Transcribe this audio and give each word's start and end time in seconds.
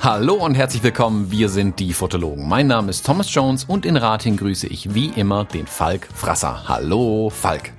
Hallo 0.00 0.34
und 0.34 0.54
herzlich 0.54 0.82
willkommen, 0.82 1.30
wir 1.30 1.50
sind 1.50 1.78
die 1.80 1.92
Fotologen. 1.92 2.48
Mein 2.48 2.68
Name 2.68 2.88
ist 2.88 3.04
Thomas 3.04 3.34
Jones 3.34 3.64
und 3.64 3.84
in 3.84 3.98
Rating 3.98 4.38
grüße 4.38 4.66
ich 4.66 4.94
wie 4.94 5.08
immer 5.08 5.44
den 5.44 5.66
Falk 5.66 6.08
Frasser. 6.14 6.66
Hallo 6.68 7.28
Falk. 7.28 7.74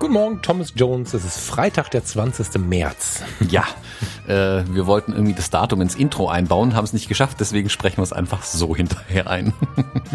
Guten 0.00 0.14
Morgen, 0.14 0.40
Thomas 0.40 0.72
Jones. 0.74 1.12
Es 1.12 1.26
ist 1.26 1.38
Freitag, 1.40 1.90
der 1.90 2.02
20. 2.02 2.58
März. 2.58 3.20
Ja, 3.50 3.64
äh, 4.26 4.64
wir 4.72 4.86
wollten 4.86 5.12
irgendwie 5.12 5.34
das 5.34 5.50
Datum 5.50 5.82
ins 5.82 5.94
Intro 5.94 6.26
einbauen, 6.26 6.74
haben 6.74 6.86
es 6.86 6.94
nicht 6.94 7.06
geschafft, 7.06 7.36
deswegen 7.38 7.68
sprechen 7.68 7.98
wir 7.98 8.04
es 8.04 8.12
einfach 8.14 8.42
so 8.42 8.74
hinterher 8.74 9.28
ein. 9.28 9.52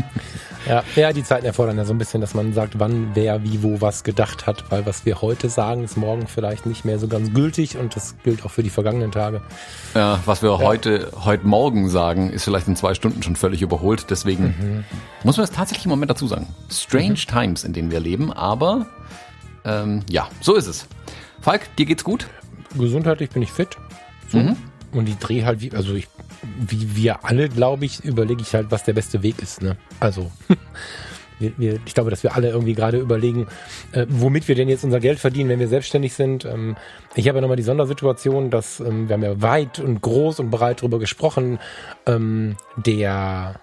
ja, 0.67 0.83
ja, 0.95 1.13
die 1.13 1.23
Zeiten 1.23 1.45
erfordern 1.45 1.77
ja 1.77 1.85
so 1.85 1.93
ein 1.93 1.99
bisschen, 1.99 2.19
dass 2.19 2.33
man 2.33 2.51
sagt, 2.51 2.79
wann, 2.79 3.11
wer, 3.13 3.43
wie, 3.43 3.61
wo 3.61 3.79
was 3.79 4.03
gedacht 4.03 4.47
hat, 4.47 4.71
weil 4.71 4.87
was 4.87 5.05
wir 5.05 5.21
heute 5.21 5.49
sagen, 5.49 5.83
ist 5.83 5.97
morgen 5.97 6.25
vielleicht 6.25 6.65
nicht 6.65 6.83
mehr 6.83 6.97
so 6.97 7.07
ganz 7.07 7.31
gültig 7.31 7.77
und 7.77 7.95
das 7.95 8.15
gilt 8.23 8.43
auch 8.43 8.49
für 8.49 8.63
die 8.63 8.71
vergangenen 8.71 9.11
Tage. 9.11 9.43
Ja, 9.93 10.19
was 10.25 10.41
wir 10.41 10.49
ja. 10.49 10.57
heute, 10.57 11.11
heute 11.23 11.45
Morgen 11.45 11.89
sagen, 11.89 12.31
ist 12.31 12.45
vielleicht 12.45 12.67
in 12.67 12.75
zwei 12.75 12.95
Stunden 12.95 13.21
schon 13.21 13.35
völlig 13.35 13.61
überholt, 13.61 14.07
deswegen 14.09 14.45
mhm. 14.45 14.83
muss 15.23 15.37
man 15.37 15.43
es 15.43 15.51
tatsächlich 15.51 15.85
im 15.85 15.91
Moment 15.91 16.09
dazu 16.09 16.25
sagen. 16.25 16.47
Strange 16.71 17.09
mhm. 17.09 17.31
Times, 17.31 17.63
in 17.63 17.73
denen 17.73 17.91
wir 17.91 17.99
leben, 17.99 18.33
aber 18.33 18.87
ähm, 19.65 20.01
ja, 20.09 20.29
so 20.41 20.55
ist 20.55 20.67
es. 20.67 20.87
Falk, 21.41 21.75
dir 21.75 21.85
geht's 21.85 22.03
gut? 22.03 22.27
Gesundheitlich 22.77 23.29
bin 23.29 23.41
ich 23.41 23.51
fit. 23.51 23.77
So. 24.29 24.37
Mhm. 24.37 24.55
Und 24.91 25.09
ich 25.09 25.17
drehe 25.17 25.45
halt, 25.45 25.61
wie, 25.61 25.71
also 25.71 25.93
ich, 25.93 26.07
wie 26.41 26.95
wir 26.95 27.25
alle, 27.25 27.49
glaube 27.49 27.85
ich, 27.85 28.03
überlege 28.03 28.41
ich 28.41 28.53
halt, 28.53 28.71
was 28.71 28.83
der 28.83 28.93
beste 28.93 29.23
Weg 29.23 29.41
ist. 29.41 29.61
Ne? 29.61 29.75
Also, 29.99 30.31
wir, 31.39 31.51
wir, 31.57 31.79
ich 31.85 31.93
glaube, 31.93 32.09
dass 32.09 32.23
wir 32.23 32.35
alle 32.35 32.49
irgendwie 32.49 32.73
gerade 32.73 32.97
überlegen, 32.97 33.47
äh, 33.91 34.05
womit 34.09 34.47
wir 34.47 34.55
denn 34.55 34.69
jetzt 34.69 34.83
unser 34.83 34.99
Geld 34.99 35.19
verdienen, 35.19 35.49
wenn 35.49 35.59
wir 35.59 35.67
selbstständig 35.67 36.13
sind. 36.13 36.45
Ähm, 36.45 36.77
ich 37.15 37.27
habe 37.27 37.37
ja 37.37 37.41
nochmal 37.41 37.57
die 37.57 37.63
Sondersituation, 37.63 38.51
dass 38.51 38.79
ähm, 38.79 39.09
wir 39.09 39.15
haben 39.15 39.23
ja 39.23 39.41
weit 39.41 39.79
und 39.79 40.01
groß 40.01 40.39
und 40.39 40.49
breit 40.49 40.81
darüber 40.81 40.99
gesprochen, 40.99 41.59
ähm, 42.05 42.55
der 42.77 43.59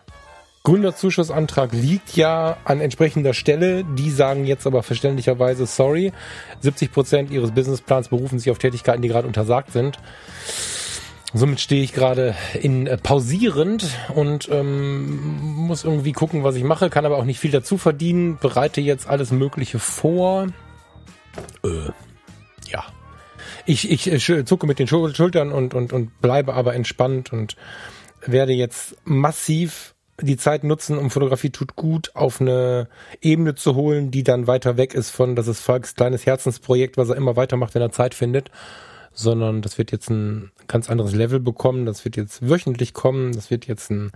Gründerzuschussantrag 0.65 1.73
liegt 1.73 2.17
ja 2.17 2.57
an 2.65 2.81
entsprechender 2.81 3.35
Stelle. 3.35 3.85
Die 3.85 4.11
sagen 4.11 4.45
jetzt 4.45 4.67
aber 4.67 4.83
verständlicherweise, 4.83 5.67
sorry, 5.67 6.13
70 6.61 6.93
Prozent 6.93 7.31
ihres 7.31 7.51
Businessplans 7.51 8.09
berufen 8.09 8.39
sich 8.39 8.51
auf 8.51 8.59
Tätigkeiten, 8.59 9.03
die 9.03 9.09
gerade 9.09 9.27
untersagt 9.27 9.73
sind. 9.73 9.99
Somit 11.35 11.61
stehe 11.61 11.83
ich 11.83 11.95
gerade 11.95 12.35
in 12.61 12.87
äh, 12.87 12.99
pausierend 12.99 13.87
und 14.15 14.51
ähm, 14.51 15.41
muss 15.41 15.83
irgendwie 15.83 16.13
gucken, 16.13 16.45
was 16.45 16.57
ich 16.57 16.63
mache, 16.63 16.91
kann 16.91 17.07
aber 17.07 17.17
auch 17.17 17.25
nicht 17.25 17.41
viel 17.41 17.51
dazu 17.51 17.79
verdienen, 17.79 18.37
bereite 18.39 18.83
jetzt 18.83 19.09
alles 19.09 19.33
Mögliche 19.33 19.79
vor. 19.79 20.49
Äh, 21.65 21.91
ja. 22.69 22.85
Ich, 23.65 23.91
ich 23.91 24.29
äh, 24.29 24.45
zucke 24.45 24.67
mit 24.67 24.79
den 24.79 24.87
Schultern 24.87 25.53
und, 25.53 25.73
und, 25.73 25.95
und 25.95 26.21
bleibe 26.21 26.53
aber 26.53 26.75
entspannt 26.75 27.33
und 27.33 27.57
werde 28.27 28.53
jetzt 28.53 28.97
massiv 29.05 29.92
die 30.21 30.37
Zeit 30.37 30.65
nutzen, 30.65 30.99
um 30.99 31.11
Fotografie 31.11 31.51
tut 31.51 31.75
gut 31.75 32.15
auf 32.15 32.41
eine 32.41 32.89
Ebene 33.21 33.55
zu 33.55 33.75
holen, 33.75 34.11
die 34.11 34.23
dann 34.23 34.47
weiter 34.47 34.77
weg 34.77 34.95
ist 34.95 35.11
von, 35.11 35.35
das 35.35 35.49
ist 35.49 35.61
Falks 35.61 35.95
kleines 35.95 36.27
Herzensprojekt, 36.27 36.97
was 36.97 37.09
er 37.09 37.17
immer 37.17 37.37
weitermacht, 37.37 37.75
wenn 37.75 37.83
er 37.83 37.93
Zeit 37.93 38.15
findet, 38.15 38.51
sondern 39.15 39.63
das 39.63 39.79
wird 39.79 39.91
jetzt 39.91 40.11
ein 40.11 40.53
ganz 40.69 40.91
anderes 40.91 41.15
Level 41.15 41.41
bekommen, 41.41 41.87
das 41.87 42.05
wird 42.05 42.17
jetzt 42.17 42.49
wöchentlich 42.49 42.93
kommen, 42.93 43.33
das 43.33 43.51
wird 43.51 43.67
jetzt 43.67 43.91
ein, 43.91 44.13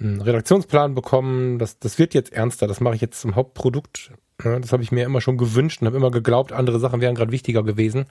ein 0.00 0.20
Redaktionsplan 0.20 0.94
bekommen, 0.94 1.58
das, 1.58 1.78
das 1.78 1.98
wird 1.98 2.12
jetzt 2.12 2.32
ernster, 2.32 2.66
das 2.66 2.80
mache 2.80 2.96
ich 2.96 3.00
jetzt 3.00 3.20
zum 3.20 3.36
Hauptprodukt. 3.36 4.10
das 4.38 4.72
habe 4.72 4.82
ich 4.82 4.92
mir 4.92 5.04
immer 5.04 5.20
schon 5.20 5.38
gewünscht 5.38 5.80
und 5.80 5.86
habe 5.86 5.96
immer 5.96 6.10
geglaubt, 6.10 6.52
andere 6.52 6.80
Sachen 6.80 7.00
wären 7.00 7.14
gerade 7.14 7.32
wichtiger 7.32 7.62
gewesen. 7.62 8.06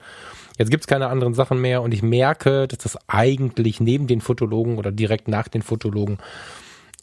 Jetzt 0.58 0.70
gibt's 0.70 0.86
keine 0.86 1.08
anderen 1.08 1.34
Sachen 1.34 1.60
mehr 1.60 1.82
und 1.82 1.92
ich 1.92 2.02
merke, 2.02 2.66
dass 2.66 2.78
das 2.78 2.98
eigentlich 3.08 3.78
neben 3.80 4.06
den 4.06 4.20
Fotologen 4.20 4.78
oder 4.78 4.90
direkt 4.90 5.28
nach 5.28 5.48
den 5.48 5.62
Fotologen 5.62 6.18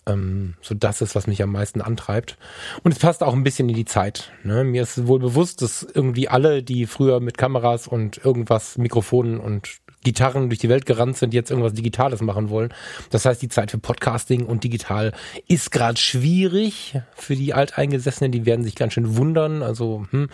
ähm, 0.08 0.56
so 0.62 0.74
das 0.74 1.02
ist, 1.02 1.16
was 1.16 1.28
mich 1.28 1.44
am 1.44 1.52
meisten 1.52 1.82
antreibt. 1.82 2.38
Und 2.84 2.92
es 2.92 3.00
passt 3.00 3.24
auch 3.24 3.34
ein 3.34 3.44
bisschen 3.44 3.70
in 3.70 3.76
die 3.76 3.86
Zeit. 3.86 4.32
Ne? 4.44 4.64
Mir 4.64 4.84
ist 4.84 5.08
wohl 5.08 5.20
bewusst, 5.20 5.62
dass 5.62 5.84
irgendwie 5.84 6.28
alle, 6.30 6.64
die 6.64 6.88
früher 6.88 7.20
mit 7.20 7.38
Kameras 7.38 7.88
und 7.88 8.24
irgendwas, 8.24 8.78
Mikrofonen 8.78 9.40
und 9.40 9.80
Gitarren 10.04 10.50
durch 10.50 10.60
die 10.60 10.70
Welt 10.70 10.86
gerannt 10.86 11.18
sind, 11.18 11.34
jetzt 11.34 11.50
irgendwas 11.50 11.74
Digitales 11.74 12.22
machen 12.22 12.50
wollen. 12.50 12.74
Das 13.10 13.26
heißt, 13.26 13.42
die 13.42 13.50
Zeit 13.50 13.72
für 13.72 13.78
Podcasting 13.78 14.46
und 14.46 14.64
digital 14.64 15.12
ist 15.48 15.72
gerade 15.72 16.00
schwierig 16.00 17.00
für 17.16 17.36
die 17.36 17.54
Alteingesessenen. 17.54 18.32
Die 18.32 18.46
werden 18.46 18.64
sich 18.64 18.76
ganz 18.76 18.94
schön 18.94 19.18
wundern. 19.18 19.64
Also, 19.64 20.06
hm. 20.12 20.30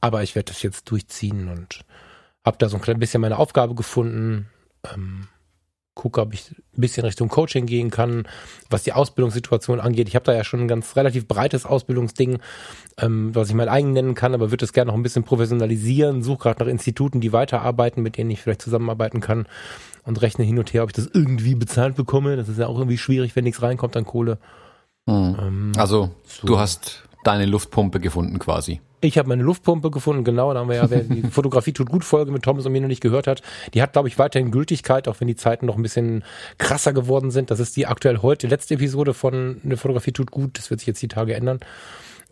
aber 0.00 0.22
ich 0.22 0.34
werde 0.34 0.52
das 0.52 0.62
jetzt 0.62 0.90
durchziehen 0.90 1.48
und 1.48 1.84
habe 2.44 2.58
da 2.58 2.68
so 2.68 2.76
ein 2.76 2.82
klein 2.82 2.98
bisschen 2.98 3.20
meine 3.20 3.38
Aufgabe 3.38 3.74
gefunden. 3.74 4.48
Ähm, 4.92 5.28
gucke, 5.94 6.20
ob 6.20 6.34
ich 6.34 6.50
ein 6.50 6.80
bisschen 6.80 7.04
Richtung 7.04 7.28
Coaching 7.28 7.66
gehen 7.66 7.90
kann, 7.90 8.26
was 8.68 8.82
die 8.82 8.92
Ausbildungssituation 8.92 9.80
angeht. 9.80 10.08
Ich 10.08 10.16
habe 10.16 10.24
da 10.24 10.34
ja 10.34 10.44
schon 10.44 10.60
ein 10.60 10.68
ganz 10.68 10.96
relativ 10.96 11.28
breites 11.28 11.66
Ausbildungsding, 11.66 12.38
ähm, 12.98 13.34
was 13.34 13.48
ich 13.48 13.54
mein 13.54 13.68
eigen 13.68 13.92
nennen 13.92 14.14
kann, 14.14 14.34
aber 14.34 14.50
würde 14.50 14.64
es 14.64 14.72
gerne 14.72 14.88
noch 14.88 14.96
ein 14.96 15.02
bisschen 15.02 15.24
professionalisieren, 15.24 16.22
suche 16.22 16.44
gerade 16.44 16.64
nach 16.64 16.70
Instituten, 16.70 17.20
die 17.20 17.32
weiterarbeiten, 17.32 18.02
mit 18.02 18.16
denen 18.16 18.30
ich 18.30 18.42
vielleicht 18.42 18.62
zusammenarbeiten 18.62 19.20
kann 19.20 19.46
und 20.04 20.20
rechne 20.20 20.44
hin 20.44 20.58
und 20.58 20.72
her, 20.74 20.82
ob 20.82 20.90
ich 20.90 20.96
das 20.96 21.08
irgendwie 21.12 21.54
bezahlt 21.54 21.94
bekomme. 21.94 22.36
Das 22.36 22.48
ist 22.48 22.58
ja 22.58 22.66
auch 22.66 22.78
irgendwie 22.78 22.98
schwierig, 22.98 23.36
wenn 23.36 23.44
nichts 23.44 23.62
reinkommt 23.62 23.96
an 23.96 24.04
Kohle. 24.04 24.38
Mhm. 25.06 25.36
Ähm, 25.38 25.72
also 25.76 26.10
so. 26.26 26.46
du 26.46 26.58
hast 26.58 27.04
deine 27.26 27.46
Luftpumpe 27.46 28.00
gefunden 28.00 28.38
quasi. 28.38 28.80
Ich 29.00 29.18
habe 29.18 29.28
meine 29.28 29.42
Luftpumpe 29.42 29.90
gefunden, 29.90 30.24
genau, 30.24 30.54
da 30.54 30.60
haben 30.60 30.68
wir 30.68 30.76
ja, 30.76 30.88
wer 30.88 31.00
die 31.00 31.22
Fotografie 31.30 31.72
tut 31.72 31.90
gut 31.90 32.04
Folge 32.04 32.32
mit 32.32 32.42
Thomas 32.42 32.64
und 32.64 32.72
mir 32.72 32.80
noch 32.80 32.88
nicht 32.88 33.02
gehört 33.02 33.26
hat, 33.26 33.42
die 33.74 33.82
hat, 33.82 33.92
glaube 33.92 34.08
ich, 34.08 34.18
weiterhin 34.18 34.50
Gültigkeit, 34.50 35.08
auch 35.08 35.20
wenn 35.20 35.28
die 35.28 35.36
Zeiten 35.36 35.66
noch 35.66 35.76
ein 35.76 35.82
bisschen 35.82 36.24
krasser 36.58 36.92
geworden 36.92 37.30
sind. 37.30 37.50
Das 37.50 37.60
ist 37.60 37.76
die 37.76 37.86
aktuell 37.86 38.18
heute, 38.22 38.46
letzte 38.46 38.74
Episode 38.74 39.12
von 39.12 39.60
eine 39.62 39.76
Fotografie 39.76 40.12
tut 40.12 40.30
gut, 40.30 40.58
das 40.58 40.70
wird 40.70 40.80
sich 40.80 40.86
jetzt 40.86 41.02
die 41.02 41.08
Tage 41.08 41.34
ändern. 41.34 41.60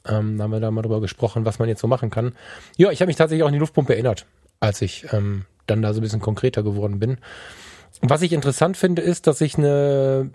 Ähm, 0.07 0.39
da 0.39 0.45
haben 0.45 0.51
wir 0.51 0.61
da 0.61 0.71
mal 0.71 0.83
drüber 0.83 1.01
gesprochen, 1.01 1.45
was 1.45 1.59
man 1.59 1.69
jetzt 1.69 1.81
so 1.81 1.87
machen 1.87 2.11
kann. 2.11 2.33
Ja, 2.77 2.91
ich 2.91 3.01
habe 3.01 3.09
mich 3.09 3.17
tatsächlich 3.17 3.43
auch 3.43 3.49
an 3.49 3.53
die 3.53 3.59
Luftpumpe 3.59 3.93
erinnert, 3.93 4.27
als 4.61 4.83
ich 4.83 5.07
ähm, 5.13 5.45
dann 5.67 5.83
da 5.83 5.93
so 5.93 6.01
ein 6.01 6.03
bisschen 6.03 6.21
konkreter 6.21 6.63
geworden 6.63 6.99
bin. 6.99 7.19
Was 8.01 8.23
ich 8.23 8.33
interessant 8.33 8.77
finde, 8.77 9.03
ist, 9.03 9.27
dass 9.27 9.41
ich 9.41 9.57
eine 9.57 10.31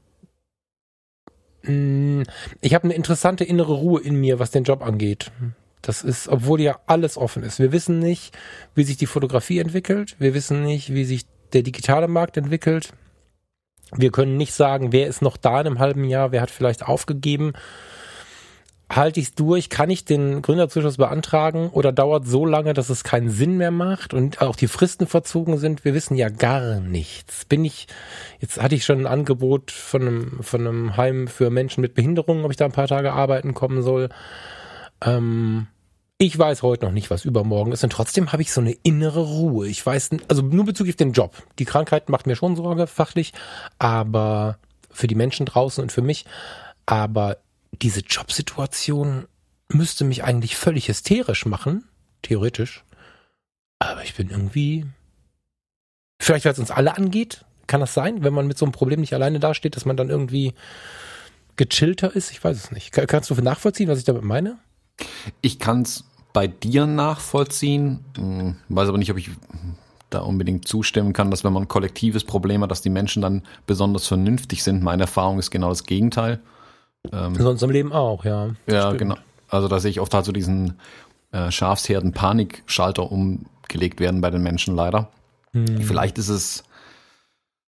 ich 1.68 2.74
habe 2.74 2.86
eine 2.86 2.94
interessante 2.94 3.44
innere 3.44 3.74
Ruhe 3.74 4.02
in 4.02 4.16
mir, 4.20 4.40
was 4.40 4.52
den 4.52 4.64
Job 4.64 4.82
angeht. 4.82 5.32
Das 5.82 6.04
ist, 6.04 6.28
obwohl 6.28 6.62
ja 6.62 6.80
alles 6.86 7.18
offen 7.18 7.44
ist. 7.44 7.60
Wir 7.60 7.72
wissen 7.72 8.00
nicht, 8.00 8.38
wie 8.76 8.84
sich 8.84 8.98
die 8.98 9.06
Fotografie 9.06 9.60
entwickelt. 9.60 10.16
Wir 10.20 10.34
wissen 10.34 10.64
nicht, 10.64 10.94
wie 10.94 11.06
sich 11.06 11.26
der 11.54 11.64
digitale 11.64 12.08
Markt 12.08 12.38
entwickelt. 12.38 12.94
Wir 13.96 14.12
können 14.12 14.38
nicht 14.38 14.54
sagen, 14.54 14.92
wer 14.92 15.08
ist 15.08 15.22
noch 15.22 15.38
da 15.38 15.62
in 15.62 15.68
einem 15.68 15.80
halben 15.80 16.04
Jahr, 16.04 16.32
wer 16.32 16.42
hat 16.42 16.52
vielleicht 16.52 16.84
aufgegeben. 16.84 17.54
Halte 18.90 19.20
ich 19.20 19.28
es 19.28 19.36
durch? 19.36 19.70
Kann 19.70 19.90
ich 19.90 20.06
den 20.06 20.42
Gründerzuschuss 20.42 20.96
beantragen 20.96 21.70
oder 21.72 21.92
dauert 21.92 22.26
so 22.26 22.46
lange, 22.46 22.74
dass 22.74 22.90
es 22.90 23.04
keinen 23.04 23.30
Sinn 23.30 23.58
mehr 23.58 23.72
macht 23.72 24.14
und 24.14 24.42
auch 24.42 24.56
die 24.56 24.68
Fristen 24.68 25.08
verzogen 25.08 25.58
sind? 25.58 25.84
Wir 25.84 25.94
wissen 25.94 26.16
ja 26.16 26.30
gar 26.30 26.80
nichts. 26.80 27.44
Bin 27.46 27.66
ich, 27.66 27.88
jetzt 28.40 28.62
hatte 28.62 28.76
ich 28.76 28.86
schon 28.86 29.00
ein 29.00 29.08
Angebot 29.08 29.72
von 29.72 30.02
einem, 30.02 30.40
von 30.42 30.66
einem 30.66 30.96
Heim 30.96 31.28
für 31.28 31.50
Menschen 31.50 31.82
mit 31.82 31.96
Behinderungen, 31.96 32.46
ob 32.46 32.52
ich 32.52 32.58
da 32.58 32.66
ein 32.66 32.72
paar 32.72 32.88
Tage 32.88 33.12
arbeiten 33.12 33.54
kommen 33.54 33.82
soll. 33.82 34.08
Ähm, 35.04 35.68
ich 36.18 36.40
weiß 36.40 36.64
heute 36.64 36.86
noch 36.86 36.94
nicht, 36.94 37.12
was 37.12 37.26
übermorgen 37.26 37.74
ist 37.74 37.84
und 37.84 37.92
trotzdem 37.92 38.32
habe 38.32 38.42
ich 38.42 38.54
so 38.54 38.62
eine 38.62 38.72
innere 38.84 39.20
Ruhe. 39.20 39.68
Ich 39.68 39.86
weiß, 39.86 40.12
also 40.30 40.42
nur 40.42 40.66
bezüglich 40.66 40.96
den 40.96 41.12
Job. 41.12 41.36
Die 41.60 41.66
Krankheit 41.66 42.10
macht 42.10 42.26
mir 42.26 42.38
schon 42.38 42.56
Sorge, 42.56 42.88
fachlich, 42.88 43.34
aber 43.80 44.58
für 44.90 45.08
die 45.08 45.16
Menschen 45.16 45.46
draußen 45.46 45.82
und 45.82 45.92
für 45.92 46.02
mich. 46.02 46.26
Aber 46.86 47.38
diese 47.72 48.02
Jobsituation 48.02 49.28
müsste 49.70 50.06
mich 50.06 50.24
eigentlich 50.24 50.56
völlig 50.56 50.88
hysterisch 50.88 51.46
machen, 51.46 51.84
theoretisch. 52.22 52.84
Aber 53.80 54.04
ich 54.04 54.16
bin 54.16 54.30
irgendwie, 54.30 54.86
vielleicht 56.20 56.46
weil 56.46 56.54
es 56.54 56.60
uns 56.60 56.72
alle 56.72 56.98
angeht, 56.98 57.46
kann 57.68 57.82
das 57.82 57.94
sein, 57.94 58.24
wenn 58.24 58.34
man 58.34 58.48
mit 58.48 58.58
so 58.58 58.66
einem 58.66 58.72
Problem 58.72 59.02
nicht 59.02 59.14
alleine 59.14 59.40
dasteht, 59.40 59.76
dass 59.76 59.86
man 59.86 59.98
dann 59.98 60.10
irgendwie 60.10 60.54
gechillter 61.58 62.16
ist? 62.16 62.32
Ich 62.32 62.44
weiß 62.44 62.58
es 62.58 62.72
nicht. 62.72 62.92
Kannst 62.92 63.30
du 63.30 63.36
nachvollziehen, 63.36 63.90
was 63.90 64.00
ich 64.00 64.06
damit 64.06 64.24
meine? 64.24 64.58
Ich 65.42 65.60
kann 65.60 65.82
es 65.82 66.06
bei 66.34 66.48
dir 66.48 66.86
nachvollziehen, 66.86 68.06
hm, 68.16 68.56
weiß 68.70 68.90
aber 68.90 68.98
nicht, 68.98 69.12
ob 69.12 69.18
ich 69.18 69.30
da 70.10 70.20
unbedingt 70.20 70.68
zustimmen 70.68 71.12
kann, 71.12 71.30
dass 71.30 71.44
wenn 71.44 71.52
man 71.52 71.64
ein 71.64 71.68
kollektives 71.68 72.24
Problem 72.24 72.62
hat, 72.62 72.72
dass 72.72 72.82
die 72.82 72.90
Menschen 72.90 73.22
dann 73.22 73.44
besonders 73.66 74.08
vernünftig 74.08 74.64
sind. 74.64 74.82
Meine 74.82 75.04
Erfahrung 75.04 75.38
ist 75.40 75.52
genau 75.52 75.70
das 75.70 75.84
Gegenteil. 75.84 76.40
Ähm, 77.12 77.36
Sonst 77.36 77.62
im 77.64 77.70
Leben 77.70 77.94
auch, 77.94 78.26
ja. 78.26 78.50
Ja, 78.68 78.88
stimmt. 78.88 78.98
genau. 79.00 79.16
Also 79.50 79.68
da 79.68 79.80
sehe 79.80 79.92
ich 79.92 80.00
oft 80.00 80.14
halt 80.14 80.26
so 80.26 80.32
diesen 80.32 80.80
äh, 81.32 81.52
Schafsherden 81.52 82.12
Panikschalter 82.12 83.12
umgelegt 83.12 84.00
werden 84.00 84.22
bei 84.22 84.30
den 84.30 84.44
Menschen 84.44 84.76
leider. 84.76 85.10
Hm. 85.54 85.82
Vielleicht 85.82 86.18
ist 86.18 86.30
es, 86.30 86.64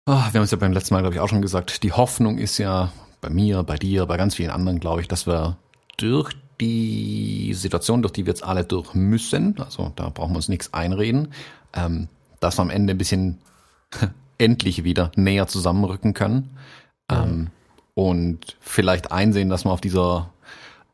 oh, 0.06 0.12
wir 0.12 0.19
haben 0.19 0.43
es 0.43 0.50
ja 0.50 0.59
beim 0.59 0.73
letzten 0.73 0.94
Mal, 0.94 1.00
glaube 1.00 1.15
ich, 1.15 1.21
auch 1.21 1.29
schon 1.29 1.43
gesagt, 1.43 1.82
die 1.82 1.93
Hoffnung 1.93 2.38
ist 2.38 2.59
ja 2.59 2.93
bei 3.21 3.31
mir, 3.31 3.62
bei 3.62 3.77
dir, 3.77 4.06
bei 4.06 4.17
ganz 4.17 4.35
vielen 4.35 4.50
anderen, 4.50 4.81
glaube 4.81 5.00
ich, 5.00 5.09
dass 5.09 5.27
wir 5.27 5.56
durch 5.97 6.32
die 6.61 7.53
Situation, 7.55 8.03
durch 8.03 8.12
die 8.12 8.27
wir 8.27 8.32
jetzt 8.32 8.44
alle 8.44 8.65
durch 8.65 8.94
müssen, 8.94 9.59
also 9.59 9.93
da 9.97 10.09
brauchen 10.11 10.32
wir 10.32 10.37
uns 10.37 10.49
nichts 10.49 10.75
einreden, 10.75 11.32
ähm, 11.73 12.09
dass 12.41 12.59
wir 12.59 12.62
am 12.62 12.71
Ende 12.71 12.94
ein 12.94 12.99
bisschen 12.99 13.38
endlich 14.38 14.85
wieder 14.85 15.12
näher 15.17 15.47
zusammenrücken 15.47 16.15
können 16.15 16.56
ähm, 17.11 17.49
und 18.00 18.56
vielleicht 18.61 19.12
einsehen, 19.12 19.50
dass 19.50 19.67
wir 19.67 19.73
auf 19.73 19.82
dieser 19.82 20.31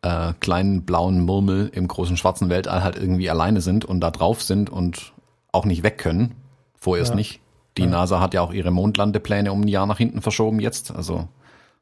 äh, 0.03 0.33
kleinen 0.41 0.83
blauen 0.83 1.21
Murmel 1.21 1.71
im 1.73 1.87
großen 1.87 2.17
schwarzen 2.17 2.49
Weltall 2.49 2.83
halt 2.83 2.97
irgendwie 2.97 3.31
alleine 3.31 3.61
sind 3.61 3.85
und 3.85 4.01
da 4.01 4.11
drauf 4.11 4.43
sind 4.43 4.71
und 4.71 5.13
auch 5.53 5.67
nicht 5.67 5.85
weg 5.85 5.99
können. 5.99 6.35
Vorerst 6.75 7.11
ja. 7.11 7.15
nicht. 7.15 7.39
Die 7.77 7.83
ja. 7.83 7.89
NASA 7.91 8.19
hat 8.19 8.35
ja 8.35 8.41
auch 8.41 8.53
ihre 8.53 8.73
Mondlandepläne 8.73 9.53
um 9.53 9.61
ein 9.61 9.69
Jahr 9.69 9.87
nach 9.87 9.99
hinten 9.99 10.21
verschoben 10.21 10.59
jetzt. 10.59 10.91
Also 10.91 11.29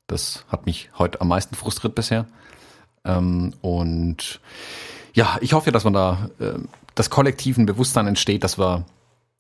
das 0.09 0.44
hat 0.49 0.67
mich 0.67 0.91
heute 0.99 1.23
am 1.23 1.29
meisten 1.29 1.55
frustriert 1.55 1.94
bisher. 1.94 2.27
Ähm, 3.06 3.55
und 3.62 4.41
ja, 5.15 5.38
ich 5.41 5.55
hoffe, 5.55 5.73
dass 5.73 5.85
man 5.85 5.94
da 5.94 6.29
äh, 6.38 6.59
das 6.94 7.09
kollektiven 7.09 7.65
Bewusstsein 7.65 8.06
entsteht, 8.06 8.44
dass 8.44 8.59
wir 8.59 8.85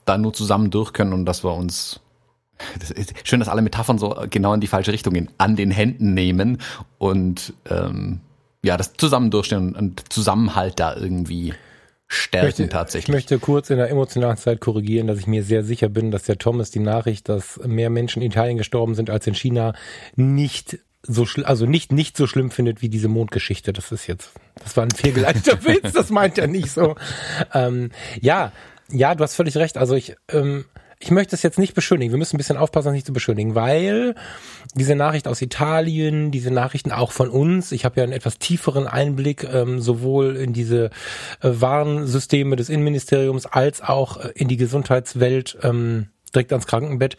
da 0.06 0.16
nur 0.16 0.32
zusammen 0.32 0.70
durch 0.70 0.94
können 0.94 1.12
und 1.12 1.26
dass 1.26 1.44
wir 1.44 1.52
uns 1.52 2.00
das 2.78 2.90
ist 2.90 3.14
schön, 3.24 3.40
dass 3.40 3.48
alle 3.48 3.62
Metaphern 3.62 3.98
so 3.98 4.16
genau 4.30 4.54
in 4.54 4.60
die 4.60 4.66
falsche 4.66 4.92
Richtung 4.92 5.14
gehen, 5.14 5.30
an 5.38 5.56
den 5.56 5.70
Händen 5.70 6.14
nehmen 6.14 6.58
und 6.98 7.52
ähm, 7.68 8.20
ja, 8.62 8.76
das 8.76 8.94
zusammen 8.94 9.30
durchstehen 9.30 9.74
und 9.74 10.12
Zusammenhalt 10.12 10.80
da 10.80 10.96
irgendwie 10.96 11.54
stärken 12.06 12.46
möchte, 12.46 12.68
tatsächlich. 12.68 13.08
Ich 13.08 13.14
möchte 13.14 13.38
kurz 13.38 13.70
in 13.70 13.78
der 13.78 13.90
emotionalen 13.90 14.36
Zeit 14.36 14.60
korrigieren, 14.60 15.06
dass 15.06 15.18
ich 15.18 15.26
mir 15.26 15.42
sehr 15.42 15.64
sicher 15.64 15.88
bin, 15.88 16.10
dass 16.10 16.24
der 16.24 16.38
Thomas 16.38 16.70
die 16.70 16.80
Nachricht, 16.80 17.28
dass 17.28 17.60
mehr 17.64 17.90
Menschen 17.90 18.22
in 18.22 18.30
Italien 18.30 18.56
gestorben 18.56 18.94
sind 18.94 19.10
als 19.10 19.26
in 19.26 19.34
China, 19.34 19.74
nicht 20.16 20.78
so 21.06 21.26
also 21.44 21.66
nicht 21.66 21.92
nicht 21.92 22.16
so 22.16 22.26
schlimm 22.26 22.50
findet 22.50 22.80
wie 22.80 22.88
diese 22.88 23.08
Mondgeschichte. 23.08 23.72
Das 23.74 23.92
ist 23.92 24.06
jetzt, 24.06 24.30
das 24.62 24.76
war 24.76 24.84
ein 24.84 24.90
fehlgeleiteter 24.90 25.62
Witz, 25.64 25.92
das 25.92 26.10
meint 26.10 26.38
er 26.38 26.46
nicht 26.46 26.70
so. 26.70 26.96
Ähm, 27.52 27.90
ja, 28.20 28.52
ja, 28.90 29.14
du 29.14 29.22
hast 29.22 29.34
völlig 29.34 29.56
recht. 29.56 29.76
Also 29.76 29.94
ich, 29.94 30.16
ähm, 30.28 30.64
ich 31.04 31.10
möchte 31.10 31.36
es 31.36 31.42
jetzt 31.42 31.58
nicht 31.58 31.74
beschönigen. 31.74 32.12
Wir 32.12 32.18
müssen 32.18 32.36
ein 32.36 32.38
bisschen 32.38 32.56
aufpassen, 32.56 32.86
das 32.86 32.94
nicht 32.94 33.06
zu 33.06 33.12
beschönigen, 33.12 33.54
weil 33.54 34.14
diese 34.74 34.94
Nachricht 34.94 35.28
aus 35.28 35.42
Italien, 35.42 36.30
diese 36.30 36.50
Nachrichten 36.50 36.92
auch 36.92 37.12
von 37.12 37.28
uns, 37.28 37.72
ich 37.72 37.84
habe 37.84 37.98
ja 37.98 38.04
einen 38.04 38.14
etwas 38.14 38.38
tieferen 38.38 38.86
Einblick 38.86 39.44
ähm, 39.44 39.82
sowohl 39.82 40.34
in 40.34 40.54
diese 40.54 40.86
äh, 40.86 40.90
Warnsysteme 41.42 42.56
des 42.56 42.70
Innenministeriums 42.70 43.44
als 43.44 43.82
auch 43.82 44.16
äh, 44.16 44.30
in 44.34 44.48
die 44.48 44.56
Gesundheitswelt 44.56 45.58
ähm, 45.62 46.08
direkt 46.34 46.52
ans 46.52 46.66
Krankenbett. 46.66 47.18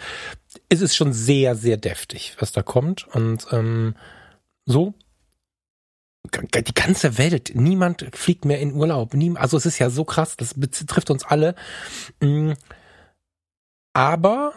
Es 0.67 0.81
ist 0.81 0.95
schon 0.95 1.13
sehr, 1.13 1.55
sehr 1.55 1.77
deftig, 1.77 2.35
was 2.39 2.51
da 2.51 2.63
kommt. 2.63 3.07
Und 3.13 3.45
ähm, 3.51 3.93
so 4.65 4.95
die 6.33 6.73
ganze 6.73 7.19
Welt, 7.19 7.51
niemand 7.53 8.07
fliegt 8.13 8.45
mehr 8.45 8.59
in 8.59 8.73
Urlaub. 8.73 9.13
also 9.35 9.57
es 9.57 9.67
ist 9.67 9.77
ja 9.77 9.91
so 9.91 10.05
krass, 10.05 10.35
das 10.37 10.55
betrifft 10.55 11.11
uns 11.11 11.23
alle. 11.23 11.53
Aber 13.95 14.51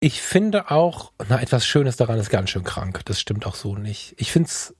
ich 0.00 0.20
finde 0.20 0.72
auch, 0.72 1.12
na, 1.28 1.40
etwas 1.40 1.64
Schönes 1.64 1.96
daran 1.96 2.18
ist 2.18 2.30
ganz 2.30 2.50
schön 2.50 2.64
krank. 2.64 3.02
Das 3.04 3.20
stimmt 3.20 3.46
auch 3.46 3.54
so 3.54 3.76
nicht. 3.76 4.14
Ich 4.18 4.32
finde 4.32 4.48
es, 4.48 4.74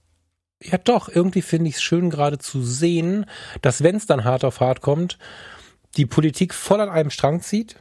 ja 0.60 0.76
doch, 0.76 1.08
irgendwie 1.08 1.40
finde 1.40 1.68
ich 1.68 1.76
es 1.76 1.82
schön 1.82 2.10
gerade 2.10 2.38
zu 2.38 2.64
sehen, 2.64 3.26
dass 3.62 3.84
wenn 3.84 3.94
es 3.94 4.06
dann 4.06 4.24
hart 4.24 4.44
auf 4.44 4.58
hart 4.58 4.80
kommt, 4.80 5.18
die 5.96 6.04
Politik 6.04 6.52
voll 6.52 6.80
an 6.80 6.88
einem 6.88 7.10
Strang 7.10 7.42
zieht. 7.42 7.76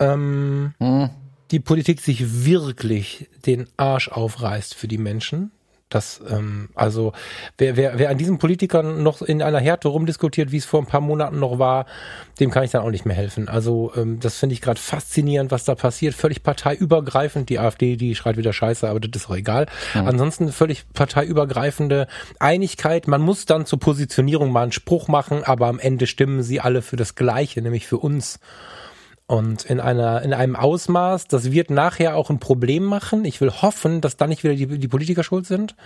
Ähm, 0.00 0.72
hm. 0.78 1.10
Die 1.50 1.60
Politik 1.60 2.00
sich 2.00 2.46
wirklich 2.46 3.28
den 3.44 3.68
Arsch 3.76 4.08
aufreißt 4.08 4.74
für 4.74 4.88
die 4.88 4.98
Menschen. 4.98 5.52
Das, 5.88 6.20
ähm, 6.28 6.68
also 6.74 7.12
wer, 7.56 7.76
wer, 7.76 7.98
wer 7.98 8.10
an 8.10 8.18
diesen 8.18 8.38
Politikern 8.38 9.02
noch 9.02 9.22
in 9.22 9.42
einer 9.42 9.58
Härte 9.58 9.88
rumdiskutiert, 9.88 10.52
wie 10.52 10.58
es 10.58 10.66
vor 10.66 10.80
ein 10.80 10.86
paar 10.86 11.00
Monaten 11.00 11.38
noch 11.38 11.58
war, 11.58 11.86
dem 12.40 12.50
kann 12.50 12.64
ich 12.64 12.70
dann 12.70 12.82
auch 12.82 12.90
nicht 12.90 13.06
mehr 13.06 13.16
helfen. 13.16 13.48
Also 13.48 13.92
ähm, 13.96 14.20
das 14.20 14.36
finde 14.36 14.52
ich 14.52 14.60
gerade 14.60 14.78
faszinierend, 14.78 15.50
was 15.50 15.64
da 15.64 15.74
passiert. 15.74 16.14
Völlig 16.14 16.42
parteiübergreifend. 16.42 17.48
Die 17.48 17.58
AfD, 17.58 17.96
die 17.96 18.14
schreit 18.14 18.36
wieder 18.36 18.52
Scheiße, 18.52 18.88
aber 18.88 19.00
das 19.00 19.22
ist 19.22 19.30
auch 19.30 19.36
egal. 19.36 19.66
Mhm. 19.94 20.06
Ansonsten 20.06 20.52
völlig 20.52 20.84
parteiübergreifende 20.92 22.06
Einigkeit. 22.38 23.08
Man 23.08 23.22
muss 23.22 23.46
dann 23.46 23.64
zur 23.64 23.80
Positionierung 23.80 24.52
mal 24.52 24.64
einen 24.64 24.72
Spruch 24.72 25.08
machen, 25.08 25.42
aber 25.44 25.68
am 25.68 25.78
Ende 25.78 26.06
stimmen 26.06 26.42
sie 26.42 26.60
alle 26.60 26.82
für 26.82 26.96
das 26.96 27.14
Gleiche, 27.14 27.62
nämlich 27.62 27.86
für 27.86 27.98
uns. 27.98 28.40
Und 29.28 29.66
in 29.66 29.78
einer, 29.78 30.22
in 30.22 30.32
einem 30.32 30.56
Ausmaß, 30.56 31.28
das 31.28 31.52
wird 31.52 31.68
nachher 31.68 32.16
auch 32.16 32.30
ein 32.30 32.40
Problem 32.40 32.82
machen. 32.82 33.26
Ich 33.26 33.42
will 33.42 33.50
hoffen, 33.50 34.00
dass 34.00 34.16
dann 34.16 34.30
nicht 34.30 34.42
wieder 34.42 34.54
die, 34.54 34.78
die 34.78 34.88
Politiker 34.88 35.22
schuld 35.22 35.46
sind, 35.46 35.76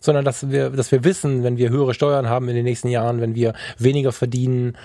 sondern 0.00 0.24
dass 0.24 0.50
wir, 0.50 0.70
dass 0.70 0.90
wir 0.90 1.04
wissen, 1.04 1.44
wenn 1.44 1.56
wir 1.56 1.70
höhere 1.70 1.94
Steuern 1.94 2.28
haben 2.28 2.48
in 2.48 2.56
den 2.56 2.64
nächsten 2.64 2.88
Jahren, 2.88 3.20
wenn 3.20 3.36
wir 3.36 3.54
weniger 3.78 4.10
verdienen, 4.10 4.76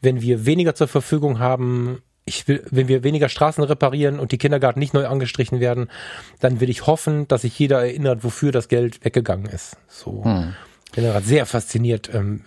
wenn 0.00 0.22
wir 0.22 0.46
weniger 0.46 0.74
zur 0.74 0.88
Verfügung 0.88 1.38
haben, 1.38 2.00
ich 2.24 2.48
will, 2.48 2.64
wenn 2.70 2.88
wir 2.88 3.04
weniger 3.04 3.28
Straßen 3.28 3.62
reparieren 3.62 4.20
und 4.20 4.32
die 4.32 4.38
Kindergarten 4.38 4.80
nicht 4.80 4.94
neu 4.94 5.06
angestrichen 5.06 5.60
werden, 5.60 5.90
dann 6.38 6.60
will 6.60 6.70
ich 6.70 6.86
hoffen, 6.86 7.28
dass 7.28 7.42
sich 7.42 7.58
jeder 7.58 7.80
erinnert, 7.80 8.24
wofür 8.24 8.52
das 8.52 8.68
Geld 8.68 9.04
weggegangen 9.04 9.44
ist. 9.44 9.76
So. 9.86 10.24
Hm. 10.24 10.54
Ich 10.90 10.96
bin 10.96 11.04
gerade 11.04 11.24
sehr 11.24 11.46
fasziniert, 11.46 12.12
ähm, 12.12 12.42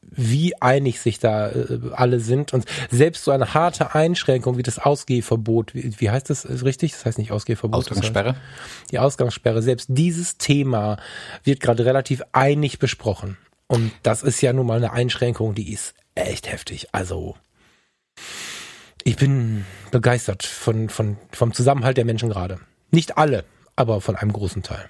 wie 0.00 0.58
einig 0.62 0.98
sich 0.98 1.18
da 1.18 1.50
äh, 1.50 1.78
alle 1.92 2.20
sind. 2.20 2.54
Und 2.54 2.64
selbst 2.90 3.22
so 3.22 3.32
eine 3.32 3.52
harte 3.52 3.94
Einschränkung 3.94 4.56
wie 4.56 4.62
das 4.62 4.78
Ausgehverbot, 4.78 5.74
wie, 5.74 6.08
heißt 6.08 6.30
das 6.30 6.46
richtig? 6.64 6.92
Das 6.92 7.04
heißt 7.04 7.18
nicht 7.18 7.32
Ausgehverbot. 7.32 7.76
Ausgangssperre. 7.76 8.28
Das 8.28 8.36
heißt, 8.36 8.92
die 8.92 8.98
Ausgangssperre. 8.98 9.60
Selbst 9.60 9.88
dieses 9.90 10.38
Thema 10.38 10.96
wird 11.44 11.60
gerade 11.60 11.84
relativ 11.84 12.22
einig 12.32 12.78
besprochen. 12.78 13.36
Und 13.66 13.92
das 14.02 14.22
ist 14.22 14.40
ja 14.40 14.54
nun 14.54 14.66
mal 14.66 14.78
eine 14.78 14.92
Einschränkung, 14.92 15.54
die 15.54 15.70
ist 15.70 15.92
echt 16.14 16.50
heftig. 16.50 16.88
Also 16.92 17.36
ich 19.04 19.16
bin 19.16 19.66
begeistert 19.90 20.44
von, 20.44 20.88
von, 20.88 21.18
vom 21.30 21.52
Zusammenhalt 21.52 21.98
der 21.98 22.06
Menschen 22.06 22.30
gerade. 22.30 22.58
Nicht 22.90 23.18
alle, 23.18 23.44
aber 23.74 24.00
von 24.00 24.16
einem 24.16 24.32
großen 24.32 24.62
Teil. 24.62 24.88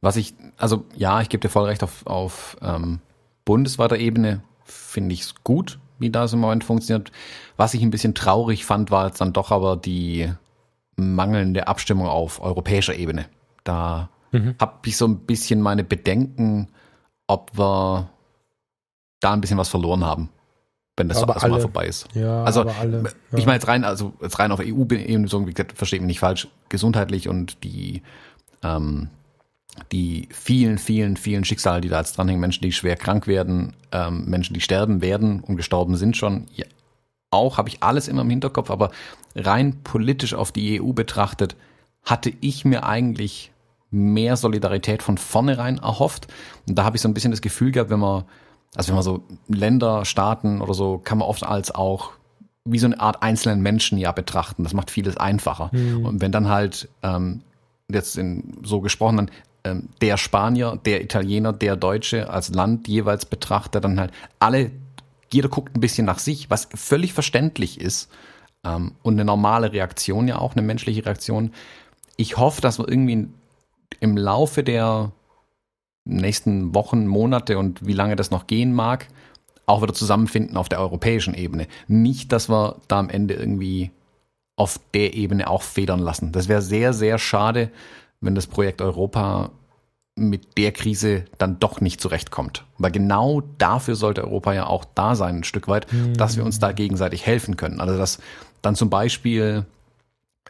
Was 0.00 0.16
ich, 0.16 0.34
also 0.56 0.84
ja, 0.96 1.20
ich 1.20 1.28
gebe 1.28 1.42
dir 1.42 1.50
voll 1.50 1.66
recht 1.66 1.82
auf, 1.82 2.06
auf 2.06 2.56
ähm, 2.62 3.00
bundesweiter 3.44 3.98
Ebene 3.98 4.42
finde 4.64 5.12
ich 5.12 5.22
es 5.22 5.34
gut, 5.44 5.78
wie 5.98 6.10
das 6.10 6.32
im 6.32 6.40
Moment 6.40 6.64
funktioniert. 6.64 7.12
Was 7.56 7.74
ich 7.74 7.82
ein 7.82 7.90
bisschen 7.90 8.14
traurig 8.14 8.64
fand, 8.64 8.90
war 8.90 9.06
jetzt 9.06 9.20
dann 9.20 9.32
doch 9.32 9.50
aber 9.50 9.76
die 9.76 10.32
mangelnde 10.96 11.68
Abstimmung 11.68 12.06
auf 12.06 12.40
europäischer 12.40 12.94
Ebene. 12.94 13.26
Da 13.64 14.08
mhm. 14.32 14.54
habe 14.58 14.78
ich 14.86 14.96
so 14.96 15.06
ein 15.06 15.20
bisschen 15.20 15.60
meine 15.60 15.84
Bedenken, 15.84 16.68
ob 17.26 17.56
wir 17.58 18.08
da 19.20 19.32
ein 19.32 19.40
bisschen 19.40 19.58
was 19.58 19.68
verloren 19.68 20.04
haben, 20.04 20.30
wenn 20.96 21.08
das 21.08 21.22
aber 21.22 21.42
alle, 21.42 21.52
mal 21.52 21.60
vorbei 21.60 21.86
ist. 21.86 22.08
Ja, 22.14 22.42
also 22.44 22.62
alle, 22.62 23.02
ja. 23.02 23.38
ich 23.38 23.46
meine 23.46 23.56
jetzt 23.56 23.68
rein, 23.68 23.84
also 23.84 24.14
jetzt 24.22 24.38
rein 24.38 24.50
auf 24.52 24.60
EU-Ebene, 24.60 25.28
so 25.28 25.46
wie 25.46 25.52
gesagt, 25.52 25.76
versteht 25.76 26.00
mich 26.00 26.08
nicht 26.08 26.20
falsch, 26.20 26.48
gesundheitlich 26.68 27.28
und 27.28 27.62
die 27.62 28.02
ähm, 28.62 29.10
die 29.92 30.28
vielen, 30.30 30.78
vielen, 30.78 31.16
vielen 31.16 31.44
Schicksale, 31.44 31.80
die 31.80 31.88
da 31.88 31.98
jetzt 31.98 32.16
dranhängen, 32.16 32.40
Menschen, 32.40 32.62
die 32.62 32.72
schwer 32.72 32.96
krank 32.96 33.26
werden, 33.26 33.74
ähm, 33.92 34.24
Menschen, 34.26 34.54
die 34.54 34.60
sterben 34.60 35.00
werden 35.00 35.40
und 35.40 35.56
gestorben 35.56 35.96
sind 35.96 36.16
schon, 36.16 36.46
ja, 36.54 36.66
auch 37.30 37.58
habe 37.58 37.68
ich 37.68 37.82
alles 37.82 38.08
immer 38.08 38.22
im 38.22 38.30
Hinterkopf, 38.30 38.70
aber 38.70 38.90
rein 39.36 39.82
politisch 39.84 40.34
auf 40.34 40.52
die 40.52 40.80
EU 40.80 40.92
betrachtet, 40.92 41.56
hatte 42.02 42.32
ich 42.40 42.64
mir 42.64 42.84
eigentlich 42.84 43.52
mehr 43.90 44.36
Solidarität 44.36 45.02
von 45.02 45.18
vornherein 45.18 45.78
erhofft. 45.78 46.28
Und 46.68 46.76
da 46.76 46.84
habe 46.84 46.96
ich 46.96 47.02
so 47.02 47.08
ein 47.08 47.14
bisschen 47.14 47.30
das 47.30 47.40
Gefühl 47.40 47.72
gehabt, 47.72 47.90
wenn 47.90 48.00
man, 48.00 48.24
also 48.74 48.88
wenn 48.88 48.94
man 48.96 49.04
so 49.04 49.24
Länder, 49.48 50.04
Staaten 50.04 50.60
oder 50.60 50.74
so, 50.74 50.98
kann 50.98 51.18
man 51.18 51.28
oft 51.28 51.44
als 51.44 51.72
auch 51.74 52.12
wie 52.64 52.78
so 52.78 52.86
eine 52.86 53.00
Art 53.00 53.22
einzelnen 53.22 53.62
Menschen 53.62 53.98
ja 53.98 54.12
betrachten. 54.12 54.64
Das 54.64 54.74
macht 54.74 54.90
vieles 54.90 55.16
einfacher. 55.16 55.70
Mhm. 55.72 56.04
Und 56.04 56.20
wenn 56.20 56.32
dann 56.32 56.48
halt 56.48 56.88
ähm, 57.02 57.42
jetzt 57.88 58.16
in, 58.16 58.58
so 58.62 58.80
gesprochen, 58.80 59.16
dann 59.16 59.30
ähm, 59.64 59.88
der 60.00 60.16
Spanier, 60.16 60.78
der 60.84 61.02
Italiener, 61.02 61.52
der 61.52 61.76
Deutsche 61.76 62.30
als 62.30 62.48
Land 62.50 62.88
jeweils 62.88 63.26
betrachtet, 63.26 63.84
dann 63.84 64.00
halt 64.00 64.12
alle, 64.38 64.70
jeder 65.32 65.48
guckt 65.48 65.76
ein 65.76 65.80
bisschen 65.80 66.06
nach 66.06 66.18
sich, 66.18 66.50
was 66.50 66.68
völlig 66.74 67.12
verständlich 67.12 67.80
ist 67.80 68.10
ähm, 68.64 68.92
und 69.02 69.14
eine 69.14 69.24
normale 69.24 69.72
Reaktion 69.72 70.28
ja 70.28 70.38
auch, 70.38 70.54
eine 70.54 70.62
menschliche 70.62 71.04
Reaktion. 71.04 71.52
Ich 72.16 72.36
hoffe, 72.36 72.60
dass 72.60 72.78
wir 72.78 72.88
irgendwie 72.88 73.28
im 74.00 74.16
Laufe 74.16 74.62
der 74.62 75.12
nächsten 76.04 76.74
Wochen, 76.74 77.06
Monate 77.06 77.58
und 77.58 77.86
wie 77.86 77.92
lange 77.92 78.16
das 78.16 78.30
noch 78.30 78.46
gehen 78.46 78.72
mag, 78.72 79.08
auch 79.66 79.82
wieder 79.82 79.94
zusammenfinden 79.94 80.56
auf 80.56 80.68
der 80.68 80.80
europäischen 80.80 81.34
Ebene. 81.34 81.66
Nicht, 81.86 82.32
dass 82.32 82.48
wir 82.48 82.76
da 82.88 82.98
am 82.98 83.10
Ende 83.10 83.34
irgendwie 83.34 83.90
auf 84.56 84.80
der 84.92 85.14
Ebene 85.14 85.48
auch 85.48 85.62
federn 85.62 86.00
lassen. 86.00 86.32
Das 86.32 86.48
wäre 86.48 86.62
sehr, 86.62 86.92
sehr 86.92 87.18
schade, 87.18 87.70
wenn 88.20 88.34
das 88.34 88.46
Projekt 88.46 88.82
Europa 88.82 89.50
mit 90.16 90.58
der 90.58 90.72
Krise 90.72 91.24
dann 91.38 91.58
doch 91.60 91.80
nicht 91.80 92.00
zurechtkommt. 92.00 92.64
Weil 92.78 92.90
genau 92.90 93.42
dafür 93.58 93.94
sollte 93.94 94.24
Europa 94.24 94.52
ja 94.52 94.66
auch 94.66 94.84
da 94.84 95.14
sein, 95.14 95.36
ein 95.36 95.44
Stück 95.44 95.68
weit, 95.68 95.90
mhm. 95.92 96.14
dass 96.14 96.36
wir 96.36 96.44
uns 96.44 96.58
da 96.58 96.72
gegenseitig 96.72 97.24
helfen 97.24 97.56
können. 97.56 97.80
Also 97.80 97.96
dass 97.96 98.18
dann 98.60 98.74
zum 98.74 98.90
Beispiel 98.90 99.64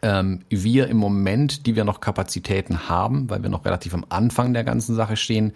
ähm, 0.01 0.41
wir 0.49 0.87
im 0.87 0.97
Moment, 0.97 1.65
die 1.65 1.75
wir 1.75 1.83
noch 1.83 2.01
Kapazitäten 2.01 2.89
haben, 2.89 3.29
weil 3.29 3.43
wir 3.43 3.49
noch 3.49 3.65
relativ 3.65 3.93
am 3.93 4.05
Anfang 4.09 4.53
der 4.53 4.63
ganzen 4.63 4.95
Sache 4.95 5.15
stehen, 5.15 5.53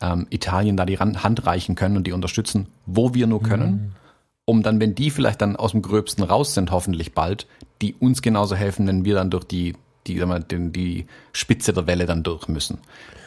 ähm, 0.00 0.26
Italien 0.30 0.76
da 0.76 0.86
die 0.86 0.98
Hand 0.98 1.46
reichen 1.46 1.74
können 1.74 1.96
und 1.96 2.06
die 2.06 2.12
unterstützen, 2.12 2.68
wo 2.86 3.14
wir 3.14 3.26
nur 3.26 3.42
können. 3.42 3.70
Mhm. 3.70 3.92
Um 4.44 4.62
dann, 4.62 4.80
wenn 4.80 4.94
die 4.94 5.10
vielleicht 5.10 5.42
dann 5.42 5.56
aus 5.56 5.72
dem 5.72 5.82
Gröbsten 5.82 6.24
raus 6.24 6.54
sind, 6.54 6.70
hoffentlich 6.70 7.12
bald, 7.12 7.46
die 7.82 7.94
uns 7.94 8.22
genauso 8.22 8.54
helfen, 8.54 8.86
wenn 8.86 9.04
wir 9.04 9.14
dann 9.14 9.30
durch 9.30 9.44
die, 9.44 9.74
die, 10.08 10.18
sagen 10.18 10.30
wir, 10.30 10.40
die, 10.40 10.72
die 10.72 11.06
Spitze 11.32 11.72
der 11.72 11.86
Welle 11.86 12.06
dann 12.06 12.22
durch 12.22 12.48
müssen. 12.48 12.78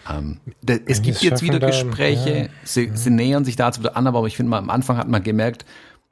Ähm, 0.10 0.40
da, 0.62 0.76
es 0.86 1.02
gibt 1.02 1.22
jetzt 1.22 1.42
wieder 1.42 1.60
Gespräche, 1.60 2.38
ja. 2.38 2.50
sie, 2.64 2.88
ja. 2.88 2.96
sie 2.96 3.12
nähern 3.12 3.46
sich 3.46 3.56
dazu 3.56 3.82
wieder 3.82 3.96
an, 3.96 4.08
aber 4.08 4.26
ich 4.26 4.36
finde 4.36 4.50
mal, 4.50 4.58
am 4.58 4.70
Anfang 4.70 4.98
hat 4.98 5.08
man 5.08 5.24
gemerkt, 5.24 5.66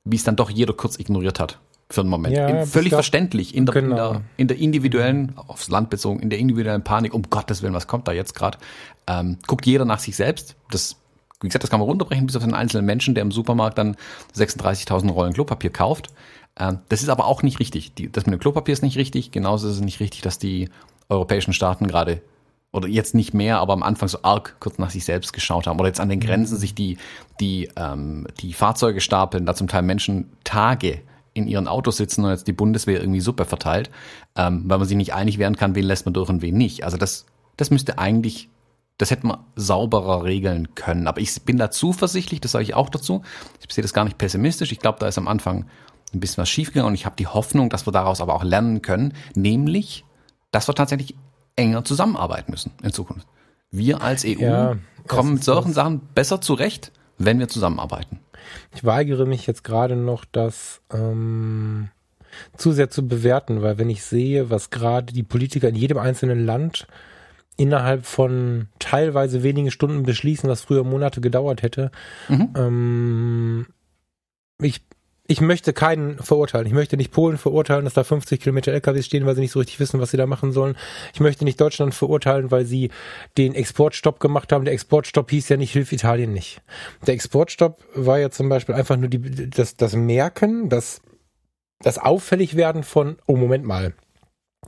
wie 0.05 0.15
es 0.15 0.23
dann 0.23 0.35
doch 0.35 0.49
jeder 0.49 0.73
kurz 0.73 0.99
ignoriert 0.99 1.39
hat 1.39 1.59
für 1.89 2.01
einen 2.01 2.09
Moment. 2.09 2.35
Ja, 2.35 2.65
völlig 2.65 2.89
glaub, 2.89 2.99
verständlich 2.99 3.55
in 3.55 3.65
der, 3.65 3.73
genau. 3.73 3.89
in, 3.89 3.97
der, 3.97 4.21
in 4.38 4.47
der 4.47 4.57
individuellen, 4.59 5.33
aufs 5.35 5.69
Land 5.69 5.89
bezogen, 5.89 6.19
in 6.19 6.29
der 6.29 6.38
individuellen 6.38 6.83
Panik, 6.83 7.13
um 7.13 7.23
Gottes 7.29 7.63
Willen, 7.63 7.73
was 7.73 7.88
kommt 7.88 8.07
da 8.07 8.11
jetzt 8.11 8.35
gerade? 8.35 8.59
Ähm, 9.07 9.38
guckt 9.47 9.65
jeder 9.65 9.85
nach 9.85 9.99
sich 9.99 10.15
selbst. 10.15 10.55
Das, 10.69 10.97
wie 11.41 11.47
gesagt, 11.47 11.63
das 11.63 11.71
kann 11.71 11.79
man 11.79 11.89
runterbrechen 11.89 12.27
bis 12.27 12.35
auf 12.35 12.43
den 12.43 12.53
einzelnen 12.53 12.85
Menschen, 12.85 13.15
der 13.15 13.23
im 13.23 13.31
Supermarkt 13.31 13.79
dann 13.79 13.97
36.000 14.35 15.11
Rollen 15.11 15.33
Klopapier 15.33 15.71
kauft. 15.71 16.09
Ähm, 16.59 16.79
das 16.89 17.01
ist 17.01 17.09
aber 17.09 17.25
auch 17.25 17.43
nicht 17.43 17.59
richtig. 17.59 17.93
Das 18.11 18.25
mit 18.25 18.33
dem 18.33 18.39
Klopapier 18.39 18.73
ist 18.73 18.83
nicht 18.83 18.97
richtig. 18.97 19.31
Genauso 19.31 19.67
ist 19.67 19.75
es 19.75 19.81
nicht 19.81 19.99
richtig, 19.99 20.21
dass 20.21 20.37
die 20.39 20.69
europäischen 21.09 21.53
Staaten 21.53 21.87
gerade 21.87 22.21
oder 22.71 22.87
jetzt 22.87 23.15
nicht 23.15 23.33
mehr, 23.33 23.59
aber 23.59 23.73
am 23.73 23.81
Anfang 23.81 24.07
so 24.09 24.19
arg 24.21 24.57
kurz 24.59 24.77
nach 24.77 24.91
sich 24.91 25.03
selbst 25.03 25.33
geschaut 25.33 25.65
haben 25.65 25.79
oder 25.79 25.87
jetzt 25.87 25.99
an 25.99 26.09
den 26.09 26.19
Grenzen 26.19 26.55
sich 26.55 26.75
die 26.75 26.97
die 27.39 27.69
ähm, 27.75 28.27
die 28.41 28.53
Fahrzeuge 28.53 29.01
stapeln, 29.01 29.47
da 29.47 29.55
zum 29.55 29.67
Teil 29.67 29.81
Menschen 29.81 30.29
Tage 30.43 31.01
in 31.33 31.47
ihren 31.47 31.67
Autos 31.67 31.97
sitzen 31.97 32.23
und 32.25 32.31
jetzt 32.31 32.47
die 32.47 32.53
Bundeswehr 32.53 32.99
irgendwie 32.99 33.21
Suppe 33.21 33.45
verteilt, 33.45 33.89
ähm, 34.35 34.63
weil 34.67 34.77
man 34.77 34.87
sich 34.87 34.97
nicht 34.97 35.13
einig 35.13 35.37
werden 35.37 35.55
kann, 35.55 35.75
wen 35.75 35.85
lässt 35.85 36.05
man 36.05 36.13
durch 36.13 36.29
und 36.29 36.41
wen 36.41 36.57
nicht. 36.57 36.83
Also 36.83 36.97
das, 36.97 37.25
das 37.57 37.71
müsste 37.71 37.97
eigentlich, 37.97 38.49
das 38.97 39.11
hätte 39.11 39.27
man 39.27 39.39
sauberer 39.55 40.23
regeln 40.23 40.75
können. 40.75 41.07
Aber 41.07 41.21
ich 41.21 41.41
bin 41.43 41.57
da 41.57 41.71
zuversichtlich, 41.71 42.41
das 42.41 42.51
sage 42.51 42.63
ich 42.63 42.73
auch 42.73 42.89
dazu. 42.89 43.21
Ich 43.65 43.73
sehe 43.73 43.81
das 43.81 43.93
gar 43.93 44.03
nicht 44.03 44.17
pessimistisch. 44.17 44.71
Ich 44.71 44.79
glaube, 44.79 44.99
da 44.99 45.07
ist 45.07 45.17
am 45.17 45.27
Anfang 45.27 45.65
ein 46.13 46.19
bisschen 46.19 46.41
was 46.41 46.49
schiefgegangen 46.49 46.87
und 46.87 46.95
ich 46.95 47.05
habe 47.05 47.15
die 47.15 47.27
Hoffnung, 47.27 47.69
dass 47.69 47.87
wir 47.87 47.91
daraus 47.91 48.21
aber 48.21 48.35
auch 48.35 48.43
lernen 48.43 48.81
können, 48.81 49.13
nämlich, 49.35 50.05
dass 50.51 50.67
wir 50.67 50.75
tatsächlich 50.75 51.15
enger 51.55 51.83
zusammenarbeiten 51.83 52.51
müssen 52.51 52.71
in 52.83 52.91
Zukunft. 52.91 53.27
Wir 53.71 54.01
als 54.01 54.25
EU 54.25 54.39
ja, 54.39 54.77
kommen 55.07 55.33
mit 55.35 55.43
solchen 55.43 55.73
Sachen 55.73 56.01
besser 56.15 56.41
zurecht, 56.41 56.91
wenn 57.17 57.39
wir 57.39 57.47
zusammenarbeiten. 57.47 58.19
Ich 58.73 58.83
weigere 58.83 59.25
mich 59.25 59.45
jetzt 59.45 59.63
gerade 59.63 59.95
noch, 59.95 60.25
das 60.25 60.81
ähm, 60.91 61.89
zu 62.57 62.71
sehr 62.71 62.89
zu 62.89 63.07
bewerten, 63.07 63.61
weil 63.61 63.77
wenn 63.77 63.89
ich 63.89 64.03
sehe, 64.03 64.49
was 64.49 64.69
gerade 64.69 65.13
die 65.13 65.23
Politiker 65.23 65.69
in 65.69 65.75
jedem 65.75 65.97
einzelnen 65.97 66.45
Land 66.45 66.87
innerhalb 67.57 68.05
von 68.05 68.69
teilweise 68.79 69.43
wenigen 69.43 69.69
Stunden 69.69 70.03
beschließen, 70.03 70.49
was 70.49 70.61
früher 70.61 70.83
Monate 70.83 71.19
gedauert 71.19 71.61
hätte, 71.61 71.91
mhm. 72.29 72.49
ähm, 72.55 73.67
ich 74.61 74.81
ich 75.29 75.41
möchte 75.41 75.74
keinen 75.74 76.17
verurteilen. 76.17 76.65
Ich 76.65 76.74
möchte 76.74 76.98
nicht 76.98 77.12
Polen 77.12 77.38
verurteilen, 77.38 77.86
dass 77.86 77.93
da 77.93 78.03
50 78.03 78.41
Kilometer 78.41 78.74
LKWs 78.74 79.05
stehen, 79.05 79.27
weil 79.27 79.36
sie 79.36 79.41
nicht 79.41 79.51
so 79.51 79.59
richtig 79.59 79.79
wissen, 79.79 80.00
was 80.00 80.09
sie 80.09 80.17
da 80.17 80.25
machen 80.25 80.51
sollen. 80.51 80.75
Ich 81.13 81.19
möchte 81.19 81.45
nicht 81.45 81.62
Deutschland 81.62 81.93
verurteilen, 81.93 82.50
weil 82.50 82.65
sie 82.65 82.89
den 83.38 83.53
Exportstopp 83.53 84.19
gemacht 84.19 84.51
haben. 84.51 84.65
Der 84.65 84.74
Exportstopp 84.74 85.29
hieß 85.29 85.50
ja 85.50 85.57
nicht, 85.57 85.71
hilf 85.71 85.91
Italien 85.91 86.33
nicht. 86.33 86.63
Der 87.05 87.13
Exportstopp 87.13 87.83
war 87.93 88.17
ja 88.17 88.31
zum 88.31 88.50
Beispiel 88.50 88.74
einfach 88.74 88.98
nur 88.98 89.07
die, 89.07 89.51
das, 89.51 89.77
das 89.77 89.95
Merken, 89.95 90.67
das, 90.67 91.00
das 91.83 92.00
Auffälligwerden 92.00 92.81
von, 92.81 93.17
oh 93.27 93.36
Moment 93.36 93.65
mal, 93.65 93.93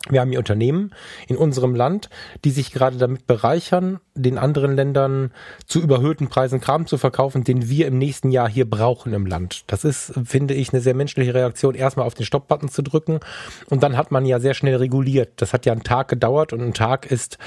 wir 0.10 0.22
haben 0.22 0.30
hier 0.30 0.40
Unternehmen 0.40 0.92
in 1.28 1.38
unserem 1.38 1.76
Land, 1.76 2.10
die 2.44 2.52
sich 2.52 2.72
gerade 2.72 2.98
damit 2.98 3.28
bereichern, 3.28 4.00
den 4.16 4.38
anderen 4.38 4.76
Ländern 4.76 5.32
zu 5.68 5.80
überhöhten 5.80 6.28
Preisen 6.28 6.60
Kram 6.60 6.88
zu 6.88 6.98
verkaufen, 6.98 7.44
den 7.44 7.70
wir 7.70 7.88
im 7.88 7.98
nächsten 7.98 8.32
Jahr 8.32 8.50
hier 8.50 8.70
brauchen 8.70 9.14
im 9.14 9.26
Land. 9.26 9.64
Das 9.68 9.84
ist, 9.84 10.14
finde 10.26 10.54
ich, 10.54 10.74
eine 10.74 10.82
sehr 10.82 10.96
menschliche 10.96 11.34
Reaktion, 11.34 11.76
erstmal 11.76 12.08
auf 12.08 12.16
den 12.16 12.26
Stopp-Button 12.26 12.70
zu 12.70 12.82
drücken. 12.82 13.20
Und 13.70 13.84
dann 13.84 13.96
hat 13.96 14.12
man 14.12 14.26
ja 14.26 14.40
sehr 14.40 14.54
schnell 14.54 14.78
reguliert. 14.78 15.34
Das 15.42 15.54
hat 15.54 15.66
ja 15.66 15.74
einen 15.74 15.84
Tag 15.84 16.08
gedauert 16.08 16.52
und 16.52 16.62
ein 16.62 16.74
Tag 16.74 17.06
ist 17.06 17.38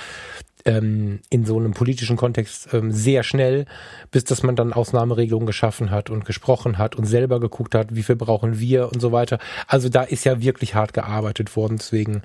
ähm, 0.64 1.21
in 1.30 1.44
so 1.44 1.59
einem 1.59 1.73
politischen 1.73 2.16
Kontext 2.16 2.73
ähm, 2.73 2.90
sehr 2.90 3.23
schnell, 3.23 3.66
bis 4.11 4.25
dass 4.25 4.42
man 4.42 4.56
dann 4.56 4.73
Ausnahmeregelungen 4.73 5.47
geschaffen 5.47 5.90
hat 5.90 6.11
und 6.11 6.25
gesprochen 6.25 6.78
hat 6.78 6.97
und 6.97 7.04
selber 7.04 7.40
geguckt 7.40 7.75
hat, 7.75 7.94
wie 7.94 8.02
viel 8.02 8.16
brauchen 8.16 8.59
wir 8.59 8.90
und 8.92 9.00
so 9.00 9.12
weiter. 9.12 9.38
Also 9.66 9.88
da 9.88 10.02
ist 10.02 10.25
ja 10.25 10.40
wirklich 10.40 10.75
hart 10.75 10.92
gearbeitet 10.92 11.54
worden. 11.56 11.76
Deswegen 11.78 12.23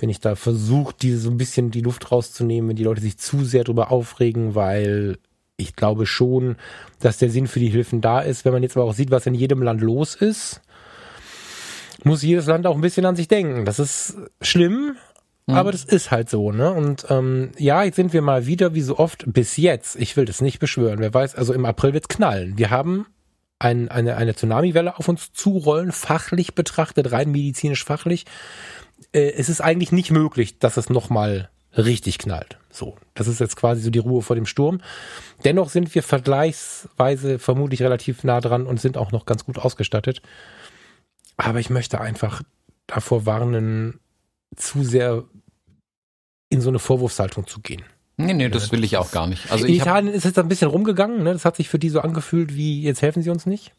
bin 0.00 0.10
ich 0.10 0.20
da 0.20 0.36
versucht, 0.36 1.02
diese 1.02 1.18
so 1.18 1.30
ein 1.30 1.38
bisschen 1.38 1.70
die 1.70 1.80
Luft 1.80 2.10
rauszunehmen, 2.10 2.70
wenn 2.70 2.76
die 2.76 2.84
Leute 2.84 3.00
sich 3.00 3.18
zu 3.18 3.44
sehr 3.44 3.64
darüber 3.64 3.90
aufregen, 3.90 4.54
weil 4.54 5.18
ich 5.56 5.76
glaube 5.76 6.06
schon, 6.06 6.56
dass 7.00 7.18
der 7.18 7.30
Sinn 7.30 7.46
für 7.46 7.60
die 7.60 7.68
Hilfen 7.68 8.00
da 8.00 8.20
ist. 8.20 8.44
Wenn 8.44 8.52
man 8.52 8.62
jetzt 8.62 8.76
aber 8.76 8.86
auch 8.86 8.94
sieht, 8.94 9.10
was 9.10 9.26
in 9.26 9.34
jedem 9.34 9.62
Land 9.62 9.80
los 9.80 10.14
ist, 10.14 10.62
muss 12.04 12.22
jedes 12.22 12.46
Land 12.46 12.66
auch 12.66 12.74
ein 12.74 12.80
bisschen 12.80 13.04
an 13.04 13.16
sich 13.16 13.28
denken. 13.28 13.64
Das 13.64 13.78
ist 13.78 14.16
schlimm, 14.40 14.96
Mhm. 15.50 15.56
Aber 15.56 15.72
das 15.72 15.84
ist 15.84 16.10
halt 16.10 16.30
so, 16.30 16.52
ne? 16.52 16.72
Und 16.72 17.06
ähm, 17.10 17.52
ja, 17.58 17.82
jetzt 17.82 17.96
sind 17.96 18.12
wir 18.12 18.22
mal 18.22 18.46
wieder, 18.46 18.74
wie 18.74 18.80
so 18.80 18.98
oft, 18.98 19.24
bis 19.26 19.56
jetzt, 19.56 19.96
ich 19.96 20.16
will 20.16 20.24
das 20.24 20.40
nicht 20.40 20.58
beschwören, 20.58 21.00
wer 21.00 21.12
weiß, 21.12 21.34
also 21.34 21.52
im 21.52 21.64
April 21.64 21.92
wird's 21.92 22.08
knallen. 22.08 22.56
Wir 22.56 22.70
haben 22.70 23.06
ein, 23.58 23.88
eine, 23.88 24.16
eine 24.16 24.34
Tsunami-Welle 24.34 24.98
auf 24.98 25.08
uns 25.08 25.32
zurollen, 25.32 25.92
fachlich 25.92 26.54
betrachtet, 26.54 27.12
rein 27.12 27.30
medizinisch 27.30 27.84
fachlich. 27.84 28.24
Äh, 29.12 29.32
es 29.32 29.48
ist 29.48 29.60
eigentlich 29.60 29.92
nicht 29.92 30.10
möglich, 30.10 30.58
dass 30.58 30.76
es 30.76 30.90
nochmal 30.90 31.50
richtig 31.76 32.18
knallt. 32.18 32.58
So, 32.70 32.96
das 33.14 33.28
ist 33.28 33.40
jetzt 33.40 33.56
quasi 33.56 33.82
so 33.82 33.90
die 33.90 33.98
Ruhe 33.98 34.22
vor 34.22 34.36
dem 34.36 34.46
Sturm. 34.46 34.80
Dennoch 35.44 35.68
sind 35.70 35.94
wir 35.94 36.02
vergleichsweise 36.02 37.38
vermutlich 37.38 37.82
relativ 37.82 38.24
nah 38.24 38.40
dran 38.40 38.66
und 38.66 38.80
sind 38.80 38.96
auch 38.96 39.12
noch 39.12 39.26
ganz 39.26 39.44
gut 39.44 39.58
ausgestattet. 39.58 40.22
Aber 41.36 41.58
ich 41.58 41.70
möchte 41.70 42.00
einfach 42.00 42.42
davor 42.86 43.26
warnen, 43.26 44.00
zu 44.56 44.84
sehr 44.84 45.24
in 46.50 46.60
so 46.60 46.68
eine 46.68 46.78
Vorwurfshaltung 46.78 47.46
zu 47.46 47.60
gehen. 47.60 47.82
Nee, 48.18 48.34
nee, 48.34 48.48
das 48.50 48.70
will 48.70 48.84
ich 48.84 48.98
auch 48.98 49.12
gar 49.12 49.26
nicht. 49.26 49.50
Also 49.50 49.64
in 49.64 49.74
Italien 49.74 50.12
ist 50.12 50.26
es 50.26 50.36
ein 50.36 50.48
bisschen 50.48 50.68
rumgegangen, 50.68 51.22
ne? 51.22 51.32
Das 51.32 51.46
hat 51.46 51.56
sich 51.56 51.70
für 51.70 51.78
die 51.78 51.88
so 51.88 52.00
angefühlt, 52.00 52.54
wie 52.54 52.82
jetzt 52.82 53.00
helfen 53.00 53.22
sie 53.22 53.30
uns 53.30 53.46
nicht. 53.46 53.72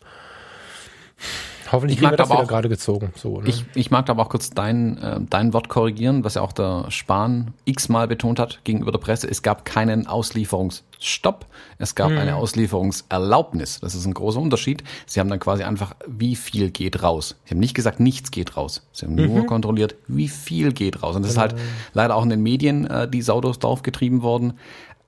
Hoffentlich 1.72 2.00
ich 2.00 2.04
mag 2.04 2.18
das 2.18 2.30
aber 2.30 2.42
auch, 2.42 2.48
gerade 2.48 2.70
gezogen. 2.70 3.14
So, 3.16 3.40
ne? 3.40 3.48
ich, 3.48 3.66
ich 3.76 3.92
mag 3.92 4.10
aber 4.10 4.24
auch 4.24 4.30
kurz 4.30 4.50
dein, 4.50 4.98
äh, 4.98 5.20
dein 5.30 5.54
Wort 5.54 5.70
korrigieren, 5.70 6.24
was 6.24 6.36
ja 6.36 6.42
auch 6.42 6.52
der 6.52 6.86
Spahn 6.90 7.54
x-mal 7.66 8.08
betont 8.08 8.40
hat 8.40 8.60
gegenüber 8.64 8.92
der 8.92 9.00
Presse. 9.00 9.28
Es 9.30 9.42
gab 9.42 9.64
keinen 9.64 10.06
Auslieferungsstopp, 10.06 11.46
es 11.78 11.96
gab 11.96 12.10
hm. 12.10 12.18
eine 12.18 12.36
Auslieferungserlaubnis. 12.36 13.80
Das 13.80 13.96
ist 13.96 14.06
ein 14.06 14.14
großer 14.14 14.40
Unterschied. 14.40 14.84
Sie 15.06 15.20
haben 15.20 15.30
dann 15.30 15.40
quasi 15.40 15.64
einfach, 15.64 15.96
wie 16.08 16.36
viel 16.36 16.72
geht 16.72 17.04
raus. 17.04 17.36
Sie 17.46 17.52
haben 17.52 17.60
nicht 17.60 17.74
gesagt, 17.74 18.00
nichts 18.00 18.32
geht 18.32 18.58
raus. 18.58 18.86
Sie 18.92 19.06
haben 19.06 19.16
mhm. 19.16 19.34
nur 19.34 19.46
kontrolliert, 19.46 19.96
wie 20.08 20.28
viel 20.28 20.74
geht 20.74 21.02
raus. 21.02 21.16
Und 21.16 21.24
das 21.24 21.34
genau. 21.34 21.46
ist 21.46 21.54
halt 21.54 21.62
leider 21.94 22.16
auch 22.16 22.24
in 22.24 22.30
den 22.30 22.44
Medien 22.44 22.86
äh, 22.86 23.08
die 23.10 23.22
Sau 23.22 23.40
durchs 23.40 23.60
Dorf 23.60 23.82
getrieben 23.82 24.22
worden 24.22 24.54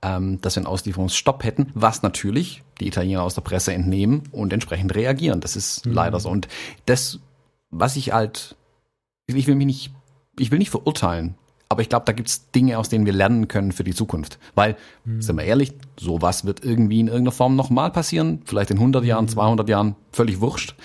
ähm, 0.04 0.42
dass 0.42 0.56
wir 0.56 0.62
einen 0.62 0.68
Auslieferungsstopp 0.68 1.44
hätten, 1.44 1.72
was 1.74 2.04
natürlich 2.04 2.62
die 2.80 2.88
Italiener 2.88 3.24
aus 3.24 3.36
der 3.36 3.42
Presse 3.42 3.74
entnehmen 3.74 4.24
und 4.32 4.52
entsprechend 4.52 4.94
reagieren. 4.94 5.40
Das 5.40 5.56
ist 5.56 5.86
mhm. 5.86 5.94
leider 5.94 6.20
so. 6.20 6.30
Und 6.30 6.48
das, 6.86 7.20
was 7.72 7.96
ich 7.96 8.12
halt, 8.12 8.56
ich 9.28 9.48
will 9.48 9.56
mich 9.56 9.66
nicht, 9.66 9.92
ich 10.38 10.52
will 10.52 10.60
nicht 10.60 10.72
verurteilen, 10.72 11.36
aber 11.70 11.82
ich 11.82 11.90
glaube, 11.90 12.06
da 12.06 12.12
gibt's 12.12 12.52
Dinge, 12.52 12.78
aus 12.78 12.90
denen 12.90 13.06
wir 13.06 13.14
lernen 13.14 13.48
können 13.48 13.72
für 13.72 13.84
die 13.84 13.96
Zukunft. 13.96 14.38
Weil, 14.54 14.76
mhm. 15.06 15.22
sind 15.22 15.38
wir 15.38 15.46
ehrlich, 15.46 15.74
sowas 15.98 16.46
wird 16.46 16.64
irgendwie 16.64 17.00
in 17.00 17.08
irgendeiner 17.08 17.32
Form 17.32 17.56
nochmal 17.56 17.90
passieren. 17.90 18.42
Vielleicht 18.46 18.70
in 18.70 18.78
100 18.78 19.04
Jahren, 19.06 19.28
200 19.28 19.66
mhm. 19.66 19.72
Jahren, 19.72 19.96
völlig 20.12 20.42
wurscht. 20.42 20.76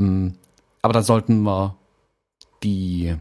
Ähm, 0.00 0.36
aber 0.80 0.94
dann 0.94 1.02
sollten 1.02 1.42
wir 1.42 1.76
die 2.62 3.16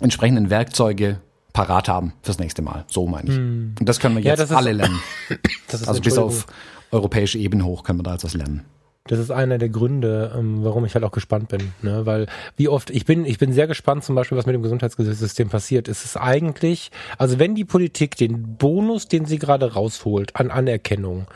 entsprechenden 0.00 0.50
Werkzeuge 0.50 1.20
parat 1.52 1.88
haben 1.88 2.12
fürs 2.22 2.38
nächste 2.38 2.62
Mal. 2.62 2.84
So 2.88 3.06
meine 3.06 3.30
ich. 3.30 3.36
Hm. 3.36 3.74
Und 3.78 3.88
das 3.88 4.00
können 4.00 4.16
wir 4.16 4.22
jetzt 4.22 4.50
ja, 4.50 4.56
alle 4.56 4.72
lernen. 4.72 5.00
also 5.86 6.00
bis 6.00 6.18
auf 6.18 6.46
europäische 6.90 7.38
Ebene 7.38 7.64
hoch 7.64 7.84
können 7.84 7.98
wir 7.98 8.04
da 8.04 8.12
jetzt 8.12 8.24
was 8.24 8.34
lernen. 8.34 8.64
Das 9.08 9.18
ist 9.18 9.32
einer 9.32 9.58
der 9.58 9.68
Gründe, 9.68 10.32
ähm, 10.36 10.62
warum 10.62 10.84
ich 10.84 10.94
halt 10.94 11.04
auch 11.04 11.10
gespannt 11.10 11.48
bin, 11.48 11.72
ne? 11.82 12.06
weil 12.06 12.28
wie 12.56 12.68
oft 12.68 12.88
ich 12.88 13.04
bin, 13.04 13.24
ich 13.24 13.38
bin 13.38 13.52
sehr 13.52 13.66
gespannt, 13.66 14.04
zum 14.04 14.14
Beispiel, 14.14 14.38
was 14.38 14.46
mit 14.46 14.54
dem 14.54 14.62
Gesundheitssystem 14.62 15.48
passiert. 15.48 15.88
Es 15.88 16.04
ist 16.04 16.16
eigentlich, 16.16 16.92
also 17.18 17.40
wenn 17.40 17.56
die 17.56 17.64
Politik 17.64 18.16
den 18.16 18.56
Bonus, 18.56 19.08
den 19.08 19.24
sie 19.24 19.40
gerade 19.40 19.72
rausholt 19.72 20.36
an 20.36 20.52
Anerkennung, 20.52 21.26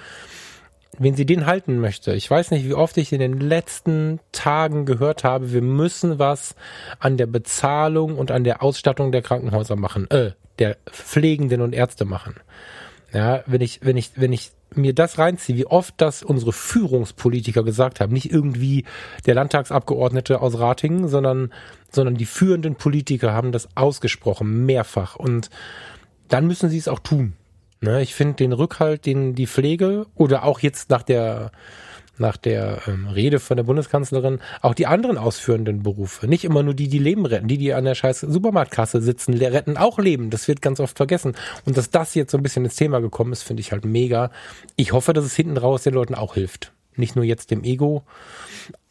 wenn 0.99 1.15
sie 1.15 1.27
den 1.27 1.47
halten 1.47 1.79
möchte. 1.81 2.15
Ich 2.15 2.31
weiß 2.31 2.51
nicht, 2.51 2.67
wie 2.67 2.75
oft 2.75 2.97
ich 2.97 3.13
in 3.13 3.21
den 3.21 3.39
letzten 3.39 4.21
Tagen 4.33 4.87
gehört 4.87 5.25
habe, 5.25 5.53
wir 5.53 5.63
müssen 5.63 6.19
was 6.19 6.55
an 6.99 7.17
der 7.17 7.27
Bezahlung 7.27 8.17
und 8.17 8.31
an 8.31 8.45
der 8.45 8.63
Ausstattung 8.63 9.13
der 9.13 9.23
Krankenhäuser 9.23 9.77
machen, 9.77 10.11
äh, 10.11 10.33
der 10.59 10.77
Pflegenden 10.91 11.61
und 11.61 11.75
Ärzte 11.75 12.05
machen. 12.05 12.37
Ja, 13.13 13.43
wenn 13.47 13.61
ich, 13.61 13.81
wenn 13.83 13.97
ich, 13.97 14.13
wenn 14.17 14.33
ich 14.33 14.51
mir 14.75 14.95
das 14.95 15.19
reinziehe, 15.19 15.57
wie 15.57 15.67
oft 15.67 15.95
das 15.99 16.23
unsere 16.23 16.53
Führungspolitiker 16.53 17.63
gesagt 17.63 18.01
haben, 18.01 18.13
nicht 18.13 18.31
irgendwie 18.33 18.85
der 19.27 19.35
Landtagsabgeordnete 19.35 20.41
aus 20.41 20.59
Ratingen, 20.59 21.09
sondern, 21.09 21.53
sondern 21.91 22.17
die 22.17 22.27
führenden 22.27 22.75
Politiker 22.75 23.33
haben 23.33 23.53
das 23.53 23.69
ausgesprochen, 23.75 24.67
mehrfach. 24.67 25.17
Und 25.17 25.51
dann 26.29 26.47
müssen 26.47 26.69
sie 26.69 26.79
es 26.79 26.89
auch 26.89 26.99
tun. 26.99 27.35
Ne, 27.81 28.03
ich 28.03 28.15
finde 28.15 28.37
den 28.37 28.53
Rückhalt, 28.53 29.05
den 29.05 29.35
die 29.35 29.47
Pflege 29.47 30.07
oder 30.15 30.45
auch 30.45 30.61
jetzt 30.61 30.91
nach 30.91 31.03
der 31.03 31.53
nach 32.19 32.37
der 32.37 32.81
ähm, 32.87 33.09
Rede 33.09 33.39
von 33.41 33.57
der 33.57 33.65
Bundeskanzlerin 33.65 34.41
auch 34.63 34.75
die 34.75 34.87
anderen 34.87 35.19
ausführenden 35.19 35.83
Berufe. 35.83 36.27
Nicht 36.27 36.45
immer 36.45 36.63
nur 36.63 36.75
die, 36.75 36.89
die 36.89 36.99
Leben 36.99 37.27
retten. 37.27 37.49
Die, 37.49 37.59
die 37.59 37.75
an 37.75 37.85
der 37.85 37.95
scheiß 37.95 38.21
Supermarktkasse 38.21 39.03
sitzen, 39.03 39.35
retten 39.35 39.77
auch 39.77 39.99
Leben. 39.99 40.31
Das 40.31 40.49
wird 40.49 40.63
ganz 40.63 40.81
oft 40.81 40.97
vergessen. 40.97 41.37
Und 41.65 41.77
dass 41.77 41.91
das 41.91 42.15
jetzt 42.15 42.33
so 42.33 42.39
ein 42.39 42.43
bisschen 42.43 42.65
ins 42.65 42.77
Thema 42.77 43.01
gekommen 43.01 43.33
ist, 43.33 43.43
finde 43.43 43.61
ich 43.61 43.73
halt 43.73 43.85
mega. 43.85 44.31
Ich 44.77 44.93
hoffe, 44.93 45.13
dass 45.13 45.25
es 45.25 45.37
hinten 45.37 45.59
raus 45.59 45.83
den 45.83 45.95
Leuten 45.95 46.15
auch 46.15 46.35
hilft. 46.35 46.73
Nicht 46.95 47.17
nur 47.17 47.25
jetzt 47.25 47.51
dem 47.51 47.65
Ego. 47.65 48.05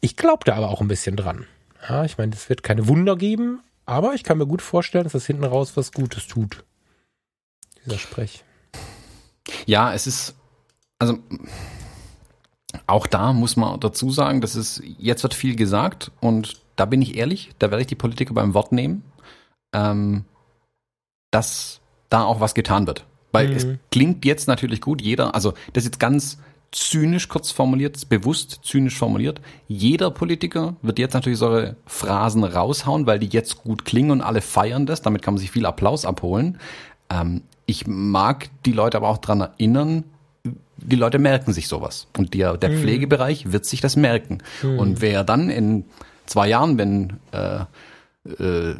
Ich 0.00 0.16
glaube 0.16 0.44
da 0.44 0.54
aber 0.54 0.68
auch 0.70 0.80
ein 0.80 0.88
bisschen 0.88 1.16
dran. 1.16 1.46
Ja, 1.88 2.04
ich 2.04 2.18
meine, 2.18 2.32
es 2.32 2.48
wird 2.48 2.62
keine 2.62 2.88
Wunder 2.88 3.16
geben, 3.16 3.60
aber 3.84 4.14
ich 4.14 4.22
kann 4.22 4.38
mir 4.38 4.46
gut 4.46 4.62
vorstellen, 4.62 5.04
dass 5.04 5.12
das 5.12 5.26
hinten 5.26 5.44
raus 5.44 5.76
was 5.76 5.92
Gutes 5.92 6.26
tut. 6.26 6.64
Dieser 7.84 7.98
Sprech. 7.98 8.44
Ja, 9.66 9.92
es 9.92 10.06
ist, 10.06 10.34
also 10.98 11.18
auch 12.86 13.06
da 13.06 13.32
muss 13.32 13.56
man 13.56 13.80
dazu 13.80 14.10
sagen, 14.10 14.40
dass 14.40 14.54
es 14.54 14.82
jetzt 14.98 15.22
wird 15.22 15.34
viel 15.34 15.56
gesagt 15.56 16.10
und 16.20 16.60
da 16.76 16.84
bin 16.84 17.00
ich 17.02 17.16
ehrlich, 17.16 17.50
da 17.58 17.70
werde 17.70 17.82
ich 17.82 17.86
die 17.86 17.94
Politiker 17.94 18.34
beim 18.34 18.54
Wort 18.54 18.72
nehmen, 18.72 19.02
ähm, 19.72 20.24
dass 21.30 21.80
da 22.10 22.24
auch 22.24 22.40
was 22.40 22.54
getan 22.54 22.86
wird. 22.86 23.04
Weil 23.32 23.48
mhm. 23.48 23.56
es 23.56 23.66
klingt 23.90 24.24
jetzt 24.24 24.48
natürlich 24.48 24.80
gut, 24.80 25.00
jeder, 25.00 25.34
also 25.34 25.52
das 25.72 25.84
ist 25.84 25.92
jetzt 25.92 26.00
ganz 26.00 26.38
zynisch 26.72 27.28
kurz 27.28 27.50
formuliert, 27.50 28.08
bewusst 28.08 28.60
zynisch 28.62 28.98
formuliert. 28.98 29.40
Jeder 29.66 30.10
Politiker 30.10 30.76
wird 30.82 30.98
jetzt 30.98 31.14
natürlich 31.14 31.38
solche 31.38 31.76
Phrasen 31.86 32.44
raushauen, 32.44 33.06
weil 33.06 33.18
die 33.18 33.28
jetzt 33.28 33.62
gut 33.62 33.84
klingen 33.84 34.10
und 34.10 34.20
alle 34.20 34.42
feiern 34.42 34.84
das. 34.86 35.00
Damit 35.00 35.22
kann 35.22 35.34
man 35.34 35.38
sich 35.38 35.50
viel 35.50 35.64
Applaus 35.64 36.04
abholen. 36.04 36.58
Ähm, 37.08 37.42
ich 37.66 37.86
mag 37.86 38.48
die 38.64 38.72
Leute 38.72 38.96
aber 38.96 39.08
auch 39.08 39.18
dran 39.18 39.40
erinnern, 39.40 40.04
die 40.76 40.96
Leute 40.96 41.18
merken 41.18 41.52
sich 41.52 41.68
sowas. 41.68 42.06
Und 42.16 42.34
der, 42.34 42.56
der 42.56 42.70
mhm. 42.70 42.78
Pflegebereich 42.80 43.52
wird 43.52 43.64
sich 43.64 43.80
das 43.80 43.96
merken. 43.96 44.38
Mhm. 44.62 44.78
Und 44.78 45.00
wer 45.00 45.24
dann 45.24 45.50
in 45.50 45.84
zwei 46.26 46.48
Jahren, 46.48 46.78
wenn 46.78 47.14
äh, 47.32 47.64
äh, 48.38 48.74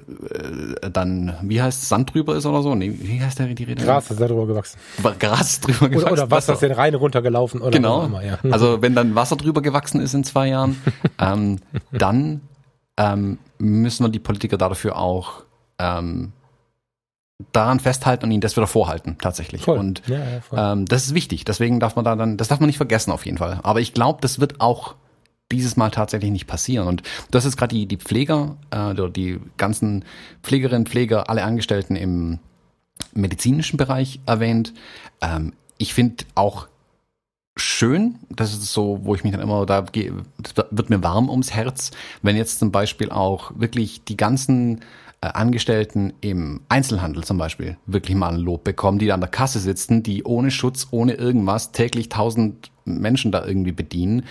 dann, 0.93 1.35
wie 1.43 1.63
heißt 1.63 1.83
es, 1.83 1.89
Sand 1.89 2.13
drüber 2.13 2.37
ist 2.37 2.47
oder 2.47 2.63
so? 2.63 2.75
Nee, 2.75 2.93
wie 3.01 3.21
heißt 3.21 3.39
der, 3.39 3.47
die 3.47 3.65
Rede? 3.65 3.85
Gras 3.85 4.11
ist 4.11 4.21
da 4.21 4.27
drüber 4.27 4.47
gewachsen. 4.47 4.79
Gras 5.19 5.61
drüber 5.61 5.89
gewachsen. 5.89 6.13
Oder, 6.13 6.23
oder 6.25 6.31
Wasser 6.31 6.55
ist 6.55 6.63
den 6.63 6.73
Rhein 6.73 6.95
runtergelaufen 6.95 7.61
oder 7.61 7.71
Genau. 7.71 8.05
Immer, 8.05 8.25
ja. 8.25 8.39
Also 8.51 8.83
wenn 8.83 8.95
dann 8.95 9.15
Wasser 9.15 9.37
drüber 9.37 9.63
gewachsen 9.63 10.01
ist 10.01 10.15
in 10.15 10.25
zwei 10.25 10.49
Jahren, 10.49 10.81
ähm, 11.21 11.59
dann 11.93 12.41
ähm, 12.97 13.39
müssen 13.59 14.05
wir 14.05 14.11
die 14.11 14.19
Politiker 14.19 14.59
dafür 14.59 14.97
auch 14.97 15.45
ähm, 15.79 16.33
daran 17.53 17.81
festhalten 17.81 18.25
und 18.25 18.31
ihnen 18.31 18.41
das 18.41 18.57
wieder 18.57 18.67
vorhalten, 18.67 19.19
tatsächlich. 19.21 19.63
Voll. 19.63 19.79
Und 19.79 20.03
ja, 20.07 20.19
ja, 20.19 20.73
ähm, 20.73 20.87
das 20.87 21.07
ist 21.07 21.15
wichtig. 21.15 21.45
Deswegen 21.45 21.81
darf 21.81 21.97
man 21.97 22.05
da 22.05 22.17
dann, 22.17 22.37
das 22.37 22.49
darf 22.49 22.61
man 22.61 22.67
nicht 22.67 22.79
vergessen 22.79 23.13
auf 23.13 23.27
jeden 23.27 23.39
Fall. 23.39 23.61
Aber 23.63 23.81
ich 23.81 23.93
glaube, 23.93 24.21
das 24.23 24.41
wird 24.41 24.61
auch 24.61 24.95
dieses 25.53 25.77
Mal 25.77 25.91
tatsächlich 25.91 26.31
nicht 26.31 26.47
passieren. 26.47 26.89
Und 26.89 27.03
das 27.31 27.45
ist 27.45 27.57
gerade 27.57 27.75
die, 27.75 27.87
die 27.87 27.99
Pfleger, 27.99 28.57
äh, 28.71 28.95
die 29.11 29.39
ganzen 29.59 30.05
Pflegerinnen, 30.43 30.87
Pfleger, 30.87 31.29
alle 31.29 31.45
Angestellten 31.45 31.95
im 31.95 32.39
medizinischen 33.13 33.77
Bereich 33.77 34.21
erwähnt. 34.27 34.73
Ähm, 35.21 35.53
ich 35.79 35.95
finde 35.95 36.25
auch 36.35 36.69
schön, 37.57 38.19
das 38.29 38.53
ist 38.53 38.73
so, 38.73 39.01
wo 39.03 39.15
ich 39.15 39.25
mich 39.25 39.33
dann 39.33 39.41
immer, 39.41 39.67
da 39.67 39.83
gehe, 39.83 40.13
wird 40.71 40.91
mir 40.91 41.03
warm 41.03 41.31
ums 41.31 41.53
Herz, 41.53 41.91
wenn 42.23 42.37
jetzt 42.37 42.59
zum 42.59 42.73
Beispiel 42.73 43.11
auch 43.11 43.53
wirklich 43.57 44.05
die 44.05 44.17
ganzen 44.17 44.81
Angestellten 45.21 46.13
im 46.21 46.61
Einzelhandel 46.69 47.25
zum 47.25 47.39
Beispiel 47.39 47.77
wirklich 47.87 48.17
mal 48.17 48.29
ein 48.29 48.41
Lob 48.41 48.65
bekommen, 48.65 48.99
die 48.99 49.07
da 49.07 49.15
an 49.15 49.21
der 49.21 49.31
Kasse 49.31 49.59
sitzen, 49.59 50.03
die 50.03 50.25
ohne 50.25 50.51
Schutz, 50.51 50.89
ohne 50.91 51.15
irgendwas 51.15 51.73
täglich 51.73 52.09
tausend 52.09 52.71
Menschen 52.85 53.33
da 53.33 53.45
irgendwie 53.45 53.73
bedienen, 53.73 54.25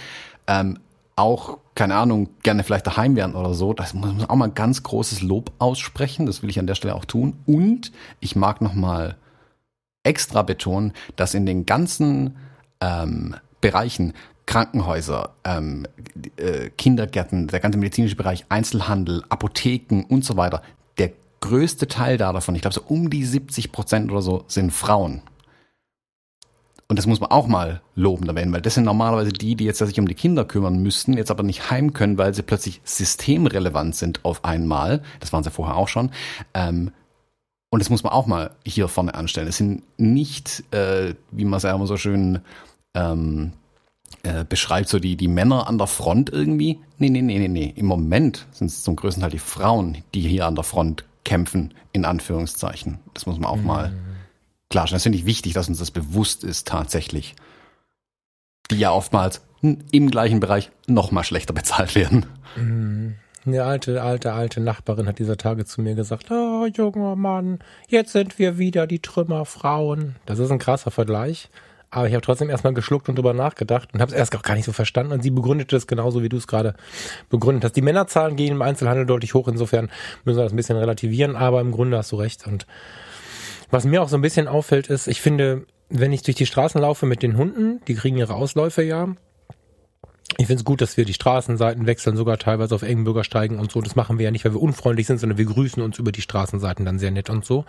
ähm, 0.48 0.80
auch, 1.16 1.60
keine 1.76 1.96
Ahnung, 1.96 2.30
gerne 2.44 2.64
vielleicht 2.64 2.88
daheim 2.88 3.16
wären 3.16 3.36
oder 3.36 3.54
so. 3.54 3.74
Das 3.74 3.94
muss 3.94 4.14
man 4.14 4.26
auch 4.26 4.36
mal 4.36 4.52
ganz 4.52 4.84
großes 4.84 5.22
Lob 5.22 5.52
aussprechen. 5.60 6.26
Das 6.26 6.42
will 6.42 6.50
ich 6.50 6.60
an 6.60 6.68
der 6.68 6.76
Stelle 6.76 6.96
auch 6.96 7.06
tun. 7.06 7.38
Und 7.46 7.92
ich 8.20 8.36
mag 8.36 8.62
nochmal 8.62 9.16
extra 10.04 10.44
betonen, 10.44 10.94
dass 11.16 11.34
in 11.34 11.46
den 11.46 11.66
ganzen 11.66 12.36
ähm, 12.82 13.36
Bereichen 13.62 14.14
Krankenhäuser, 14.46 15.36
ähm, 15.44 15.88
äh, 16.38 16.70
Kindergärten, 16.70 17.48
der 17.48 17.60
ganze 17.60 17.78
medizinische 17.78 18.16
Bereich, 18.16 18.46
Einzelhandel, 18.50 19.24
Apotheken 19.30 20.04
und 20.08 20.24
so 20.24 20.38
weiter, 20.38 20.62
der 20.98 21.12
größte 21.42 21.88
Teil 21.88 22.18
da 22.18 22.32
davon, 22.32 22.56
ich 22.56 22.62
glaube 22.62 22.76
so 22.76 22.82
um 22.88 23.10
die 23.10 23.26
70 23.26 23.72
Prozent 23.72 24.12
oder 24.12 24.22
so, 24.22 24.46
sind 24.48 24.72
Frauen. 24.72 25.22
Und 26.88 27.00
das 27.00 27.08
muss 27.08 27.20
man 27.20 27.32
auch 27.32 27.48
mal 27.48 27.82
lobend 27.96 28.28
erwähnen, 28.28 28.54
weil 28.54 28.62
das 28.62 28.76
sind 28.76 28.84
normalerweise 28.84 29.32
die, 29.34 29.56
die 29.56 29.66
jetzt 29.66 29.80
sich 29.80 30.00
um 30.00 30.08
die 30.08 30.14
Kinder 30.14 30.46
kümmern 30.46 30.78
müssten, 30.84 31.14
jetzt 31.18 31.32
aber 31.32 31.42
nicht 31.42 31.72
heim 31.72 31.94
können, 31.94 32.20
weil 32.20 32.36
sie 32.36 32.44
plötzlich 32.44 32.80
systemrelevant 32.84 33.96
sind 33.96 34.24
auf 34.24 34.46
einmal. 34.46 35.02
Das 35.20 35.34
waren 35.34 35.44
sie 35.44 35.50
vorher 35.50 35.78
auch 35.78 35.88
schon. 35.88 36.12
Ähm, 36.54 36.92
und 37.72 37.80
das 37.80 37.90
muss 37.90 38.04
man 38.04 38.14
auch 38.14 38.28
mal 38.28 38.52
hier 38.64 38.88
vorne 38.88 39.16
anstellen. 39.16 39.48
Es 39.48 39.58
sind 39.58 39.82
nicht, 39.98 40.64
äh, 40.72 41.16
wie 41.32 41.46
man 41.46 41.58
es 41.58 41.64
ja 41.64 41.74
immer 41.74 41.88
so 41.88 41.98
schön 41.98 42.40
ähm, 42.94 43.54
äh, 44.24 44.44
beschreibt 44.48 44.90
so 44.90 45.00
die, 45.00 45.16
die 45.16 45.28
Männer 45.28 45.68
an 45.68 45.78
der 45.78 45.88
Front 45.88 46.32
irgendwie. 46.32 46.80
Nee, 46.98 47.10
nee, 47.10 47.22
nee, 47.22 47.40
nee, 47.40 47.48
nee. 47.48 47.74
Im 47.76 47.86
Moment 47.86 48.46
sind 48.52 48.68
es 48.68 48.84
zum 48.84 48.96
größten 48.96 49.22
Teil 49.22 49.32
die 49.32 49.40
Frauen, 49.40 50.04
die 50.14 50.22
hier 50.22 50.46
an 50.46 50.56
der 50.56 50.64
Front 50.64 51.06
kämpfen, 51.24 51.74
in 51.92 52.06
Anführungszeichen. 52.06 53.00
Das 53.14 53.26
muss 53.26 53.40
man 53.40 53.50
auch 53.50 53.58
mhm. 53.58 53.66
mal 53.66 53.94
klarstellen. 54.70 54.98
Das 54.98 55.04
finde 55.04 55.18
ich 55.18 55.26
wichtig, 55.26 55.54
dass 55.54 55.68
uns 55.68 55.80
das 55.80 55.92
bewusst 55.92 56.44
ist 56.44 56.68
tatsächlich. 56.68 57.36
Die 58.72 58.78
ja 58.78 58.92
oftmals 58.92 59.42
im 59.62 60.12
gleichen 60.12 60.40
Bereich 60.40 60.72
noch 60.88 61.12
mal 61.12 61.24
schlechter 61.24 61.54
bezahlt 61.54 61.96
werden. 61.96 62.26
Mhm. 62.56 63.16
Eine 63.46 63.64
alte, 63.64 64.02
alte, 64.02 64.34
alte 64.34 64.60
Nachbarin 64.60 65.08
hat 65.08 65.20
dieser 65.20 65.38
Tage 65.38 65.66
zu 65.66 65.82
mir 65.82 65.94
gesagt, 65.94 66.32
oh, 66.32 66.66
junger 66.66 67.16
Mann, 67.16 67.60
jetzt 67.88 68.12
sind 68.12 68.40
wir 68.40 68.58
wieder 68.58 68.88
die 68.88 69.00
Trümmerfrauen. 69.00 70.16
Das 70.26 70.40
ist 70.40 70.50
ein 70.50 70.58
krasser 70.58 70.90
Vergleich. 70.90 71.50
Aber 71.96 72.10
ich 72.10 72.14
habe 72.14 72.26
trotzdem 72.26 72.50
erstmal 72.50 72.74
geschluckt 72.74 73.08
und 73.08 73.16
drüber 73.16 73.34
nachgedacht 73.34 73.94
und 73.94 74.02
habe 74.02 74.12
es 74.12 74.18
erst 74.18 74.36
auch 74.36 74.42
gar 74.42 74.56
nicht 74.56 74.66
so 74.66 74.74
verstanden. 74.74 75.14
Und 75.14 75.24
sie 75.24 75.30
begründete 75.30 75.78
es 75.78 75.88
genauso, 75.88 76.22
wie 76.24 76.28
du 76.28 76.36
es 76.36 76.46
gerade 76.46 76.76
begründet 77.30 77.64
hast. 77.64 77.78
Die 77.78 77.82
Männerzahlen 77.82 78.36
gehen 78.36 78.52
im 78.52 78.62
Einzelhandel 78.62 79.06
deutlich 79.06 79.34
hoch. 79.34 79.48
Insofern 79.48 79.90
müssen 80.26 80.38
wir 80.38 80.44
das 80.44 80.52
ein 80.52 80.58
bisschen 80.58 80.76
relativieren. 80.76 81.38
Aber 81.38 81.62
im 81.62 81.72
Grunde 81.72 81.98
hast 81.98 82.12
du 82.12 82.18
recht. 82.18 82.46
Und 82.48 82.68
was 83.72 83.86
mir 83.86 84.02
auch 84.02 84.10
so 84.10 84.18
ein 84.18 84.22
bisschen 84.22 84.50
auffällt, 84.50 84.88
ist, 84.88 85.08
ich 85.08 85.22
finde, 85.22 85.68
wenn 85.90 86.12
ich 86.12 86.22
durch 86.22 86.36
die 86.36 86.46
Straßen 86.46 86.82
laufe 86.82 87.06
mit 87.06 87.24
den 87.24 87.38
Hunden, 87.38 87.80
die 87.88 87.96
kriegen 87.96 88.18
ihre 88.18 88.34
Ausläufe 88.34 88.84
ja. 88.84 89.08
Ich 90.38 90.48
finde 90.48 90.60
es 90.60 90.66
gut, 90.66 90.82
dass 90.82 90.98
wir 90.98 91.06
die 91.06 91.14
Straßenseiten 91.14 91.88
wechseln, 91.88 92.18
sogar 92.18 92.38
teilweise 92.38 92.76
auf 92.76 92.82
engen 92.82 93.06
Bürgersteigen 93.06 93.58
und 93.58 93.72
so. 93.72 93.80
Das 93.80 93.96
machen 93.96 94.18
wir 94.20 94.26
ja 94.26 94.32
nicht, 94.32 94.44
weil 94.44 94.54
wir 94.54 94.62
unfreundlich 94.62 95.08
sind, 95.08 95.20
sondern 95.20 95.38
wir 95.38 95.46
grüßen 95.46 95.82
uns 95.82 95.98
über 95.98 96.12
die 96.12 96.22
Straßenseiten 96.22 96.84
dann 96.84 97.00
sehr 97.00 97.12
nett 97.12 97.30
und 97.30 97.46
so. 97.46 97.64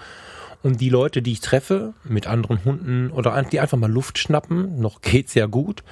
Und 0.67 0.81
die 0.81 0.89
Leute, 0.89 1.23
die 1.23 1.31
ich 1.31 1.41
treffe, 1.43 1.95
mit 2.03 2.27
anderen 2.27 2.65
Hunden 2.65 3.13
oder 3.13 3.41
die 3.53 3.61
einfach 3.61 3.79
mal 3.79 3.89
Luft 3.89 4.19
schnappen, 4.19 4.81
noch 4.81 5.01
geht's 5.01 5.35
ja 5.35 5.47
gut, 5.47 5.85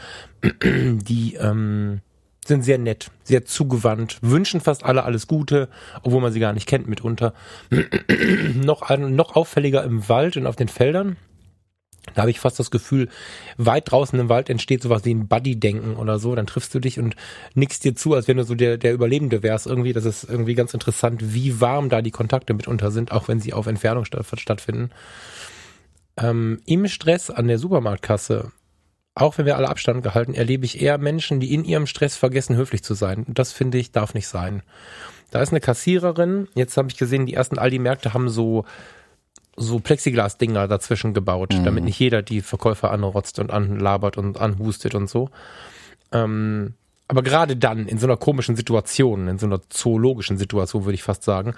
die 0.43 1.35
ähm, 1.35 2.01
sind 2.45 2.65
sehr 2.65 2.79
nett, 2.79 3.13
sehr 3.23 3.45
zugewandt, 3.45 4.19
wünschen 4.21 4.61
fast 4.61 4.83
alle 4.83 5.05
alles 5.05 5.29
Gute, 5.29 5.69
obwohl 6.03 6.21
man 6.21 6.33
sie 6.33 6.41
gar 6.41 6.53
nicht 6.53 6.67
kennt 6.67 6.89
mitunter. 6.89 7.35
noch, 8.57 8.91
noch 8.99 9.37
auffälliger 9.37 9.85
im 9.85 10.09
Wald 10.09 10.37
und 10.37 10.49
auf 10.49 10.57
den 10.57 10.67
Feldern 10.67 11.19
da 12.13 12.23
habe 12.23 12.31
ich 12.31 12.41
fast 12.41 12.59
das 12.59 12.71
Gefühl, 12.71 13.09
weit 13.57 13.91
draußen 13.91 14.19
im 14.19 14.29
Wald 14.29 14.51
entsteht 14.51 14.83
sowas 14.83 15.05
wie 15.05 15.15
ein 15.15 15.27
Buddy-Denken 15.27 15.97
oder 15.97 16.19
so. 16.19 16.35
Dann 16.35 16.47
triffst 16.47 16.75
du 16.75 16.79
dich 16.79 16.99
und 16.99 17.17
nickst 17.55 17.85
dir 17.85 17.95
zu, 17.95 18.15
als 18.15 18.29
wenn 18.29 18.37
du 18.37 18.45
so 18.45 18.55
der, 18.55 18.77
der 18.77 18.93
Überlebende 18.93 19.43
wärst 19.43 19.67
irgendwie. 19.67 19.93
Das 19.93 20.05
ist 20.05 20.25
irgendwie 20.25 20.55
ganz 20.55 20.75
interessant, 20.75 21.35
wie 21.35 21.61
warm 21.61 21.89
da 21.89 22.03
die 22.03 22.11
Kontakte 22.11 22.55
mitunter 22.55 22.91
sind, 22.91 23.11
auch 23.13 23.29
wenn 23.29 23.41
sie 23.41 23.53
auf 23.53 23.67
Entfernung 23.67 24.05
statt, 24.05 24.27
stattfinden. 24.37 24.91
Ähm, 26.17 26.61
Im 26.67 26.87
Stress 26.87 27.31
an 27.31 27.49
der 27.49 27.59
Supermarktkasse, 27.59 28.53
auch 29.15 29.39
wenn 29.39 29.47
wir 29.47 29.57
alle 29.57 29.69
Abstand 29.69 30.03
gehalten, 30.03 30.35
erlebe 30.35 30.65
ich 30.65 30.81
eher 30.81 30.99
Menschen, 30.99 31.41
die 31.41 31.55
in 31.55 31.65
ihrem 31.65 31.87
Stress 31.87 32.17
vergessen, 32.17 32.57
höflich 32.57 32.83
zu 32.83 32.95
sein. 32.95 33.25
Und 33.25 33.39
das 33.39 33.53
finde 33.53 33.79
ich, 33.79 33.93
darf 33.93 34.15
nicht 34.15 34.29
sein. 34.29 34.63
Da 35.31 35.41
ist 35.41 35.51
eine 35.51 35.61
Kassiererin. 35.61 36.49
Jetzt 36.55 36.77
habe 36.77 36.89
ich 36.89 36.97
gesehen, 36.97 37.27
die 37.27 37.35
ersten 37.35 37.59
Aldi-Märkte 37.59 38.15
haben 38.15 38.29
so 38.29 38.65
so 39.57 39.79
Plexiglas-Dinger 39.79 40.69
dazwischen 40.69 41.15
gebaut, 41.15 41.55
mhm. 41.55 41.65
damit 41.65 41.85
nicht 41.85 41.99
jeder 41.99 42.23
die 42.23 42.41
Verkäufer 42.41 42.91
anrotzt 42.91 43.39
und 43.39 43.51
anlabert 43.51 44.17
und 44.17 44.41
anhustet 44.41 44.95
und 44.95 45.09
so. 45.09 45.31
Ähm, 46.13 46.75
aber 47.07 47.23
gerade 47.23 47.57
dann, 47.57 47.87
in 47.87 47.99
so 47.99 48.07
einer 48.07 48.17
komischen 48.17 48.57
Situation, 48.57 49.29
in 49.29 49.39
so 49.39 49.47
einer 49.47 49.61
zoologischen 49.69 50.39
Situation, 50.39 50.85
würde 50.85 50.95
ich 50.95 51.03
fast 51.03 51.23
sagen, 51.23 51.55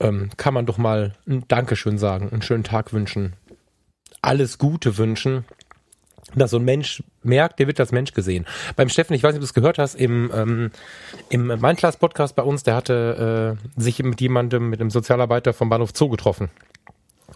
ähm, 0.00 0.30
kann 0.36 0.54
man 0.54 0.66
doch 0.66 0.78
mal 0.78 1.12
ein 1.28 1.44
Dankeschön 1.48 1.98
sagen, 1.98 2.30
einen 2.30 2.42
schönen 2.42 2.64
Tag 2.64 2.92
wünschen, 2.92 3.34
alles 4.22 4.58
Gute 4.58 4.96
wünschen, 4.96 5.44
dass 6.34 6.52
so 6.52 6.58
ein 6.58 6.64
Mensch 6.64 7.02
merkt, 7.22 7.58
der 7.58 7.66
wird 7.66 7.80
als 7.80 7.92
Mensch 7.92 8.12
gesehen. 8.12 8.46
Beim 8.76 8.88
Steffen, 8.88 9.14
ich 9.14 9.22
weiß 9.22 9.32
nicht, 9.32 9.38
ob 9.38 9.42
du 9.42 9.46
es 9.46 9.54
gehört 9.54 9.78
hast, 9.78 9.96
im, 9.96 10.30
ähm, 10.34 10.70
im 11.28 11.46
Mindclass-Podcast 11.46 12.36
bei 12.36 12.42
uns, 12.42 12.62
der 12.62 12.76
hatte 12.76 13.58
äh, 13.76 13.80
sich 13.80 14.02
mit 14.02 14.20
jemandem, 14.20 14.70
mit 14.70 14.80
einem 14.80 14.90
Sozialarbeiter 14.90 15.52
vom 15.52 15.68
Bahnhof 15.68 15.90
Zoo 15.94 16.08
getroffen. 16.08 16.50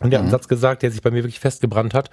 Und 0.00 0.10
der 0.10 0.18
hat 0.18 0.24
einen 0.24 0.30
Satz 0.30 0.48
gesagt, 0.48 0.82
der 0.82 0.90
sich 0.90 1.02
bei 1.02 1.10
mir 1.10 1.18
wirklich 1.18 1.40
festgebrannt 1.40 1.94
hat. 1.94 2.10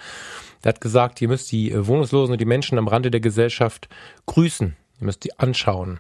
Der 0.64 0.70
hat 0.70 0.82
gesagt, 0.82 1.22
ihr 1.22 1.28
müsst 1.28 1.52
die 1.52 1.72
äh, 1.72 1.88
Wohnungslosen 1.88 2.34
und 2.34 2.42
die 2.42 2.46
Menschen 2.46 2.78
am 2.78 2.88
Rande 2.88 3.12
der 3.12 3.22
Gesellschaft 3.22 3.90
grüßen. 4.26 4.76
Ihr 5.00 5.06
müsst 5.06 5.24
die 5.24 5.38
anschauen. 5.40 6.00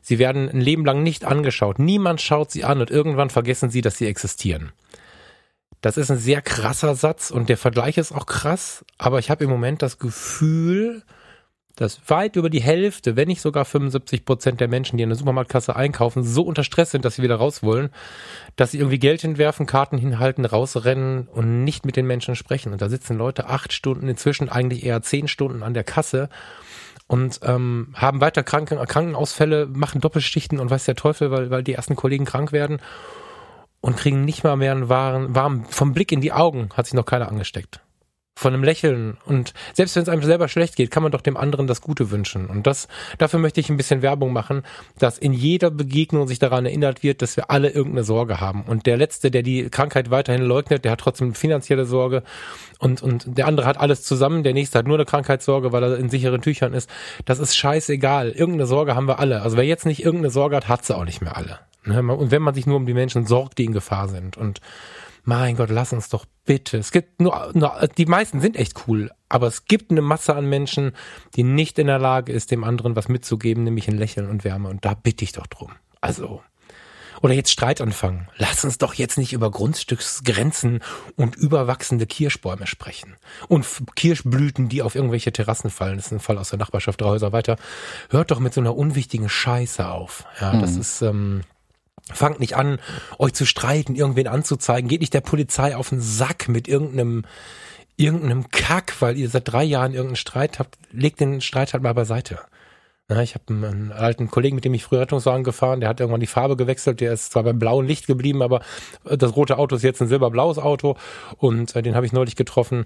Sie 0.00 0.18
werden 0.18 0.48
ein 0.48 0.60
Leben 0.60 0.84
lang 0.84 1.02
nicht 1.02 1.24
angeschaut. 1.24 1.78
Niemand 1.78 2.20
schaut 2.20 2.50
sie 2.50 2.64
an 2.64 2.80
und 2.80 2.90
irgendwann 2.90 3.30
vergessen 3.30 3.70
sie, 3.70 3.82
dass 3.82 3.98
sie 3.98 4.06
existieren. 4.06 4.72
Das 5.80 5.96
ist 5.96 6.10
ein 6.10 6.18
sehr 6.18 6.42
krasser 6.42 6.94
Satz 6.94 7.30
und 7.30 7.48
der 7.48 7.56
Vergleich 7.56 7.98
ist 7.98 8.12
auch 8.12 8.26
krass, 8.26 8.84
aber 8.96 9.20
ich 9.20 9.30
habe 9.30 9.44
im 9.44 9.50
Moment 9.50 9.80
das 9.80 9.98
Gefühl, 9.98 11.02
dass 11.80 12.00
weit 12.08 12.36
über 12.36 12.50
die 12.50 12.60
Hälfte, 12.60 13.16
wenn 13.16 13.28
nicht 13.28 13.40
sogar 13.40 13.64
75 13.64 14.24
Prozent 14.24 14.60
der 14.60 14.68
Menschen, 14.68 14.96
die 14.96 15.04
in 15.04 15.08
der 15.08 15.18
Supermarktkasse 15.18 15.76
einkaufen, 15.76 16.24
so 16.24 16.42
unter 16.42 16.64
Stress 16.64 16.90
sind, 16.90 17.04
dass 17.04 17.16
sie 17.16 17.22
wieder 17.22 17.36
raus 17.36 17.62
wollen, 17.62 17.90
dass 18.56 18.72
sie 18.72 18.78
irgendwie 18.78 18.98
Geld 18.98 19.20
hinwerfen, 19.20 19.66
Karten 19.66 19.96
hinhalten, 19.96 20.44
rausrennen 20.44 21.28
und 21.28 21.64
nicht 21.64 21.86
mit 21.86 21.96
den 21.96 22.06
Menschen 22.06 22.34
sprechen. 22.34 22.72
Und 22.72 22.82
da 22.82 22.88
sitzen 22.88 23.16
Leute 23.16 23.46
acht 23.48 23.72
Stunden, 23.72 24.08
inzwischen 24.08 24.48
eigentlich 24.48 24.84
eher 24.84 25.02
zehn 25.02 25.28
Stunden 25.28 25.62
an 25.62 25.74
der 25.74 25.84
Kasse 25.84 26.28
und 27.06 27.40
ähm, 27.44 27.94
haben 27.94 28.20
weiter 28.20 28.42
Kranken 28.42 28.78
Krankenausfälle, 28.78 29.66
machen 29.66 30.00
Doppelschichten 30.00 30.58
und 30.58 30.70
weiß 30.70 30.84
der 30.84 30.96
Teufel, 30.96 31.30
weil, 31.30 31.50
weil 31.50 31.62
die 31.62 31.74
ersten 31.74 31.96
Kollegen 31.96 32.24
krank 32.24 32.52
werden 32.52 32.80
und 33.80 33.96
kriegen 33.96 34.24
nicht 34.24 34.42
mal 34.42 34.56
mehr 34.56 34.72
einen 34.72 34.88
warmen, 34.88 35.34
warm, 35.34 35.64
vom 35.66 35.92
Blick 35.92 36.10
in 36.10 36.20
die 36.20 36.32
Augen 36.32 36.70
hat 36.74 36.86
sich 36.86 36.94
noch 36.94 37.06
keiner 37.06 37.28
angesteckt 37.28 37.80
von 38.38 38.54
einem 38.54 38.62
Lächeln. 38.62 39.16
Und 39.24 39.52
selbst 39.74 39.96
wenn 39.96 40.04
es 40.04 40.08
einem 40.08 40.22
selber 40.22 40.46
schlecht 40.46 40.76
geht, 40.76 40.92
kann 40.92 41.02
man 41.02 41.10
doch 41.10 41.22
dem 41.22 41.36
anderen 41.36 41.66
das 41.66 41.80
Gute 41.80 42.12
wünschen. 42.12 42.46
Und 42.46 42.68
das, 42.68 42.86
dafür 43.18 43.40
möchte 43.40 43.58
ich 43.58 43.68
ein 43.68 43.76
bisschen 43.76 44.00
Werbung 44.00 44.32
machen, 44.32 44.62
dass 44.96 45.18
in 45.18 45.32
jeder 45.32 45.72
Begegnung 45.72 46.28
sich 46.28 46.38
daran 46.38 46.64
erinnert 46.64 47.02
wird, 47.02 47.20
dass 47.20 47.36
wir 47.36 47.50
alle 47.50 47.70
irgendeine 47.70 48.04
Sorge 48.04 48.40
haben. 48.40 48.62
Und 48.62 48.86
der 48.86 48.96
Letzte, 48.96 49.32
der 49.32 49.42
die 49.42 49.68
Krankheit 49.70 50.12
weiterhin 50.12 50.42
leugnet, 50.42 50.84
der 50.84 50.92
hat 50.92 51.00
trotzdem 51.00 51.34
finanzielle 51.34 51.84
Sorge. 51.84 52.22
Und, 52.78 53.02
und 53.02 53.24
der 53.26 53.48
andere 53.48 53.66
hat 53.66 53.76
alles 53.76 54.04
zusammen. 54.04 54.44
Der 54.44 54.54
nächste 54.54 54.78
hat 54.78 54.86
nur 54.86 54.96
eine 54.96 55.04
Krankheitssorge, 55.04 55.72
weil 55.72 55.82
er 55.82 55.98
in 55.98 56.08
sicheren 56.08 56.40
Tüchern 56.40 56.74
ist. 56.74 56.88
Das 57.24 57.40
ist 57.40 57.56
scheißegal. 57.56 58.30
Irgendeine 58.30 58.66
Sorge 58.66 58.94
haben 58.94 59.08
wir 59.08 59.18
alle. 59.18 59.42
Also 59.42 59.56
wer 59.56 59.64
jetzt 59.64 59.84
nicht 59.84 60.04
irgendeine 60.04 60.30
Sorge 60.30 60.54
hat, 60.54 60.68
hat 60.68 60.84
sie 60.84 60.96
auch 60.96 61.04
nicht 61.04 61.22
mehr 61.22 61.36
alle. 61.36 61.58
Ne? 61.84 62.00
Und 62.14 62.30
wenn 62.30 62.42
man 62.42 62.54
sich 62.54 62.66
nur 62.66 62.76
um 62.76 62.86
die 62.86 62.94
Menschen 62.94 63.26
sorgt, 63.26 63.58
die 63.58 63.64
in 63.64 63.72
Gefahr 63.72 64.06
sind. 64.06 64.36
Und 64.36 64.60
mein 65.28 65.56
Gott, 65.56 65.68
lass 65.68 65.92
uns 65.92 66.08
doch 66.08 66.24
bitte. 66.46 66.78
Es 66.78 66.90
gibt 66.90 67.20
nur, 67.20 67.50
nur, 67.52 67.86
die 67.98 68.06
meisten 68.06 68.40
sind 68.40 68.56
echt 68.56 68.88
cool, 68.88 69.10
aber 69.28 69.46
es 69.46 69.66
gibt 69.66 69.90
eine 69.90 70.00
Masse 70.00 70.34
an 70.34 70.46
Menschen, 70.46 70.92
die 71.36 71.42
nicht 71.42 71.78
in 71.78 71.86
der 71.86 71.98
Lage 71.98 72.32
ist, 72.32 72.50
dem 72.50 72.64
anderen 72.64 72.96
was 72.96 73.08
mitzugeben, 73.08 73.62
nämlich 73.62 73.88
ein 73.88 73.98
Lächeln 73.98 74.30
und 74.30 74.42
Wärme. 74.42 74.70
Und 74.70 74.86
da 74.86 74.94
bitte 74.94 75.24
ich 75.24 75.32
doch 75.32 75.46
drum. 75.46 75.72
Also. 76.00 76.42
Oder 77.20 77.34
jetzt 77.34 77.50
Streit 77.50 77.82
anfangen. 77.82 78.28
Lass 78.36 78.64
uns 78.64 78.78
doch 78.78 78.94
jetzt 78.94 79.18
nicht 79.18 79.34
über 79.34 79.50
Grundstücksgrenzen 79.50 80.80
und 81.16 81.36
überwachsende 81.36 82.06
Kirschbäume 82.06 82.66
sprechen. 82.66 83.16
Und 83.48 83.66
Kirschblüten, 83.96 84.70
die 84.70 84.80
auf 84.80 84.94
irgendwelche 84.94 85.32
Terrassen 85.32 85.68
fallen. 85.68 85.96
Das 85.96 86.06
ist 86.06 86.12
ein 86.12 86.20
Fall 86.20 86.38
aus 86.38 86.50
der 86.50 86.58
Nachbarschaft, 86.58 87.02
drei 87.02 87.08
Häuser 87.08 87.32
weiter. 87.32 87.56
Hört 88.08 88.30
doch 88.30 88.38
mit 88.38 88.54
so 88.54 88.62
einer 88.62 88.74
unwichtigen 88.74 89.28
Scheiße 89.28 89.86
auf. 89.86 90.24
Ja, 90.40 90.58
das 90.58 90.72
mhm. 90.72 90.80
ist, 90.80 91.02
ähm, 91.02 91.40
Fangt 92.12 92.40
nicht 92.40 92.56
an, 92.56 92.78
euch 93.18 93.34
zu 93.34 93.46
streiten, 93.46 93.94
irgendwen 93.94 94.28
anzuzeigen. 94.28 94.88
Geht 94.88 95.00
nicht 95.00 95.14
der 95.14 95.20
Polizei 95.20 95.76
auf 95.76 95.90
den 95.90 96.00
Sack 96.00 96.48
mit 96.48 96.68
irgendeinem, 96.68 97.24
irgendeinem 97.96 98.50
Kack, 98.50 98.94
weil 99.00 99.16
ihr 99.16 99.28
seit 99.28 99.52
drei 99.52 99.64
Jahren 99.64 99.92
irgendeinen 99.92 100.16
Streit 100.16 100.58
habt. 100.58 100.78
Legt 100.90 101.20
den 101.20 101.40
Streit 101.40 101.72
halt 101.72 101.82
mal 101.82 101.94
beiseite. 101.94 102.38
Ja, 103.10 103.22
ich 103.22 103.34
habe 103.34 103.44
einen, 103.48 103.90
alten 103.90 104.30
Kollegen, 104.30 104.54
mit 104.54 104.66
dem 104.66 104.74
ich 104.74 104.84
früher 104.84 105.00
Rettungswagen 105.00 105.42
gefahren, 105.42 105.80
der 105.80 105.88
hat 105.88 105.98
irgendwann 105.98 106.20
die 106.20 106.26
Farbe 106.26 106.56
gewechselt, 106.56 107.00
der 107.00 107.14
ist 107.14 107.32
zwar 107.32 107.42
beim 107.42 107.58
blauen 107.58 107.86
Licht 107.86 108.06
geblieben, 108.06 108.42
aber 108.42 108.60
das 109.04 109.34
rote 109.34 109.56
Auto 109.56 109.76
ist 109.76 109.82
jetzt 109.82 110.02
ein 110.02 110.08
silberblaues 110.08 110.58
Auto 110.58 110.96
und 111.38 111.74
äh, 111.74 111.80
den 111.80 111.94
habe 111.94 112.04
ich 112.04 112.12
neulich 112.12 112.36
getroffen. 112.36 112.84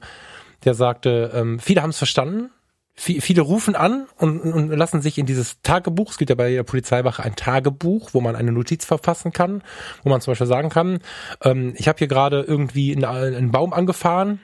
Der 0.64 0.74
sagte, 0.74 1.32
ähm, 1.34 1.58
viele 1.58 1.82
haben 1.82 1.90
es 1.90 1.98
verstanden, 1.98 2.50
viele 2.94 3.40
rufen 3.40 3.74
an 3.74 4.06
und, 4.18 4.40
und, 4.40 4.68
lassen 4.68 5.00
sich 5.00 5.16
in 5.16 5.26
dieses 5.26 5.62
Tagebuch, 5.62 6.10
es 6.10 6.18
gibt 6.18 6.28
ja 6.28 6.36
bei 6.36 6.50
der 6.50 6.62
Polizeiwache 6.62 7.22
ein 7.22 7.36
Tagebuch, 7.36 8.10
wo 8.12 8.20
man 8.20 8.36
eine 8.36 8.52
Notiz 8.52 8.84
verfassen 8.84 9.32
kann, 9.32 9.62
wo 10.02 10.10
man 10.10 10.20
zum 10.20 10.32
Beispiel 10.32 10.46
sagen 10.46 10.68
kann, 10.68 10.98
ähm, 11.42 11.74
ich 11.76 11.88
habe 11.88 11.98
hier 11.98 12.08
gerade 12.08 12.42
irgendwie 12.42 12.94
einen, 12.94 13.04
einen 13.04 13.50
Baum 13.50 13.72
angefahren, 13.72 14.40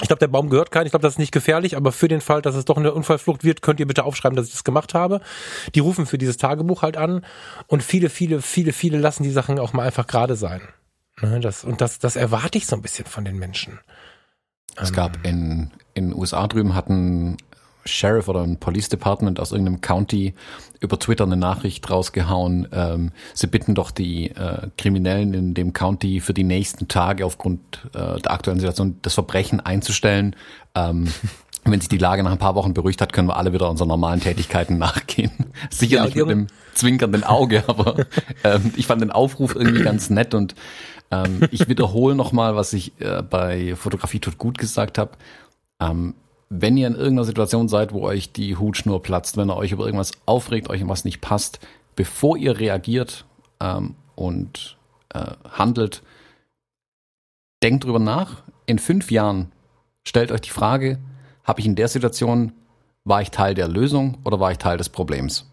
ich 0.00 0.08
glaube, 0.08 0.20
der 0.20 0.28
Baum 0.28 0.48
gehört 0.48 0.70
keinen. 0.70 0.86
Ich 0.86 0.92
glaube, 0.92 1.02
das 1.02 1.14
ist 1.14 1.18
nicht 1.18 1.32
gefährlich, 1.32 1.76
aber 1.76 1.92
für 1.92 2.08
den 2.08 2.20
Fall, 2.20 2.40
dass 2.40 2.54
es 2.54 2.64
doch 2.64 2.78
eine 2.78 2.94
Unfallflucht 2.94 3.44
wird, 3.44 3.60
könnt 3.60 3.80
ihr 3.80 3.86
bitte 3.86 4.04
aufschreiben, 4.04 4.34
dass 4.34 4.46
ich 4.46 4.52
das 4.52 4.64
gemacht 4.64 4.94
habe. 4.94 5.20
Die 5.74 5.80
rufen 5.80 6.06
für 6.06 6.16
dieses 6.16 6.38
Tagebuch 6.38 6.82
halt 6.82 6.96
an 6.96 7.24
und 7.66 7.82
viele, 7.82 8.08
viele, 8.08 8.40
viele, 8.40 8.72
viele 8.72 8.98
lassen 8.98 9.24
die 9.24 9.30
Sachen 9.30 9.58
auch 9.58 9.72
mal 9.72 9.86
einfach 9.86 10.06
gerade 10.06 10.36
sein. 10.36 10.62
Ne, 11.20 11.40
das, 11.40 11.64
und 11.64 11.82
das, 11.82 11.98
das 11.98 12.16
erwarte 12.16 12.56
ich 12.56 12.66
so 12.66 12.76
ein 12.76 12.82
bisschen 12.82 13.04
von 13.04 13.24
den 13.26 13.38
Menschen. 13.38 13.78
Es 14.76 14.92
gab 14.92 15.18
in, 15.26 15.70
in 15.94 16.10
den 16.10 16.18
USA 16.18 16.46
drüben 16.46 16.74
hatten 16.74 17.36
Sheriff 17.84 18.28
oder 18.28 18.42
ein 18.42 18.58
Police 18.58 18.88
Department 18.88 19.40
aus 19.40 19.52
irgendeinem 19.52 19.80
County 19.80 20.34
über 20.80 20.98
Twitter 20.98 21.24
eine 21.24 21.36
Nachricht 21.36 21.90
rausgehauen. 21.90 22.68
Ähm, 22.72 23.12
sie 23.34 23.46
bitten 23.46 23.74
doch 23.74 23.90
die 23.90 24.30
äh, 24.30 24.68
Kriminellen 24.76 25.34
in 25.34 25.54
dem 25.54 25.72
County 25.72 26.20
für 26.20 26.34
die 26.34 26.44
nächsten 26.44 26.88
Tage 26.88 27.24
aufgrund 27.24 27.60
äh, 27.94 28.20
der 28.20 28.30
aktuellen 28.30 28.60
Situation 28.60 28.98
das 29.02 29.14
Verbrechen 29.14 29.60
einzustellen. 29.60 30.36
Ähm, 30.74 31.08
wenn 31.64 31.80
sich 31.80 31.88
die 31.88 31.98
Lage 31.98 32.22
nach 32.22 32.32
ein 32.32 32.38
paar 32.38 32.54
Wochen 32.54 32.72
beruhigt 32.72 33.02
hat, 33.02 33.12
können 33.12 33.28
wir 33.28 33.36
alle 33.36 33.52
wieder 33.52 33.68
unseren 33.68 33.88
normalen 33.88 34.20
Tätigkeiten 34.20 34.78
nachgehen. 34.78 35.30
Sicherlich 35.70 36.14
ja, 36.14 36.24
mit 36.24 36.32
einem 36.32 36.46
zwinkernden 36.74 37.24
Auge, 37.24 37.64
aber 37.66 38.06
ähm, 38.44 38.72
ich 38.76 38.86
fand 38.86 39.02
den 39.02 39.10
Aufruf 39.10 39.54
irgendwie 39.54 39.82
ganz 39.84 40.10
nett 40.10 40.34
und 40.34 40.54
ähm, 41.10 41.48
ich 41.50 41.68
wiederhole 41.68 42.14
nochmal, 42.14 42.56
was 42.56 42.72
ich 42.72 42.92
äh, 43.00 43.22
bei 43.22 43.74
Fotografie 43.76 44.20
tut 44.20 44.38
gut 44.38 44.58
gesagt 44.58 44.98
habe. 44.98 45.12
Ähm, 45.80 46.14
wenn 46.48 46.76
ihr 46.76 46.88
in 46.88 46.94
irgendeiner 46.94 47.24
Situation 47.24 47.68
seid, 47.68 47.92
wo 47.92 48.02
euch 48.02 48.32
die 48.32 48.56
Hutschnur 48.56 49.02
platzt, 49.02 49.36
wenn 49.36 49.50
ihr 49.50 49.56
euch 49.56 49.72
über 49.72 49.86
irgendwas 49.86 50.12
aufregt, 50.26 50.68
euch 50.68 50.80
irgendwas 50.80 51.04
nicht 51.04 51.20
passt, 51.20 51.60
bevor 51.94 52.36
ihr 52.36 52.58
reagiert 52.58 53.24
ähm, 53.60 53.94
und 54.16 54.76
äh, 55.14 55.26
handelt, 55.48 56.02
denkt 57.62 57.84
drüber 57.84 58.00
nach. 58.00 58.42
In 58.66 58.78
fünf 58.78 59.10
Jahren 59.10 59.52
stellt 60.06 60.32
euch 60.32 60.40
die 60.40 60.50
Frage, 60.50 60.98
habe 61.44 61.60
ich 61.60 61.66
in 61.66 61.76
der 61.76 61.88
Situation, 61.88 62.52
war 63.04 63.22
ich 63.22 63.30
Teil 63.30 63.54
der 63.54 63.68
Lösung 63.68 64.18
oder 64.24 64.40
war 64.40 64.50
ich 64.50 64.58
Teil 64.58 64.76
des 64.76 64.88
Problems? 64.88 65.50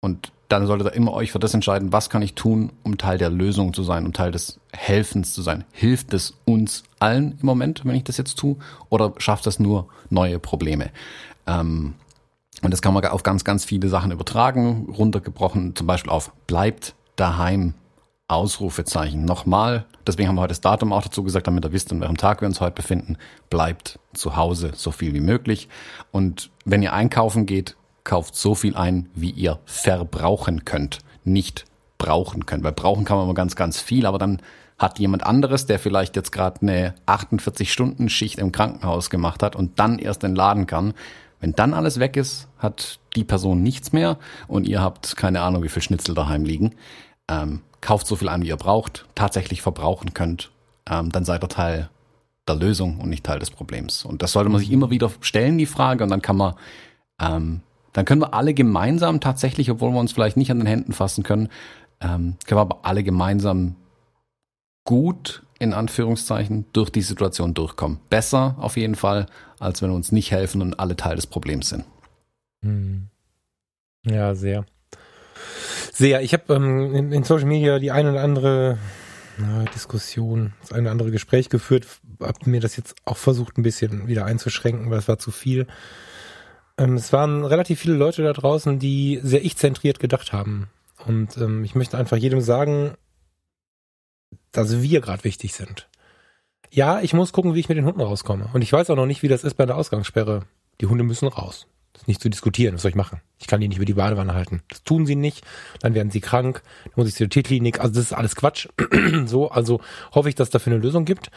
Und 0.00 0.32
dann 0.48 0.66
solltet 0.66 0.88
ihr 0.88 0.94
immer 0.94 1.12
euch 1.12 1.32
für 1.32 1.38
das 1.38 1.54
entscheiden, 1.54 1.92
was 1.92 2.10
kann 2.10 2.22
ich 2.22 2.34
tun, 2.34 2.72
um 2.82 2.98
Teil 2.98 3.18
der 3.18 3.30
Lösung 3.30 3.72
zu 3.72 3.82
sein, 3.82 4.04
um 4.04 4.12
Teil 4.12 4.32
des 4.32 4.58
Helfens 4.72 5.32
zu 5.32 5.42
sein. 5.42 5.64
Hilft 5.72 6.12
es 6.12 6.34
uns 6.44 6.84
allen 6.98 7.38
im 7.40 7.46
Moment, 7.46 7.84
wenn 7.84 7.94
ich 7.94 8.04
das 8.04 8.16
jetzt 8.16 8.36
tue, 8.36 8.56
oder 8.88 9.14
schafft 9.18 9.46
das 9.46 9.60
nur 9.60 9.88
neue 10.08 10.38
Probleme? 10.38 10.90
Ähm, 11.46 11.94
und 12.62 12.72
das 12.72 12.82
kann 12.82 12.94
man 12.94 13.04
auf 13.06 13.22
ganz, 13.22 13.44
ganz 13.44 13.64
viele 13.64 13.88
Sachen 13.88 14.10
übertragen, 14.10 14.92
runtergebrochen, 14.96 15.76
zum 15.76 15.86
Beispiel 15.86 16.10
auf 16.10 16.32
bleibt 16.46 16.94
daheim, 17.16 17.74
Ausrufezeichen. 18.30 19.24
Nochmal, 19.24 19.86
deswegen 20.06 20.28
haben 20.28 20.36
wir 20.36 20.42
heute 20.42 20.52
das 20.52 20.60
Datum 20.60 20.92
auch 20.92 21.02
dazu 21.02 21.24
gesagt, 21.24 21.48
damit 21.48 21.64
ihr 21.64 21.72
wisst, 21.72 21.90
an 21.90 22.00
welchem 22.00 22.16
Tag 22.16 22.40
wir 22.40 22.46
uns 22.46 22.60
heute 22.60 22.76
befinden. 22.76 23.16
Bleibt 23.50 23.98
zu 24.14 24.36
Hause 24.36 24.70
so 24.74 24.92
viel 24.92 25.14
wie 25.14 25.20
möglich. 25.20 25.68
Und 26.12 26.50
wenn 26.64 26.80
ihr 26.80 26.92
einkaufen 26.92 27.44
geht, 27.44 27.76
kauft 28.04 28.34
so 28.34 28.54
viel 28.54 28.76
ein, 28.76 29.08
wie 29.14 29.30
ihr 29.30 29.58
verbrauchen 29.64 30.64
könnt, 30.64 30.98
nicht 31.24 31.64
brauchen 31.98 32.46
könnt. 32.46 32.64
Weil 32.64 32.72
brauchen 32.72 33.04
kann 33.04 33.16
man 33.16 33.26
immer 33.26 33.34
ganz, 33.34 33.56
ganz 33.56 33.80
viel, 33.80 34.06
aber 34.06 34.18
dann 34.18 34.40
hat 34.78 34.98
jemand 34.98 35.24
anderes, 35.24 35.66
der 35.66 35.78
vielleicht 35.78 36.16
jetzt 36.16 36.32
gerade 36.32 36.62
eine 36.62 36.94
48-Stunden-Schicht 37.06 38.38
im 38.38 38.50
Krankenhaus 38.50 39.10
gemacht 39.10 39.42
hat 39.42 39.54
und 39.54 39.78
dann 39.78 39.98
erst 39.98 40.24
entladen 40.24 40.66
kann. 40.66 40.94
Wenn 41.38 41.52
dann 41.52 41.74
alles 41.74 42.00
weg 42.00 42.16
ist, 42.16 42.48
hat 42.58 42.98
die 43.14 43.24
Person 43.24 43.62
nichts 43.62 43.92
mehr 43.92 44.18
und 44.48 44.66
ihr 44.66 44.80
habt 44.80 45.16
keine 45.16 45.42
Ahnung, 45.42 45.62
wie 45.62 45.68
viel 45.68 45.82
Schnitzel 45.82 46.14
daheim 46.14 46.44
liegen. 46.44 46.74
Ähm, 47.28 47.60
kauft 47.80 48.06
so 48.06 48.16
viel 48.16 48.28
ein, 48.28 48.42
wie 48.42 48.48
ihr 48.48 48.56
braucht, 48.56 49.06
tatsächlich 49.14 49.62
verbrauchen 49.62 50.14
könnt, 50.14 50.50
ähm, 50.88 51.10
dann 51.10 51.24
seid 51.24 51.44
ihr 51.44 51.48
Teil 51.48 51.90
der 52.48 52.56
Lösung 52.56 53.00
und 53.00 53.08
nicht 53.08 53.24
Teil 53.24 53.38
des 53.38 53.50
Problems. 53.50 54.04
Und 54.04 54.22
das 54.22 54.32
sollte 54.32 54.50
man 54.50 54.60
sich 54.60 54.70
immer 54.70 54.90
wieder 54.90 55.10
stellen, 55.20 55.58
die 55.58 55.66
Frage, 55.66 56.04
und 56.04 56.10
dann 56.10 56.22
kann 56.22 56.36
man 56.36 56.54
ähm, 57.20 57.60
dann 57.92 58.04
können 58.04 58.20
wir 58.20 58.34
alle 58.34 58.54
gemeinsam 58.54 59.20
tatsächlich, 59.20 59.70
obwohl 59.70 59.92
wir 59.92 60.00
uns 60.00 60.12
vielleicht 60.12 60.36
nicht 60.36 60.50
an 60.50 60.58
den 60.58 60.66
Händen 60.66 60.92
fassen 60.92 61.24
können, 61.24 61.48
ähm, 62.00 62.36
können 62.46 62.58
wir 62.58 62.62
aber 62.62 62.80
alle 62.82 63.02
gemeinsam 63.02 63.76
gut 64.84 65.42
in 65.58 65.74
Anführungszeichen 65.74 66.64
durch 66.72 66.90
die 66.90 67.02
Situation 67.02 67.52
durchkommen. 67.52 68.00
Besser 68.08 68.56
auf 68.58 68.76
jeden 68.76 68.94
Fall, 68.94 69.26
als 69.58 69.82
wenn 69.82 69.90
wir 69.90 69.96
uns 69.96 70.10
nicht 70.10 70.30
helfen 70.30 70.62
und 70.62 70.80
alle 70.80 70.96
Teil 70.96 71.16
des 71.16 71.26
Problems 71.26 71.68
sind. 71.68 71.84
Hm. 72.62 73.08
Ja, 74.06 74.34
sehr. 74.34 74.64
Sehr. 75.92 76.22
Ich 76.22 76.32
habe 76.32 76.54
ähm, 76.54 76.94
in, 76.94 77.12
in, 77.12 77.24
Social 77.24 77.46
Media 77.46 77.78
die 77.78 77.90
eine 77.90 78.12
oder 78.12 78.22
andere 78.22 78.78
na, 79.36 79.64
Diskussion, 79.74 80.54
das 80.62 80.72
eine 80.72 80.82
oder 80.82 80.92
andere 80.92 81.10
Gespräch 81.10 81.50
geführt, 81.50 81.86
habe 82.20 82.48
mir 82.48 82.60
das 82.60 82.76
jetzt 82.76 82.94
auch 83.04 83.18
versucht, 83.18 83.58
ein 83.58 83.62
bisschen 83.62 84.08
wieder 84.08 84.24
einzuschränken, 84.24 84.90
weil 84.90 84.98
es 84.98 85.08
war 85.08 85.18
zu 85.18 85.30
viel. 85.30 85.66
Ähm, 86.80 86.94
es 86.94 87.12
waren 87.12 87.44
relativ 87.44 87.78
viele 87.78 87.94
Leute 87.94 88.22
da 88.22 88.32
draußen, 88.32 88.78
die 88.78 89.20
sehr 89.22 89.44
ich-zentriert 89.44 90.00
gedacht 90.00 90.32
haben. 90.32 90.68
Und 91.06 91.36
ähm, 91.36 91.62
ich 91.62 91.74
möchte 91.74 91.98
einfach 91.98 92.16
jedem 92.16 92.40
sagen, 92.40 92.94
dass 94.50 94.80
wir 94.80 95.00
gerade 95.02 95.24
wichtig 95.24 95.52
sind. 95.52 95.88
Ja, 96.70 97.00
ich 97.00 97.12
muss 97.12 97.32
gucken, 97.32 97.54
wie 97.54 97.60
ich 97.60 97.68
mit 97.68 97.76
den 97.76 97.84
Hunden 97.84 98.00
rauskomme. 98.00 98.48
Und 98.54 98.62
ich 98.62 98.72
weiß 98.72 98.88
auch 98.90 98.96
noch 98.96 99.06
nicht, 99.06 99.22
wie 99.22 99.28
das 99.28 99.44
ist 99.44 99.54
bei 99.54 99.66
der 99.66 99.76
Ausgangssperre. 99.76 100.44
Die 100.80 100.86
Hunde 100.86 101.04
müssen 101.04 101.28
raus. 101.28 101.66
Das 101.92 102.02
ist 102.02 102.08
nicht 102.08 102.22
zu 102.22 102.30
diskutieren. 102.30 102.74
Was 102.74 102.82
soll 102.82 102.90
ich 102.90 102.96
machen? 102.96 103.20
Ich 103.38 103.46
kann 103.46 103.60
die 103.60 103.68
nicht 103.68 103.76
über 103.76 103.84
die 103.84 103.94
Badewanne 103.94 104.32
halten. 104.32 104.62
Das 104.68 104.82
tun 104.82 105.04
sie 105.04 105.16
nicht. 105.16 105.44
Dann 105.80 105.94
werden 105.94 106.10
sie 106.10 106.20
krank. 106.20 106.62
Dann 106.84 106.92
muss 106.96 107.08
ich 107.08 107.14
zur 107.14 107.28
Tierklinik. 107.28 107.80
Also 107.80 107.94
das 107.94 108.04
ist 108.04 108.12
alles 108.12 108.36
Quatsch. 108.36 108.68
so, 109.26 109.50
also 109.50 109.80
hoffe 110.14 110.28
ich, 110.28 110.34
dass 110.34 110.48
es 110.48 110.52
dafür 110.52 110.72
eine 110.72 110.82
Lösung 110.82 111.04
gibt. 111.04 111.30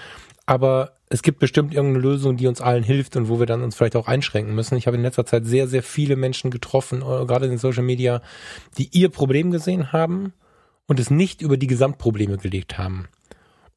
Aber 0.46 0.98
es 1.10 1.22
gibt 1.22 1.40
bestimmt 1.40 1.74
irgendeine 1.74 2.04
Lösung, 2.04 2.38
die 2.38 2.48
uns 2.48 2.60
allen 2.60 2.84
hilft 2.84 3.16
und 3.16 3.30
wo 3.30 3.40
wir 3.40 3.46
dann 3.46 3.62
uns 3.62 3.76
vielleicht 3.76 3.96
auch 3.96 4.08
einschränken 4.08 4.56
müssen. 4.56 4.78
Ich 4.78 4.88
habe 4.88 4.98
in 4.98 5.04
letzter 5.04 5.26
Zeit 5.26 5.46
sehr, 5.46 5.68
sehr 5.68 5.84
viele 5.84 6.16
Menschen 6.16 6.52
getroffen, 6.52 7.02
äh, 7.02 7.26
gerade 7.26 7.46
in 7.46 7.58
Social 7.58 7.84
Media, 7.84 8.22
die 8.78 8.90
ihr 8.92 9.10
Problem 9.10 9.52
gesehen 9.52 9.92
haben 9.92 10.34
und 10.88 11.00
es 11.00 11.10
nicht 11.10 11.42
über 11.42 11.58
die 11.58 11.68
Gesamtprobleme 11.68 12.38
gelegt 12.38 12.78
haben 12.78 13.08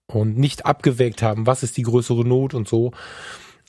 und 0.06 0.38
nicht 0.38 0.66
abgewägt 0.66 1.22
haben, 1.22 1.46
was 1.46 1.62
ist 1.62 1.76
die 1.76 1.82
größere 1.82 2.26
Not 2.26 2.54
und 2.54 2.68
so. 2.68 2.92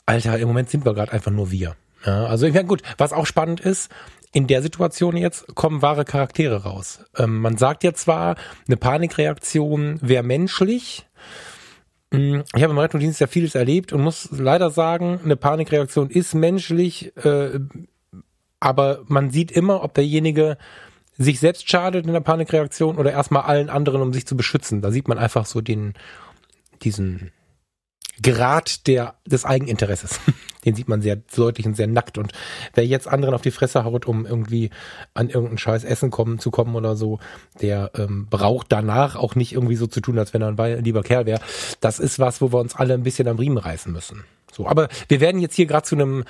Alter, 0.05 0.39
im 0.39 0.47
Moment 0.47 0.69
sind 0.69 0.85
wir 0.85 0.93
gerade 0.93 1.11
einfach 1.11 1.31
nur 1.31 1.51
wir. 1.51 1.75
Ja, 2.05 2.25
also 2.25 2.47
ja 2.47 2.61
gut, 2.61 2.83
was 2.97 3.11
auch 3.11 3.25
spannend 3.25 3.59
ist, 3.59 3.91
in 4.31 4.47
der 4.47 4.61
Situation 4.61 5.17
jetzt 5.17 5.55
kommen 5.55 5.81
wahre 5.81 6.05
Charaktere 6.05 6.63
raus. 6.63 6.99
Ähm, 7.17 7.39
man 7.39 7.57
sagt 7.57 7.83
ja 7.83 7.93
zwar, 7.93 8.35
eine 8.67 8.77
Panikreaktion 8.77 9.99
wäre 10.01 10.23
menschlich. 10.23 11.05
Hm, 12.13 12.43
ich 12.55 12.63
habe 12.63 12.71
im 12.71 12.79
Rettungsdienst 12.79 13.19
ja 13.19 13.27
vieles 13.27 13.55
erlebt 13.55 13.91
und 13.93 14.01
muss 14.01 14.29
leider 14.31 14.69
sagen, 14.69 15.19
eine 15.23 15.35
Panikreaktion 15.35 16.09
ist 16.09 16.33
menschlich, 16.33 17.15
äh, 17.17 17.59
aber 18.59 19.03
man 19.07 19.29
sieht 19.29 19.51
immer, 19.51 19.83
ob 19.83 19.93
derjenige 19.93 20.57
sich 21.17 21.39
selbst 21.39 21.69
schadet 21.69 22.05
in 22.05 22.13
der 22.13 22.21
Panikreaktion 22.21 22.97
oder 22.97 23.11
erstmal 23.11 23.43
allen 23.43 23.69
anderen, 23.69 24.01
um 24.01 24.13
sich 24.13 24.25
zu 24.25 24.37
beschützen. 24.37 24.81
Da 24.81 24.91
sieht 24.91 25.07
man 25.07 25.17
einfach 25.17 25.45
so 25.45 25.61
den, 25.61 25.93
diesen 26.83 27.31
Grad 28.21 28.87
der, 28.87 29.15
des 29.25 29.45
Eigeninteresses. 29.45 30.19
Den 30.65 30.75
sieht 30.75 30.89
man 30.89 31.01
sehr 31.01 31.15
deutlich 31.15 31.65
und 31.65 31.75
sehr 31.75 31.87
nackt. 31.87 32.17
Und 32.17 32.33
wer 32.73 32.85
jetzt 32.85 33.07
anderen 33.07 33.33
auf 33.33 33.41
die 33.41 33.51
Fresse 33.51 33.85
haut, 33.85 34.05
um 34.05 34.25
irgendwie 34.25 34.69
an 35.13 35.29
irgendein 35.29 35.57
scheiß 35.57 35.83
Essen 35.83 36.11
kommen, 36.11 36.39
zu 36.39 36.51
kommen 36.51 36.75
oder 36.75 36.95
so, 36.95 37.19
der 37.61 37.91
ähm, 37.95 38.27
braucht 38.29 38.71
danach 38.71 39.15
auch 39.15 39.35
nicht 39.35 39.53
irgendwie 39.53 39.75
so 39.77 39.87
zu 39.87 40.01
tun, 40.01 40.19
als 40.19 40.33
wenn 40.33 40.41
er 40.41 40.59
ein 40.59 40.83
lieber 40.83 41.03
Kerl 41.03 41.25
wäre. 41.25 41.39
Das 41.79 41.99
ist 41.99 42.19
was, 42.19 42.41
wo 42.41 42.51
wir 42.51 42.59
uns 42.59 42.75
alle 42.75 42.95
ein 42.95 43.03
bisschen 43.03 43.27
am 43.27 43.37
Riemen 43.37 43.57
reißen 43.57 43.91
müssen. 43.93 44.25
So, 44.51 44.67
aber 44.67 44.89
wir 45.07 45.21
werden 45.21 45.39
jetzt 45.39 45.55
hier 45.55 45.67
gerade 45.67 45.85
zu 45.85 45.95
einem 45.95 46.25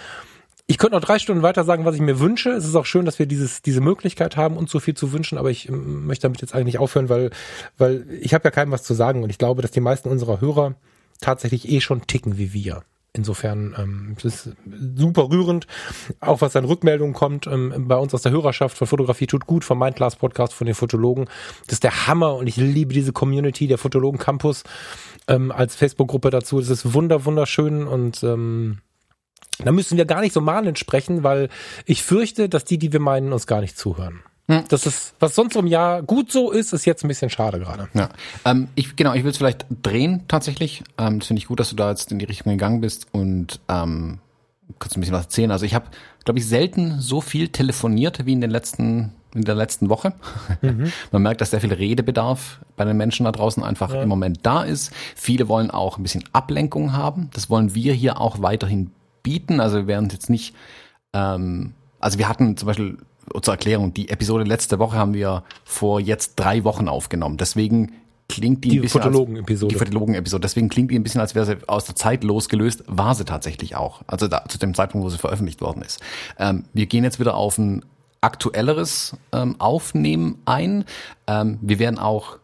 ich 0.69 0.77
könnte 0.77 0.97
noch 0.97 1.03
drei 1.03 1.17
Stunden 1.17 1.43
weiter 1.43 1.63
sagen, 1.63 1.85
was 1.85 1.95
ich 1.95 2.01
mir 2.01 2.19
wünsche. 2.19 2.49
Es 2.49 2.65
ist 2.65 2.75
auch 2.75 2.85
schön, 2.85 3.05
dass 3.05 3.19
wir 3.19 3.25
dieses, 3.25 3.61
diese 3.61 3.79
Möglichkeit 3.79 4.35
haben, 4.35 4.57
uns 4.57 4.69
so 4.69 4.81
viel 4.81 4.95
zu 4.95 5.13
wünschen, 5.13 5.37
aber 5.37 5.49
ich 5.49 5.69
ähm, 5.69 6.05
möchte 6.05 6.23
damit 6.23 6.41
jetzt 6.41 6.53
eigentlich 6.53 6.77
aufhören, 6.77 7.07
weil, 7.07 7.31
weil 7.77 8.05
ich 8.19 8.33
habe 8.33 8.43
ja 8.43 8.51
keinem 8.51 8.73
was 8.73 8.83
zu 8.83 8.93
sagen 8.93 9.23
und 9.23 9.29
ich 9.29 9.37
glaube, 9.37 9.61
dass 9.61 9.71
die 9.71 9.79
meisten 9.79 10.09
unserer 10.09 10.41
Hörer 10.41 10.75
tatsächlich 11.21 11.69
eh 11.69 11.81
schon 11.81 12.07
ticken 12.07 12.37
wie 12.37 12.53
wir. 12.53 12.83
Insofern 13.13 13.75
ähm, 13.77 14.15
es 14.17 14.25
ist 14.25 14.55
super 14.95 15.29
rührend, 15.29 15.65
auch 16.19 16.41
was 16.41 16.55
an 16.55 16.65
Rückmeldungen 16.65 17.15
kommt 17.15 17.47
ähm, 17.47 17.87
bei 17.87 17.95
uns 17.95 18.13
aus 18.13 18.21
der 18.21 18.31
Hörerschaft 18.31 18.77
von 18.77 18.85
Fotografie 18.85 19.25
tut 19.25 19.47
gut, 19.47 19.63
vom 19.63 19.79
Mindclass 19.79 20.17
Podcast 20.17 20.53
von 20.53 20.67
den 20.67 20.75
Fotologen. 20.75 21.25
Das 21.65 21.73
ist 21.73 21.83
der 21.83 22.05
Hammer 22.07 22.35
und 22.35 22.45
ich 22.45 22.57
liebe 22.57 22.93
diese 22.93 23.13
Community, 23.13 23.67
der 23.67 23.79
Fotologen 23.79 24.19
Campus 24.19 24.63
ähm, 25.27 25.51
als 25.51 25.75
Facebook-Gruppe 25.75 26.29
dazu. 26.29 26.59
Das 26.59 26.69
ist 26.69 26.93
wunder 26.93 27.25
wunderschön 27.25 27.87
und 27.87 28.21
ähm, 28.23 28.79
da 29.63 29.71
müssen 29.71 29.97
wir 29.97 30.05
gar 30.05 30.21
nicht 30.21 30.33
so 30.33 30.41
mahnend 30.41 30.77
sprechen, 30.77 31.23
weil 31.23 31.49
ich 31.85 32.03
fürchte, 32.03 32.49
dass 32.49 32.65
die, 32.65 32.77
die 32.77 32.93
wir 32.93 32.99
meinen, 32.99 33.33
uns 33.33 33.47
gar 33.47 33.61
nicht 33.61 33.77
zuhören. 33.77 34.21
Hm. 34.49 34.63
Das 34.69 34.85
ist, 34.85 35.13
was 35.19 35.35
sonst 35.35 35.55
im 35.55 35.67
Jahr 35.67 36.01
gut 36.01 36.31
so 36.31 36.51
ist, 36.51 36.71
ist 36.71 36.85
jetzt 36.85 37.03
ein 37.03 37.09
bisschen 37.09 37.29
schade 37.29 37.59
gerade. 37.59 37.89
Ja, 37.93 38.09
ähm, 38.45 38.69
ich 38.75 38.95
genau, 38.95 39.13
ich 39.13 39.23
will 39.23 39.31
es 39.31 39.37
vielleicht 39.37 39.65
drehen 39.83 40.23
tatsächlich. 40.27 40.83
Ähm, 40.97 41.19
das 41.19 41.27
finde 41.27 41.39
ich 41.39 41.47
gut, 41.47 41.59
dass 41.59 41.69
du 41.69 41.75
da 41.75 41.89
jetzt 41.89 42.11
in 42.11 42.19
die 42.19 42.25
Richtung 42.25 42.53
gegangen 42.53 42.79
bist 42.79 43.07
und 43.11 43.59
ähm, 43.67 44.19
kurz 44.79 44.95
ein 44.95 45.01
bisschen 45.01 45.15
was 45.15 45.25
erzählen. 45.25 45.51
Also 45.51 45.65
ich 45.65 45.75
habe, 45.75 45.87
glaube 46.23 46.39
ich, 46.39 46.47
selten 46.47 46.99
so 46.99 47.19
viel 47.19 47.49
telefoniert 47.49 48.25
wie 48.25 48.33
in 48.33 48.41
den 48.41 48.51
letzten 48.51 49.11
in 49.33 49.43
der 49.43 49.55
letzten 49.55 49.89
Woche. 49.89 50.13
Mhm. 50.61 50.91
Man 51.11 51.21
merkt, 51.21 51.41
dass 51.41 51.51
sehr 51.51 51.61
viel 51.61 51.73
Redebedarf 51.73 52.59
bei 52.77 52.83
den 52.83 52.97
Menschen 52.97 53.25
da 53.25 53.31
draußen 53.31 53.63
einfach 53.63 53.93
ja. 53.93 54.01
im 54.01 54.09
Moment 54.09 54.39
da 54.41 54.63
ist. 54.63 54.91
Viele 55.15 55.47
wollen 55.47 55.69
auch 55.69 55.97
ein 55.97 56.03
bisschen 56.03 56.23
Ablenkung 56.33 56.93
haben. 56.93 57.29
Das 57.33 57.49
wollen 57.49 57.75
wir 57.75 57.93
hier 57.93 58.19
auch 58.19 58.41
weiterhin 58.41 58.89
bieten. 59.21 59.59
Also 59.59 59.77
wir 59.77 59.87
werden 59.87 60.09
jetzt 60.09 60.31
nicht, 60.31 60.55
ähm, 61.13 61.73
also 61.99 62.17
wir 62.17 62.27
hatten 62.27 62.57
zum 62.57 62.65
Beispiel 62.65 62.97
zur 63.41 63.53
Erklärung, 63.53 63.93
die 63.93 64.09
Episode 64.09 64.43
letzte 64.43 64.79
Woche 64.79 64.97
haben 64.97 65.13
wir 65.13 65.43
vor 65.63 65.99
jetzt 65.99 66.35
drei 66.35 66.63
Wochen 66.63 66.87
aufgenommen. 66.87 67.37
Deswegen 67.37 67.93
klingt 68.29 68.63
die, 68.63 68.69
die 68.69 68.79
ein 68.79 68.81
bisschen 68.81 69.01
Fotologen-Episode. 69.01 69.73
Die 69.73 69.79
Fotologen-Episode. 69.79 70.41
Deswegen 70.41 70.69
klingt 70.69 70.91
die 70.91 70.99
ein 70.99 71.03
bisschen, 71.03 71.21
als 71.21 71.35
wäre 71.35 71.45
sie 71.45 71.57
aus 71.67 71.85
der 71.85 71.95
Zeit 71.95 72.23
losgelöst. 72.23 72.83
War 72.87 73.15
sie 73.15 73.25
tatsächlich 73.25 73.75
auch. 73.75 74.01
Also 74.07 74.27
da, 74.27 74.45
zu 74.47 74.57
dem 74.57 74.73
Zeitpunkt, 74.73 75.05
wo 75.05 75.09
sie 75.09 75.17
veröffentlicht 75.17 75.61
worden 75.61 75.81
ist. 75.81 76.01
Ähm, 76.37 76.65
wir 76.73 76.85
gehen 76.85 77.03
jetzt 77.03 77.19
wieder 77.19 77.35
auf 77.35 77.57
ein 77.57 77.83
aktuelleres 78.21 79.15
ähm, 79.31 79.55
Aufnehmen 79.59 80.39
ein. 80.45 80.85
Ähm, 81.27 81.59
wir 81.61 81.79
werden 81.79 81.99
auch 81.99 82.37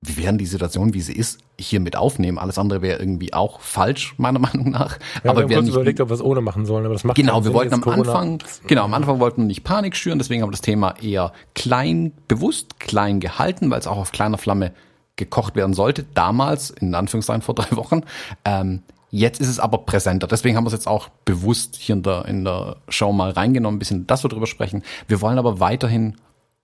wir 0.00 0.16
werden 0.16 0.38
die 0.38 0.46
Situation, 0.46 0.94
wie 0.94 1.00
sie 1.00 1.12
ist, 1.12 1.40
hier 1.58 1.80
mit 1.80 1.96
aufnehmen. 1.96 2.38
Alles 2.38 2.56
andere 2.56 2.82
wäre 2.82 3.00
irgendwie 3.00 3.32
auch 3.32 3.60
falsch, 3.60 4.14
meiner 4.16 4.38
Meinung 4.38 4.70
nach. 4.70 4.98
Ja, 5.24 5.30
aber 5.30 5.48
wir 5.48 5.56
haben 5.56 5.66
uns 5.66 5.74
überlegt, 5.74 6.00
ob 6.00 6.10
wir 6.10 6.14
es 6.14 6.22
ohne 6.22 6.40
machen 6.40 6.66
sollen, 6.66 6.84
aber 6.84 6.94
das 6.94 7.04
macht 7.04 7.16
Genau, 7.16 7.44
wir 7.44 7.52
wollten 7.52 7.74
am 7.74 7.80
Corona. 7.80 8.12
Anfang, 8.12 8.38
genau, 8.66 8.84
am 8.84 8.94
Anfang 8.94 9.18
wollten 9.18 9.42
wir 9.42 9.46
nicht 9.46 9.64
Panik 9.64 9.96
schüren, 9.96 10.18
deswegen 10.18 10.42
haben 10.42 10.48
wir 10.48 10.52
das 10.52 10.60
Thema 10.60 10.94
eher 11.02 11.32
klein, 11.54 12.12
bewusst 12.28 12.78
klein 12.78 13.18
gehalten, 13.18 13.70
weil 13.70 13.80
es 13.80 13.86
auch 13.86 13.96
auf 13.96 14.12
kleiner 14.12 14.38
Flamme 14.38 14.72
gekocht 15.16 15.56
werden 15.56 15.74
sollte. 15.74 16.04
Damals, 16.14 16.70
in 16.70 16.94
Anführungszeichen 16.94 17.42
vor 17.42 17.54
drei 17.54 17.76
Wochen. 17.76 18.02
Ähm, 18.44 18.82
Jetzt 19.10 19.40
ist 19.40 19.48
es 19.48 19.58
aber 19.58 19.78
präsenter. 19.78 20.26
Deswegen 20.26 20.54
haben 20.54 20.64
wir 20.64 20.68
es 20.68 20.74
jetzt 20.74 20.86
auch 20.86 21.08
bewusst 21.24 21.76
hier 21.76 21.94
in 21.94 22.02
der, 22.02 22.26
in 22.26 22.44
der 22.44 22.76
Show 22.90 23.10
mal 23.10 23.30
reingenommen, 23.30 23.76
ein 23.76 23.78
bisschen, 23.78 24.06
dass 24.06 24.22
wir 24.22 24.28
drüber 24.28 24.46
sprechen. 24.46 24.82
Wir 25.06 25.22
wollen 25.22 25.38
aber 25.38 25.60
weiterhin 25.60 26.16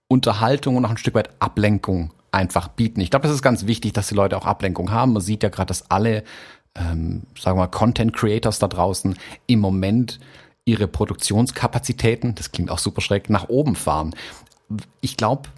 Unterhaltung 0.09 0.77
und 0.77 0.85
auch 0.85 0.91
ein 0.91 0.99
Stück 0.99 1.15
weit 1.15 1.31
Ablenkung 1.41 2.13
einfach 2.35 2.69
bieten. 2.69 3.01
Ich 3.01 3.11
glaube, 3.11 3.27
das 3.27 3.35
ist 3.35 3.43
ganz 3.43 3.67
wichtig, 3.67 3.93
dass 3.93 4.09
die 4.09 4.15
Leute 4.15 4.37
auch 4.37 4.45
Ablenkung 4.45 4.91
haben. 4.91 5.13
Man 5.15 5.23
sieht 5.23 5.43
ja 5.43 5.49
gerade, 5.49 5.69
dass 5.69 5.91
alle, 5.91 6.25
ähm, 6.75 7.23
sagen 7.39 7.57
wir 7.57 7.63
mal, 7.63 7.69
Content 7.69 8.13
Creators 8.13 8.59
da 8.59 8.69
draußen 8.69 9.17
im 9.47 9.61
Moment 9.61 10.21
ihre 10.65 10.89
Produktionskapazitäten, 10.89 12.35
das 12.35 12.53
klingt 12.53 12.71
auch 12.71 12.79
super 12.79 13.01
schräg, 13.01 13.31
nach 13.31 13.49
oben 13.49 13.77
fahren. 13.77 14.15
Ich 15.01 15.17
glaube, 15.17 15.49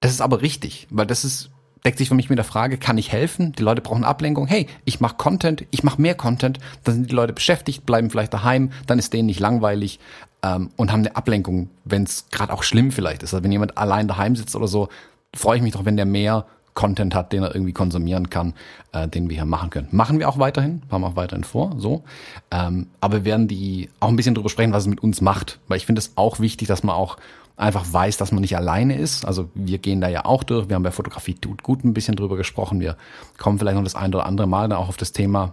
das 0.00 0.12
ist 0.12 0.20
aber 0.20 0.42
richtig, 0.42 0.86
weil 0.90 1.06
das 1.06 1.24
ist 1.24 1.50
deckt 1.84 1.98
sich 1.98 2.08
für 2.08 2.14
mich 2.14 2.30
mit 2.30 2.38
der 2.38 2.46
Frage, 2.46 2.78
kann 2.78 2.96
ich 2.96 3.12
helfen? 3.12 3.52
Die 3.52 3.62
Leute 3.62 3.82
brauchen 3.82 4.04
Ablenkung. 4.04 4.46
Hey, 4.46 4.68
ich 4.86 5.00
mache 5.00 5.16
Content, 5.16 5.66
ich 5.70 5.82
mache 5.82 6.00
mehr 6.00 6.14
Content, 6.14 6.58
dann 6.82 6.94
sind 6.94 7.10
die 7.10 7.14
Leute 7.14 7.34
beschäftigt, 7.34 7.84
bleiben 7.84 8.08
vielleicht 8.08 8.32
daheim, 8.32 8.70
dann 8.86 8.98
ist 8.98 9.12
denen 9.12 9.26
nicht 9.26 9.40
langweilig 9.40 10.00
ähm, 10.42 10.70
und 10.76 10.90
haben 10.90 11.00
eine 11.00 11.14
Ablenkung, 11.14 11.68
wenn 11.84 12.04
es 12.04 12.26
gerade 12.30 12.54
auch 12.54 12.62
schlimm 12.62 12.90
vielleicht 12.90 13.22
ist. 13.22 13.34
Also 13.34 13.44
wenn 13.44 13.52
jemand 13.52 13.76
allein 13.76 14.08
daheim 14.08 14.34
sitzt 14.34 14.56
oder 14.56 14.66
so, 14.66 14.88
freue 15.34 15.56
ich 15.56 15.62
mich 15.62 15.72
doch, 15.72 15.84
wenn 15.84 15.96
der 15.96 16.06
mehr 16.06 16.46
Content 16.74 17.14
hat, 17.14 17.32
den 17.32 17.42
er 17.42 17.54
irgendwie 17.54 17.72
konsumieren 17.72 18.30
kann, 18.30 18.54
äh, 18.92 19.08
den 19.08 19.30
wir 19.30 19.36
hier 19.36 19.44
machen 19.44 19.70
können. 19.70 19.88
Machen 19.92 20.18
wir 20.18 20.28
auch 20.28 20.38
weiterhin, 20.38 20.82
haben 20.90 21.02
wir 21.02 21.08
auch 21.08 21.16
weiterhin 21.16 21.44
vor, 21.44 21.74
so. 21.78 22.02
Ähm, 22.50 22.88
aber 23.00 23.18
wir 23.18 23.24
werden 23.24 23.48
die 23.48 23.88
auch 24.00 24.08
ein 24.08 24.16
bisschen 24.16 24.34
drüber 24.34 24.48
sprechen, 24.48 24.72
was 24.72 24.84
es 24.84 24.88
mit 24.88 25.02
uns 25.02 25.20
macht, 25.20 25.60
weil 25.68 25.76
ich 25.76 25.86
finde 25.86 26.00
es 26.00 26.12
auch 26.16 26.40
wichtig, 26.40 26.68
dass 26.68 26.82
man 26.82 26.96
auch 26.96 27.16
einfach 27.56 27.84
weiß, 27.92 28.16
dass 28.16 28.32
man 28.32 28.40
nicht 28.40 28.56
alleine 28.56 28.96
ist. 28.96 29.24
Also 29.24 29.48
wir 29.54 29.78
gehen 29.78 30.00
da 30.00 30.08
ja 30.08 30.24
auch 30.24 30.42
durch. 30.42 30.68
Wir 30.68 30.74
haben 30.74 30.82
bei 30.82 30.90
Fotografie 30.90 31.34
tut 31.34 31.62
gut 31.62 31.84
ein 31.84 31.94
bisschen 31.94 32.16
drüber 32.16 32.36
gesprochen. 32.36 32.80
Wir 32.80 32.96
kommen 33.38 33.58
vielleicht 33.58 33.76
noch 33.76 33.84
das 33.84 33.94
ein 33.94 34.12
oder 34.12 34.26
andere 34.26 34.48
Mal 34.48 34.68
dann 34.68 34.78
auch 34.78 34.88
auf 34.88 34.96
das 34.96 35.12
Thema, 35.12 35.52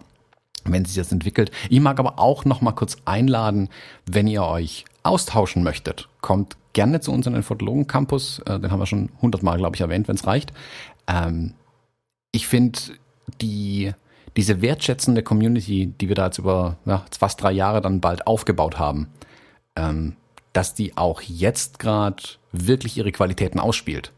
wenn 0.66 0.86
sich 0.86 0.96
das 0.96 1.12
entwickelt. 1.12 1.52
Ich 1.70 1.80
mag 1.80 2.00
aber 2.00 2.18
auch 2.18 2.46
noch 2.46 2.62
mal 2.62 2.72
kurz 2.72 2.98
einladen, 3.06 3.70
wenn 4.08 4.28
ihr 4.28 4.44
euch 4.44 4.86
austauschen 5.04 5.62
möchtet, 5.62 6.10
kommt 6.22 6.58
gerne 6.74 7.00
zu 7.02 7.12
uns 7.12 7.28
in 7.28 7.34
den 7.34 7.44
Fotologen 7.44 7.88
Campus. 7.88 8.40
Äh, 8.40 8.60
den 8.60 8.72
haben 8.72 8.80
wir 8.80 8.86
schon 8.86 9.10
hundertmal, 9.22 9.58
glaube 9.58 9.76
ich, 9.76 9.82
erwähnt, 9.82 10.08
wenn 10.08 10.16
es 10.16 10.28
reicht. 10.28 10.54
Ähm, 11.08 11.54
ich 12.32 12.48
finde 12.48 12.80
die 13.42 13.94
diese 14.38 14.62
wertschätzende 14.62 15.24
Community, 15.24 15.88
die 15.88 16.08
wir 16.08 16.16
da 16.16 16.28
jetzt 16.28 16.38
über 16.38 16.78
ja, 16.86 17.06
fast 17.18 17.42
drei 17.42 17.52
Jahre 17.52 17.82
dann 17.82 18.00
bald 18.00 18.28
aufgebaut 18.28 18.80
haben, 18.80 19.08
ähm, 19.76 20.16
dass 20.54 20.74
die 20.74 20.98
auch 20.98 21.22
jetzt 21.22 21.80
gerade 21.80 22.24
wirklich 22.52 22.98
ihre 22.98 23.12
Qualitäten 23.12 23.60
ausspielt. 23.60 24.12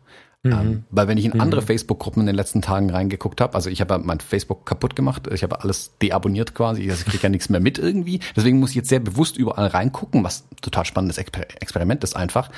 Mhm. 0.44 0.52
Ähm, 0.52 0.84
weil 0.92 1.08
wenn 1.08 1.18
ich 1.18 1.26
in 1.26 1.34
mhm. 1.34 1.42
andere 1.42 1.62
Facebook-Gruppen 1.62 2.22
in 2.22 2.28
den 2.28 2.36
letzten 2.36 2.62
Tagen 2.62 2.90
reingeguckt 2.90 3.40
habe, 3.40 3.56
also 3.56 3.70
ich 3.70 3.80
habe 3.80 3.98
mein 4.00 4.20
Facebook 4.20 4.66
kaputt 4.66 4.96
gemacht, 4.96 5.28
ich 5.34 5.42
habe 5.42 5.62
alles 5.62 5.92
deabonniert 6.02 6.54
quasi, 6.54 6.90
also 6.90 7.04
ich 7.06 7.12
kriege 7.12 7.24
ja 7.24 7.30
nichts 7.30 7.50
mehr 7.50 7.62
mit 7.62 7.80
irgendwie. 7.80 8.20
Deswegen 8.36 8.60
muss 8.60 8.72
ich 8.72 8.76
jetzt 8.76 8.90
sehr 8.90 9.00
bewusst 9.00 9.38
überall 9.38 9.68
reingucken, 9.68 10.24
was 10.24 10.44
total 10.62 10.86
spannendes 10.86 11.18
Exper 11.18 11.46
Experiment 11.62 12.04
ist 12.04 12.16
einfach. 12.16 12.52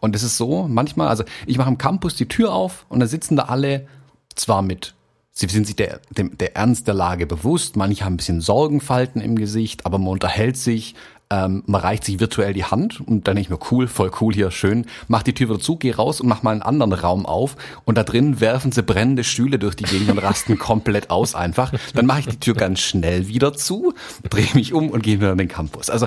Und 0.00 0.14
es 0.14 0.22
ist 0.22 0.36
so, 0.36 0.68
manchmal, 0.68 1.08
also 1.08 1.24
ich 1.46 1.56
mache 1.56 1.70
im 1.70 1.78
Campus 1.78 2.16
die 2.16 2.28
Tür 2.28 2.52
auf 2.52 2.84
und 2.88 3.00
da 3.00 3.06
sitzen 3.06 3.36
da 3.36 3.44
alle 3.44 3.86
zwar 4.34 4.62
mit 4.62 4.94
Sie 5.34 5.48
sind 5.48 5.66
sich 5.66 5.76
der, 5.76 6.00
dem, 6.10 6.36
der 6.36 6.56
Ernst 6.56 6.86
der 6.86 6.92
Lage 6.92 7.26
bewusst, 7.26 7.74
manche 7.74 8.04
haben 8.04 8.14
ein 8.14 8.16
bisschen 8.18 8.42
Sorgenfalten 8.42 9.22
im 9.22 9.34
Gesicht, 9.34 9.86
aber 9.86 9.96
man 9.96 10.08
unterhält 10.08 10.58
sich 10.58 10.94
Ähm, 11.32 11.62
man 11.64 11.80
reicht 11.80 12.04
sich 12.04 12.20
virtuell 12.20 12.52
die 12.52 12.66
Hand 12.66 13.00
und 13.00 13.26
dann 13.26 13.36
denke 13.36 13.40
ich 13.40 13.48
mir, 13.48 13.58
cool, 13.70 13.88
voll 13.88 14.10
cool 14.20 14.34
hier, 14.34 14.50
schön. 14.50 14.84
Mach 15.08 15.22
die 15.22 15.32
Tür 15.32 15.48
wieder 15.48 15.60
zu, 15.60 15.76
geh 15.76 15.92
raus 15.92 16.20
und 16.20 16.28
mach 16.28 16.42
mal 16.42 16.50
einen 16.50 16.60
anderen 16.60 16.92
Raum 16.92 17.24
auf 17.24 17.56
und 17.86 17.96
da 17.96 18.02
drin 18.02 18.40
werfen 18.40 18.70
sie 18.70 18.82
brennende 18.82 19.24
Stühle 19.24 19.58
durch 19.58 19.74
die 19.74 19.84
Gegend 19.84 20.10
und 20.10 20.18
rasten 20.18 20.58
komplett 20.58 21.08
aus 21.08 21.34
einfach. 21.34 21.72
Dann 21.94 22.04
mache 22.04 22.20
ich 22.20 22.28
die 22.28 22.36
Tür 22.38 22.52
ganz 22.52 22.80
schnell 22.80 23.28
wieder 23.28 23.54
zu, 23.54 23.94
drehe 24.28 24.52
mich 24.52 24.74
um 24.74 24.90
und 24.90 25.02
gehe 25.02 25.20
wieder 25.20 25.32
in 25.32 25.38
den 25.38 25.48
Campus. 25.48 25.88
Also 25.88 26.06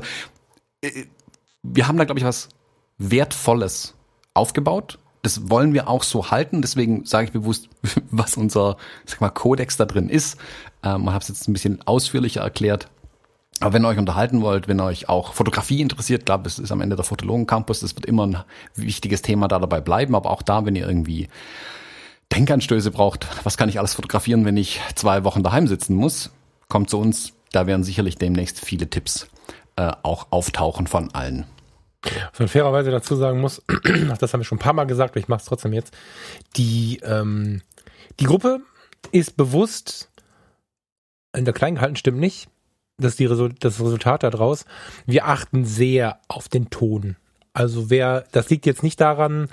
äh, 0.82 1.06
wir 1.64 1.88
haben 1.88 1.98
da, 1.98 2.04
glaube 2.06 2.20
ich, 2.20 2.26
was 2.26 2.50
Wertvolles 3.00 3.96
aufgebaut. 4.36 5.00
Das 5.24 5.50
wollen 5.50 5.74
wir 5.74 5.90
auch 5.90 6.04
so 6.04 6.30
halten. 6.30 6.62
Deswegen 6.62 7.04
sage 7.06 7.26
ich 7.26 7.32
bewusst, 7.32 7.68
was 8.12 8.38
unser 8.38 8.78
sag 9.06 9.22
mal, 9.22 9.32
Kodex 9.32 9.76
da 9.76 9.86
drin 9.86 10.08
ist. 10.08 10.38
Ähm, 10.84 11.10
habe 11.10 11.24
es 11.24 11.30
jetzt 11.30 11.48
ein 11.48 11.54
bisschen 11.54 11.82
ausführlicher 11.88 12.42
erklärt. 12.42 12.90
Aber 13.62 13.74
wenn 13.74 13.86
ihr 13.86 13.88
euch 13.88 13.98
unterhalten 13.98 14.42
wollt, 14.42 14.68
wenn 14.68 14.80
euch 14.82 15.08
auch 15.08 15.34
Fotografie 15.34 15.82
interessiert, 15.82 16.26
glaube 16.26 16.48
es 16.48 16.60
ist 16.60 16.72
am 16.72 16.82
Ende 16.82 16.96
der 16.96 17.06
Fotologen 17.06 17.48
Campus, 17.48 17.80
das 17.80 17.96
wird 17.96 18.06
immer 18.06 18.28
ein 18.28 18.44
wichtiges 18.76 19.22
Thema 19.22 19.48
da 19.48 19.60
dabei 19.60 19.80
bleiben. 19.80 20.14
Aber 20.16 20.30
auch 20.32 20.42
da, 20.42 20.66
wenn 20.66 20.76
ihr 20.76 20.88
irgendwie 20.88 21.30
Denkanstöße 22.34 22.92
braucht, 22.92 23.28
was 23.46 23.58
kann 23.58 23.70
ich 23.70 23.80
alles 23.80 23.94
fotografieren, 23.94 24.46
wenn 24.46 24.58
ich 24.58 24.82
zwei 24.96 25.24
Wochen 25.24 25.44
daheim 25.44 25.68
sitzen 25.68 25.96
muss, 25.96 26.32
kommt 26.68 26.90
zu 26.90 27.00
uns. 27.00 27.34
Da 27.52 27.68
werden 27.68 27.84
sicherlich 27.84 28.18
demnächst 28.18 28.60
viele 28.60 28.90
Tipps 28.90 29.28
äh, 29.78 29.92
auch 30.04 30.28
auftauchen 30.32 30.88
von 30.88 31.14
allen. 31.14 31.46
Was 32.32 32.40
man 32.40 32.48
fairerweise 32.50 32.92
dazu 32.92 33.16
sagen 33.16 33.40
muss, 33.40 33.62
das 34.20 34.34
haben 34.34 34.42
wir 34.42 34.46
schon 34.46 34.58
ein 34.58 34.60
paar 34.60 34.74
Mal 34.74 34.86
gesagt, 34.86 35.12
aber 35.12 35.20
ich 35.20 35.28
mache 35.28 35.40
es 35.40 35.46
trotzdem 35.46 35.74
jetzt. 35.74 35.94
Die, 36.58 37.00
ähm, 37.04 37.62
die 38.20 38.26
Gruppe 38.26 38.60
ist 39.12 39.38
bewusst 39.38 40.10
in 41.36 41.46
der 41.46 41.54
klein 41.54 41.76
gehalten 41.76 41.96
stimmt 41.96 42.20
nicht. 42.20 42.48
Das 42.98 43.14
ist 43.14 43.20
die 43.20 43.26
Resul 43.26 43.54
das 43.60 43.80
Resultat 43.80 44.24
daraus. 44.24 44.66
Wir 45.06 45.28
achten 45.28 45.66
sehr 45.66 46.20
auf 46.28 46.48
den 46.48 46.70
Ton. 46.70 47.18
Also 47.54 47.90
wer, 47.90 48.26
das 48.32 48.50
liegt 48.50 48.66
jetzt 48.66 48.84
nicht 48.84 49.02
daran, 49.02 49.50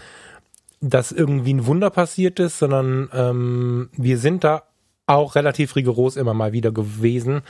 dass 0.81 1.13
irgendwie 1.13 1.55
ein 1.55 1.67
Wunder 1.67 1.91
passiert 1.91 2.41
ist, 2.41 2.59
sondern 2.59 3.09
ähm, 3.13 3.91
wir 3.97 4.19
sind 4.19 4.45
da 4.45 4.65
auch 5.07 5.35
relativ 5.35 5.77
rigoros 5.77 6.17
immer 6.17 6.35
mal 6.35 6.53
wieder 6.53 6.73
gewesen. 6.73 7.43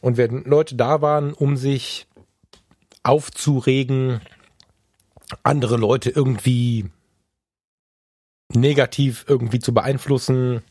Und 0.00 0.16
wenn 0.16 0.44
Leute 0.44 0.74
da 0.74 1.00
waren, 1.00 1.32
um 1.32 1.56
sich 1.56 2.06
aufzuregen, 3.02 4.20
andere 5.42 5.76
Leute 5.76 6.10
irgendwie 6.10 6.86
negativ 8.52 9.24
irgendwie 9.28 9.58
zu 9.58 9.72
beeinflussen. 9.74 10.62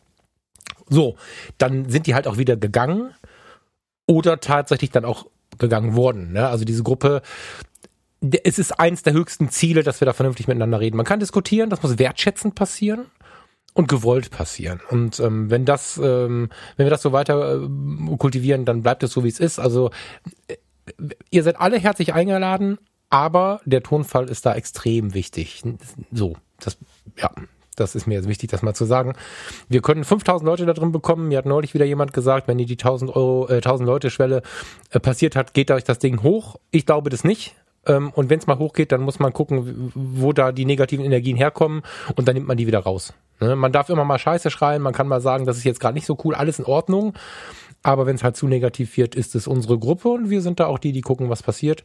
So, 0.88 1.16
dann 1.58 1.90
sind 1.90 2.08
die 2.08 2.16
halt 2.16 2.28
auch 2.28 2.38
wieder 2.38 2.56
gegangen 2.56 3.14
oder 4.08 4.40
tatsächlich 4.40 4.92
dann 4.92 5.06
auch 5.06 5.26
gegangen 5.58 5.96
worden. 5.96 6.34
Ne? 6.34 6.48
Also 6.48 6.66
diese 6.66 6.84
Gruppe, 6.84 7.22
es 8.44 8.60
ist 8.60 8.80
eins 8.80 9.04
der 9.04 9.14
höchsten 9.14 9.50
Ziele, 9.50 9.84
dass 9.84 10.02
wir 10.02 10.06
da 10.06 10.14
vernünftig 10.14 10.48
miteinander 10.48 10.80
reden. 10.80 10.98
Man 10.98 11.06
kann 11.06 11.20
diskutieren, 11.20 11.70
das 11.70 11.84
muss 11.84 12.00
wertschätzend 12.00 12.56
passieren 12.56 13.06
und 13.74 13.88
gewollt 13.88 14.32
passieren. 14.32 14.82
Und 14.90 15.20
ähm, 15.20 15.50
wenn 15.50 15.66
das, 15.66 15.98
ähm, 15.98 16.50
wenn 16.78 16.86
wir 16.86 16.92
das 16.92 17.02
so 17.02 17.12
weiter 17.12 17.62
äh, 17.64 18.18
kultivieren, 18.18 18.66
dann 18.66 18.82
bleibt 18.82 19.04
es 19.04 19.12
so, 19.12 19.24
wie 19.24 19.30
es 19.30 19.40
ist. 19.40 19.60
Also 19.60 19.92
äh, 20.48 20.56
ihr 21.30 21.44
seid 21.44 21.60
alle 21.60 21.78
herzlich 21.78 22.14
eingeladen, 22.14 22.78
aber 23.10 23.62
der 23.66 23.84
Tonfall 23.84 24.30
ist 24.30 24.46
da 24.46 24.56
extrem 24.56 25.14
wichtig. 25.14 25.64
So, 26.12 26.36
das, 26.60 26.78
ja, 27.18 27.30
das 27.76 27.96
ist 27.96 28.08
mir 28.08 28.16
jetzt 28.16 28.28
wichtig, 28.28 28.50
das 28.50 28.62
mal 28.62 28.74
zu 28.74 28.86
sagen. 28.86 29.14
Wir 29.70 29.82
können 29.82 30.04
5000 30.04 30.46
Leute 30.46 30.66
da 30.66 30.74
drin 30.74 30.92
bekommen. 30.92 31.28
Mir 31.28 31.38
hat 31.38 31.46
neulich 31.46 31.74
wieder 31.74 31.86
jemand 31.86 32.14
gesagt, 32.14 32.48
wenn 32.48 32.58
die 32.58 32.66
die 32.66 32.78
1000 32.78 33.16
Euro, 33.16 33.48
äh, 33.50 33.56
1000 33.56 33.88
Leute 33.88 34.10
Schwelle 34.10 34.42
äh, 34.92 35.00
passiert 35.00 35.36
hat, 35.36 35.54
geht 35.54 35.72
euch 35.72 35.84
das 35.84 36.00
Ding 36.00 36.24
hoch. 36.24 36.58
Ich 36.72 36.86
glaube 36.86 37.10
das 37.10 37.24
nicht. 37.24 37.56
Ähm, 37.86 38.12
und 38.12 38.30
wenn 38.30 38.40
es 38.40 38.48
mal 38.48 38.58
hochgeht, 38.58 38.92
dann 38.92 39.02
muss 39.02 39.20
man 39.20 39.34
gucken, 39.34 39.92
wo 39.94 40.34
da 40.34 40.52
die 40.52 40.66
negativen 40.66 41.06
Energien 41.06 41.38
herkommen 41.38 41.84
und 42.16 42.28
dann 42.28 42.36
nimmt 42.36 42.48
man 42.48 42.58
die 42.58 42.68
wieder 42.68 42.80
raus. 42.80 43.14
Ne? 43.40 43.56
Man 43.56 43.72
darf 43.72 43.90
immer 43.90 44.06
mal 44.06 44.20
Scheiße 44.20 44.50
schreien, 44.50 44.82
man 44.82 44.94
kann 44.94 45.08
mal 45.08 45.22
sagen, 45.22 45.46
das 45.46 45.58
ist 45.58 45.64
jetzt 45.64 45.80
gerade 45.80 45.96
nicht 45.96 46.06
so 46.06 46.18
cool, 46.24 46.36
alles 46.36 46.60
in 46.60 46.66
Ordnung. 46.66 47.14
Aber 47.84 48.08
wenn 48.08 48.16
es 48.16 48.24
halt 48.24 48.36
zu 48.36 48.48
negativ 48.48 48.98
wird, 48.98 49.14
ist 49.14 49.36
es 49.36 49.48
unsere 49.48 49.78
Gruppe 49.78 50.10
und 50.10 50.30
wir 50.30 50.42
sind 50.42 50.60
da 50.60 50.66
auch 50.66 50.80
die, 50.80 50.92
die 50.92 51.02
gucken, 51.02 51.30
was 51.30 51.44
passiert. 51.44 51.84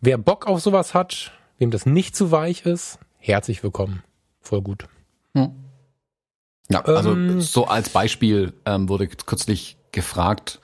Wer 0.00 0.18
Bock 0.18 0.46
auf 0.48 0.60
sowas 0.60 0.94
hat, 0.94 1.32
wem 1.58 1.70
das 1.70 1.86
nicht 1.86 2.16
zu 2.16 2.32
weich 2.32 2.66
ist, 2.66 2.98
herzlich 3.18 3.62
willkommen. 3.62 4.02
Voll 4.40 4.62
gut. 4.62 4.88
Hm. 5.44 5.54
Ja, 6.70 6.82
also 6.82 7.12
ähm, 7.12 7.40
so 7.40 7.66
als 7.66 7.88
Beispiel 7.88 8.52
ähm, 8.66 8.88
wurde 8.88 9.08
kürzlich 9.08 9.78
gefragt 9.92 10.60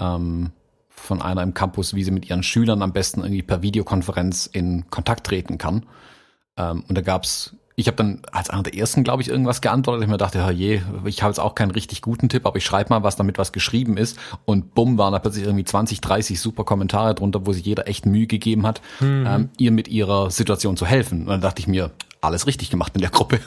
ähm, 0.00 0.50
von 0.88 1.22
einer 1.22 1.42
im 1.42 1.54
Campus, 1.54 1.94
wie 1.94 2.02
sie 2.02 2.10
mit 2.10 2.28
ihren 2.28 2.42
Schülern 2.42 2.82
am 2.82 2.92
besten 2.92 3.20
irgendwie 3.20 3.42
per 3.42 3.62
Videokonferenz 3.62 4.46
in 4.46 4.90
Kontakt 4.90 5.26
treten 5.26 5.58
kann. 5.58 5.86
Ähm, 6.56 6.84
und 6.88 6.96
da 6.96 7.02
gab's 7.02 7.56
ich 7.76 7.88
habe 7.88 7.96
dann 7.96 8.22
als 8.30 8.50
einer 8.50 8.62
der 8.62 8.74
ersten, 8.74 9.02
glaube 9.02 9.22
ich, 9.22 9.28
irgendwas 9.28 9.60
geantwortet. 9.60 10.04
Ich 10.04 10.10
mir 10.10 10.16
dachte, 10.16 10.48
je, 10.52 10.82
ich 11.04 11.22
habe 11.22 11.30
jetzt 11.30 11.40
auch 11.40 11.54
keinen 11.54 11.72
richtig 11.72 12.02
guten 12.02 12.28
Tipp, 12.28 12.46
aber 12.46 12.56
ich 12.56 12.64
schreibe 12.64 12.90
mal 12.90 13.02
was, 13.02 13.16
damit 13.16 13.36
was 13.36 13.52
geschrieben 13.52 13.96
ist. 13.96 14.18
Und 14.44 14.74
bumm, 14.74 14.96
waren 14.96 15.12
da 15.12 15.18
plötzlich 15.18 15.44
irgendwie 15.44 15.64
20, 15.64 16.00
30 16.00 16.40
super 16.40 16.64
Kommentare 16.64 17.14
drunter, 17.14 17.46
wo 17.46 17.52
sich 17.52 17.64
jeder 17.64 17.88
echt 17.88 18.06
Mühe 18.06 18.28
gegeben 18.28 18.64
hat, 18.64 18.80
mhm. 19.00 19.26
ähm, 19.26 19.48
ihr 19.58 19.72
mit 19.72 19.88
ihrer 19.88 20.30
Situation 20.30 20.76
zu 20.76 20.86
helfen. 20.86 21.22
Und 21.22 21.28
dann 21.28 21.40
dachte 21.40 21.60
ich 21.60 21.66
mir, 21.66 21.90
alles 22.20 22.46
richtig 22.46 22.70
gemacht 22.70 22.92
in 22.94 23.00
der 23.00 23.10
Gruppe. 23.10 23.40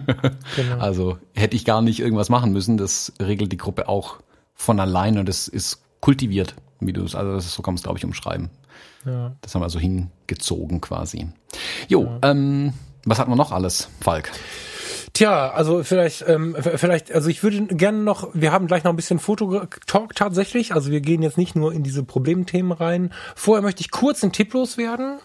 genau. 0.56 0.78
Also 0.78 1.18
hätte 1.34 1.56
ich 1.56 1.64
gar 1.64 1.82
nicht 1.82 2.00
irgendwas 2.00 2.28
machen 2.28 2.52
müssen. 2.52 2.76
Das 2.76 3.12
regelt 3.20 3.52
die 3.52 3.56
Gruppe 3.56 3.88
auch 3.88 4.18
von 4.54 4.80
allein 4.80 5.18
und 5.18 5.28
es 5.28 5.48
ist 5.48 5.82
kultiviert, 6.00 6.54
wie 6.80 6.92
du 6.92 7.04
es, 7.04 7.14
also 7.14 7.38
so 7.40 7.62
kann 7.62 7.72
man 7.74 7.78
es, 7.78 7.82
glaube 7.82 7.98
ich, 7.98 8.04
umschreiben. 8.04 8.50
Ja. 9.04 9.32
Das 9.40 9.54
haben 9.54 9.62
wir 9.62 9.70
so 9.70 9.80
hingezogen 9.80 10.80
quasi. 10.80 11.28
Jo, 11.88 12.04
ja. 12.04 12.30
ähm, 12.30 12.72
was 13.04 13.18
hatten 13.18 13.30
wir 13.30 13.36
noch 13.36 13.52
alles, 13.52 13.88
Falk? 14.00 14.30
Tja, 15.14 15.50
also 15.50 15.82
vielleicht, 15.82 16.26
ähm, 16.26 16.56
vielleicht, 16.58 17.12
also 17.12 17.28
ich 17.28 17.42
würde 17.42 17.66
gerne 17.66 17.98
noch, 17.98 18.30
wir 18.32 18.50
haben 18.50 18.66
gleich 18.66 18.82
noch 18.84 18.92
ein 18.92 18.96
bisschen 18.96 19.18
Fototalk 19.18 20.14
tatsächlich. 20.14 20.72
Also 20.72 20.90
wir 20.90 21.02
gehen 21.02 21.22
jetzt 21.22 21.36
nicht 21.36 21.54
nur 21.54 21.72
in 21.72 21.82
diese 21.82 22.02
Problemthemen 22.02 22.72
rein. 22.72 23.12
Vorher 23.36 23.62
möchte 23.62 23.82
ich 23.82 23.90
kurz 23.90 24.22
einen 24.22 24.32
Tipp 24.32 24.54
loswerden. 24.54 25.18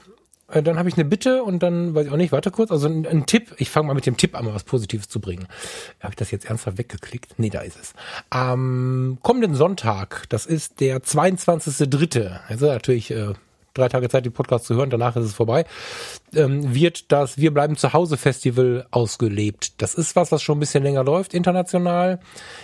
Äh, 0.49 0.61
dann 0.61 0.77
habe 0.77 0.89
ich 0.89 0.95
eine 0.95 1.05
Bitte 1.05 1.43
und 1.43 1.63
dann 1.63 1.95
weiß 1.95 2.07
ich 2.07 2.11
auch 2.11 2.17
nicht, 2.17 2.31
warte 2.31 2.51
kurz. 2.51 2.69
Also 2.71 2.87
ein, 2.87 3.05
ein 3.05 3.25
Tipp, 3.25 3.55
ich 3.57 3.69
fange 3.69 3.87
mal 3.87 3.93
mit 3.93 4.05
dem 4.05 4.17
Tipp 4.17 4.35
an, 4.35 4.45
mal 4.45 4.53
was 4.53 4.63
Positives 4.63 5.07
zu 5.07 5.21
bringen. 5.21 5.47
Habe 6.01 6.11
ich 6.11 6.17
das 6.17 6.31
jetzt 6.31 6.45
ernsthaft 6.45 6.77
weggeklickt? 6.77 7.35
Nee, 7.37 7.49
da 7.49 7.61
ist 7.61 7.79
es. 7.79 7.93
Am 8.29 9.19
kommenden 9.21 9.55
Sonntag, 9.55 10.25
das 10.29 10.45
ist 10.45 10.81
der 10.81 11.01
22.3., 11.01 12.39
also 12.47 12.67
natürlich 12.67 13.11
äh, 13.11 13.33
drei 13.77 13.89
Tage 13.89 14.09
Zeit, 14.09 14.25
den 14.25 14.33
Podcast 14.33 14.65
zu 14.65 14.75
hören, 14.75 14.89
danach 14.89 15.15
ist 15.15 15.25
es 15.25 15.33
vorbei, 15.33 15.65
ähm, 16.33 16.73
wird 16.73 17.11
das 17.11 17.37
Wir 17.37 17.53
bleiben 17.53 17.77
zu 17.77 17.93
Hause 17.93 18.17
Festival 18.17 18.85
ausgelebt. 18.91 19.81
Das 19.81 19.93
ist 19.93 20.15
was, 20.15 20.31
was 20.31 20.41
schon 20.41 20.57
ein 20.57 20.61
bisschen 20.61 20.83
länger 20.83 21.03
läuft, 21.03 21.33
international. 21.33 22.19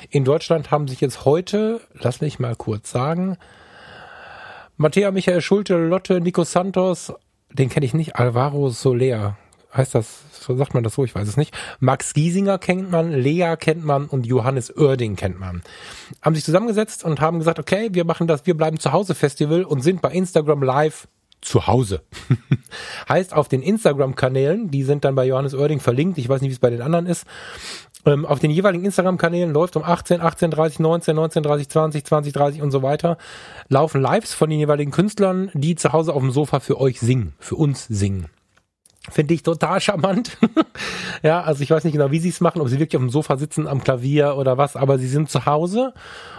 In 0.09 0.25
Deutschland 0.25 0.71
haben 0.71 0.87
sich 0.87 1.01
jetzt 1.01 1.25
heute, 1.25 1.81
lass 1.93 2.21
mich 2.21 2.39
mal 2.39 2.55
kurz 2.55 2.91
sagen, 2.91 3.37
Matthäa 4.77 5.11
Michael 5.11 5.41
Schulte, 5.41 5.75
Lotte, 5.75 6.19
Nico 6.19 6.43
Santos, 6.43 7.13
den 7.51 7.69
kenne 7.69 7.85
ich 7.85 7.93
nicht, 7.93 8.15
Alvaro 8.15 8.69
Soler, 8.69 9.37
heißt 9.75 9.95
das, 9.95 10.19
sagt 10.47 10.73
man 10.73 10.83
das 10.83 10.93
so, 10.93 11.03
ich 11.03 11.15
weiß 11.15 11.27
es 11.27 11.37
nicht. 11.37 11.53
Max 11.79 12.13
Giesinger 12.13 12.57
kennt 12.57 12.91
man, 12.91 13.11
Lea 13.11 13.55
kennt 13.59 13.83
man 13.83 14.05
und 14.05 14.25
Johannes 14.25 14.75
Oerding 14.75 15.15
kennt 15.15 15.39
man. 15.39 15.61
Haben 16.21 16.35
sich 16.35 16.43
zusammengesetzt 16.43 17.03
und 17.03 17.21
haben 17.21 17.39
gesagt, 17.39 17.59
okay, 17.59 17.89
wir 17.91 18.05
machen 18.05 18.27
das 18.27 18.45
Wir 18.45 18.55
bleiben 18.55 18.79
zu 18.79 18.91
Hause 18.91 19.15
Festival 19.15 19.63
und 19.63 19.81
sind 19.81 20.01
bei 20.01 20.11
Instagram 20.11 20.63
live 20.63 21.07
zu 21.41 21.67
Hause. 21.67 22.01
heißt 23.09 23.33
auf 23.33 23.47
den 23.47 23.61
Instagram-Kanälen, 23.61 24.71
die 24.71 24.83
sind 24.83 25.03
dann 25.05 25.15
bei 25.15 25.25
Johannes 25.25 25.53
Oerding 25.53 25.79
verlinkt, 25.79 26.17
ich 26.17 26.29
weiß 26.29 26.41
nicht, 26.41 26.49
wie 26.49 26.53
es 26.53 26.59
bei 26.59 26.69
den 26.69 26.81
anderen 26.81 27.05
ist, 27.05 27.25
ähm, 28.05 28.25
auf 28.25 28.39
den 28.39 28.51
jeweiligen 28.51 28.85
Instagram-Kanälen 28.85 29.53
läuft 29.53 29.75
um 29.75 29.83
18, 29.83 30.21
18, 30.21 30.51
30, 30.51 30.79
19, 30.79 31.15
19, 31.15 31.43
30, 31.43 31.69
20, 31.69 32.05
20, 32.05 32.33
30 32.33 32.61
und 32.61 32.71
so 32.71 32.81
weiter, 32.81 33.17
laufen 33.69 34.01
Lives 34.01 34.33
von 34.33 34.49
den 34.49 34.59
jeweiligen 34.59 34.91
Künstlern, 34.91 35.51
die 35.53 35.75
zu 35.75 35.93
Hause 35.93 36.13
auf 36.13 36.21
dem 36.21 36.31
Sofa 36.31 36.59
für 36.59 36.79
euch 36.79 36.99
singen, 36.99 37.33
für 37.39 37.55
uns 37.55 37.85
singen. 37.87 38.27
Finde 39.09 39.33
ich 39.33 39.43
total 39.43 39.81
charmant. 39.81 40.37
ja, 41.23 41.41
also 41.41 41.61
ich 41.61 41.69
weiß 41.69 41.83
nicht 41.83 41.93
genau, 41.93 42.11
wie 42.11 42.19
sie 42.19 42.29
es 42.29 42.39
machen, 42.39 42.61
ob 42.61 42.69
sie 42.69 42.79
wirklich 42.79 42.95
auf 42.95 43.03
dem 43.03 43.09
Sofa 43.09 43.35
sitzen, 43.35 43.67
am 43.67 43.83
Klavier 43.83 44.37
oder 44.37 44.57
was, 44.57 44.77
aber 44.77 44.97
sie 44.97 45.09
sind 45.09 45.29
zu 45.29 45.45
Hause 45.45 45.93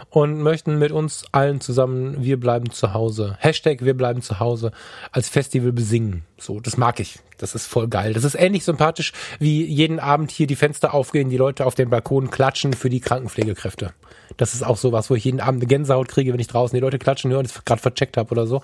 und 0.09 0.41
möchten 0.41 0.79
mit 0.79 0.91
uns 0.91 1.25
allen 1.33 1.61
zusammen 1.61 2.25
Wir 2.25 2.41
bleiben 2.41 2.71
zu 2.71 2.95
Hause. 2.95 3.37
Hashtag 3.39 3.85
Wir 3.85 3.95
bleiben 3.95 4.23
zu 4.23 4.41
Hause 4.41 4.71
als 5.13 5.29
Festival 5.29 5.73
besingen. 5.73 6.25
So, 6.39 6.59
das 6.61 6.79
mag 6.79 7.01
ich. 7.01 7.19
Das 7.37 7.55
ist 7.55 7.67
voll 7.67 7.89
geil. 7.89 8.15
Das 8.15 8.25
ist 8.25 8.35
ähnlich 8.35 8.65
sympathisch, 8.65 9.13
wie 9.41 9.65
jeden 9.65 9.99
Abend 9.99 10.31
hier 10.31 10.47
die 10.47 10.57
Fenster 10.57 10.95
aufgehen, 10.95 11.29
die 11.31 11.37
Leute 11.37 11.67
auf 11.67 11.75
den 11.75 11.91
Balkonen 11.91 12.31
klatschen 12.31 12.73
für 12.73 12.89
die 12.89 13.01
Krankenpflegekräfte. 13.01 13.93
Das 14.37 14.55
ist 14.55 14.63
auch 14.63 14.77
sowas, 14.79 15.11
wo 15.11 15.17
ich 15.17 15.25
jeden 15.25 15.41
Abend 15.41 15.61
eine 15.61 15.69
Gänsehaut 15.69 16.09
kriege, 16.09 16.33
wenn 16.33 16.41
ich 16.41 16.47
draußen 16.47 16.75
die 16.75 16.81
Leute 16.81 16.99
klatschen 16.99 17.31
höre 17.31 17.41
und 17.41 17.47
es 17.47 17.65
gerade 17.65 17.83
vercheckt 17.83 18.17
habe 18.17 18.31
oder 18.31 18.47
so. 18.47 18.63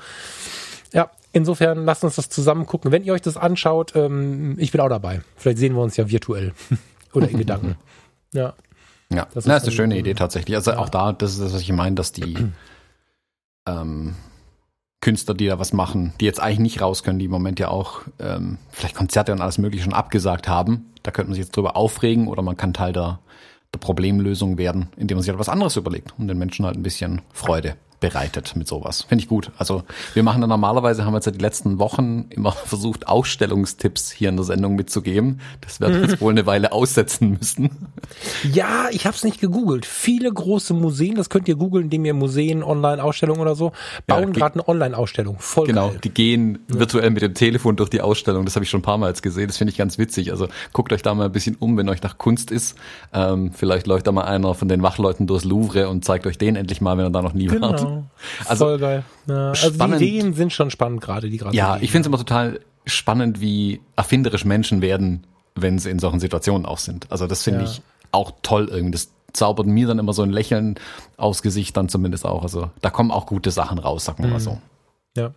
Ja, 0.93 1.11
insofern 1.33 1.85
lasst 1.85 2.05
uns 2.05 2.17
das 2.17 2.29
zusammen 2.29 2.67
gucken. 2.67 2.93
Wenn 2.93 3.05
ihr 3.05 3.13
euch 3.13 3.23
das 3.23 3.37
anschaut, 3.37 3.95
ähm, 3.95 4.57
ich 4.59 4.73
bin 4.73 4.81
auch 4.81 4.89
dabei. 4.89 5.21
Vielleicht 5.37 5.59
sehen 5.59 5.75
wir 5.75 5.83
uns 5.83 5.97
ja 5.97 6.09
virtuell 6.11 6.53
oder 7.13 7.29
in 7.29 7.39
Gedanken. 7.39 7.77
Ja. 8.33 8.55
Ja, 9.13 9.27
das, 9.35 9.45
Na, 9.45 9.57
ist, 9.57 9.65
eine 9.65 9.73
schöne 9.73 9.99
Idee 9.99 10.15
tatsächlich. 10.15 10.57
Also 10.57 10.71
ja. 10.71 10.79
auch 10.79 10.89
da, 10.89 11.13
das 11.13 11.33
ist 11.33 11.41
das, 11.41 11.53
was 11.53 11.63
ich 11.63 11.73
meine, 11.73 11.97
dass 11.97 12.13
die, 12.13 12.37
ähm, 13.67 14.15
Künstler, 15.01 15.35
die 15.35 15.47
da 15.47 15.59
was 15.59 15.73
machen, 15.73 16.13
die 16.21 16.27
jetzt 16.27 16.41
eigentlich 16.41 16.59
nicht 16.59 16.83
raus 16.83 17.03
können, 17.03 17.19
die 17.19 17.25
im 17.25 17.31
Moment 17.31 17.59
ja 17.59 17.69
auch 17.69 18.03
ähm, 18.19 18.59
vielleicht 18.71 18.95
Konzerte 18.95 19.33
und 19.33 19.41
alles 19.41 19.59
Mögliche 19.59 19.85
schon 19.85 19.95
abgesagt 19.95 20.47
haben. 20.47 20.93
Da 21.03 21.11
könnte 21.11 21.31
man 21.31 21.35
sich 21.35 21.45
jetzt 21.45 21.57
drüber 21.57 21.77
aufregen 21.77 22.29
oder 22.29 22.43
man 22.43 22.57
kann 22.57 22.75
Teil 22.75 22.93
der, 22.93 23.19
der 23.73 23.79
Problemlösung 23.79 24.59
werden, 24.59 24.89
indem 24.97 25.17
man 25.17 25.23
sich 25.23 25.31
halt 25.31 25.39
was 25.39 25.49
anderes 25.49 25.77
überlegt 25.77 26.13
und 26.19 26.29
den 26.29 26.39
Menschen 26.39 26.67
halt 26.67 26.77
ein 26.77 26.83
bisschen 26.83 27.23
Freude 27.33 27.77
bereitet 28.01 28.57
mit 28.57 28.67
sowas. 28.67 29.03
Finde 29.03 29.23
ich 29.23 29.29
gut. 29.29 29.53
Also 29.59 29.85
wir 30.15 30.23
machen 30.23 30.41
da 30.41 30.47
normalerweise, 30.47 31.05
haben 31.05 31.13
wir 31.13 31.19
jetzt 31.19 31.27
ja 31.27 31.33
die 31.33 31.39
letzten 31.39 31.79
Wochen 31.79 32.27
immer 32.31 32.53
versucht, 32.67 33.07
Ausstellungstipps 33.09 34.11
hier 34.11 34.31
in 34.31 34.37
der 34.37 34.45
Sendung 34.45 34.75
mitzugeben. 34.75 35.41
Das 35.61 35.81
werden 35.81 36.01
wir 36.01 36.09
jetzt 36.09 36.21
wohl 36.21 36.33
eine 36.33 36.47
Weile 36.47 36.73
aussetzen 36.73 37.39
müssen. 37.39 37.71
Ja, 38.51 38.89
ich 38.91 39.07
habe 39.07 39.17
es 39.17 39.25
nicht 39.25 39.41
gegoogelt. 39.41 39.87
Viele 39.87 40.33
große 40.33 40.75
Museen, 40.75 41.15
das 41.15 41.31
könnt 41.31 41.49
ihr 41.49 41.57
googeln, 41.57 41.85
indem 41.85 42.05
ihr 42.05 42.15
Museen, 42.15 42.63
Online-Ausstellungen 42.63 43.41
oder 43.41 43.55
so, 43.55 43.73
bauen 44.07 44.29
ja, 44.29 44.31
gerade 44.31 44.55
eine 44.55 44.69
Online-Ausstellung. 44.69 45.37
Voll 45.39 45.67
Genau, 45.67 45.91
geil. 45.91 45.99
die 46.03 46.11
gehen 46.11 46.59
ja. 46.73 46.81
virtuell 46.81 47.11
mit 47.11 47.23
dem 47.23 47.35
Telefon 47.35 47.77
durch 47.77 47.91
die 47.91 48.01
Ausstellung. 48.01 48.45
Das 48.45 48.57
habe 48.57 48.65
ich 48.65 48.71
schon 48.71 48.81
ein 48.81 48.85
paar 48.85 48.99
Mal 48.99 49.09
jetzt 49.09 49.23
gesehen. 49.23 49.49
Das 49.49 49.59
finde 49.59 49.73
ich 49.73 49.79
ganz 49.79 49.99
witzig. 49.99 50.33
Also 50.33 50.49
guckt 50.73 50.93
euch 50.93 51.03
da 51.03 51.15
mal 51.15 51.27
ein 51.27 51.33
bisschen 51.33 51.57
um, 51.57 51.77
wenn 51.77 51.89
euch 51.89 52.03
nach 52.03 52.19
Kunst 52.19 52.51
ist. 52.51 52.77
Ähm, 53.13 53.53
vielleicht 53.53 53.87
läuft 53.87 54.07
da 54.07 54.13
mal 54.13 54.25
einer 54.25 54.55
von 54.55 54.69
den 54.69 54.83
Wachleuten 54.83 55.27
durchs 55.27 55.45
Louvre 55.45 55.89
und 55.89 56.05
zeigt 56.05 56.27
euch 56.27 56.39
den 56.39 56.57
endlich 56.57 56.81
mal, 56.81 56.97
wenn 56.97 57.05
er 57.05 57.11
da 57.11 57.23
noch 57.23 57.35
nie 57.35 57.47
genau. 57.47 57.69
Also, 58.47 58.67
Voll 58.67 58.79
geil. 58.79 59.05
Ja, 59.27 59.49
also 59.51 59.73
spannend. 59.73 60.01
die 60.01 60.09
Ideen 60.19 60.35
sind 60.35 60.53
schon 60.53 60.71
spannend 60.71 61.01
gerade, 61.01 61.31
die 61.31 61.39
gerade. 61.39 61.57
Ja, 61.57 61.77
ich 61.81 61.91
finde 61.91 62.03
es 62.03 62.07
immer 62.07 62.19
total 62.19 62.61
spannend, 62.87 63.41
wie 63.41 63.81
erfinderisch 63.97 64.45
Menschen 64.45 64.83
werden, 64.83 65.27
wenn 65.55 65.79
sie 65.79 65.91
in 65.91 65.99
solchen 65.99 66.21
Situationen 66.21 66.67
auch 66.67 66.79
sind. 66.79 67.11
Also 67.11 67.27
das 67.27 67.43
finde 67.43 67.65
ja. 67.65 67.71
ich 67.71 67.83
auch 68.13 68.33
toll 68.43 68.69
irgendwie. 68.71 68.93
Das 68.93 69.11
zaubert 69.33 69.67
mir 69.67 69.87
dann 69.87 69.99
immer 69.99 70.13
so 70.13 70.23
ein 70.23 70.31
Lächeln 70.31 70.77
aufs 71.17 71.43
Gesicht 71.43 71.77
dann 71.77 71.89
zumindest 71.89 72.27
auch. 72.27 72.43
Also 72.43 72.71
da 72.81 72.91
kommen 72.91 73.11
auch 73.11 73.27
gute 73.27 73.51
Sachen 73.51 73.79
raus, 73.79 74.05
sagen 74.05 74.23
wir 74.23 74.27
mhm. 74.27 74.33
mal 74.33 74.41
so. 74.41 74.59
Ja. 75.17 75.33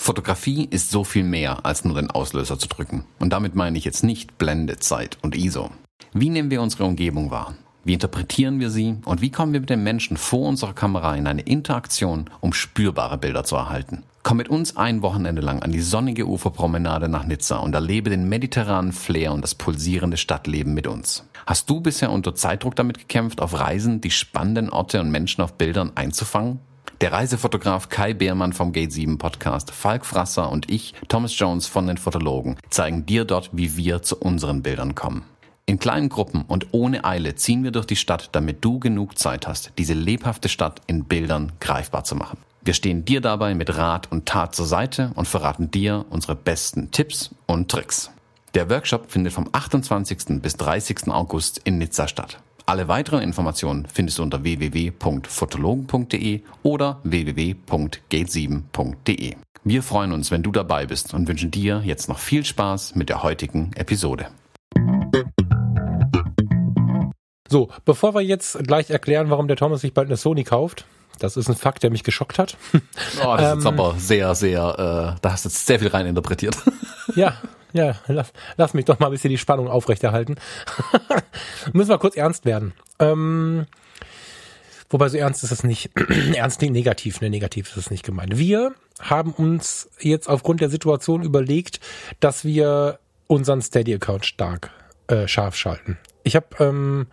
Fotografie 0.00 0.64
ist 0.70 0.90
so 0.90 1.02
viel 1.02 1.24
mehr 1.24 1.66
als 1.66 1.84
nur 1.84 1.96
den 1.96 2.10
Auslöser 2.10 2.58
zu 2.58 2.68
drücken. 2.68 3.04
Und 3.18 3.30
damit 3.30 3.54
meine 3.54 3.76
ich 3.76 3.84
jetzt 3.84 4.04
nicht 4.04 4.38
Blende, 4.38 4.76
Zeit 4.78 5.18
und 5.22 5.34
ISO. 5.34 5.70
Wie 6.12 6.30
nehmen 6.30 6.50
wir 6.50 6.62
unsere 6.62 6.84
Umgebung 6.84 7.30
wahr? 7.30 7.54
Wie 7.86 7.92
interpretieren 7.92 8.58
wir 8.58 8.68
sie 8.68 8.96
und 9.04 9.20
wie 9.20 9.30
kommen 9.30 9.52
wir 9.52 9.60
mit 9.60 9.70
den 9.70 9.84
Menschen 9.84 10.16
vor 10.16 10.48
unserer 10.48 10.72
Kamera 10.72 11.14
in 11.14 11.28
eine 11.28 11.42
Interaktion, 11.42 12.28
um 12.40 12.52
spürbare 12.52 13.16
Bilder 13.16 13.44
zu 13.44 13.54
erhalten? 13.54 14.02
Komm 14.24 14.38
mit 14.38 14.48
uns 14.48 14.76
ein 14.76 15.02
Wochenende 15.02 15.40
lang 15.40 15.62
an 15.62 15.70
die 15.70 15.80
sonnige 15.80 16.26
Uferpromenade 16.26 17.08
nach 17.08 17.24
Nizza 17.24 17.58
und 17.58 17.76
erlebe 17.76 18.10
den 18.10 18.28
mediterranen 18.28 18.90
Flair 18.90 19.32
und 19.32 19.40
das 19.40 19.54
pulsierende 19.54 20.16
Stadtleben 20.16 20.74
mit 20.74 20.88
uns. 20.88 21.28
Hast 21.46 21.70
du 21.70 21.80
bisher 21.80 22.10
unter 22.10 22.34
Zeitdruck 22.34 22.74
damit 22.74 22.98
gekämpft, 22.98 23.40
auf 23.40 23.56
Reisen 23.56 24.00
die 24.00 24.10
spannenden 24.10 24.68
Orte 24.68 25.00
und 25.00 25.12
Menschen 25.12 25.42
auf 25.42 25.54
Bildern 25.54 25.92
einzufangen? 25.94 26.58
Der 27.00 27.12
Reisefotograf 27.12 27.88
Kai 27.88 28.14
Beermann 28.14 28.52
vom 28.52 28.72
Gate 28.72 28.90
7 28.90 29.16
Podcast, 29.18 29.70
Falk 29.70 30.04
Frasser 30.04 30.50
und 30.50 30.68
ich, 30.68 30.94
Thomas 31.06 31.38
Jones 31.38 31.68
von 31.68 31.86
den 31.86 31.98
Fotologen, 31.98 32.56
zeigen 32.68 33.06
dir 33.06 33.24
dort, 33.24 33.50
wie 33.52 33.76
wir 33.76 34.02
zu 34.02 34.16
unseren 34.16 34.62
Bildern 34.62 34.96
kommen. 34.96 35.22
In 35.68 35.80
kleinen 35.80 36.08
Gruppen 36.08 36.42
und 36.42 36.68
ohne 36.70 37.04
Eile 37.04 37.34
ziehen 37.34 37.64
wir 37.64 37.72
durch 37.72 37.86
die 37.86 37.96
Stadt, 37.96 38.28
damit 38.30 38.64
du 38.64 38.78
genug 38.78 39.18
Zeit 39.18 39.48
hast, 39.48 39.72
diese 39.78 39.94
lebhafte 39.94 40.48
Stadt 40.48 40.80
in 40.86 41.06
Bildern 41.06 41.50
greifbar 41.58 42.04
zu 42.04 42.14
machen. 42.14 42.38
Wir 42.64 42.72
stehen 42.72 43.04
dir 43.04 43.20
dabei 43.20 43.56
mit 43.56 43.76
Rat 43.76 44.12
und 44.12 44.26
Tat 44.26 44.54
zur 44.54 44.66
Seite 44.66 45.10
und 45.16 45.26
verraten 45.26 45.72
dir 45.72 46.04
unsere 46.08 46.36
besten 46.36 46.92
Tipps 46.92 47.34
und 47.46 47.68
Tricks. 47.68 48.12
Der 48.54 48.70
Workshop 48.70 49.10
findet 49.10 49.32
vom 49.32 49.48
28. 49.50 50.40
bis 50.40 50.56
30. 50.56 51.08
August 51.08 51.60
in 51.64 51.78
Nizza 51.78 52.06
statt. 52.06 52.38
Alle 52.64 52.86
weiteren 52.86 53.22
Informationen 53.22 53.88
findest 53.92 54.18
du 54.18 54.22
unter 54.22 54.44
www.fotologen.de 54.44 56.42
oder 56.62 57.00
www.gate7.de. 57.02 59.34
Wir 59.64 59.82
freuen 59.82 60.12
uns, 60.12 60.30
wenn 60.30 60.44
du 60.44 60.52
dabei 60.52 60.86
bist 60.86 61.12
und 61.12 61.26
wünschen 61.26 61.50
dir 61.50 61.82
jetzt 61.84 62.08
noch 62.08 62.20
viel 62.20 62.44
Spaß 62.44 62.94
mit 62.94 63.08
der 63.08 63.24
heutigen 63.24 63.72
Episode. 63.74 64.28
So, 67.48 67.68
bevor 67.84 68.14
wir 68.14 68.22
jetzt 68.22 68.58
gleich 68.64 68.90
erklären, 68.90 69.30
warum 69.30 69.48
der 69.48 69.56
Thomas 69.56 69.80
sich 69.80 69.94
bald 69.94 70.08
eine 70.08 70.16
Sony 70.16 70.44
kauft, 70.44 70.86
das 71.18 71.36
ist 71.36 71.48
ein 71.48 71.56
Fakt, 71.56 71.82
der 71.82 71.90
mich 71.90 72.04
geschockt 72.04 72.38
hat. 72.38 72.56
Oh, 73.24 73.36
das 73.36 73.52
ähm, 73.52 73.58
ist 73.60 73.66
aber 73.66 73.94
sehr, 73.98 74.34
sehr, 74.34 75.14
äh, 75.16 75.20
da 75.22 75.32
hast 75.32 75.44
du 75.44 75.48
jetzt 75.48 75.66
sehr 75.66 75.78
viel 75.78 75.88
rein 75.88 76.06
interpretiert. 76.06 76.56
Ja, 77.14 77.40
ja, 77.72 77.94
lass, 78.08 78.32
lass 78.56 78.74
mich 78.74 78.84
doch 78.84 78.98
mal 78.98 79.06
ein 79.06 79.12
bisschen 79.12 79.30
die 79.30 79.38
Spannung 79.38 79.68
aufrechterhalten. 79.68 80.34
Müssen 81.72 81.88
wir 81.88 81.98
kurz 81.98 82.16
ernst 82.16 82.44
werden. 82.44 82.74
Ähm, 82.98 83.66
wobei 84.90 85.08
so 85.08 85.16
ernst 85.16 85.44
ist 85.44 85.52
es 85.52 85.62
nicht. 85.62 85.92
ernst 86.34 86.60
nicht 86.60 86.72
negativ, 86.72 87.20
ne, 87.20 87.30
negativ 87.30 87.70
ist 87.70 87.76
es 87.76 87.90
nicht 87.90 88.04
gemeint. 88.04 88.36
Wir 88.36 88.74
haben 89.00 89.32
uns 89.32 89.88
jetzt 90.00 90.28
aufgrund 90.28 90.60
der 90.60 90.68
Situation 90.68 91.22
überlegt, 91.22 91.80
dass 92.18 92.44
wir 92.44 92.98
unseren 93.28 93.62
Steady-Account 93.62 94.26
stark 94.26 94.70
äh, 95.06 95.28
scharf 95.28 95.54
schalten. 95.56 95.96
Ich 96.24 96.34
habe 96.34 96.46
ähm, 96.58 97.06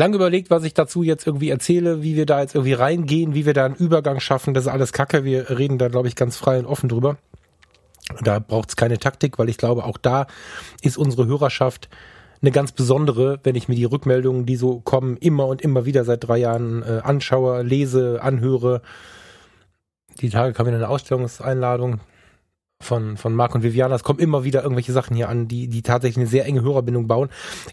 lange 0.00 0.16
überlegt, 0.16 0.50
was 0.50 0.64
ich 0.64 0.72
dazu 0.72 1.02
jetzt 1.02 1.26
irgendwie 1.26 1.50
erzähle, 1.50 2.02
wie 2.02 2.16
wir 2.16 2.24
da 2.24 2.40
jetzt 2.40 2.54
irgendwie 2.54 2.72
reingehen, 2.72 3.34
wie 3.34 3.44
wir 3.44 3.52
da 3.52 3.66
einen 3.66 3.74
Übergang 3.74 4.18
schaffen. 4.18 4.54
Das 4.54 4.64
ist 4.64 4.72
alles 4.72 4.92
Kacke. 4.92 5.24
Wir 5.24 5.50
reden 5.50 5.76
da, 5.76 5.88
glaube 5.88 6.08
ich, 6.08 6.16
ganz 6.16 6.36
frei 6.36 6.58
und 6.58 6.64
offen 6.64 6.88
drüber. 6.88 7.18
Da 8.22 8.38
braucht 8.38 8.70
es 8.70 8.76
keine 8.76 8.98
Taktik, 8.98 9.38
weil 9.38 9.50
ich 9.50 9.58
glaube, 9.58 9.84
auch 9.84 9.98
da 9.98 10.26
ist 10.82 10.96
unsere 10.96 11.26
Hörerschaft 11.26 11.90
eine 12.40 12.50
ganz 12.50 12.72
besondere, 12.72 13.40
wenn 13.42 13.54
ich 13.54 13.68
mir 13.68 13.74
die 13.74 13.84
Rückmeldungen, 13.84 14.46
die 14.46 14.56
so 14.56 14.80
kommen, 14.80 15.18
immer 15.18 15.46
und 15.46 15.60
immer 15.60 15.84
wieder 15.84 16.04
seit 16.04 16.26
drei 16.26 16.38
Jahren 16.38 16.82
äh, 16.82 17.02
anschaue, 17.04 17.62
lese, 17.62 18.22
anhöre. 18.22 18.80
Die 20.22 20.30
Tage 20.30 20.54
kam 20.54 20.66
wieder 20.66 20.76
eine 20.76 20.88
Ausstellungseinladung 20.88 22.00
von, 22.80 23.16
von 23.16 23.34
Marc 23.34 23.54
und 23.54 23.62
Viviana. 23.62 23.94
Es 23.94 24.02
kommen 24.02 24.18
immer 24.18 24.44
wieder 24.44 24.62
irgendwelche 24.62 24.92
Sachen 24.92 25.14
hier 25.14 25.28
an, 25.28 25.48
die, 25.48 25.68
die 25.68 25.82
tatsächlich 25.82 26.18
eine 26.18 26.26
sehr 26.26 26.46
enge 26.46 26.62
Hörerbindung 26.62 27.06
bauen. 27.06 27.28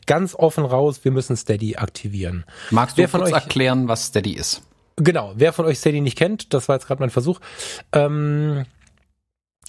Ganz 0.05 0.36
offen 0.36 0.66
raus, 0.66 1.03
wir 1.03 1.12
müssen 1.12 1.36
Steady 1.36 1.78
aktivieren. 1.78 2.45
Magst 2.72 2.97
du 2.97 3.01
wer 3.01 3.10
von 3.10 3.22
kurz 3.22 3.34
euch, 3.34 3.41
erklären, 3.41 3.88
was 3.88 4.08
Steady 4.08 4.34
ist? 4.34 4.64
Genau, 4.97 5.34
wer 5.36 5.53
von 5.53 5.66
euch 5.66 5.80
Steady 5.80 6.01
nicht 6.01 6.18
kennt, 6.18 6.53
das 6.53 6.68
war 6.68 6.76
jetzt 6.76 6.88
gerade 6.88 7.01
mein 7.01 7.10
Versuch. 7.10 7.39
Ähm, 7.93 8.66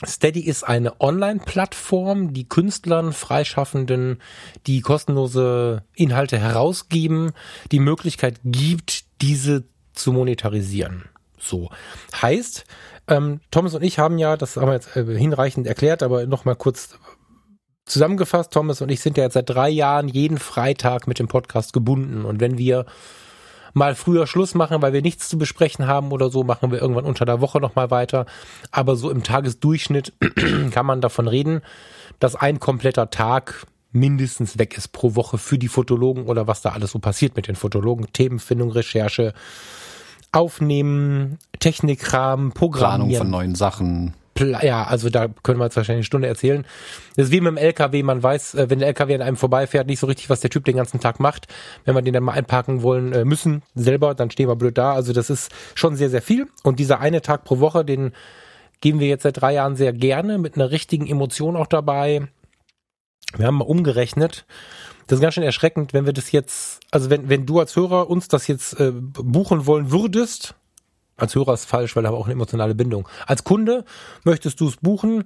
Steady 0.04 0.40
ist 0.40 0.62
eine 0.62 1.00
Online-Plattform, 1.00 2.32
die 2.32 2.48
Künstlern, 2.48 3.12
Freischaffenden, 3.12 4.20
die 4.66 4.80
kostenlose 4.80 5.82
Inhalte 5.94 6.38
herausgeben, 6.38 7.32
die 7.72 7.80
Möglichkeit 7.80 8.40
gibt, 8.44 9.04
diese 9.20 9.64
zu 9.94 10.12
monetarisieren. 10.12 11.04
So. 11.38 11.70
Heißt, 12.20 12.64
ähm, 13.08 13.40
Thomas 13.50 13.74
und 13.74 13.82
ich 13.82 13.98
haben 13.98 14.18
ja, 14.18 14.36
das 14.36 14.56
haben 14.56 14.68
wir 14.68 14.74
jetzt 14.74 14.96
äh, 14.96 15.04
hinreichend 15.04 15.66
erklärt, 15.66 16.02
aber 16.02 16.26
nochmal 16.26 16.56
kurz 16.56 16.98
zusammengefasst, 17.86 18.52
Thomas 18.52 18.82
und 18.82 18.90
ich 18.90 19.00
sind 19.00 19.16
ja 19.16 19.24
jetzt 19.24 19.34
seit 19.34 19.48
drei 19.48 19.68
Jahren 19.68 20.08
jeden 20.08 20.38
Freitag 20.38 21.06
mit 21.06 21.18
dem 21.18 21.28
Podcast 21.28 21.72
gebunden. 21.72 22.24
Und 22.24 22.40
wenn 22.40 22.58
wir 22.58 22.84
mal 23.74 23.94
früher 23.94 24.26
Schluss 24.26 24.54
machen, 24.54 24.82
weil 24.82 24.92
wir 24.92 25.02
nichts 25.02 25.28
zu 25.28 25.38
besprechen 25.38 25.86
haben 25.86 26.12
oder 26.12 26.30
so, 26.30 26.44
machen 26.44 26.70
wir 26.70 26.80
irgendwann 26.80 27.04
unter 27.04 27.24
der 27.24 27.40
Woche 27.40 27.60
nochmal 27.60 27.90
weiter. 27.90 28.26
Aber 28.70 28.96
so 28.96 29.10
im 29.10 29.22
Tagesdurchschnitt 29.22 30.12
kann 30.70 30.86
man 30.86 31.00
davon 31.00 31.28
reden, 31.28 31.62
dass 32.18 32.36
ein 32.36 32.60
kompletter 32.60 33.10
Tag 33.10 33.66
mindestens 33.90 34.58
weg 34.58 34.76
ist 34.76 34.88
pro 34.88 35.14
Woche 35.14 35.38
für 35.38 35.58
die 35.58 35.68
Fotologen 35.68 36.26
oder 36.26 36.46
was 36.46 36.60
da 36.60 36.70
alles 36.70 36.92
so 36.92 36.98
passiert 36.98 37.36
mit 37.36 37.48
den 37.48 37.56
Fotologen. 37.56 38.12
Themenfindung, 38.12 38.70
Recherche, 38.70 39.32
Aufnehmen, 40.32 41.38
Technikrahmen, 41.58 42.52
Programmieren. 42.52 43.08
Planung 43.08 43.16
von 43.18 43.30
neuen 43.30 43.54
Sachen. 43.54 44.14
Ja, 44.62 44.84
also 44.84 45.10
da 45.10 45.26
können 45.42 45.58
wir 45.58 45.64
jetzt 45.64 45.76
wahrscheinlich 45.76 46.02
eine 46.02 46.04
Stunde 46.04 46.28
erzählen. 46.28 46.64
Das 47.16 47.26
ist 47.26 47.32
wie 47.32 47.40
mit 47.40 47.50
dem 47.50 47.56
LKW, 47.56 48.02
man 48.02 48.22
weiß, 48.22 48.54
äh, 48.54 48.70
wenn 48.70 48.78
der 48.78 48.88
LKW 48.88 49.16
an 49.16 49.22
einem 49.22 49.36
vorbeifährt, 49.36 49.86
nicht 49.86 49.98
so 49.98 50.06
richtig, 50.06 50.30
was 50.30 50.40
der 50.40 50.50
Typ 50.50 50.64
den 50.64 50.76
ganzen 50.76 51.00
Tag 51.00 51.18
macht. 51.18 51.48
Wenn 51.84 51.94
wir 51.94 52.02
den 52.02 52.14
dann 52.14 52.22
mal 52.22 52.32
einparken 52.32 52.82
wollen 52.82 53.12
äh, 53.12 53.24
müssen, 53.24 53.62
selber, 53.74 54.14
dann 54.14 54.30
stehen 54.30 54.48
wir 54.48 54.56
blöd 54.56 54.78
da. 54.78 54.92
Also 54.92 55.12
das 55.12 55.30
ist 55.30 55.50
schon 55.74 55.96
sehr, 55.96 56.10
sehr 56.10 56.22
viel. 56.22 56.46
Und 56.62 56.78
dieser 56.78 57.00
eine 57.00 57.22
Tag 57.22 57.44
pro 57.44 57.58
Woche, 57.58 57.84
den 57.84 58.12
geben 58.80 59.00
wir 59.00 59.08
jetzt 59.08 59.24
seit 59.24 59.40
drei 59.40 59.54
Jahren 59.54 59.76
sehr 59.76 59.92
gerne, 59.92 60.38
mit 60.38 60.54
einer 60.54 60.70
richtigen 60.70 61.06
Emotion 61.06 61.56
auch 61.56 61.66
dabei. 61.66 62.28
Wir 63.36 63.46
haben 63.46 63.56
mal 63.56 63.64
umgerechnet. 63.64 64.46
Das 65.08 65.18
ist 65.18 65.22
ganz 65.22 65.34
schön 65.34 65.42
erschreckend, 65.42 65.94
wenn 65.94 66.04
wir 66.04 66.12
das 66.12 66.32
jetzt, 66.32 66.80
also 66.90 67.08
wenn, 67.08 67.30
wenn 67.30 67.46
du 67.46 67.58
als 67.58 67.74
Hörer 67.74 68.10
uns 68.10 68.28
das 68.28 68.46
jetzt 68.46 68.78
äh, 68.78 68.92
buchen 68.92 69.64
wollen 69.64 69.90
würdest, 69.90 70.54
als 71.16 71.34
Hörer 71.34 71.54
ist 71.54 71.64
falsch, 71.64 71.96
weil 71.96 72.04
er 72.04 72.12
auch 72.12 72.26
eine 72.26 72.34
emotionale 72.34 72.74
Bindung. 72.74 73.08
Als 73.26 73.42
Kunde 73.42 73.86
möchtest 74.24 74.60
du 74.60 74.68
es 74.68 74.76
buchen, 74.76 75.24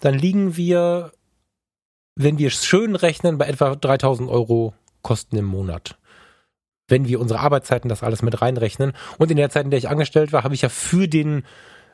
dann 0.00 0.14
liegen 0.14 0.56
wir, 0.56 1.12
wenn 2.16 2.38
wir 2.38 2.48
es 2.48 2.66
schön 2.66 2.96
rechnen, 2.96 3.38
bei 3.38 3.46
etwa 3.46 3.76
3000 3.76 4.28
Euro 4.28 4.74
Kosten 5.02 5.36
im 5.36 5.44
Monat. 5.44 5.96
Wenn 6.88 7.06
wir 7.06 7.20
unsere 7.20 7.38
Arbeitszeiten 7.38 7.88
das 7.88 8.02
alles 8.02 8.22
mit 8.22 8.42
reinrechnen. 8.42 8.92
Und 9.18 9.30
in 9.30 9.36
der 9.36 9.48
Zeit, 9.48 9.64
in 9.64 9.70
der 9.70 9.78
ich 9.78 9.88
angestellt 9.88 10.32
war, 10.32 10.42
habe 10.42 10.54
ich 10.54 10.62
ja 10.62 10.68
für 10.68 11.06
den 11.06 11.44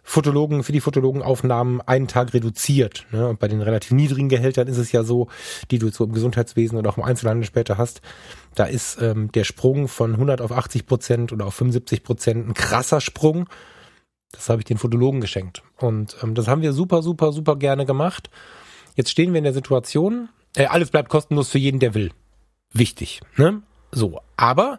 Fotologen, 0.09 0.63
für 0.63 0.71
die 0.71 0.81
Fotologenaufnahmen 0.81 1.81
einen 1.81 2.07
Tag 2.07 2.33
reduziert. 2.33 3.07
Ne? 3.11 3.29
Und 3.29 3.41
bei 3.41 3.49
den 3.49 3.61
relativ 3.61 3.91
niedrigen 3.91 4.29
Gehältern 4.29 4.69
ist 4.69 4.79
es 4.79 4.93
ja 4.93 5.03
so, 5.03 5.27
die 5.73 5.81
du 5.81 5.91
so 5.91 6.05
im 6.05 6.13
Gesundheitswesen 6.13 6.79
oder 6.79 6.91
auch 6.91 6.97
im 6.97 7.03
Einzelhandel 7.03 7.45
später 7.45 7.77
hast, 7.77 8.03
da 8.55 8.65
ist 8.65 9.03
ähm, 9.03 9.33
der 9.33 9.43
Sprung 9.43 9.89
von 9.89 10.13
100 10.13 10.41
auf 10.41 10.53
80 10.53 10.87
Prozent 10.87 11.33
oder 11.33 11.47
auf 11.47 11.55
75 11.55 12.05
Prozent 12.05 12.49
ein 12.49 12.55
krasser 12.55 13.01
Sprung. 13.01 13.49
Das 14.31 14.49
habe 14.49 14.61
ich 14.61 14.65
den 14.65 14.79
Fotologen 14.79 15.21
geschenkt. 15.21 15.65
Und 15.77 16.17
ähm, 16.23 16.37
das 16.37 16.47
haben 16.47 16.63
wir 16.63 16.73
super, 16.73 17.03
super, 17.03 17.33
super 17.33 17.57
gerne 17.57 17.85
gemacht. 17.85 18.31
Jetzt 18.95 19.11
stehen 19.11 19.33
wir 19.33 19.39
in 19.39 19.45
der 19.45 19.55
Situation, 19.55 20.29
äh, 20.55 20.67
alles 20.67 20.91
bleibt 20.91 21.09
kostenlos 21.09 21.51
für 21.51 21.59
jeden, 21.59 21.81
der 21.81 21.95
will. 21.95 22.13
Wichtig. 22.73 23.21
Ne? 23.37 23.61
So, 23.97 24.21
aber 24.37 24.79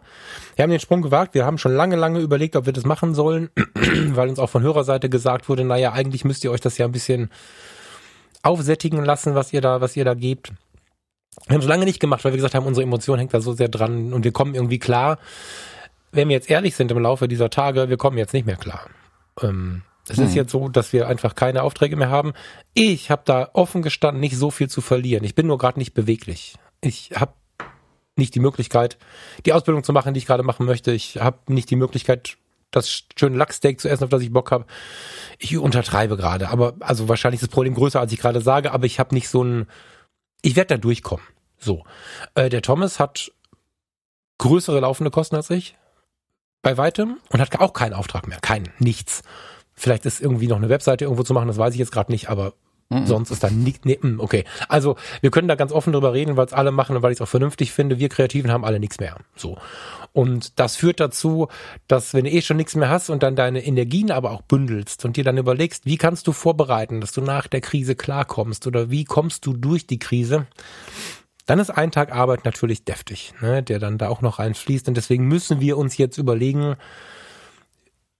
wir 0.54 0.62
haben 0.62 0.70
den 0.70 0.78
Sprung 0.78 1.02
gewagt. 1.02 1.34
Wir 1.34 1.44
haben 1.44 1.58
schon 1.58 1.74
lange, 1.74 1.96
lange 1.96 2.20
überlegt, 2.20 2.54
ob 2.54 2.66
wir 2.66 2.72
das 2.72 2.84
machen 2.84 3.16
sollen, 3.16 3.50
weil 3.74 4.28
uns 4.28 4.38
auch 4.38 4.48
von 4.48 4.62
Hörerseite 4.62 5.08
gesagt 5.08 5.48
wurde, 5.48 5.64
naja, 5.64 5.92
eigentlich 5.92 6.24
müsst 6.24 6.44
ihr 6.44 6.52
euch 6.52 6.60
das 6.60 6.78
ja 6.78 6.86
ein 6.86 6.92
bisschen 6.92 7.28
aufsättigen 8.44 9.04
lassen, 9.04 9.34
was 9.34 9.52
ihr 9.52 9.60
da, 9.60 9.80
was 9.80 9.96
ihr 9.96 10.04
da 10.04 10.14
gebt. 10.14 10.52
Wir 11.48 11.54
haben 11.54 11.62
es 11.62 11.66
lange 11.66 11.84
nicht 11.84 11.98
gemacht, 11.98 12.24
weil 12.24 12.30
wir 12.30 12.36
gesagt 12.36 12.54
haben, 12.54 12.64
unsere 12.64 12.84
Emotion 12.84 13.18
hängt 13.18 13.34
da 13.34 13.40
so 13.40 13.54
sehr 13.54 13.66
dran 13.66 14.12
und 14.12 14.22
wir 14.22 14.30
kommen 14.30 14.54
irgendwie 14.54 14.78
klar. 14.78 15.18
Wenn 16.12 16.28
wir 16.28 16.36
jetzt 16.36 16.48
ehrlich 16.48 16.76
sind 16.76 16.92
im 16.92 17.00
Laufe 17.00 17.26
dieser 17.26 17.50
Tage, 17.50 17.88
wir 17.88 17.96
kommen 17.96 18.18
jetzt 18.18 18.34
nicht 18.34 18.46
mehr 18.46 18.54
klar. 18.54 18.88
Ähm, 19.42 19.82
es 20.08 20.18
hm. 20.18 20.26
ist 20.26 20.36
jetzt 20.36 20.52
so, 20.52 20.68
dass 20.68 20.92
wir 20.92 21.08
einfach 21.08 21.34
keine 21.34 21.64
Aufträge 21.64 21.96
mehr 21.96 22.10
haben. 22.10 22.34
Ich 22.72 23.10
habe 23.10 23.22
da 23.24 23.50
offen 23.52 23.82
gestanden 23.82 24.20
nicht 24.20 24.36
so 24.36 24.52
viel 24.52 24.68
zu 24.68 24.80
verlieren. 24.80 25.24
Ich 25.24 25.34
bin 25.34 25.48
nur 25.48 25.58
gerade 25.58 25.80
nicht 25.80 25.92
beweglich. 25.92 26.54
Ich 26.80 27.10
habe 27.16 27.32
nicht 28.18 28.34
die 28.34 28.40
Möglichkeit, 28.40 28.98
die 29.46 29.52
Ausbildung 29.52 29.84
zu 29.84 29.92
machen, 29.92 30.14
die 30.14 30.18
ich 30.18 30.26
gerade 30.26 30.42
machen 30.42 30.66
möchte. 30.66 30.92
Ich 30.92 31.16
habe 31.16 31.38
nicht 31.52 31.70
die 31.70 31.76
Möglichkeit, 31.76 32.36
das 32.70 33.04
schöne 33.18 33.36
Lachsteak 33.36 33.80
zu 33.80 33.88
essen, 33.88 34.04
auf 34.04 34.10
das 34.10 34.22
ich 34.22 34.32
Bock 34.32 34.50
habe. 34.50 34.66
Ich 35.38 35.56
untertreibe 35.56 36.16
gerade, 36.16 36.50
aber 36.50 36.74
also 36.80 37.08
wahrscheinlich 37.08 37.40
ist 37.40 37.48
das 37.48 37.54
Problem 37.54 37.74
größer, 37.74 38.00
als 38.00 38.12
ich 38.12 38.20
gerade 38.20 38.40
sage, 38.40 38.72
aber 38.72 38.86
ich 38.86 38.98
habe 38.98 39.14
nicht 39.14 39.28
so 39.28 39.42
ein, 39.42 39.66
ich 40.42 40.56
werde 40.56 40.74
da 40.74 40.78
durchkommen. 40.78 41.24
So, 41.58 41.84
äh, 42.34 42.48
der 42.48 42.62
Thomas 42.62 43.00
hat 43.00 43.32
größere 44.38 44.80
laufende 44.80 45.10
Kosten 45.10 45.36
als 45.36 45.50
ich, 45.50 45.76
bei 46.62 46.76
weitem, 46.76 47.18
und 47.30 47.40
hat 47.40 47.58
auch 47.60 47.72
keinen 47.72 47.94
Auftrag 47.94 48.28
mehr, 48.28 48.38
keinen, 48.40 48.68
nichts. 48.78 49.22
Vielleicht 49.74 50.06
ist 50.06 50.20
irgendwie 50.20 50.48
noch 50.48 50.56
eine 50.56 50.68
Webseite 50.68 51.04
irgendwo 51.04 51.22
zu 51.22 51.34
machen, 51.34 51.48
das 51.48 51.58
weiß 51.58 51.72
ich 51.72 51.78
jetzt 51.78 51.92
gerade 51.92 52.12
nicht, 52.12 52.28
aber 52.28 52.52
Mhm. 52.90 53.06
Sonst 53.06 53.30
ist 53.30 53.44
da 53.44 53.50
nicht, 53.50 53.84
nee, 53.84 53.98
mm, 54.00 54.18
okay. 54.18 54.44
Also 54.68 54.96
wir 55.20 55.30
können 55.30 55.48
da 55.48 55.56
ganz 55.56 55.72
offen 55.72 55.92
drüber 55.92 56.14
reden, 56.14 56.36
weil 56.36 56.46
es 56.46 56.54
alle 56.54 56.70
machen 56.70 56.96
und 56.96 57.02
weil 57.02 57.12
ich 57.12 57.18
es 57.18 57.22
auch 57.22 57.28
vernünftig 57.28 57.72
finde. 57.72 57.98
Wir 57.98 58.08
Kreativen 58.08 58.50
haben 58.50 58.64
alle 58.64 58.80
nichts 58.80 58.98
mehr. 58.98 59.16
So. 59.36 59.58
Und 60.14 60.58
das 60.58 60.76
führt 60.76 60.98
dazu, 60.98 61.48
dass 61.86 62.14
wenn 62.14 62.24
du 62.24 62.30
eh 62.30 62.40
schon 62.40 62.56
nichts 62.56 62.74
mehr 62.74 62.88
hast 62.88 63.10
und 63.10 63.22
dann 63.22 63.36
deine 63.36 63.64
Energien 63.64 64.10
aber 64.10 64.30
auch 64.30 64.40
bündelst 64.42 65.04
und 65.04 65.16
dir 65.16 65.24
dann 65.24 65.36
überlegst, 65.36 65.84
wie 65.84 65.98
kannst 65.98 66.26
du 66.26 66.32
vorbereiten, 66.32 67.02
dass 67.02 67.12
du 67.12 67.20
nach 67.20 67.46
der 67.46 67.60
Krise 67.60 67.94
klarkommst 67.94 68.66
oder 68.66 68.90
wie 68.90 69.04
kommst 69.04 69.44
du 69.44 69.52
durch 69.52 69.86
die 69.86 69.98
Krise, 69.98 70.46
dann 71.44 71.58
ist 71.58 71.70
ein 71.70 71.90
Tag 71.90 72.12
Arbeit 72.12 72.44
natürlich 72.46 72.84
deftig, 72.84 73.34
ne, 73.40 73.62
der 73.62 73.78
dann 73.78 73.98
da 73.98 74.08
auch 74.08 74.22
noch 74.22 74.38
reinfließt. 74.38 74.88
Und 74.88 74.96
deswegen 74.96 75.26
müssen 75.28 75.60
wir 75.60 75.76
uns 75.76 75.98
jetzt 75.98 76.16
überlegen, 76.16 76.76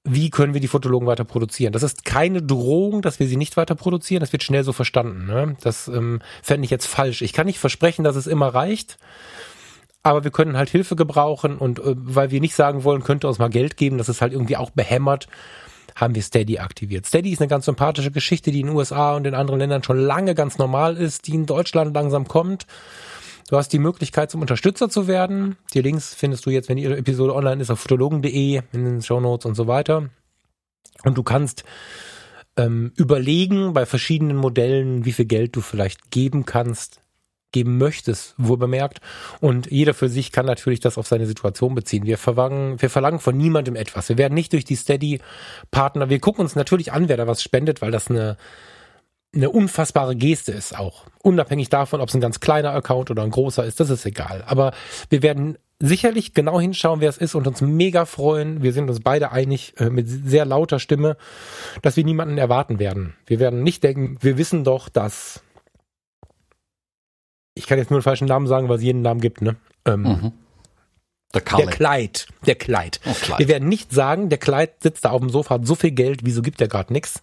wie 0.09 0.31
können 0.31 0.55
wir 0.55 0.61
die 0.61 0.69
Fotologen 0.69 1.07
weiter 1.07 1.25
produzieren. 1.25 1.73
Das 1.73 1.83
ist 1.83 2.05
keine 2.05 2.43
Drohung, 2.43 3.03
dass 3.03 3.21
wir 3.21 3.27
sie 3.27 3.37
nicht 3.37 3.57
weiter 3.57 3.75
produzieren. 3.75 4.21
Das 4.21 4.33
wird 4.33 4.43
schnell 4.43 4.65
so 4.65 4.73
verstanden. 4.73 5.27
Ne? 5.27 5.57
Das 5.61 5.89
ähm, 5.89 6.21
fände 6.43 6.65
ich 6.65 6.71
jetzt 6.71 6.87
falsch. 6.87 7.23
Ich 7.23 7.33
kann 7.33 7.47
nicht 7.47 7.59
versprechen, 7.59 8.05
dass 8.05 8.17
es 8.17 8.27
immer 8.27 8.49
reicht. 8.49 8.99
Aber 10.03 10.25
wir 10.25 10.31
können 10.31 10.57
halt 10.57 10.71
Hilfe 10.71 10.97
gebrauchen 10.97 11.59
und 11.59 11.81
äh, 11.81 11.95
weil 11.97 12.31
wir 12.31 12.41
nicht 12.41 12.55
sagen 12.55 12.85
wollen, 12.85 13.03
könnte 13.03 13.29
uns 13.29 13.39
mal 13.39 13.51
Geld 13.51 13.77
geben, 13.77 13.99
das 13.99 14.09
ist 14.09 14.23
halt 14.23 14.33
irgendwie 14.33 14.57
auch 14.57 14.71
behämmert, 14.71 15.27
haben 15.97 16.15
wir 16.15 16.23
Steady 16.23 16.59
aktiviert. 16.59 17.05
Steady 17.05 17.33
ist 17.33 17.41
eine 17.41 17.49
ganz 17.49 17.65
sympathische 17.65 18.11
Geschichte, 18.11 18.53
die 18.53 18.61
in 18.61 18.69
den 18.69 18.77
USA 18.77 19.17
und 19.17 19.27
in 19.27 19.35
anderen 19.35 19.59
Ländern 19.59 19.83
schon 19.83 19.99
lange 19.99 20.35
ganz 20.35 20.57
normal 20.57 20.97
ist, 20.97 21.27
die 21.27 21.35
in 21.35 21.47
Deutschland 21.47 21.95
langsam 21.95 22.29
kommt. 22.29 22.67
Du 23.49 23.57
hast 23.57 23.73
die 23.73 23.79
Möglichkeit, 23.79 24.31
zum 24.31 24.43
Unterstützer 24.43 24.91
zu 24.91 25.09
werden. 25.09 25.57
Die 25.73 25.81
Links 25.81 26.15
findest 26.15 26.45
du 26.45 26.51
jetzt, 26.51 26.69
wenn 26.69 26.77
die 26.77 26.85
Episode 26.85 27.35
online 27.35 27.63
ist, 27.63 27.71
auf 27.71 27.81
fotologen.de, 27.81 28.61
in 28.73 28.85
den 28.85 29.01
Show 29.01 29.21
Notes 29.21 29.47
und 29.47 29.55
so 29.55 29.67
weiter. 29.67 30.11
Und 31.03 31.17
du 31.17 31.23
kannst 31.23 31.65
ähm, 32.59 32.93
überlegen 32.97 33.73
bei 33.73 33.87
verschiedenen 33.87 34.37
Modellen, 34.37 35.07
wie 35.07 35.13
viel 35.13 35.25
Geld 35.25 35.57
du 35.57 35.63
vielleicht 35.63 36.11
geben 36.11 36.45
kannst, 36.45 37.01
geben 37.51 37.79
möchtest, 37.79 38.35
wohl 38.37 38.59
bemerkt. 38.59 39.01
Und 39.41 39.71
jeder 39.71 39.95
für 39.95 40.11
sich 40.11 40.31
kann 40.31 40.45
natürlich 40.45 40.81
das 40.81 40.99
auf 40.99 41.07
seine 41.07 41.27
Situation 41.27 41.75
beziehen. 41.75 42.05
Wir 42.05 42.19
verlangen, 42.19 42.83
wir 42.83 42.91
verlangen 42.91 43.19
von 43.19 43.35
niemandem 43.35 43.77
etwas. 43.77 44.11
Wir 44.11 44.19
werden 44.19 44.35
nicht 44.35 44.53
durch 44.53 44.67
die 44.67 44.77
Steady-Partner, 44.77 46.11
wir 46.11 46.21
gucken 46.21 46.43
uns 46.43 46.55
natürlich 46.55 46.93
an, 46.93 47.09
wer 47.09 47.17
da 47.17 47.27
was 47.27 47.43
spendet, 47.43 47.81
weil 47.81 47.93
das 47.93 48.11
eine 48.11 48.37
eine 49.35 49.51
unfassbare 49.51 50.17
Geste 50.17 50.53
ist 50.53 50.77
auch. 50.79 51.05
Unabhängig 51.23 51.69
davon, 51.69 52.01
ob 52.01 52.09
es 52.09 52.15
ein 52.15 52.21
ganz 52.21 52.41
kleiner 52.41 52.73
Account 52.73 53.11
oder 53.11 53.23
ein 53.23 53.31
großer 53.31 53.65
ist, 53.65 53.79
das 53.81 53.91
ist 53.91 54.07
egal. 54.07 54.43
Aber 54.47 54.73
wir 55.11 55.23
werden 55.23 55.59
sicherlich 55.81 56.35
genau 56.35 56.59
hinschauen, 56.61 57.01
wer 57.01 57.11
es 57.11 57.19
ist 57.19 57.35
und 57.35 57.47
uns 57.47 57.61
mega 57.61 58.05
freuen. 58.05 58.63
Wir 58.63 58.73
sind 58.73 58.89
uns 58.89 59.01
beide 59.01 59.31
einig 59.31 59.75
äh, 59.79 59.91
mit 59.91 60.09
sehr 60.09 60.45
lauter 60.45 60.79
Stimme, 60.79 61.17
dass 61.83 61.97
wir 61.97 62.05
niemanden 62.05 62.39
erwarten 62.39 62.79
werden. 62.79 63.15
Wir 63.27 63.39
werden 63.39 63.63
nicht 63.63 63.85
denken, 63.85 64.17
wir 64.21 64.39
wissen 64.39 64.65
doch, 64.65 64.89
dass 64.89 65.43
ich 67.55 67.67
kann 67.67 67.79
jetzt 67.79 67.91
nur 67.91 67.99
einen 67.99 68.05
falschen 68.05 68.29
Namen 68.29 68.47
sagen, 68.47 68.69
weil 68.69 68.77
es 68.77 68.83
jeden 68.83 69.03
Namen 69.03 69.21
gibt, 69.21 69.43
ne? 69.43 69.57
Ähm, 69.85 70.03
mhm. 70.03 70.33
Der, 71.35 71.43
der 71.43 71.67
Kleid. 71.67 72.27
Der 72.47 72.55
Kleid. 72.55 73.01
Oh, 73.05 73.13
Kleid. 73.13 73.39
Wir 73.39 73.49
werden 73.49 73.69
nicht 73.69 73.93
sagen, 73.93 74.29
der 74.29 74.39
Kleid 74.39 74.83
sitzt 74.83 75.05
da 75.05 75.11
auf 75.11 75.21
dem 75.21 75.29
Sofa, 75.29 75.57
hat 75.57 75.67
so 75.67 75.75
viel 75.75 75.91
Geld, 75.91 76.21
wieso 76.25 76.41
gibt 76.41 76.61
er 76.61 76.69
gerade 76.69 76.93
nichts? 76.93 77.21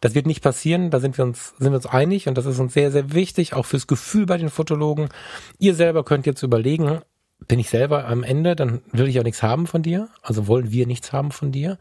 Das 0.00 0.14
wird 0.14 0.26
nicht 0.26 0.42
passieren, 0.42 0.90
da 0.90 1.00
sind 1.00 1.16
wir 1.16 1.24
uns, 1.24 1.54
sind 1.58 1.72
wir 1.72 1.76
uns 1.76 1.86
einig 1.86 2.28
und 2.28 2.36
das 2.36 2.46
ist 2.46 2.58
uns 2.58 2.74
sehr, 2.74 2.90
sehr 2.90 3.12
wichtig, 3.12 3.54
auch 3.54 3.64
fürs 3.64 3.86
Gefühl 3.86 4.26
bei 4.26 4.36
den 4.36 4.50
Fotologen. 4.50 5.08
Ihr 5.58 5.74
selber 5.74 6.04
könnt 6.04 6.26
jetzt 6.26 6.42
überlegen, 6.42 7.00
bin 7.48 7.58
ich 7.58 7.68
selber 7.68 8.06
am 8.06 8.22
Ende, 8.22 8.56
dann 8.56 8.82
will 8.92 9.08
ich 9.08 9.18
auch 9.18 9.24
nichts 9.24 9.42
haben 9.42 9.66
von 9.66 9.82
dir. 9.82 10.08
Also 10.22 10.46
wollen 10.46 10.70
wir 10.70 10.86
nichts 10.86 11.12
haben 11.12 11.30
von 11.30 11.52
dir. 11.52 11.78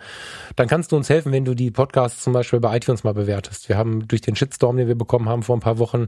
Dann 0.56 0.68
kannst 0.68 0.92
du 0.92 0.98
uns 0.98 1.10
helfen, 1.10 1.32
wenn 1.32 1.46
du 1.46 1.54
die 1.54 1.72
Podcasts 1.72 2.24
zum 2.24 2.34
Beispiel 2.34 2.60
bei 2.60 2.76
iTunes 2.76 3.04
mal 3.04 3.14
bewertest. 3.14 3.70
Wir 3.70 3.78
haben 3.78 4.08
durch 4.08 4.22
den 4.22 4.36
Shitstorm, 4.36 4.78
den 4.78 4.88
wir 4.88 4.96
bekommen 4.98 5.30
haben 5.30 5.44
vor 5.44 5.56
ein 5.56 5.62
paar 5.62 5.80
Wochen, 5.80 6.08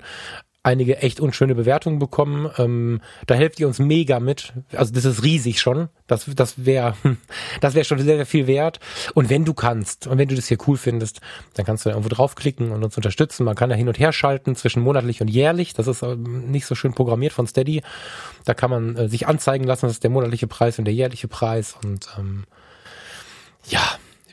einige 0.66 0.98
echt 0.98 1.20
unschöne 1.20 1.54
Bewertungen 1.54 2.00
bekommen. 2.00 2.50
Ähm, 2.58 3.02
da 3.28 3.36
helft 3.36 3.60
ihr 3.60 3.68
uns 3.68 3.80
mega 3.80 4.20
mit. 4.20 4.54
Also 4.76 4.94
das 4.94 5.06
ist 5.06 5.24
riesig 5.24 5.62
schon. 5.62 5.90
Das, 6.08 6.26
das 6.36 6.66
wäre 6.66 6.96
das 7.62 7.76
wäre 7.76 7.86
schon 7.86 8.00
sehr, 8.00 8.16
sehr 8.16 8.26
viel 8.26 8.48
wert. 8.48 8.80
Und 9.14 9.30
wenn 9.30 9.46
du 9.46 9.54
kannst 9.54 10.08
und 10.08 10.18
wenn 10.18 10.28
du 10.28 10.36
das 10.36 10.48
hier 10.48 10.58
cool 10.68 10.78
findest, 10.78 11.22
dann 11.54 11.66
kannst 11.66 11.86
du 11.86 11.90
da 11.90 11.96
irgendwo 11.96 12.14
draufklicken 12.14 12.72
und 12.72 12.84
uns 12.84 12.98
unterstützen. 12.98 13.46
Man 13.46 13.56
kann 13.56 13.70
da 13.70 13.76
hin 13.76 13.88
und 13.88 14.00
her 14.00 14.12
schalten 14.12 14.56
zwischen 14.56 14.82
monatlich 14.82 15.22
und 15.22 15.28
jährlich. 15.28 15.74
Das 15.74 15.88
ist 15.88 16.02
ähm, 16.02 16.50
nicht 16.50 16.66
so 16.66 16.74
schön 16.74 16.94
programmiert 16.94 17.34
von 17.34 17.46
Steady. 17.46 17.84
Da 18.44 18.54
kann 18.56 18.72
man 18.72 18.96
äh, 18.96 19.08
sich 19.08 19.28
anzeigen 19.28 19.66
lassen, 19.66 19.86
das 19.86 19.94
ist 19.94 20.04
der 20.04 20.12
monatliche 20.12 20.48
Preis 20.48 20.80
und 20.80 20.86
der 20.86 20.94
jährliche 20.94 21.28
Preis. 21.28 21.76
Und 21.84 22.08
ähm, 22.18 22.46
ja, 23.68 23.82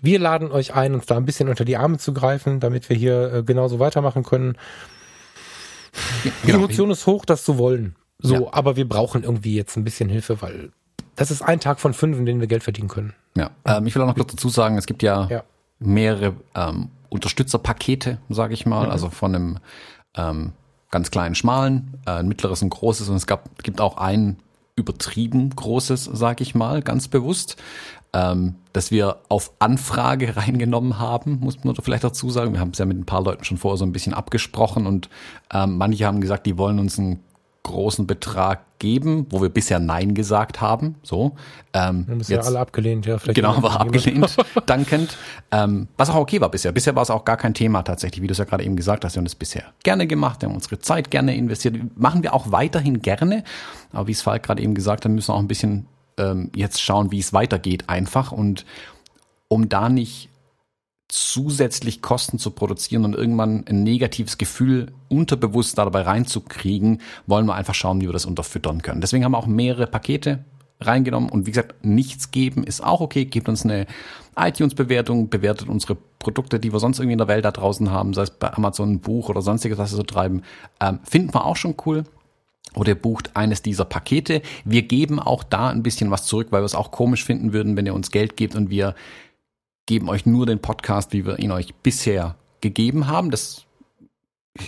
wir 0.01 0.19
laden 0.19 0.51
euch 0.51 0.75
ein, 0.75 0.95
uns 0.95 1.07
da 1.07 1.17
ein 1.17 1.25
bisschen 1.25 1.49
unter 1.49 1.65
die 1.65 1.77
Arme 1.77 1.99
zu 1.99 2.13
greifen, 2.13 2.59
damit 2.59 2.89
wir 2.89 2.97
hier 2.97 3.33
äh, 3.33 3.43
genauso 3.43 3.79
weitermachen 3.79 4.25
können. 4.25 4.57
Die 6.25 6.33
genau. 6.47 6.59
Emotion 6.59 6.91
ist 6.91 7.07
hoch, 7.07 7.25
das 7.25 7.45
zu 7.45 7.59
wollen. 7.59 7.97
So, 8.19 8.35
ja. 8.35 8.53
aber 8.53 8.77
wir 8.77 8.89
brauchen 8.89 9.25
irgendwie 9.25 9.57
jetzt 9.57 9.77
ein 9.77 9.85
bisschen 9.85 10.09
Hilfe, 10.09 10.41
weil 10.43 10.71
das 11.17 11.31
ist 11.31 11.43
ein 11.43 11.61
Tag 11.61 11.81
von 11.81 11.93
fünf, 11.93 12.19
in 12.19 12.27
denen 12.27 12.41
wir 12.41 12.47
Geld 12.47 12.63
verdienen 12.63 12.89
können. 12.89 13.15
Ja, 13.37 13.51
ähm, 13.65 13.87
ich 13.87 13.95
will 13.95 14.03
auch 14.03 14.07
noch 14.07 14.15
kurz 14.15 14.31
dazu 14.31 14.49
sagen, 14.49 14.79
es 14.79 14.87
gibt 14.87 15.03
ja, 15.03 15.27
ja. 15.29 15.45
mehrere 15.79 16.35
ähm, 16.55 16.89
Unterstützerpakete, 17.09 18.19
sage 18.29 18.55
ich 18.55 18.65
mal, 18.65 18.87
mhm. 18.87 18.93
also 18.93 19.11
von 19.11 19.35
einem 19.35 19.59
ähm, 20.15 20.53
ganz 20.91 21.11
kleinen, 21.11 21.35
schmalen, 21.35 21.99
äh, 22.07 22.13
ein 22.13 22.29
mittleres 22.29 22.63
und 22.63 22.71
großes 22.71 23.09
und 23.09 23.17
es 23.17 23.27
gab, 23.27 23.63
gibt 23.63 23.81
auch 23.81 23.97
ein 23.97 24.39
übertrieben 24.77 25.51
großes, 25.51 26.05
sage 26.05 26.43
ich 26.43 26.55
mal, 26.55 26.83
ganz 26.83 27.09
bewusst 27.09 27.57
ähm, 28.13 28.57
dass 28.73 28.91
wir 28.91 29.21
auf 29.29 29.53
Anfrage 29.59 30.37
reingenommen 30.37 30.99
haben, 30.99 31.39
muss 31.41 31.65
man 31.65 31.75
vielleicht 31.77 32.05
dazu 32.05 32.31
sagen. 32.31 32.53
Wir 32.53 32.61
haben 32.61 32.71
es 32.71 32.79
ja 32.79 32.85
mit 32.85 32.99
ein 32.99 33.07
paar 33.07 33.23
Leuten 33.23 33.45
schon 33.45 33.59
vorher 33.59 33.79
so 33.79 33.85
ein 33.85 33.93
bisschen 33.93 34.15
abgesprochen 34.15 34.87
und 34.87 35.09
ähm, 35.53 35.79
manche 35.79 36.07
haben 36.07 36.21
gesagt, 36.21 36.47
die 36.47 36.59
wollen 36.59 36.79
uns 36.79 36.99
einen 36.99 37.21
großen 37.63 38.07
Betrag 38.07 38.79
geben, 38.79 39.27
wo 39.31 39.41
wir 39.41 39.49
bisher 39.49 39.79
Nein 39.79 40.15
gesagt 40.15 40.61
haben. 40.61 40.97
So. 41.03 41.37
Ähm, 41.73 42.07
wir 42.07 42.13
haben 42.13 42.21
es 42.21 42.29
ja 42.29 42.41
alle 42.41 42.59
abgelehnt, 42.59 43.07
ja. 43.07 43.19
Vielleicht 43.19 43.37
genau, 43.37 43.63
war 43.63 43.81
abgelehnt, 43.81 44.37
dankend. 44.67 45.17
Ähm, 45.53 45.87
was 45.97 46.11
auch 46.11 46.17
okay 46.17 46.41
war 46.41 46.51
bisher. 46.51 46.73
Bisher 46.73 46.97
war 46.97 47.03
es 47.03 47.11
auch 47.11 47.25
gar 47.25 47.37
kein 47.37 47.55
Thema 47.55 47.83
tatsächlich, 47.83 48.23
wie 48.23 48.27
du 48.27 48.33
es 48.33 48.39
ja 48.39 48.45
gerade 48.45 48.65
eben 48.65 48.75
gesagt 48.75 49.05
hast. 49.05 49.15
Wir 49.15 49.21
haben 49.21 49.27
das 49.27 49.37
bisher 49.37 49.65
gerne 49.85 50.09
gemacht, 50.09 50.43
wir 50.43 50.49
haben 50.49 50.57
unsere 50.57 50.81
Zeit 50.81 51.11
gerne 51.11 51.37
investiert. 51.37 51.77
Machen 51.97 52.25
wir 52.25 52.35
auch 52.35 52.51
weiterhin 52.51 53.01
gerne. 53.03 53.45
Aber 53.93 54.09
wie 54.09 54.13
es 54.13 54.23
Falk 54.23 54.43
gerade 54.43 54.63
eben 54.63 54.75
gesagt 54.75 55.05
hat, 55.05 55.13
müssen 55.13 55.29
wir 55.29 55.35
auch 55.35 55.41
ein 55.41 55.49
bisschen 55.49 55.87
ähm, 56.19 56.51
jetzt 56.57 56.83
schauen, 56.83 57.13
wie 57.13 57.21
es 57.21 57.33
weitergeht 57.33 57.89
einfach 57.89 58.33
und 58.33 58.67
um 59.47 59.69
da 59.69 59.89
nicht 59.89 60.32
zusätzlich 61.13 62.01
Kosten 62.01 62.39
zu 62.39 62.51
produzieren 62.51 63.05
und 63.05 63.15
irgendwann 63.15 63.65
ein 63.69 63.83
negatives 63.83 64.39
Gefühl 64.39 64.93
unterbewusst 65.09 65.77
dabei 65.77 66.03
reinzukriegen, 66.03 67.03
wollen 67.27 67.45
wir 67.47 67.55
einfach 67.55 67.75
schauen, 67.75 68.01
wie 68.01 68.09
wir 68.09 68.15
das 68.15 68.25
unterfüttern 68.25 68.81
können. 68.81 69.03
Deswegen 69.03 69.23
haben 69.25 69.33
wir 69.33 69.39
auch 69.39 69.47
mehrere 69.47 69.87
Pakete 69.87 70.45
reingenommen 70.81 71.29
und 71.29 71.47
wie 71.47 71.51
gesagt, 71.51 71.85
nichts 71.85 72.31
geben 72.31 72.65
ist 72.65 72.83
auch 72.83 73.03
okay. 73.03 73.27
Gebt 73.27 73.51
uns 73.51 73.65
eine 73.65 73.87
iTunes-Bewertung, 74.37 75.29
bewertet 75.29 75.69
unsere 75.69 75.97
Produkte, 76.19 76.59
die 76.59 76.73
wir 76.73 76.81
sonst 76.81 76.99
irgendwie 76.99 77.13
in 77.13 77.19
der 77.19 77.29
Welt 77.29 77.45
da 77.45 77.51
draußen 77.51 77.91
haben, 77.91 78.15
sei 78.15 78.23
es 78.23 78.31
bei 78.31 78.51
Amazon 78.53 78.93
ein 78.93 79.01
Buch 79.01 79.29
oder 79.29 79.43
sonstiges, 79.43 79.77
was 79.77 79.93
wir 79.93 79.99
so 79.99 80.03
treiben, 80.03 80.43
ähm, 80.81 81.01
finden 81.05 81.35
wir 81.35 81.45
auch 81.45 81.57
schon 81.57 81.75
cool 81.85 82.05
oder 82.75 82.89
ihr 82.89 82.95
bucht 82.95 83.33
eines 83.35 83.61
dieser 83.61 83.85
Pakete. 83.85 84.41
Wir 84.65 84.83
geben 84.83 85.21
auch 85.21 85.45
da 85.45 85.69
ein 85.69 85.83
bisschen 85.83 86.11
was 86.11 86.25
zurück, 86.25 86.49
weil 86.51 86.63
wir 86.63 86.67
es 86.67 86.75
auch 86.75 86.91
komisch 86.91 87.23
finden 87.23 87.53
würden, 87.53 87.77
wenn 87.77 87.85
ihr 87.85 87.95
uns 87.95 88.11
Geld 88.11 88.39
gebt 88.39 88.55
und 88.55 88.71
wir 88.71 88.95
geben 89.87 90.09
euch 90.09 90.27
nur 90.27 90.47
den 90.47 90.61
Podcast, 90.61 91.13
wie 91.13 91.27
wir 91.27 91.39
ihn 91.39 91.51
euch 91.51 91.75
bisher 91.75 92.37
gegeben 92.61 93.09
haben. 93.09 93.31
Das 93.31 93.67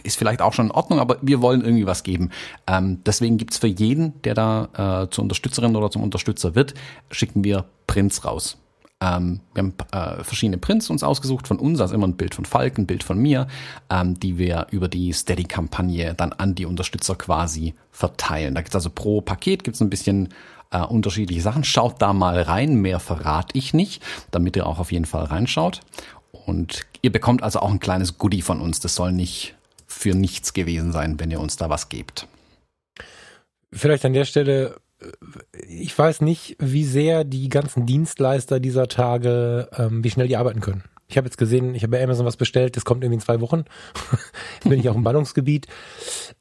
ist 0.02 0.16
vielleicht 0.16 0.40
auch 0.40 0.52
schon 0.52 0.66
in 0.66 0.72
Ordnung, 0.72 0.98
aber 0.98 1.18
wir 1.20 1.42
wollen 1.42 1.62
irgendwie 1.62 1.86
was 1.86 2.02
geben. 2.02 2.30
Ähm, 2.66 3.02
deswegen 3.04 3.36
gibt's 3.36 3.58
für 3.58 3.66
jeden, 3.66 4.20
der 4.22 4.34
da 4.34 5.04
äh, 5.04 5.10
zur 5.10 5.22
Unterstützerin 5.22 5.76
oder 5.76 5.90
zum 5.90 6.02
Unterstützer 6.02 6.54
wird, 6.54 6.74
schicken 7.10 7.44
wir 7.44 7.66
Prints 7.86 8.24
raus. 8.24 8.58
Ähm, 9.00 9.40
wir 9.52 9.62
haben 9.62 9.74
äh, 9.92 10.24
verschiedene 10.24 10.56
Prints 10.56 10.88
uns 10.88 11.02
ausgesucht 11.02 11.46
von 11.46 11.58
uns, 11.58 11.80
also 11.80 11.94
immer 11.94 12.06
ein 12.06 12.16
Bild 12.16 12.34
von 12.34 12.44
Falk, 12.44 12.78
ein 12.78 12.86
Bild 12.86 13.02
von 13.02 13.18
mir, 13.18 13.46
ähm, 13.90 14.18
die 14.18 14.38
wir 14.38 14.68
über 14.70 14.88
die 14.88 15.12
Steady-Kampagne 15.12 16.14
dann 16.14 16.32
an 16.32 16.54
die 16.54 16.64
Unterstützer 16.64 17.14
quasi 17.16 17.74
verteilen. 17.90 18.54
Da 18.54 18.62
gibt's 18.62 18.74
also 18.74 18.90
pro 18.90 19.20
Paket 19.20 19.64
gibt's 19.64 19.80
ein 19.80 19.90
bisschen 19.90 20.30
äh, 20.70 20.80
unterschiedliche 20.80 21.42
Sachen. 21.42 21.64
Schaut 21.64 22.00
da 22.00 22.12
mal 22.12 22.40
rein, 22.40 22.76
mehr 22.76 23.00
verrate 23.00 23.56
ich 23.56 23.74
nicht, 23.74 24.02
damit 24.30 24.56
ihr 24.56 24.66
auch 24.66 24.78
auf 24.78 24.92
jeden 24.92 25.04
Fall 25.04 25.24
reinschaut. 25.24 25.80
Und 26.32 26.82
ihr 27.02 27.12
bekommt 27.12 27.42
also 27.42 27.60
auch 27.60 27.70
ein 27.70 27.80
kleines 27.80 28.18
Goodie 28.18 28.42
von 28.42 28.60
uns. 28.60 28.80
Das 28.80 28.94
soll 28.94 29.12
nicht 29.12 29.54
für 29.86 30.14
nichts 30.14 30.52
gewesen 30.52 30.92
sein, 30.92 31.18
wenn 31.20 31.30
ihr 31.30 31.40
uns 31.40 31.56
da 31.56 31.70
was 31.70 31.88
gebt. 31.88 32.26
Vielleicht 33.72 34.04
an 34.04 34.12
der 34.12 34.24
Stelle, 34.24 34.76
ich 35.66 35.96
weiß 35.96 36.20
nicht, 36.20 36.56
wie 36.58 36.84
sehr 36.84 37.24
die 37.24 37.48
ganzen 37.48 37.86
Dienstleister 37.86 38.60
dieser 38.60 38.88
Tage, 38.88 39.68
ähm, 39.76 40.04
wie 40.04 40.10
schnell 40.10 40.28
die 40.28 40.36
arbeiten 40.36 40.60
können. 40.60 40.84
Ich 41.06 41.16
habe 41.16 41.26
jetzt 41.26 41.36
gesehen, 41.36 41.74
ich 41.74 41.82
habe 41.82 41.92
bei 41.92 42.02
Amazon 42.02 42.24
was 42.24 42.36
bestellt, 42.36 42.76
das 42.76 42.84
kommt 42.84 43.04
irgendwie 43.04 43.16
in 43.16 43.20
zwei 43.20 43.40
Wochen. 43.40 43.64
bin 44.64 44.80
ich 44.80 44.88
auch 44.88 44.94
im 44.94 45.02
Ballungsgebiet. 45.02 45.66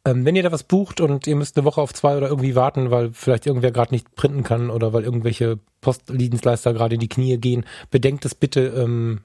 Ähm, 0.06 0.26
wenn 0.26 0.36
ihr 0.36 0.44
da 0.44 0.52
was 0.52 0.64
bucht 0.64 1.02
und 1.02 1.28
ihr 1.28 1.36
müsst 1.36 1.58
eine 1.58 1.66
Woche 1.66 1.82
auf 1.82 1.94
zwei 1.94 2.16
oder 2.16 2.30
irgendwie 2.30 2.56
warten, 2.56 2.90
weil 2.90 3.12
vielleicht 3.12 3.46
irgendwer 3.46 3.72
gerade 3.72 3.94
nicht 3.94 4.16
printen 4.16 4.44
kann 4.44 4.70
oder 4.70 4.94
weil 4.94 5.04
irgendwelche 5.04 5.60
Postdienstleister 5.82 6.74
gerade 6.74 6.96
in 6.96 7.02
die 7.02 7.10
Knie 7.10 7.38
gehen, 7.38 7.66
bedenkt 7.92 8.26
es 8.26 8.36
bitte, 8.36 8.68
ähm, 8.68 9.22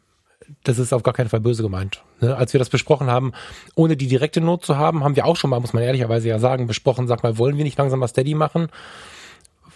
das 0.65 0.79
ist 0.79 0.93
auf 0.93 1.03
gar 1.03 1.15
keinen 1.15 1.29
Fall 1.29 1.41
böse 1.41 1.63
gemeint. 1.63 2.03
Ne? 2.21 2.37
Als 2.37 2.53
wir 2.53 2.59
das 2.59 2.71
besprochen 2.71 3.09
haben, 3.09 3.33
ohne 3.75 3.97
die 3.97 4.09
direkte 4.09 4.41
Not 4.41 4.65
zu 4.65 4.77
haben, 4.77 5.05
haben 5.05 5.17
wir 5.17 5.27
auch 5.27 5.37
schon 5.37 5.51
mal, 5.51 5.61
muss 5.61 5.73
man 5.73 5.83
ehrlicherweise 5.83 6.29
ja 6.29 6.39
sagen, 6.39 6.67
besprochen, 6.67 7.07
sag 7.07 7.23
mal, 7.23 7.39
wollen 7.39 7.57
wir 7.57 7.65
nicht 7.65 7.79
langsam 7.79 8.01
mal 8.01 8.09
Steady 8.09 8.35
machen? 8.35 8.69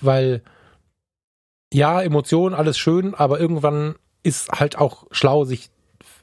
Weil 0.00 0.42
ja, 1.72 2.02
Emotionen, 2.02 2.54
alles 2.54 2.78
schön, 2.78 3.14
aber 3.14 3.40
irgendwann 3.40 3.94
ist 4.22 4.50
halt 4.50 4.76
auch 4.78 5.06
schlau, 5.10 5.44
sich 5.44 5.70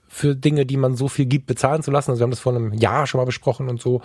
für 0.10 0.36
Dinge, 0.36 0.66
die 0.66 0.76
man 0.76 0.96
so 0.96 1.08
viel 1.08 1.28
gibt, 1.28 1.46
bezahlen 1.46 1.84
zu 1.84 1.92
lassen. 1.92 2.10
Also 2.12 2.20
wir 2.20 2.24
haben 2.24 2.32
das 2.32 2.40
vor 2.40 2.54
einem 2.54 2.74
Jahr 2.74 3.06
schon 3.06 3.20
mal 3.20 3.26
besprochen 3.26 3.70
und 3.70 3.80
so. 3.80 4.02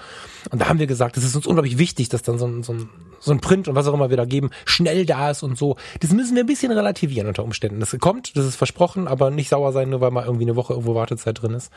Und 0.51 0.61
da 0.61 0.69
haben 0.69 0.79
wir 0.79 0.87
gesagt, 0.87 1.17
es 1.17 1.25
ist 1.25 1.35
uns 1.35 1.47
unglaublich 1.47 1.79
wichtig, 1.79 2.11
dass 2.11 2.23
dann 2.23 2.39
so 2.39 2.47
ein, 2.47 2.63
so 2.63 2.75
ein, 2.75 2.91
so 3.21 3.33
ein 3.33 3.41
Print 3.41 3.69
und 3.69 3.75
was 3.75 3.87
auch 3.87 3.95
immer 3.95 4.11
wir 4.11 4.19
da 4.19 4.27
geben, 4.27 4.51
schnell 4.67 5.07
da 5.07 5.31
ist 5.31 5.43
und 5.43 5.57
so. 5.57 5.77
Das 6.01 6.13
müssen 6.13 6.37
wir 6.37 6.45
ein 6.45 6.47
bisschen 6.47 6.71
relativieren 6.71 7.27
unter 7.27 7.43
Umständen. 7.43 7.81
Das 7.81 7.97
kommt, 7.99 8.37
das 8.37 8.45
ist 8.45 8.57
versprochen, 8.57 9.09
aber 9.09 9.31
nicht 9.31 9.49
sauer 9.49 9.73
sein, 9.73 9.89
nur 9.89 10.03
weil 10.03 10.11
mal 10.11 10.27
irgendwie 10.27 10.45
eine 10.45 10.57
Woche 10.57 10.75
irgendwo 10.75 10.95
Wartezeit 10.95 11.41
drin 11.41 11.55
ist. 11.55 11.73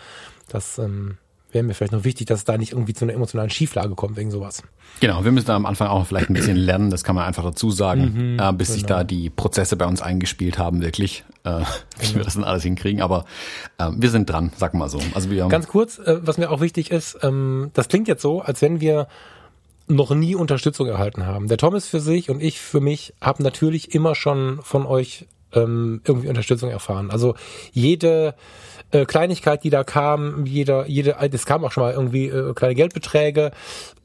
Das 0.49 0.77
ähm, 0.77 1.17
wäre 1.51 1.63
mir 1.63 1.73
vielleicht 1.73 1.93
noch 1.93 2.03
wichtig, 2.03 2.27
dass 2.27 2.39
es 2.39 2.45
da 2.45 2.57
nicht 2.57 2.73
irgendwie 2.73 2.93
zu 2.93 3.05
einer 3.05 3.13
emotionalen 3.13 3.49
Schieflage 3.49 3.95
kommt 3.95 4.17
wegen 4.17 4.31
sowas. 4.31 4.63
Genau, 4.99 5.23
wir 5.23 5.31
müssen 5.31 5.47
da 5.47 5.55
am 5.55 5.65
Anfang 5.65 5.87
auch 5.87 6.05
vielleicht 6.05 6.29
ein 6.29 6.33
bisschen 6.33 6.57
lernen, 6.57 6.89
das 6.89 7.03
kann 7.03 7.15
man 7.15 7.25
einfach 7.25 7.43
dazu 7.43 7.71
sagen, 7.71 8.35
mhm, 8.35 8.39
äh, 8.39 8.53
bis 8.53 8.67
genau. 8.67 8.75
sich 8.75 8.85
da 8.85 9.03
die 9.03 9.29
Prozesse 9.29 9.77
bei 9.77 9.85
uns 9.85 10.01
eingespielt 10.01 10.57
haben, 10.57 10.81
wirklich, 10.81 11.23
äh, 11.43 11.61
wie 11.99 12.15
wir 12.15 12.23
das 12.23 12.33
dann 12.33 12.43
alles 12.43 12.63
hinkriegen. 12.63 13.01
Aber 13.01 13.25
äh, 13.77 13.89
wir 13.95 14.09
sind 14.09 14.29
dran, 14.29 14.51
sag 14.57 14.73
mal 14.73 14.89
so. 14.89 14.99
Also 15.13 15.29
wir 15.29 15.47
Ganz 15.47 15.67
kurz, 15.67 15.99
äh, 15.99 16.19
was 16.21 16.37
mir 16.37 16.49
auch 16.51 16.61
wichtig 16.61 16.91
ist, 16.91 17.19
ähm, 17.23 17.71
das 17.73 17.87
klingt 17.87 18.07
jetzt 18.07 18.21
so, 18.21 18.41
als 18.41 18.61
wenn 18.61 18.81
wir 18.81 19.07
noch 19.87 20.11
nie 20.11 20.35
Unterstützung 20.35 20.87
erhalten 20.87 21.25
haben. 21.25 21.47
Der 21.47 21.57
Thomas 21.57 21.87
für 21.87 22.01
sich 22.01 22.29
und 22.29 22.41
ich 22.41 22.59
für 22.59 22.81
mich 22.81 23.13
haben 23.21 23.43
natürlich 23.43 23.95
immer 23.95 24.15
schon 24.15 24.59
von 24.61 24.85
euch 24.85 25.25
ähm, 25.53 26.01
irgendwie 26.05 26.29
Unterstützung 26.29 26.69
erfahren. 26.69 27.11
Also 27.11 27.35
jede 27.71 28.35
äh, 28.91 29.05
Kleinigkeit, 29.05 29.63
die 29.63 29.69
da 29.69 29.83
kam, 29.83 30.45
jeder, 30.45 30.87
jede, 30.87 31.17
es 31.19 31.45
kam 31.45 31.63
auch 31.65 31.71
schon 31.71 31.83
mal 31.83 31.93
irgendwie 31.93 32.27
äh, 32.27 32.53
kleine 32.53 32.75
Geldbeträge. 32.75 33.51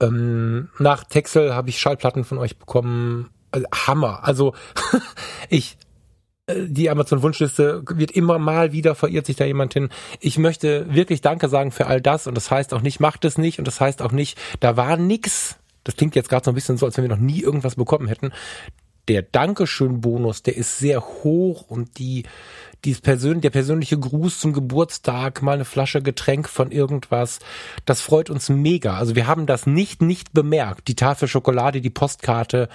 Ähm, 0.01 0.69
nach 0.79 1.05
Texel 1.05 1.55
habe 1.55 1.71
ich 1.71 1.79
Schallplatten 1.79 2.25
von 2.25 2.39
euch 2.39 2.59
bekommen. 2.59 3.31
Also, 3.51 3.67
Hammer. 3.87 4.21
Also 4.25 4.55
ich 5.49 5.77
äh, 6.47 6.67
die 6.67 6.91
Amazon-Wunschliste 6.91 7.85
wird 7.89 8.11
immer 8.11 8.39
mal 8.39 8.73
wieder 8.73 8.95
verirrt 8.95 9.27
sich 9.27 9.37
da 9.37 9.45
jemand 9.45 9.75
hin. 9.75 9.91
Ich 10.21 10.39
möchte 10.39 10.93
wirklich 10.93 11.21
Danke 11.21 11.49
sagen 11.49 11.71
für 11.71 11.87
all 11.87 12.01
das 12.01 12.27
und 12.27 12.35
das 12.35 12.51
heißt 12.51 12.75
auch 12.75 12.83
nicht, 12.83 13.01
macht 13.01 13.25
es 13.25 13.39
nicht 13.39 13.59
und 13.59 13.67
das 13.67 13.81
heißt 13.81 14.03
auch 14.03 14.13
nicht, 14.13 14.39
da 14.61 14.77
war 14.77 14.97
nix. 14.97 15.57
Das 15.85 15.97
klingt 15.97 16.15
jetzt 16.15 16.29
gerade 16.29 16.45
so 16.45 16.51
ein 16.53 16.55
bisschen 16.55 16.77
so, 16.77 16.87
als 16.87 16.97
wenn 16.97 17.05
wir 17.05 17.09
noch 17.09 17.17
nie 17.17 17.41
irgendwas 17.41 17.75
bekommen 17.75 18.07
hätten. 18.07 18.33
Der 19.09 19.23
Dankeschön-Bonus, 19.23 20.43
der 20.43 20.57
ist 20.57 20.79
sehr 20.79 21.01
hoch 21.01 21.63
und 21.69 21.99
die, 21.99 22.25
dieses 22.85 23.01
Persön 23.01 23.41
der 23.41 23.51
persönliche 23.51 23.99
Gruß 23.99 24.39
zum 24.39 24.53
Geburtstag, 24.53 25.43
mal 25.43 25.55
eine 25.55 25.65
Flasche 25.65 26.03
Getränk 26.03 26.49
von 26.49 26.71
irgendwas, 26.71 27.41
das 27.85 28.01
freut 28.01 28.31
uns 28.31 28.49
mega. 28.49 28.97
Also 28.97 29.17
wir 29.17 29.27
haben 29.27 29.47
das 29.47 29.67
nicht, 29.67 30.03
nicht 30.03 30.33
bemerkt. 30.33 30.87
Die 30.87 30.95
Tafel 30.95 31.27
Schokolade, 31.27 31.81
die 31.81 31.91
Postkarte. 31.91 32.69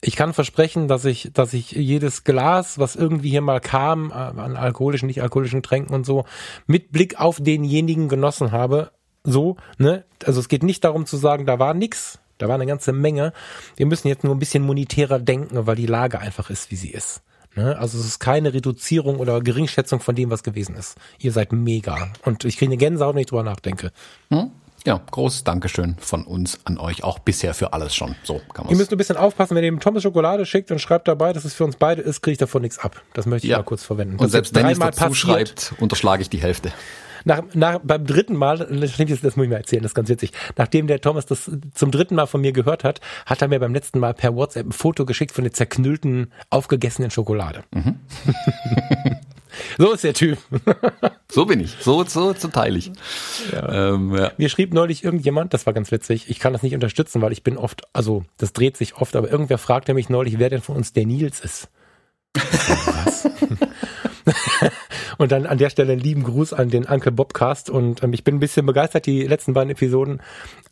Ich 0.00 0.14
kann 0.14 0.34
versprechen, 0.34 0.86
dass 0.86 1.04
ich, 1.04 1.30
dass 1.32 1.52
ich 1.52 1.72
jedes 1.72 2.22
Glas, 2.22 2.78
was 2.78 2.94
irgendwie 2.94 3.30
hier 3.30 3.40
mal 3.40 3.60
kam, 3.60 4.10
äh, 4.10 4.14
an 4.14 4.56
alkoholischen, 4.56 5.06
nicht 5.06 5.22
alkoholischen 5.22 5.62
Tränken 5.62 5.94
und 5.94 6.06
so, 6.06 6.26
mit 6.66 6.92
Blick 6.92 7.18
auf 7.18 7.38
denjenigen 7.40 8.08
genossen 8.08 8.52
habe. 8.52 8.92
So, 9.24 9.56
ne? 9.78 10.04
Also 10.24 10.38
es 10.38 10.48
geht 10.48 10.62
nicht 10.62 10.84
darum 10.84 11.06
zu 11.06 11.16
sagen, 11.16 11.46
da 11.46 11.58
war 11.58 11.74
nix, 11.74 12.20
da 12.38 12.48
war 12.48 12.54
eine 12.54 12.66
ganze 12.66 12.92
Menge. 12.92 13.32
Wir 13.76 13.86
müssen 13.86 14.08
jetzt 14.08 14.24
nur 14.24 14.34
ein 14.34 14.38
bisschen 14.38 14.62
monetärer 14.62 15.18
denken, 15.18 15.66
weil 15.66 15.76
die 15.76 15.86
Lage 15.86 16.18
einfach 16.18 16.50
ist, 16.50 16.70
wie 16.70 16.76
sie 16.76 16.90
ist. 16.90 17.22
Ne? 17.54 17.76
Also 17.78 17.98
es 17.98 18.06
ist 18.06 18.18
keine 18.18 18.52
Reduzierung 18.52 19.18
oder 19.18 19.40
Geringschätzung 19.40 20.00
von 20.00 20.14
dem, 20.14 20.30
was 20.30 20.42
gewesen 20.42 20.76
ist. 20.76 20.96
Ihr 21.18 21.32
seid 21.32 21.52
mega. 21.52 22.08
Und 22.24 22.44
ich 22.44 22.58
kriege 22.58 22.70
eine 22.70 22.76
Gänsehaut, 22.76 23.14
wenn 23.14 23.22
ich 23.22 23.26
drüber 23.26 23.42
nachdenke. 23.42 23.92
Hm? 24.30 24.50
Ja, 24.84 25.00
großes 25.10 25.42
Dankeschön 25.42 25.96
von 25.98 26.24
uns 26.24 26.60
an 26.62 26.78
euch, 26.78 27.02
auch 27.02 27.18
bisher 27.18 27.54
für 27.54 27.72
alles 27.72 27.92
schon. 27.92 28.14
So 28.22 28.40
kann 28.54 28.66
man 28.66 28.70
Ihr 28.70 28.76
müsst 28.76 28.92
ein 28.92 28.98
bisschen 28.98 29.16
aufpassen, 29.16 29.56
wenn 29.56 29.64
ihr 29.64 29.70
dem 29.70 29.80
Thomas 29.80 30.04
Schokolade 30.04 30.46
schickt 30.46 30.70
und 30.70 30.78
schreibt 30.78 31.08
dabei, 31.08 31.32
dass 31.32 31.44
es 31.44 31.54
für 31.54 31.64
uns 31.64 31.74
beide 31.74 32.02
ist, 32.02 32.22
kriege 32.22 32.32
ich 32.32 32.38
davon 32.38 32.62
nichts 32.62 32.78
ab. 32.78 33.02
Das 33.12 33.26
möchte 33.26 33.48
ich 33.48 33.50
ja. 33.50 33.56
mal 33.56 33.64
kurz 33.64 33.82
verwenden. 33.82 34.16
Und 34.16 34.28
selbst 34.28 34.54
wenn 34.54 34.66
es 34.66 34.78
dazu 34.78 35.12
schreibt, 35.12 35.74
unterschlage 35.80 36.22
ich 36.22 36.30
die 36.30 36.40
Hälfte. 36.40 36.72
Nach, 37.26 37.42
nach, 37.54 37.80
beim 37.82 38.06
dritten 38.06 38.36
Mal, 38.36 38.58
das 38.58 38.70
muss 38.70 39.00
ich 39.00 39.36
mal 39.36 39.56
erzählen, 39.56 39.82
das 39.82 39.90
ist 39.90 39.94
ganz 39.96 40.08
witzig. 40.08 40.30
Nachdem 40.54 40.86
der 40.86 41.00
Thomas 41.00 41.26
das 41.26 41.50
zum 41.74 41.90
dritten 41.90 42.14
Mal 42.14 42.26
von 42.26 42.40
mir 42.40 42.52
gehört 42.52 42.84
hat, 42.84 43.00
hat 43.26 43.42
er 43.42 43.48
mir 43.48 43.58
beim 43.58 43.74
letzten 43.74 43.98
Mal 43.98 44.14
per 44.14 44.36
WhatsApp 44.36 44.68
ein 44.68 44.72
Foto 44.72 45.04
geschickt 45.04 45.32
von 45.32 45.42
der 45.42 45.52
zerknüllten, 45.52 46.32
aufgegessenen 46.50 47.10
Schokolade. 47.10 47.64
Mhm. 47.74 47.98
so 49.78 49.92
ist 49.92 50.04
der 50.04 50.14
Typ. 50.14 50.38
so 51.28 51.46
bin 51.46 51.58
ich. 51.58 51.76
So, 51.80 52.04
so, 52.04 52.32
so 52.32 52.46
teile 52.46 52.78
ich. 52.78 52.92
Ja. 53.50 53.94
Ähm, 53.94 54.14
ja. 54.14 54.30
Mir 54.36 54.48
schrieb 54.48 54.72
neulich 54.72 55.02
irgendjemand, 55.02 55.52
das 55.52 55.66
war 55.66 55.72
ganz 55.72 55.90
witzig, 55.90 56.30
ich 56.30 56.38
kann 56.38 56.52
das 56.52 56.62
nicht 56.62 56.74
unterstützen, 56.74 57.22
weil 57.22 57.32
ich 57.32 57.42
bin 57.42 57.56
oft, 57.56 57.82
also 57.92 58.22
das 58.38 58.52
dreht 58.52 58.76
sich 58.76 58.94
oft, 58.98 59.16
aber 59.16 59.28
irgendwer 59.28 59.58
fragte 59.58 59.94
mich 59.94 60.08
neulich, 60.08 60.38
wer 60.38 60.48
denn 60.48 60.62
von 60.62 60.76
uns 60.76 60.92
der 60.92 61.06
Nils 61.06 61.40
ist. 61.40 61.70
Was? 62.36 63.28
und 65.18 65.32
dann 65.32 65.46
an 65.46 65.58
der 65.58 65.70
Stelle 65.70 65.92
einen 65.92 66.00
lieben 66.00 66.24
Gruß 66.24 66.52
an 66.52 66.70
den 66.70 66.84
Uncle 66.84 67.12
Bobcast 67.12 67.70
und 67.70 68.02
ähm, 68.02 68.12
ich 68.12 68.24
bin 68.24 68.36
ein 68.36 68.40
bisschen 68.40 68.66
begeistert, 68.66 69.06
die 69.06 69.22
letzten 69.22 69.54
beiden 69.54 69.70
Episoden 69.70 70.20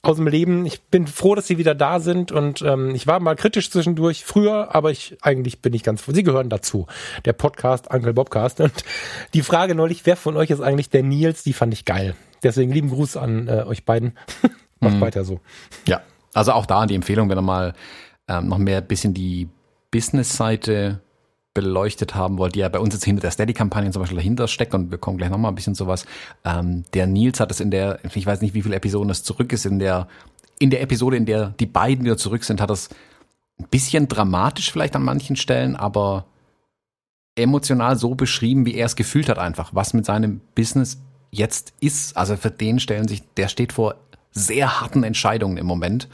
aus 0.02 0.16
dem 0.16 0.26
Leben. 0.26 0.66
Ich 0.66 0.82
bin 0.82 1.06
froh, 1.06 1.34
dass 1.34 1.46
sie 1.46 1.58
wieder 1.58 1.74
da 1.74 2.00
sind 2.00 2.32
und 2.32 2.62
ähm, 2.62 2.94
ich 2.94 3.06
war 3.06 3.20
mal 3.20 3.36
kritisch 3.36 3.70
zwischendurch 3.70 4.24
früher, 4.24 4.74
aber 4.74 4.90
ich 4.90 5.16
eigentlich 5.22 5.62
bin 5.62 5.72
ich 5.72 5.82
ganz 5.82 6.02
froh. 6.02 6.12
Sie 6.12 6.22
gehören 6.22 6.48
dazu. 6.48 6.86
Der 7.24 7.32
Podcast 7.32 7.90
Uncle 7.90 8.14
Bobcast 8.14 8.60
und 8.60 8.84
die 9.32 9.42
Frage 9.42 9.74
neulich, 9.74 10.04
wer 10.06 10.16
von 10.16 10.36
euch 10.36 10.50
ist 10.50 10.60
eigentlich 10.60 10.90
der 10.90 11.02
Nils, 11.02 11.42
die 11.42 11.52
fand 11.52 11.72
ich 11.72 11.84
geil. 11.84 12.14
Deswegen 12.42 12.72
lieben 12.72 12.90
Gruß 12.90 13.16
an 13.16 13.48
äh, 13.48 13.64
euch 13.66 13.84
beiden. 13.84 14.18
Macht 14.80 14.96
mhm. 14.96 15.00
weiter 15.00 15.24
so. 15.24 15.40
Ja, 15.86 16.02
also 16.34 16.52
auch 16.52 16.66
da 16.66 16.84
die 16.86 16.94
Empfehlung, 16.94 17.30
wenn 17.30 17.38
ihr 17.38 17.42
mal 17.42 17.74
ähm, 18.28 18.48
noch 18.48 18.58
mehr 18.58 18.80
bisschen 18.80 19.14
die 19.14 19.48
Business-Seite 19.90 21.00
beleuchtet 21.54 22.14
haben 22.14 22.36
wollt, 22.36 22.56
die 22.56 22.60
ja 22.60 22.68
bei 22.68 22.80
uns 22.80 22.94
jetzt 22.94 23.04
hinter 23.04 23.22
der 23.22 23.30
Steady-Kampagne 23.30 23.90
zum 23.92 24.02
Beispiel 24.02 24.16
dahinter 24.16 24.48
steckt 24.48 24.74
und 24.74 24.90
wir 24.90 24.98
kommen 24.98 25.16
gleich 25.16 25.30
nochmal 25.30 25.52
ein 25.52 25.54
bisschen 25.54 25.76
sowas. 25.76 26.04
Ähm, 26.44 26.84
der 26.92 27.06
Nils 27.06 27.40
hat 27.40 27.50
es 27.52 27.60
in 27.60 27.70
der, 27.70 28.00
ich 28.04 28.26
weiß 28.26 28.40
nicht, 28.40 28.54
wie 28.54 28.62
viele 28.62 28.74
Episoden 28.74 29.10
es 29.10 29.22
zurück 29.22 29.52
ist, 29.52 29.64
in 29.64 29.78
der, 29.78 30.08
in 30.58 30.70
der 30.70 30.82
Episode, 30.82 31.16
in 31.16 31.26
der 31.26 31.54
die 31.60 31.66
beiden 31.66 32.04
wieder 32.04 32.16
zurück 32.16 32.44
sind, 32.44 32.60
hat 32.60 32.70
es 32.70 32.90
ein 33.58 33.68
bisschen 33.70 34.08
dramatisch 34.08 34.72
vielleicht 34.72 34.96
an 34.96 35.04
manchen 35.04 35.36
Stellen, 35.36 35.76
aber 35.76 36.26
emotional 37.36 37.96
so 37.96 38.14
beschrieben, 38.14 38.66
wie 38.66 38.74
er 38.74 38.86
es 38.86 38.96
gefühlt 38.96 39.28
hat 39.28 39.38
einfach, 39.38 39.74
was 39.74 39.94
mit 39.94 40.04
seinem 40.04 40.40
Business 40.54 41.00
jetzt 41.30 41.72
ist. 41.80 42.16
Also 42.16 42.36
für 42.36 42.50
den 42.50 42.80
stellen 42.80 43.08
sich, 43.08 43.22
der 43.36 43.48
steht 43.48 43.72
vor 43.72 43.96
sehr 44.32 44.80
harten 44.80 45.04
Entscheidungen 45.04 45.56
im 45.56 45.66
Moment 45.66 46.08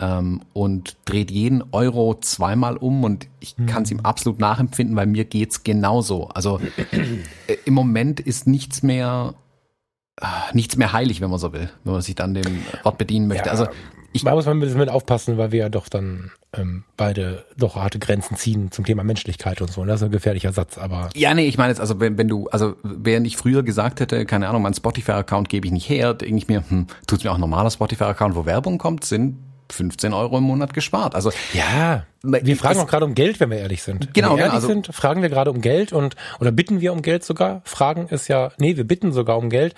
ähm, 0.00 0.40
und 0.52 0.96
dreht 1.04 1.30
jeden 1.30 1.62
Euro 1.72 2.18
zweimal 2.20 2.76
um 2.76 3.04
und 3.04 3.28
ich 3.38 3.56
mhm. 3.56 3.66
kann 3.66 3.82
es 3.82 3.90
ihm 3.90 4.00
absolut 4.00 4.40
nachempfinden, 4.40 4.96
weil 4.96 5.06
mir 5.06 5.24
geht's 5.24 5.62
genauso. 5.62 6.28
Also 6.28 6.60
äh, 7.46 7.56
im 7.64 7.74
Moment 7.74 8.20
ist 8.20 8.46
nichts 8.46 8.82
mehr 8.82 9.34
äh, 10.20 10.26
nichts 10.52 10.76
mehr 10.76 10.92
heilig, 10.92 11.20
wenn 11.20 11.30
man 11.30 11.38
so 11.38 11.52
will, 11.52 11.70
wenn 11.84 11.92
man 11.92 12.02
sich 12.02 12.14
dann 12.14 12.34
dem 12.34 12.62
Wort 12.82 12.98
bedienen 12.98 13.28
möchte. 13.28 13.46
Ja. 13.46 13.52
Also 13.52 13.66
ich, 14.12 14.24
da 14.24 14.34
muss 14.34 14.44
man 14.46 14.56
ein 14.56 14.60
bisschen 14.60 14.78
mit 14.78 14.88
aufpassen, 14.88 15.38
weil 15.38 15.52
wir 15.52 15.60
ja 15.60 15.68
doch 15.68 15.88
dann 15.88 16.32
ähm, 16.52 16.82
beide 16.96 17.44
doch 17.56 17.76
harte 17.76 18.00
Grenzen 18.00 18.36
ziehen 18.36 18.72
zum 18.72 18.84
Thema 18.84 19.04
Menschlichkeit 19.04 19.60
und 19.60 19.70
so. 19.70 19.82
Und 19.82 19.86
das 19.86 20.00
ist 20.00 20.06
ein 20.06 20.10
gefährlicher 20.10 20.52
Satz, 20.52 20.78
aber. 20.78 21.10
Ja, 21.14 21.32
nee, 21.32 21.46
ich 21.46 21.58
meine 21.58 21.68
jetzt, 21.68 21.80
also 21.80 22.00
wenn, 22.00 22.18
wenn 22.18 22.26
du, 22.26 22.48
also 22.48 22.74
während 22.82 23.26
ich 23.26 23.36
früher 23.36 23.62
gesagt 23.62 24.00
hätte, 24.00 24.26
keine 24.26 24.48
Ahnung, 24.48 24.62
mein 24.62 24.74
Spotify-Account 24.74 25.48
gebe 25.48 25.66
ich 25.66 25.72
nicht 25.72 25.88
her, 25.88 26.14
denke 26.14 26.36
ich 26.36 26.48
mir, 26.48 26.64
hm, 26.68 26.88
tut's 27.06 27.22
mir 27.22 27.30
auch 27.30 27.36
ein 27.36 27.40
normaler 27.40 27.70
Spotify-Account, 27.70 28.34
wo 28.34 28.46
Werbung 28.46 28.78
kommt, 28.78 29.04
sind 29.04 29.36
15 29.72 30.12
Euro 30.12 30.38
im 30.38 30.44
Monat 30.44 30.74
gespart. 30.74 31.14
Also 31.14 31.32
ja, 31.52 32.04
wir 32.22 32.56
fragen 32.56 32.80
auch 32.80 32.86
gerade 32.86 33.04
um 33.04 33.14
Geld, 33.14 33.40
wenn 33.40 33.50
wir 33.50 33.58
ehrlich 33.58 33.82
sind. 33.82 34.12
Genau, 34.14 34.30
wenn 34.30 34.36
wir 34.36 34.42
ehrlich 34.44 34.54
also, 34.54 34.68
sind, 34.68 34.94
fragen 34.94 35.22
wir 35.22 35.28
gerade 35.28 35.50
um 35.50 35.60
Geld 35.60 35.92
und 35.92 36.16
oder 36.38 36.52
bitten 36.52 36.80
wir 36.80 36.92
um 36.92 37.02
Geld 37.02 37.24
sogar. 37.24 37.62
Fragen 37.64 38.08
ist 38.08 38.28
ja, 38.28 38.52
nee, 38.58 38.76
wir 38.76 38.84
bitten 38.84 39.12
sogar 39.12 39.38
um 39.38 39.48
Geld. 39.48 39.74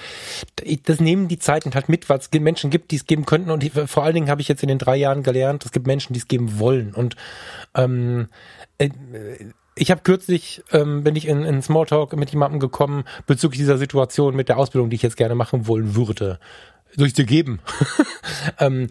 Das 0.86 1.00
nehmen 1.00 1.28
die 1.28 1.38
Zeiten 1.38 1.74
halt 1.74 1.88
mit, 1.88 2.08
weil 2.08 2.18
es 2.18 2.30
Menschen 2.32 2.70
gibt, 2.70 2.90
die 2.90 2.96
es 2.96 3.06
geben 3.06 3.26
könnten 3.26 3.50
und 3.50 3.62
ich, 3.62 3.72
vor 3.72 4.02
allen 4.04 4.14
Dingen 4.14 4.30
habe 4.30 4.40
ich 4.40 4.48
jetzt 4.48 4.62
in 4.62 4.68
den 4.68 4.78
drei 4.78 4.96
Jahren 4.96 5.22
gelernt, 5.22 5.64
es 5.64 5.72
gibt 5.72 5.86
Menschen, 5.86 6.12
die 6.12 6.20
es 6.20 6.28
geben 6.28 6.58
wollen 6.58 6.94
und 6.94 7.16
ähm, 7.74 8.28
äh, 8.78 8.90
ich 9.74 9.90
habe 9.90 10.02
kürzlich, 10.02 10.62
ähm, 10.72 11.02
bin 11.02 11.16
ich 11.16 11.26
in, 11.26 11.44
in 11.44 11.62
Smalltalk 11.62 12.14
mit 12.16 12.30
jemandem 12.30 12.60
gekommen 12.60 13.04
bezüglich 13.26 13.58
dieser 13.58 13.78
Situation 13.78 14.36
mit 14.36 14.48
der 14.48 14.58
Ausbildung, 14.58 14.90
die 14.90 14.96
ich 14.96 15.02
jetzt 15.02 15.16
gerne 15.16 15.34
machen 15.34 15.66
wollen 15.66 15.94
würde. 15.94 16.38
Soll 16.94 17.06
ich 17.06 17.14
dir 17.14 17.24
geben? 17.24 17.60
ähm, 18.58 18.90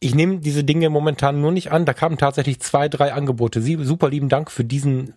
ich 0.00 0.14
nehme 0.14 0.38
diese 0.38 0.64
Dinge 0.64 0.88
momentan 0.88 1.40
nur 1.40 1.52
nicht 1.52 1.70
an. 1.70 1.84
Da 1.84 1.92
kamen 1.92 2.18
tatsächlich 2.18 2.60
zwei, 2.60 2.88
drei 2.88 3.12
Angebote. 3.12 3.60
Sie, 3.60 3.76
super 3.84 4.08
lieben 4.08 4.30
Dank 4.30 4.50
für 4.50 4.64
diesen, 4.64 5.12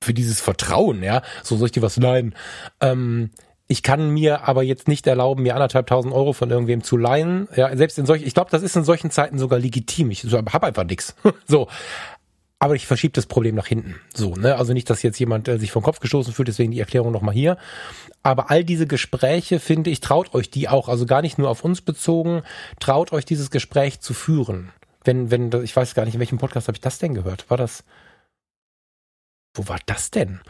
für 0.00 0.14
dieses 0.14 0.40
Vertrauen, 0.40 1.02
ja. 1.02 1.22
So 1.42 1.56
soll 1.56 1.66
ich 1.66 1.72
dir 1.72 1.82
was 1.82 1.96
leihen. 1.96 2.34
Ähm, 2.80 3.30
ich 3.66 3.82
kann 3.82 4.10
mir 4.10 4.48
aber 4.48 4.62
jetzt 4.62 4.88
nicht 4.88 5.06
erlauben, 5.06 5.42
mir 5.42 5.54
anderthalb 5.54 5.88
tausend 5.88 6.14
Euro 6.14 6.32
von 6.32 6.50
irgendwem 6.50 6.82
zu 6.82 6.96
leihen. 6.96 7.48
Ja, 7.54 7.76
selbst 7.76 7.98
in 7.98 8.06
solchen, 8.06 8.26
ich 8.26 8.32
glaube, 8.32 8.50
das 8.50 8.62
ist 8.62 8.76
in 8.76 8.84
solchen 8.84 9.10
Zeiten 9.10 9.38
sogar 9.38 9.58
legitim. 9.58 10.10
Ich 10.10 10.24
habe 10.32 10.66
einfach 10.66 10.84
nix. 10.84 11.14
so. 11.46 11.68
Aber 12.60 12.74
ich 12.74 12.86
verschiebe 12.86 13.12
das 13.12 13.26
Problem 13.26 13.54
nach 13.54 13.66
hinten. 13.66 14.00
So, 14.12 14.34
ne? 14.34 14.56
Also 14.56 14.72
nicht, 14.72 14.90
dass 14.90 15.02
jetzt 15.02 15.18
jemand 15.20 15.46
äh, 15.46 15.58
sich 15.58 15.70
vom 15.70 15.82
Kopf 15.82 16.00
gestoßen 16.00 16.32
fühlt, 16.32 16.48
deswegen 16.48 16.72
die 16.72 16.80
Erklärung 16.80 17.12
nochmal 17.12 17.34
hier. 17.34 17.56
Aber 18.24 18.50
all 18.50 18.64
diese 18.64 18.86
Gespräche, 18.86 19.60
finde 19.60 19.90
ich, 19.90 20.00
traut 20.00 20.34
euch 20.34 20.50
die 20.50 20.68
auch, 20.68 20.88
also 20.88 21.06
gar 21.06 21.22
nicht 21.22 21.38
nur 21.38 21.50
auf 21.50 21.64
uns 21.64 21.80
bezogen, 21.80 22.42
traut 22.80 23.12
euch 23.12 23.24
dieses 23.24 23.50
Gespräch 23.50 24.00
zu 24.00 24.12
führen. 24.12 24.70
Wenn, 25.04 25.30
wenn, 25.30 25.52
ich 25.62 25.74
weiß 25.74 25.94
gar 25.94 26.04
nicht, 26.04 26.14
in 26.14 26.20
welchem 26.20 26.38
Podcast 26.38 26.66
habe 26.66 26.76
ich 26.76 26.80
das 26.80 26.98
denn 26.98 27.14
gehört? 27.14 27.48
War 27.48 27.56
das? 27.56 27.84
Wo 29.54 29.68
war 29.68 29.78
das 29.86 30.10
denn? 30.10 30.40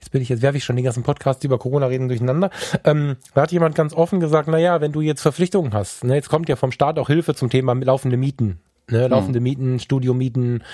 Jetzt 0.00 0.10
bin 0.10 0.20
ich, 0.20 0.28
jetzt 0.28 0.42
werfe 0.42 0.58
ich 0.58 0.64
schon 0.64 0.74
den 0.74 0.84
ganzen 0.84 1.04
Podcast 1.04 1.44
über 1.44 1.60
Corona 1.60 1.86
reden 1.86 2.08
durcheinander. 2.08 2.50
Ähm, 2.82 3.16
da 3.34 3.42
hat 3.42 3.52
jemand 3.52 3.76
ganz 3.76 3.94
offen 3.94 4.18
gesagt, 4.18 4.48
na 4.48 4.58
ja, 4.58 4.80
wenn 4.80 4.90
du 4.90 5.00
jetzt 5.00 5.22
Verpflichtungen 5.22 5.72
hast, 5.74 6.02
ne, 6.02 6.16
jetzt 6.16 6.28
kommt 6.28 6.48
ja 6.48 6.56
vom 6.56 6.72
Staat 6.72 6.98
auch 6.98 7.06
Hilfe 7.06 7.36
zum 7.36 7.50
Thema 7.50 7.72
laufende 7.74 8.16
Mieten. 8.16 8.58
Ne, 8.90 9.06
laufende 9.06 9.38
mhm. 9.38 9.44
Mieten, 9.44 9.78
Studiomieten, 9.78 10.64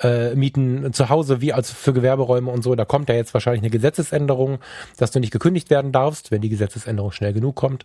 äh, 0.00 0.34
Mieten 0.34 0.92
zu 0.92 1.08
Hause 1.08 1.40
wie 1.40 1.52
als 1.52 1.70
für 1.70 1.92
Gewerberäume 1.92 2.50
und 2.50 2.62
so. 2.62 2.74
Da 2.74 2.84
kommt 2.84 3.08
ja 3.08 3.16
jetzt 3.16 3.34
wahrscheinlich 3.34 3.62
eine 3.62 3.70
Gesetzesänderung, 3.70 4.60
dass 4.96 5.10
du 5.10 5.18
nicht 5.18 5.32
gekündigt 5.32 5.68
werden 5.68 5.90
darfst, 5.90 6.30
wenn 6.30 6.40
die 6.40 6.48
Gesetzesänderung 6.48 7.10
schnell 7.10 7.32
genug 7.32 7.56
kommt. 7.56 7.84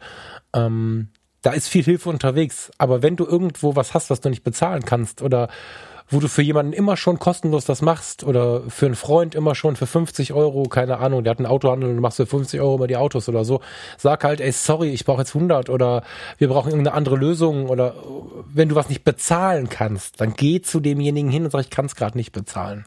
Ähm, 0.54 1.10
da 1.42 1.52
ist 1.52 1.68
viel 1.68 1.84
Hilfe 1.84 2.10
unterwegs. 2.10 2.72
Aber 2.78 3.02
wenn 3.02 3.16
du 3.16 3.26
irgendwo 3.26 3.76
was 3.76 3.94
hast, 3.94 4.10
was 4.10 4.22
du 4.22 4.30
nicht 4.30 4.44
bezahlen 4.44 4.86
kannst 4.86 5.22
oder 5.22 5.50
wo 6.12 6.20
du 6.20 6.28
für 6.28 6.42
jemanden 6.42 6.74
immer 6.74 6.98
schon 6.98 7.18
kostenlos 7.20 7.66
das 7.66 7.82
machst 7.82 8.24
oder 8.24 8.62
für 8.70 8.86
einen 8.86 8.96
Freund 8.96 9.34
immer 9.34 9.56
schon 9.56 9.78
für 9.78 9.88
50 9.88 10.34
Euro, 10.34 10.64
keine 10.64 11.00
Ahnung, 11.00 11.24
der 11.24 11.32
hat 11.32 11.40
ein 11.40 11.46
Autohandel 11.46 11.90
und 11.90 11.96
du 11.96 12.02
machst 12.02 12.18
für 12.18 12.26
50 12.26 12.60
Euro 12.60 12.76
immer 12.76 12.88
die 12.88 12.98
Autos 12.98 13.30
oder 13.30 13.46
so, 13.46 13.62
sag 13.98 14.24
halt, 14.26 14.42
ey, 14.42 14.52
sorry, 14.52 14.90
ich 14.90 15.06
brauche 15.06 15.22
jetzt 15.22 15.34
100 15.34 15.70
oder 15.70 16.04
wir 16.38 16.50
brauchen 16.50 16.70
irgendeine 16.70 16.96
andere 16.96 17.16
Lösung 17.16 17.70
oder 17.70 17.96
wenn 18.54 18.70
du 18.70 18.76
was 18.76 18.90
nicht 18.90 19.06
bezahlen 19.06 19.70
kannst, 19.70 20.20
dann 20.20 20.34
geh 20.34 20.62
zu 20.62 20.82
demjenigen 20.82 21.32
hin 21.32 21.46
und 21.46 21.52
sag, 21.52 21.62
ich 21.62 21.70
kann 21.70 21.86
es 21.86 21.96
gerade 21.96 22.18
nicht 22.18 22.34
bezahlen. 22.34 22.86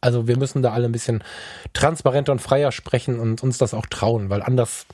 Also 0.00 0.26
wir 0.26 0.36
müssen 0.36 0.62
da 0.62 0.72
alle 0.72 0.86
ein 0.86 0.92
bisschen 0.92 1.22
transparenter 1.72 2.32
und 2.32 2.40
freier 2.40 2.72
sprechen 2.72 3.20
und 3.20 3.42
uns 3.42 3.56
das 3.56 3.72
auch 3.72 3.86
trauen, 3.86 4.28
weil 4.28 4.42
anders 4.42 4.84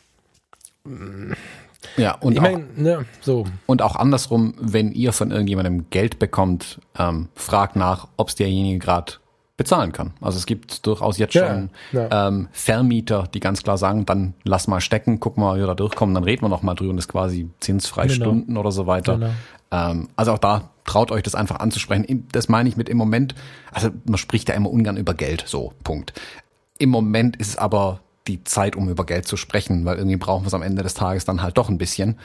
ja, 1.97 2.15
und, 2.17 2.35
ich 2.35 2.41
mein, 2.41 2.69
ne, 2.77 3.05
so. 3.21 3.47
und 3.67 3.83
auch 3.83 3.97
andersrum, 3.97 4.55
wenn 4.61 4.93
ihr 4.93 5.13
von 5.13 5.31
irgendjemandem 5.31 5.87
Geld 5.91 6.19
bekommt, 6.19 6.81
ähm, 6.99 7.29
fragt 7.35 7.77
nach, 7.77 8.09
ob 8.17 8.29
es 8.29 8.35
derjenige 8.35 8.79
gerade 8.79 9.15
bezahlen 9.57 9.93
kann. 9.93 10.15
Also 10.23 10.39
es 10.39 10.47
gibt 10.47 10.87
durchaus 10.87 11.19
jetzt 11.19 11.35
Ja, 11.35 11.47
schon 11.47 11.71
ja. 11.93 12.29
Ähm, 12.29 12.49
Vermieter, 12.51 13.29
die 13.35 13.41
ganz 13.41 13.63
klar 13.63 13.77
sagen, 13.77 14.07
dann 14.07 14.33
lass 14.43 14.69
mal 14.69 14.81
stecken, 14.81 15.21
guck 15.21 15.37
mal, 15.37 15.57
wie 15.57 15.61
wir 15.61 15.67
da 15.67 15.75
durchkommen, 15.75 16.15
dann 16.15 16.25
reden 16.25 16.43
wir 16.43 16.49
noch 16.49 16.63
mal 16.63 16.75
drüber 16.75 16.91
und 16.91 16.97
das 16.97 17.05
ist 17.05 17.13
quasi 17.13 17.51
zinsfrei 17.61 18.07
Genau. 18.07 18.15
Stunden 18.25 18.57
oder 18.57 18.73
so 18.73 18.87
weiter. 18.87 19.19
Genau. 19.19 19.31
Ähm, 19.71 20.09
also 20.17 20.33
auch 20.33 20.39
da 20.39 20.71
traut 20.85 21.11
euch 21.11 21.23
das 21.23 21.35
einfach 21.35 21.61
anzusprechen. 21.61 22.27
Das 22.33 22.49
meine 22.49 22.71
ich 22.71 22.79
mit 22.79 22.89
im 22.89 22.97
Moment, 22.97 23.35
also 23.71 23.91
man 24.07 24.17
spricht 24.17 24.49
ja 24.49 24.55
immer 24.55 24.71
ungern 24.71 24.97
über 24.97 25.13
Geld, 25.13 25.45
so, 25.47 25.75
Punkt. 25.85 26.15
Im 26.79 26.89
Moment 26.89 27.37
ist 27.37 27.49
es 27.49 27.57
aber 27.57 28.01
die 28.31 28.45
Zeit, 28.45 28.77
um 28.77 28.89
über 28.89 29.05
Geld 29.05 29.27
zu 29.27 29.37
sprechen, 29.37 29.85
weil 29.85 29.99
irgendwie 29.99 30.17
brauchen 30.17 30.45
wir 30.45 30.49
es 30.49 30.55
am 30.55 30.63
Ende 30.63 30.83
des 30.83 30.95
Tages 30.95 31.25
dann 31.25 31.43
halt 31.43 31.59
doch 31.59 31.69
ein 31.69 31.79
bisschen. 31.79 32.19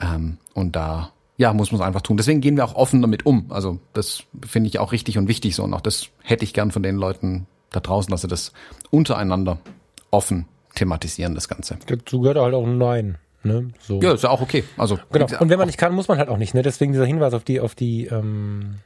Ähm, 0.00 0.38
und 0.54 0.76
da, 0.76 1.12
ja, 1.36 1.52
muss 1.52 1.72
man 1.72 1.80
es 1.80 1.86
einfach 1.86 2.02
tun. 2.02 2.16
Deswegen 2.16 2.40
gehen 2.40 2.56
wir 2.56 2.64
auch 2.64 2.74
offen 2.74 3.02
damit 3.02 3.26
um. 3.26 3.46
Also 3.50 3.78
das 3.92 4.24
finde 4.46 4.68
ich 4.68 4.78
auch 4.78 4.92
richtig 4.92 5.18
und 5.18 5.28
wichtig 5.28 5.54
so. 5.54 5.64
Und 5.64 5.74
auch 5.74 5.80
das 5.80 6.08
hätte 6.22 6.44
ich 6.44 6.54
gern 6.54 6.70
von 6.70 6.82
den 6.82 6.96
Leuten 6.96 7.46
da 7.70 7.80
draußen, 7.80 8.10
dass 8.10 8.22
sie 8.22 8.28
das 8.28 8.52
untereinander 8.90 9.58
offen 10.10 10.46
thematisieren, 10.74 11.34
das 11.34 11.48
Ganze. 11.48 11.78
Dazu 11.86 12.20
gehört 12.20 12.38
halt 12.38 12.54
auch 12.54 12.66
ein 12.66 12.78
Nein. 12.78 13.18
Ne? 13.42 13.68
So. 13.80 14.00
Ja, 14.00 14.12
ist 14.12 14.22
ja 14.22 14.30
auch 14.30 14.40
okay. 14.40 14.64
Also 14.76 14.98
Genau. 15.12 15.26
Und 15.38 15.48
wenn 15.48 15.58
man 15.58 15.66
nicht 15.66 15.78
kann, 15.78 15.94
muss 15.94 16.08
man 16.08 16.18
halt 16.18 16.28
auch 16.28 16.36
nicht. 16.36 16.54
Ne? 16.54 16.62
Deswegen 16.62 16.92
dieser 16.92 17.06
Hinweis 17.06 17.32
auf 17.32 17.44
die, 17.44 17.60
auf 17.60 17.74
die, 17.74 18.06
ähm, 18.06 18.76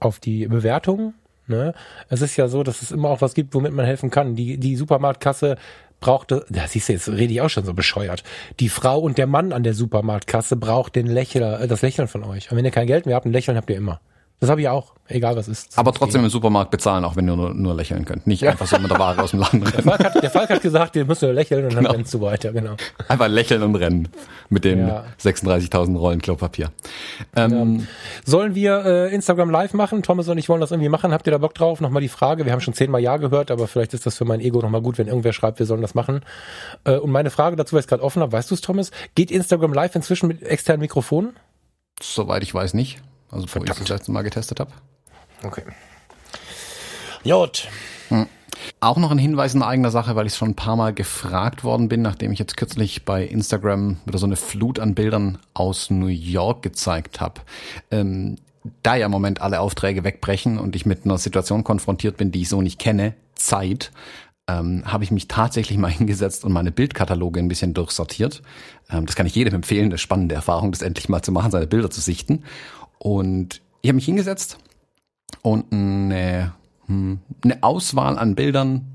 auf 0.00 0.20
die 0.20 0.46
Bewertung. 0.46 1.14
Ne? 1.46 1.74
Es 2.08 2.22
ist 2.22 2.36
ja 2.36 2.48
so, 2.48 2.62
dass 2.62 2.82
es 2.82 2.90
immer 2.90 3.10
auch 3.10 3.20
was 3.20 3.34
gibt, 3.34 3.54
womit 3.54 3.72
man 3.72 3.84
helfen 3.84 4.10
kann. 4.10 4.34
Die, 4.34 4.58
die 4.58 4.76
Supermarktkasse 4.76 5.56
brauchte, 6.00 6.44
da 6.48 6.66
siehst 6.66 6.88
du, 6.88 6.92
jetzt 6.92 7.08
rede 7.08 7.32
ich 7.32 7.40
auch 7.40 7.50
schon 7.50 7.64
so 7.64 7.74
bescheuert. 7.74 8.24
Die 8.60 8.68
Frau 8.68 8.98
und 8.98 9.18
der 9.18 9.26
Mann 9.26 9.52
an 9.52 9.62
der 9.62 9.74
Supermarktkasse 9.74 10.56
braucht 10.56 10.96
den 10.96 11.06
Lächler, 11.06 11.60
äh, 11.60 11.68
das 11.68 11.82
Lächeln 11.82 12.08
von 12.08 12.24
euch. 12.24 12.50
Und 12.50 12.56
wenn 12.56 12.64
ihr 12.64 12.70
kein 12.70 12.86
Geld 12.86 13.06
mehr 13.06 13.16
habt, 13.16 13.26
ein 13.26 13.32
Lächeln 13.32 13.56
habt 13.56 13.70
ihr 13.70 13.76
immer. 13.76 14.00
Das 14.40 14.50
habe 14.50 14.60
ich 14.60 14.68
auch, 14.68 14.92
egal 15.08 15.36
was 15.36 15.48
ist. 15.48 15.78
aber 15.78 15.92
trotzdem 15.92 16.22
im 16.22 16.28
Supermarkt 16.28 16.70
bezahlen, 16.70 17.04
auch 17.04 17.16
wenn 17.16 17.26
ihr 17.26 17.34
nur, 17.36 17.54
nur 17.54 17.74
lächeln 17.74 18.04
könnt. 18.04 18.26
Nicht 18.26 18.46
einfach 18.46 18.66
so 18.66 18.78
mit 18.78 18.90
der 18.90 18.98
Ware 18.98 19.22
aus 19.22 19.30
dem 19.30 19.40
Laden 19.40 19.60
Der 19.64 19.72
rennen. 19.72 19.84
Falk 19.84 20.04
hat, 20.04 20.22
der 20.22 20.30
Falk 20.30 20.50
hat 20.50 20.60
gesagt, 20.60 20.96
ihr 20.96 21.04
müsst 21.06 21.22
nur 21.22 21.32
lächeln 21.32 21.64
und 21.64 21.72
dann 21.74 21.84
Genau. 21.84 21.94
rennst 21.94 22.12
du 22.12 22.20
weiter, 22.20 22.52
genau. 22.52 22.74
Einfach 23.08 23.28
lächeln 23.28 23.62
und 23.62 23.74
rennen 23.76 24.08
mit 24.50 24.64
den 24.66 24.86
Ja. 24.88 25.04
36.000 25.22 25.96
Rollen 25.96 26.20
Klopapier. 26.20 26.72
Ähm, 27.36 27.86
Sollen 28.26 28.54
wir 28.54 28.84
äh, 28.84 29.14
Instagram 29.14 29.48
live 29.50 29.72
machen? 29.72 30.02
Thomas 30.02 30.28
und 30.28 30.36
ich 30.36 30.48
wollen 30.50 30.60
das 30.60 30.72
irgendwie 30.72 30.90
machen. 30.90 31.12
Habt 31.12 31.26
ihr 31.26 31.30
da 31.30 31.38
Bock 31.38 31.54
drauf? 31.54 31.80
Nochmal 31.80 32.02
die 32.02 32.08
Frage. 32.08 32.44
Wir 32.44 32.52
haben 32.52 32.60
schon 32.60 32.74
zehnmal 32.74 33.00
Ja 33.00 33.16
gehört, 33.16 33.50
aber 33.50 33.66
vielleicht 33.66 33.94
ist 33.94 34.04
das 34.04 34.18
für 34.18 34.26
mein 34.26 34.40
Ego 34.40 34.60
nochmal 34.60 34.82
gut, 34.82 34.98
wenn 34.98 35.06
irgendwer 35.06 35.32
schreibt, 35.32 35.58
wir 35.58 35.66
sollen 35.66 35.80
das 35.80 35.94
machen. 35.94 36.20
Äh, 36.84 36.96
und 36.98 37.10
meine 37.10 37.30
Frage 37.30 37.56
dazu, 37.56 37.72
weil 37.74 37.80
ich 37.80 37.84
es 37.84 37.88
gerade 37.88 38.02
offen 38.02 38.20
habe, 38.20 38.32
weißt 38.32 38.50
du 38.50 38.54
es, 38.56 38.60
Thomas? 38.60 38.90
Geht 39.14 39.30
Instagram 39.30 39.72
live 39.72 39.94
inzwischen 39.94 40.26
mit 40.28 40.42
externen 40.42 40.80
Mikrofonen? 40.80 41.34
soweit 42.02 42.42
ich 42.42 42.52
weiß 42.52 42.74
nicht. 42.74 43.00
Also 43.34 43.46
bevor 43.46 43.62
ich 43.62 43.66
Verdammt. 43.66 43.90
das 43.90 43.96
letzte 43.98 44.12
Mal 44.12 44.22
getestet 44.22 44.60
habe. 44.60 44.70
Okay. 45.42 45.62
Jod. 47.24 47.68
Auch 48.80 48.96
noch 48.96 49.10
ein 49.10 49.18
Hinweis 49.18 49.54
in 49.54 49.62
eigener 49.62 49.90
Sache, 49.90 50.14
weil 50.14 50.26
ich 50.26 50.34
schon 50.34 50.50
ein 50.50 50.56
paar 50.56 50.76
Mal 50.76 50.94
gefragt 50.94 51.64
worden 51.64 51.88
bin, 51.88 52.02
nachdem 52.02 52.32
ich 52.32 52.38
jetzt 52.38 52.56
kürzlich 52.56 53.04
bei 53.04 53.24
Instagram 53.24 53.98
wieder 54.04 54.18
so 54.18 54.26
eine 54.26 54.36
Flut 54.36 54.78
an 54.78 54.94
Bildern 54.94 55.38
aus 55.54 55.90
New 55.90 56.06
York 56.06 56.62
gezeigt 56.62 57.20
habe. 57.20 57.40
Ähm, 57.90 58.36
da 58.82 58.94
ja 58.94 59.06
im 59.06 59.12
Moment 59.12 59.40
alle 59.40 59.60
Aufträge 59.60 60.04
wegbrechen 60.04 60.58
und 60.58 60.76
ich 60.76 60.86
mit 60.86 61.04
einer 61.04 61.18
Situation 61.18 61.64
konfrontiert 61.64 62.16
bin, 62.16 62.30
die 62.30 62.42
ich 62.42 62.48
so 62.48 62.62
nicht 62.62 62.78
kenne, 62.78 63.14
Zeit, 63.34 63.90
ähm, 64.46 64.82
habe 64.84 65.04
ich 65.04 65.10
mich 65.10 65.28
tatsächlich 65.28 65.78
mal 65.78 65.90
hingesetzt 65.90 66.44
und 66.44 66.52
meine 66.52 66.70
Bildkataloge 66.70 67.40
ein 67.40 67.48
bisschen 67.48 67.74
durchsortiert. 67.74 68.42
Ähm, 68.90 69.06
das 69.06 69.16
kann 69.16 69.26
ich 69.26 69.34
jedem 69.34 69.54
empfehlen, 69.54 69.86
eine 69.86 69.98
spannende 69.98 70.34
Erfahrung, 70.34 70.72
das 70.72 70.82
endlich 70.82 71.08
mal 71.08 71.22
zu 71.22 71.32
machen, 71.32 71.50
seine 71.50 71.66
Bilder 71.66 71.90
zu 71.90 72.00
sichten. 72.00 72.44
Und 73.04 73.60
ich 73.82 73.90
habe 73.90 73.96
mich 73.96 74.06
hingesetzt 74.06 74.56
und 75.42 75.70
eine, 75.74 76.54
hm, 76.86 77.20
eine 77.44 77.62
Auswahl 77.62 78.18
an 78.18 78.34
Bildern 78.34 78.86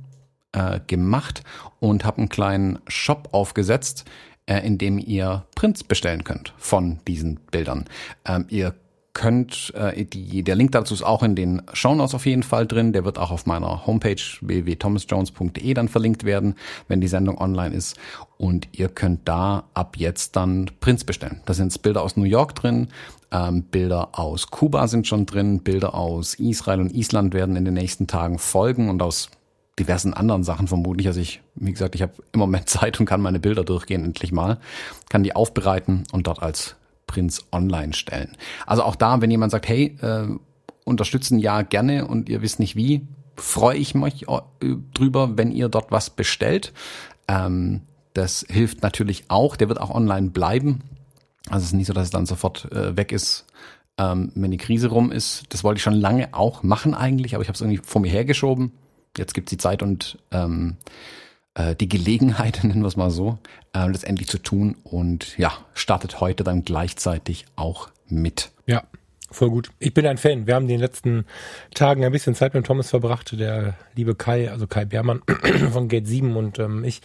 äh, 0.51 0.79
gemacht 0.87 1.43
und 1.79 2.05
habe 2.05 2.17
einen 2.17 2.29
kleinen 2.29 2.79
Shop 2.87 3.29
aufgesetzt, 3.33 4.05
äh, 4.47 4.65
in 4.65 4.79
dem 4.79 4.97
ihr 4.97 5.45
Prints 5.53 5.83
bestellen 5.83 6.23
könnt 6.23 6.55
von 6.57 6.97
diesen 7.07 7.39
Bildern. 7.51 7.85
Ähm, 8.25 8.45
ihr 8.49 8.73
könnt, 9.13 9.73
äh, 9.75 10.05
die, 10.05 10.41
der 10.43 10.55
Link 10.55 10.71
dazu 10.71 10.95
ist 10.95 11.03
auch 11.03 11.21
in 11.21 11.35
den 11.35 11.61
Shownotes 11.73 12.15
auf 12.15 12.25
jeden 12.25 12.41
Fall 12.41 12.65
drin. 12.65 12.93
Der 12.93 13.05
wird 13.05 13.19
auch 13.19 13.29
auf 13.29 13.45
meiner 13.45 13.85
Homepage 13.85 14.21
www.thomasjones.de 14.41 15.71
dann 15.75 15.87
verlinkt 15.87 16.23
werden, 16.23 16.55
wenn 16.87 16.99
die 16.99 17.07
Sendung 17.07 17.37
online 17.37 17.75
ist. 17.75 17.95
Und 18.37 18.69
ihr 18.71 18.89
könnt 18.89 19.27
da 19.27 19.65
ab 19.75 19.97
jetzt 19.97 20.35
dann 20.35 20.71
Prints 20.79 21.03
bestellen. 21.03 21.41
Da 21.45 21.53
sind 21.53 21.79
Bilder 21.83 22.01
aus 22.01 22.17
New 22.17 22.23
York 22.23 22.55
drin, 22.55 22.87
ähm, 23.31 23.63
Bilder 23.63 24.19
aus 24.19 24.47
Kuba 24.47 24.87
sind 24.87 25.07
schon 25.07 25.25
drin, 25.25 25.59
Bilder 25.59 25.93
aus 25.93 26.35
Israel 26.35 26.79
und 26.79 26.93
Island 26.93 27.33
werden 27.33 27.55
in 27.55 27.65
den 27.65 27.73
nächsten 27.73 28.07
Tagen 28.07 28.39
folgen 28.39 28.89
und 28.89 29.01
aus 29.01 29.29
diversen 29.77 30.13
anderen 30.13 30.43
Sachen 30.43 30.67
vermutlich. 30.67 31.07
Also 31.07 31.21
ich, 31.21 31.41
wie 31.55 31.71
gesagt, 31.71 31.95
ich 31.95 32.01
habe 32.01 32.13
im 32.31 32.39
Moment 32.39 32.69
Zeit 32.69 32.99
und 32.99 33.05
kann 33.05 33.21
meine 33.21 33.39
Bilder 33.39 33.63
durchgehen 33.63 34.03
endlich 34.03 34.31
mal, 34.31 34.59
kann 35.09 35.23
die 35.23 35.35
aufbereiten 35.35 36.03
und 36.11 36.27
dort 36.27 36.41
als 36.41 36.75
Prints 37.07 37.45
online 37.51 37.93
stellen. 37.93 38.37
Also 38.65 38.83
auch 38.83 38.95
da, 38.95 39.21
wenn 39.21 39.31
jemand 39.31 39.51
sagt, 39.51 39.67
hey, 39.67 39.97
äh, 40.01 40.27
unterstützen 40.83 41.39
ja 41.39 41.61
gerne 41.61 42.07
und 42.07 42.29
ihr 42.29 42.41
wisst 42.41 42.59
nicht 42.59 42.75
wie, 42.75 43.07
freue 43.35 43.77
ich 43.77 43.95
mich 43.95 44.27
äh, 44.27 44.41
drüber, 44.93 45.37
wenn 45.37 45.51
ihr 45.51 45.69
dort 45.69 45.91
was 45.91 46.09
bestellt. 46.09 46.73
Ähm, 47.27 47.81
das 48.13 48.45
hilft 48.49 48.83
natürlich 48.83 49.25
auch. 49.29 49.55
Der 49.55 49.69
wird 49.69 49.79
auch 49.79 49.91
online 49.91 50.29
bleiben. 50.29 50.81
Also 51.49 51.63
es 51.63 51.65
ist 51.67 51.73
nicht 51.73 51.87
so, 51.87 51.93
dass 51.93 52.05
es 52.05 52.11
dann 52.11 52.25
sofort 52.25 52.71
äh, 52.71 52.95
weg 52.95 53.11
ist, 53.11 53.45
ähm, 53.97 54.31
wenn 54.35 54.51
die 54.51 54.57
Krise 54.57 54.89
rum 54.89 55.11
ist. 55.11 55.43
Das 55.49 55.63
wollte 55.63 55.77
ich 55.77 55.83
schon 55.83 55.93
lange 55.93 56.33
auch 56.33 56.63
machen 56.63 56.93
eigentlich, 56.93 57.35
aber 57.35 57.41
ich 57.41 57.49
habe 57.49 57.55
es 57.55 57.61
irgendwie 57.61 57.81
vor 57.83 58.01
mir 58.01 58.11
hergeschoben. 58.11 58.71
Jetzt 59.17 59.33
gibt 59.33 59.49
es 59.49 59.51
die 59.51 59.57
Zeit 59.57 59.81
und 59.81 60.17
ähm, 60.31 60.77
äh, 61.55 61.75
die 61.75 61.89
Gelegenheit, 61.89 62.59
nennen 62.63 62.81
wir 62.81 62.87
es 62.87 62.97
mal 62.97 63.11
so, 63.11 63.39
äh, 63.73 63.91
das 63.91 64.03
endlich 64.03 64.29
zu 64.29 64.37
tun. 64.37 64.75
Und 64.83 65.37
ja, 65.37 65.53
startet 65.73 66.19
heute 66.21 66.43
dann 66.43 66.63
gleichzeitig 66.63 67.45
auch 67.55 67.89
mit. 68.07 68.51
Ja, 68.67 68.83
voll 69.31 69.49
gut. 69.49 69.71
Ich 69.79 69.93
bin 69.93 70.05
ein 70.05 70.17
Fan. 70.17 70.47
Wir 70.47 70.55
haben 70.55 70.67
den 70.67 70.79
letzten 70.79 71.25
Tagen 71.73 72.05
ein 72.05 72.11
bisschen 72.11 72.35
Zeit 72.35 72.53
mit 72.53 72.65
Thomas 72.65 72.89
verbracht. 72.89 73.37
Der 73.39 73.75
liebe 73.95 74.15
Kai, 74.15 74.51
also 74.51 74.67
Kai 74.67 74.85
Beermann 74.85 75.21
von 75.71 75.87
Gate 75.87 76.07
7 76.07 76.35
und 76.35 76.59
ähm, 76.59 76.83
ich 76.83 77.01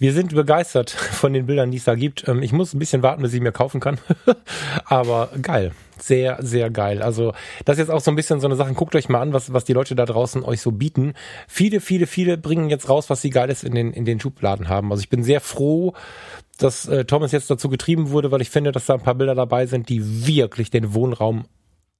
wir 0.00 0.14
sind 0.14 0.34
begeistert 0.34 0.90
von 1.12 1.32
den 1.32 1.46
Bildern, 1.46 1.70
die 1.70 1.76
es 1.76 1.84
da 1.84 1.94
gibt. 1.94 2.26
Ähm, 2.26 2.42
ich 2.42 2.52
muss 2.52 2.74
ein 2.74 2.80
bisschen 2.80 3.02
warten, 3.02 3.22
bis 3.22 3.34
ich 3.34 3.40
mir 3.40 3.52
kaufen 3.52 3.80
kann. 3.80 3.98
Aber 4.86 5.28
geil. 5.40 5.72
Sehr, 5.98 6.38
sehr 6.40 6.70
geil. 6.70 7.02
Also, 7.02 7.34
das 7.66 7.74
ist 7.74 7.80
jetzt 7.80 7.90
auch 7.90 8.00
so 8.00 8.10
ein 8.10 8.16
bisschen 8.16 8.40
so 8.40 8.46
eine 8.46 8.56
Sache. 8.56 8.72
Guckt 8.72 8.96
euch 8.96 9.10
mal 9.10 9.20
an, 9.20 9.34
was, 9.34 9.52
was 9.52 9.66
die 9.66 9.74
Leute 9.74 9.94
da 9.94 10.06
draußen 10.06 10.42
euch 10.42 10.62
so 10.62 10.72
bieten. 10.72 11.12
Viele, 11.46 11.80
viele, 11.80 12.06
viele 12.06 12.38
bringen 12.38 12.70
jetzt 12.70 12.88
raus, 12.88 13.10
was 13.10 13.20
sie 13.20 13.28
Geiles 13.28 13.62
in 13.62 13.74
den, 13.74 13.92
in 13.92 14.06
den 14.06 14.18
Schubladen 14.18 14.70
haben. 14.70 14.90
Also, 14.90 15.02
ich 15.02 15.10
bin 15.10 15.22
sehr 15.22 15.42
froh, 15.42 15.92
dass 16.56 16.88
äh, 16.88 17.04
Thomas 17.04 17.32
jetzt 17.32 17.50
dazu 17.50 17.68
getrieben 17.68 18.08
wurde, 18.08 18.30
weil 18.30 18.40
ich 18.40 18.48
finde, 18.48 18.72
dass 18.72 18.86
da 18.86 18.94
ein 18.94 19.02
paar 19.02 19.14
Bilder 19.14 19.34
dabei 19.34 19.66
sind, 19.66 19.90
die 19.90 20.26
wirklich 20.26 20.70
den 20.70 20.94
Wohnraum 20.94 21.44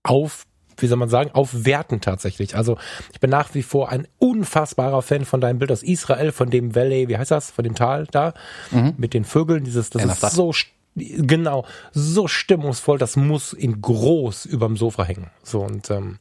auf 0.03 0.47
wie 0.83 0.87
soll 0.87 0.99
man 0.99 1.09
sagen, 1.09 1.31
aufwerten 1.33 2.01
tatsächlich. 2.01 2.57
Also 2.57 2.79
ich 3.13 3.21
bin 3.21 3.31
nach 3.31 3.55
wie 3.55 3.63
vor 3.63 3.91
ein 3.91 4.07
unfassbarer 4.19 5.03
Fan 5.03 5.25
von 5.25 5.41
deinem 5.41 5.59
Bild 5.59 5.73
aus 5.73 5.83
Israel, 5.83 6.33
von 6.33 6.51
dem 6.51 6.75
Valley, 6.75 7.09
wie 7.09 7.17
heißt 7.17 7.31
das, 7.31 7.51
von 7.51 7.65
dem 7.65 7.75
Tal 7.75 8.07
da, 8.11 8.35
mhm. 8.71 8.95
mit 8.97 9.15
den 9.15 9.25
Vögeln, 9.25 9.65
dieses, 9.65 9.91
das 9.91 10.05
ist 10.05 10.33
so 10.33 10.53
genau, 10.95 11.65
so 11.93 12.29
stimmungsvoll, 12.29 12.99
das 12.99 13.17
muss 13.17 13.53
in 13.53 13.81
groß 13.81 14.47
überm 14.47 14.77
Sofa 14.77 15.05
hängen. 15.05 15.31
So 15.43 15.61
und 15.61 15.91
ähm, 15.91 16.19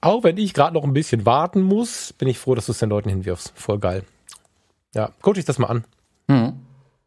auch 0.00 0.22
wenn 0.24 0.36
ich 0.36 0.54
gerade 0.54 0.74
noch 0.74 0.84
ein 0.84 0.92
bisschen 0.92 1.26
warten 1.26 1.62
muss, 1.62 2.12
bin 2.12 2.28
ich 2.28 2.38
froh, 2.38 2.54
dass 2.54 2.66
du 2.66 2.72
es 2.72 2.78
den 2.78 2.90
Leuten 2.90 3.08
hinwirfst. 3.08 3.52
Voll 3.56 3.78
geil. 3.78 4.04
Ja, 4.94 5.10
guck 5.22 5.34
dich 5.34 5.44
das 5.44 5.58
mal 5.58 5.66
an. 5.68 5.84
Mhm. 6.28 6.52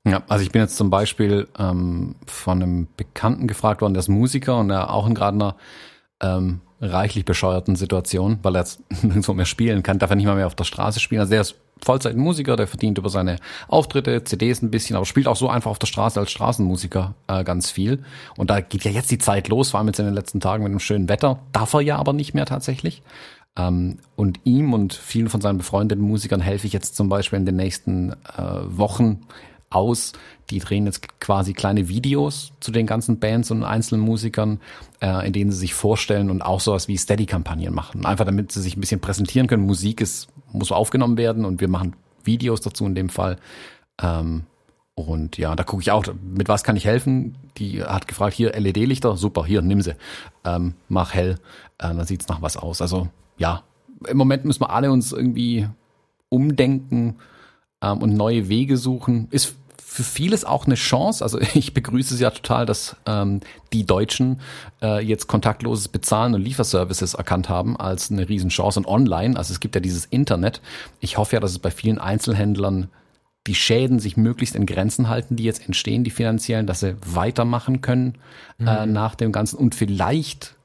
Ja, 0.05 0.23
also 0.27 0.43
ich 0.43 0.51
bin 0.51 0.61
jetzt 0.61 0.77
zum 0.77 0.89
Beispiel 0.89 1.47
ähm, 1.59 2.15
von 2.25 2.61
einem 2.61 2.87
Bekannten 2.97 3.47
gefragt 3.47 3.81
worden, 3.81 3.93
der 3.93 3.99
ist 3.99 4.07
Musiker 4.07 4.57
und 4.57 4.71
er 4.71 4.91
auch 4.91 5.05
in 5.05 5.13
gerade 5.13 5.35
einer 5.35 5.55
ähm, 6.21 6.61
reichlich 6.81 7.25
bescheuerten 7.25 7.75
Situation, 7.75 8.39
weil 8.41 8.55
er 8.55 8.61
jetzt 8.61 8.81
nirgendwo 9.03 9.33
mehr 9.33 9.45
spielen 9.45 9.83
kann, 9.83 9.99
darf 9.99 10.09
er 10.09 10.15
nicht 10.15 10.25
mal 10.25 10.35
mehr 10.35 10.47
auf 10.47 10.55
der 10.55 10.63
Straße 10.63 10.99
spielen. 10.99 11.21
Also 11.21 11.31
der 11.31 11.41
ist 11.41 11.55
Vollzeitmusiker, 11.83 12.55
der 12.55 12.67
verdient 12.67 12.97
über 12.97 13.09
seine 13.09 13.37
Auftritte, 13.67 14.23
CDs 14.23 14.61
ein 14.61 14.71
bisschen, 14.71 14.95
aber 14.95 15.05
spielt 15.05 15.27
auch 15.27 15.35
so 15.35 15.49
einfach 15.49 15.71
auf 15.71 15.79
der 15.79 15.87
Straße 15.87 16.19
als 16.19 16.31
Straßenmusiker 16.31 17.15
äh, 17.27 17.43
ganz 17.43 17.71
viel. 17.71 18.03
Und 18.37 18.49
da 18.49 18.61
geht 18.61 18.83
ja 18.83 18.91
jetzt 18.91 19.09
die 19.11 19.17
Zeit 19.17 19.47
los, 19.47 19.71
vor 19.71 19.79
allem 19.79 19.87
jetzt 19.87 19.99
in 19.99 20.05
den 20.05 20.13
letzten 20.13 20.39
Tagen 20.39 20.63
mit 20.63 20.71
dem 20.71 20.79
schönen 20.79 21.09
Wetter. 21.09 21.39
Darf 21.53 21.73
er 21.73 21.81
ja 21.81 21.97
aber 21.97 22.13
nicht 22.13 22.33
mehr 22.33 22.45
tatsächlich. 22.45 23.01
Ähm, 23.57 23.97
und 24.15 24.39
ihm 24.43 24.73
und 24.73 24.93
vielen 24.93 25.29
von 25.29 25.41
seinen 25.41 25.57
befreundeten 25.57 26.03
Musikern 26.03 26.39
helfe 26.39 26.67
ich 26.67 26.73
jetzt 26.73 26.95
zum 26.95 27.09
Beispiel 27.09 27.39
in 27.39 27.45
den 27.45 27.55
nächsten 27.55 28.11
äh, 28.11 28.15
Wochen 28.65 29.21
aus. 29.71 30.13
Die 30.49 30.59
drehen 30.59 30.85
jetzt 30.85 31.19
quasi 31.19 31.53
kleine 31.53 31.87
Videos 31.87 32.53
zu 32.59 32.71
den 32.71 32.85
ganzen 32.85 33.19
Bands 33.19 33.51
und 33.51 33.63
einzelnen 33.63 34.01
Musikern, 34.03 34.59
äh, 35.01 35.25
in 35.25 35.33
denen 35.33 35.51
sie 35.51 35.57
sich 35.57 35.73
vorstellen 35.73 36.29
und 36.29 36.41
auch 36.41 36.59
sowas 36.59 36.87
wie 36.87 36.97
Steady-Kampagnen 36.97 37.73
machen. 37.73 38.05
Einfach 38.05 38.25
damit 38.25 38.51
sie 38.51 38.61
sich 38.61 38.75
ein 38.75 38.81
bisschen 38.81 39.01
präsentieren 39.01 39.47
können. 39.47 39.65
Musik 39.65 40.01
ist, 40.01 40.27
muss 40.51 40.71
aufgenommen 40.71 41.17
werden 41.17 41.45
und 41.45 41.61
wir 41.61 41.69
machen 41.69 41.95
Videos 42.23 42.61
dazu 42.61 42.85
in 42.85 42.95
dem 42.95 43.09
Fall. 43.09 43.37
Ähm, 44.01 44.43
und 44.93 45.37
ja, 45.37 45.55
da 45.55 45.63
gucke 45.63 45.81
ich 45.81 45.91
auch, 45.91 46.05
mit 46.21 46.49
was 46.49 46.63
kann 46.63 46.75
ich 46.75 46.85
helfen? 46.85 47.37
Die 47.57 47.83
hat 47.83 48.07
gefragt, 48.07 48.33
hier 48.33 48.51
LED-Lichter, 48.51 49.15
super, 49.17 49.45
hier, 49.45 49.61
nimm 49.61 49.81
sie. 49.81 49.95
Ähm, 50.43 50.73
mach 50.89 51.13
hell, 51.13 51.35
äh, 51.77 51.87
dann 51.93 52.05
sieht's 52.05 52.27
nach 52.27 52.41
was 52.41 52.57
aus. 52.57 52.81
Also 52.81 53.07
ja, 53.37 53.63
im 54.07 54.17
Moment 54.17 54.45
müssen 54.45 54.61
wir 54.61 54.71
alle 54.71 54.91
uns 54.91 55.11
irgendwie 55.11 55.67
umdenken 56.29 57.15
ähm, 57.81 57.99
und 57.99 58.13
neue 58.13 58.49
Wege 58.49 58.77
suchen. 58.77 59.27
Ist 59.31 59.55
für 59.93 60.03
vieles 60.03 60.45
auch 60.45 60.67
eine 60.67 60.75
Chance. 60.75 61.21
Also 61.21 61.37
ich 61.53 61.73
begrüße 61.73 62.13
es 62.13 62.21
ja 62.21 62.29
total, 62.29 62.65
dass 62.65 62.95
ähm, 63.05 63.41
die 63.73 63.85
Deutschen 63.85 64.39
äh, 64.81 65.05
jetzt 65.05 65.27
kontaktloses 65.27 65.89
Bezahlen 65.89 66.33
und 66.33 66.41
Lieferservices 66.41 67.13
erkannt 67.13 67.49
haben 67.49 67.75
als 67.75 68.09
eine 68.09 68.29
Riesenchance 68.29 68.79
und 68.79 68.87
online. 68.87 69.35
Also 69.35 69.51
es 69.51 69.59
gibt 69.59 69.75
ja 69.75 69.81
dieses 69.81 70.05
Internet. 70.05 70.61
Ich 71.01 71.17
hoffe 71.17 71.35
ja, 71.35 71.39
dass 71.41 71.51
es 71.51 71.59
bei 71.59 71.71
vielen 71.71 71.99
Einzelhändlern 71.99 72.87
die 73.47 73.55
Schäden 73.55 73.99
sich 73.99 74.15
möglichst 74.15 74.55
in 74.55 74.65
Grenzen 74.65 75.09
halten, 75.09 75.35
die 75.35 75.43
jetzt 75.43 75.65
entstehen, 75.65 76.05
die 76.05 76.11
finanziellen, 76.11 76.67
dass 76.67 76.79
sie 76.79 76.95
weitermachen 77.05 77.81
können 77.81 78.17
äh, 78.59 78.63
mhm. 78.63 78.67
äh, 78.67 78.85
nach 78.85 79.15
dem 79.15 79.33
Ganzen 79.33 79.57
und 79.57 79.75
vielleicht 79.75 80.55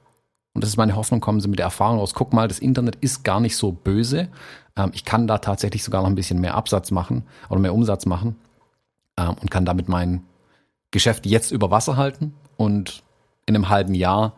und 0.55 0.63
das 0.63 0.71
ist 0.71 0.79
meine 0.79 0.97
Hoffnung, 0.97 1.21
kommen 1.21 1.41
sie 1.41 1.49
mit 1.49 1.59
der 1.59 1.67
Erfahrung 1.67 1.99
raus. 1.99 2.15
Guck 2.15 2.33
mal, 2.33 2.49
das 2.49 2.61
Internet 2.61 2.97
ist 2.97 3.25
gar 3.25 3.41
nicht 3.41 3.59
so 3.59 3.73
böse. 3.73 4.29
Ähm, 4.75 4.91
ich 4.95 5.05
kann 5.05 5.27
da 5.27 5.37
tatsächlich 5.39 5.85
sogar 5.85 6.01
noch 6.01 6.09
ein 6.09 6.15
bisschen 6.15 6.41
mehr 6.41 6.55
Absatz 6.55 6.91
machen 6.91 7.25
oder 7.51 7.61
mehr 7.61 7.75
Umsatz 7.75 8.07
machen 8.07 8.37
ähm, 9.17 9.35
und 9.41 9.51
kann 9.51 9.65
damit 9.65 9.89
mein 9.89 10.25
Geschäft 10.91 11.27
jetzt 11.27 11.51
über 11.51 11.71
Wasser 11.71 11.97
halten 11.97 12.35
und 12.57 13.03
in 13.47 13.55
einem 13.55 13.69
halben 13.69 13.95
Jahr 13.95 14.35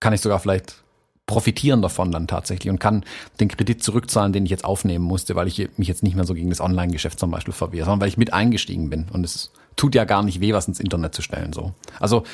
kann 0.00 0.12
ich 0.12 0.20
sogar 0.20 0.38
vielleicht 0.40 0.82
profitieren 1.26 1.80
davon 1.82 2.10
dann 2.10 2.26
tatsächlich 2.26 2.70
und 2.70 2.80
kann 2.80 3.04
den 3.40 3.48
Kredit 3.48 3.82
zurückzahlen, 3.82 4.32
den 4.32 4.44
ich 4.44 4.50
jetzt 4.50 4.64
aufnehmen 4.64 5.04
musste, 5.04 5.36
weil 5.36 5.46
ich 5.46 5.70
mich 5.76 5.88
jetzt 5.88 6.02
nicht 6.02 6.16
mehr 6.16 6.24
so 6.24 6.34
gegen 6.34 6.50
das 6.50 6.60
Online-Geschäft 6.60 7.18
zum 7.18 7.30
Beispiel 7.30 7.54
verwehre, 7.54 7.84
sondern 7.84 8.00
weil 8.00 8.08
ich 8.08 8.18
mit 8.18 8.32
eingestiegen 8.32 8.90
bin. 8.90 9.06
Und 9.12 9.24
es 9.24 9.52
tut 9.76 9.94
ja 9.94 10.04
gar 10.04 10.22
nicht 10.22 10.40
weh, 10.40 10.52
was 10.52 10.68
ins 10.68 10.80
Internet 10.80 11.14
zu 11.14 11.22
stellen. 11.22 11.52
So. 11.52 11.72
Also 12.00 12.24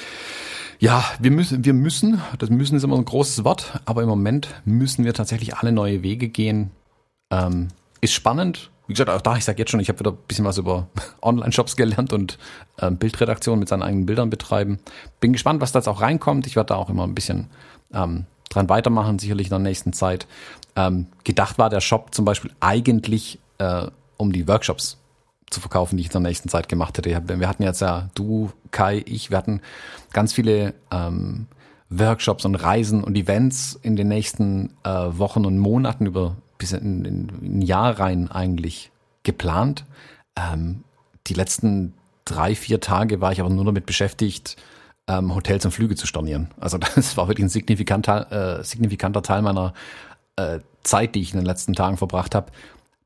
ja, 0.80 1.04
wir 1.20 1.30
müssen, 1.30 1.64
wir 1.64 1.74
müssen, 1.74 2.20
das 2.38 2.50
müssen 2.50 2.76
ist 2.76 2.84
immer 2.84 2.96
ein 2.96 3.04
großes 3.04 3.44
Wort, 3.44 3.80
aber 3.84 4.02
im 4.02 4.08
Moment 4.08 4.48
müssen 4.64 5.04
wir 5.04 5.12
tatsächlich 5.12 5.56
alle 5.56 5.72
neue 5.72 6.02
Wege 6.02 6.28
gehen. 6.28 6.70
Ähm, 7.30 7.68
ist 8.00 8.14
spannend, 8.14 8.70
wie 8.88 8.94
gesagt, 8.94 9.10
auch 9.10 9.20
da, 9.20 9.36
ich 9.36 9.44
sage 9.44 9.58
jetzt 9.58 9.70
schon, 9.70 9.80
ich 9.80 9.88
habe 9.90 10.00
wieder 10.00 10.12
ein 10.12 10.18
bisschen 10.26 10.46
was 10.46 10.58
über 10.58 10.88
Online-Shops 11.22 11.76
gelernt 11.76 12.12
und 12.12 12.38
ähm, 12.80 12.96
Bildredaktion 12.96 13.58
mit 13.58 13.68
seinen 13.68 13.82
eigenen 13.82 14.06
Bildern 14.06 14.30
betreiben. 14.30 14.78
Bin 15.20 15.32
gespannt, 15.34 15.60
was 15.60 15.72
da 15.72 15.78
jetzt 15.78 15.88
auch 15.88 16.00
reinkommt. 16.00 16.46
Ich 16.46 16.56
werde 16.56 16.68
da 16.68 16.76
auch 16.76 16.88
immer 16.88 17.04
ein 17.04 17.14
bisschen 17.14 17.48
ähm, 17.92 18.24
dran 18.48 18.70
weitermachen, 18.70 19.18
sicherlich 19.18 19.48
in 19.48 19.50
der 19.50 19.58
nächsten 19.58 19.92
Zeit. 19.92 20.26
Ähm, 20.74 21.06
gedacht 21.22 21.58
war 21.58 21.68
der 21.68 21.82
Shop 21.82 22.14
zum 22.14 22.24
Beispiel 22.24 22.50
eigentlich, 22.60 23.38
äh, 23.58 23.86
um 24.16 24.32
die 24.32 24.48
Workshops 24.48 24.96
zu 25.50 25.60
verkaufen, 25.60 25.96
die 25.96 26.02
ich 26.02 26.08
in 26.08 26.12
der 26.12 26.20
nächsten 26.22 26.48
Zeit 26.48 26.68
gemacht 26.68 26.96
hätte. 26.96 27.10
Wir 27.10 27.48
hatten 27.48 27.62
jetzt 27.62 27.80
ja, 27.80 28.08
du, 28.14 28.50
Kai, 28.70 29.02
ich, 29.06 29.30
wir 29.30 29.36
hatten 29.36 29.60
ganz 30.12 30.32
viele 30.32 30.74
ähm, 30.90 31.46
Workshops 31.90 32.44
und 32.44 32.54
Reisen 32.54 33.04
und 33.04 33.16
Events 33.16 33.78
in 33.82 33.96
den 33.96 34.08
nächsten 34.08 34.74
äh, 34.84 34.88
Wochen 34.90 35.44
und 35.44 35.58
Monaten 35.58 36.06
über 36.06 36.36
bis 36.58 36.72
in, 36.72 37.04
in, 37.04 37.28
in 37.42 37.58
ein 37.58 37.62
Jahr 37.62 37.98
rein 37.98 38.30
eigentlich 38.30 38.90
geplant. 39.22 39.84
Ähm, 40.36 40.84
die 41.26 41.34
letzten 41.34 41.94
drei, 42.24 42.54
vier 42.54 42.80
Tage 42.80 43.20
war 43.20 43.32
ich 43.32 43.40
aber 43.40 43.50
nur 43.50 43.64
damit 43.64 43.86
beschäftigt, 43.86 44.56
ähm, 45.06 45.34
Hotels 45.34 45.64
und 45.64 45.70
Flüge 45.70 45.96
zu 45.96 46.06
stornieren. 46.06 46.48
Also 46.60 46.78
das 46.94 47.16
war 47.16 47.28
wirklich 47.28 47.46
ein 47.46 47.50
signifikanter, 47.50 48.58
äh, 48.60 48.64
signifikanter 48.64 49.22
Teil 49.22 49.42
meiner 49.42 49.72
äh, 50.36 50.60
Zeit, 50.82 51.14
die 51.14 51.20
ich 51.20 51.32
in 51.32 51.38
den 51.40 51.46
letzten 51.46 51.74
Tagen 51.74 51.96
verbracht 51.96 52.34
habe, 52.34 52.52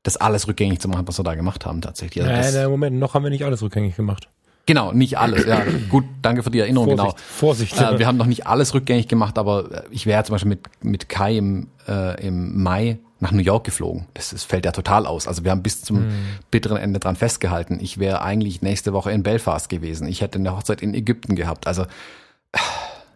das 0.03 0.17
alles 0.17 0.47
rückgängig 0.47 0.79
zu 0.81 0.89
machen, 0.89 1.07
was 1.07 1.17
wir 1.17 1.23
da 1.23 1.35
gemacht 1.35 1.65
haben 1.65 1.81
tatsächlich. 1.81 2.23
Also 2.23 2.41
nein, 2.41 2.53
nein, 2.53 2.69
Moment, 2.69 2.99
noch 2.99 3.13
haben 3.13 3.23
wir 3.23 3.29
nicht 3.29 3.45
alles 3.45 3.61
rückgängig 3.61 3.95
gemacht. 3.95 4.27
Genau, 4.65 4.91
nicht 4.91 5.17
alles. 5.17 5.45
Ja, 5.45 5.63
gut, 5.89 6.05
danke 6.21 6.43
für 6.43 6.51
die 6.51 6.59
Erinnerung. 6.59 6.97
Vorsicht, 6.97 7.17
genau. 7.17 7.23
Vorsicht. 7.39 7.81
Äh, 7.81 7.99
wir 7.99 8.07
haben 8.07 8.17
noch 8.17 8.25
nicht 8.25 8.47
alles 8.47 8.73
rückgängig 8.73 9.07
gemacht, 9.07 9.37
aber 9.37 9.71
äh, 9.71 9.81
ich 9.91 10.05
wäre 10.05 10.23
zum 10.23 10.33
Beispiel 10.33 10.49
mit, 10.49 10.83
mit 10.83 11.09
Kai 11.09 11.37
im, 11.37 11.67
äh, 11.87 12.25
im 12.25 12.61
Mai 12.61 12.99
nach 13.23 13.31
New 13.31 13.41
York 13.41 13.63
geflogen. 13.63 14.05
Das, 14.13 14.29
das 14.29 14.43
fällt 14.43 14.65
ja 14.65 14.71
total 14.71 15.07
aus. 15.07 15.27
Also 15.27 15.43
wir 15.43 15.51
haben 15.51 15.63
bis 15.63 15.81
zum 15.81 16.07
mhm. 16.07 16.13
bitteren 16.51 16.77
Ende 16.77 16.99
dran 16.99 17.15
festgehalten. 17.15 17.79
Ich 17.81 17.97
wäre 17.97 18.21
eigentlich 18.21 18.61
nächste 18.61 18.93
Woche 18.93 19.11
in 19.11 19.23
Belfast 19.23 19.69
gewesen. 19.69 20.07
Ich 20.07 20.21
hätte 20.21 20.37
eine 20.37 20.55
Hochzeit 20.55 20.81
in 20.81 20.93
Ägypten 20.93 21.35
gehabt. 21.35 21.65
Also 21.65 21.85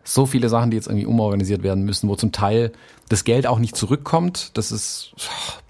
so 0.04 0.26
viele 0.26 0.48
Sachen, 0.48 0.72
die 0.72 0.78
jetzt 0.78 0.88
irgendwie 0.88 1.06
umorganisiert 1.06 1.62
werden 1.62 1.84
müssen, 1.84 2.08
wo 2.08 2.16
zum 2.16 2.32
Teil 2.32 2.72
das 3.10 3.26
Geld 3.26 3.46
auch 3.46 3.60
nicht 3.60 3.76
zurückkommt. 3.76 4.58
Das 4.58 4.72
ist 4.72 5.14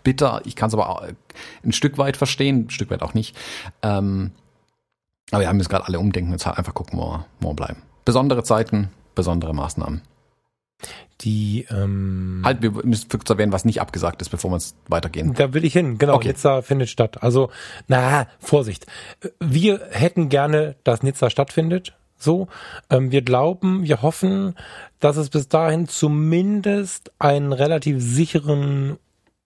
bitter. 0.04 0.42
Ich 0.46 0.56
kann 0.56 0.68
es 0.68 0.76
aber 0.76 1.08
ein 1.66 1.74
Stück 1.74 1.98
weit 1.98 2.16
verstehen, 2.16 2.68
ein 2.68 2.70
Stück 2.70 2.92
weit 2.92 3.02
auch 3.02 3.16
nicht. 3.16 3.36
Ähm, 3.82 4.32
aber 5.32 5.42
wir 5.42 5.50
haben 5.50 5.58
jetzt 5.58 5.70
gerade 5.70 5.86
alle 5.86 6.00
umdenken. 6.00 6.32
Jetzt 6.32 6.46
halt 6.46 6.60
einfach 6.60 6.76
gucken, 6.76 7.00
wo 7.00 7.06
wir, 7.06 7.26
wo 7.40 7.50
wir 7.50 7.56
bleiben. 7.56 7.82
Besondere 8.06 8.44
Zeiten, 8.44 8.92
besondere 9.16 9.54
Maßnahmen. 9.56 10.02
Die 11.22 11.66
ähm, 11.72 12.42
halt, 12.46 12.62
wir 12.62 12.72
müssen 12.72 13.10
zu 13.10 13.34
erwähnen, 13.34 13.52
was 13.52 13.66
nicht 13.66 13.82
abgesagt 13.82 14.22
ist, 14.22 14.30
bevor 14.30 14.52
wir 14.52 14.58
jetzt 14.58 14.76
weitergehen. 14.88 15.34
Da 15.34 15.54
will 15.54 15.66
ich 15.66 15.74
hin, 15.74 15.98
genau. 15.98 16.16
Okay. 16.16 16.30
Nizza 16.30 16.62
findet 16.62 16.90
statt. 16.90 17.24
Also, 17.24 17.50
na, 17.88 18.28
Vorsicht. 18.40 18.86
Wir 19.40 19.88
hätten 19.90 20.30
gerne, 20.30 20.76
dass 20.84 21.02
Nizza 21.02 21.30
stattfindet. 21.30 21.98
So, 22.20 22.48
ähm, 22.90 23.12
wir 23.12 23.22
glauben, 23.22 23.84
wir 23.84 24.02
hoffen, 24.02 24.56
dass 25.00 25.18
es 25.18 25.30
bis 25.30 25.48
dahin 25.48 25.88
zumindest 25.88 27.12
einen 27.20 27.54
relativ 27.54 28.02
sicheren 28.02 28.98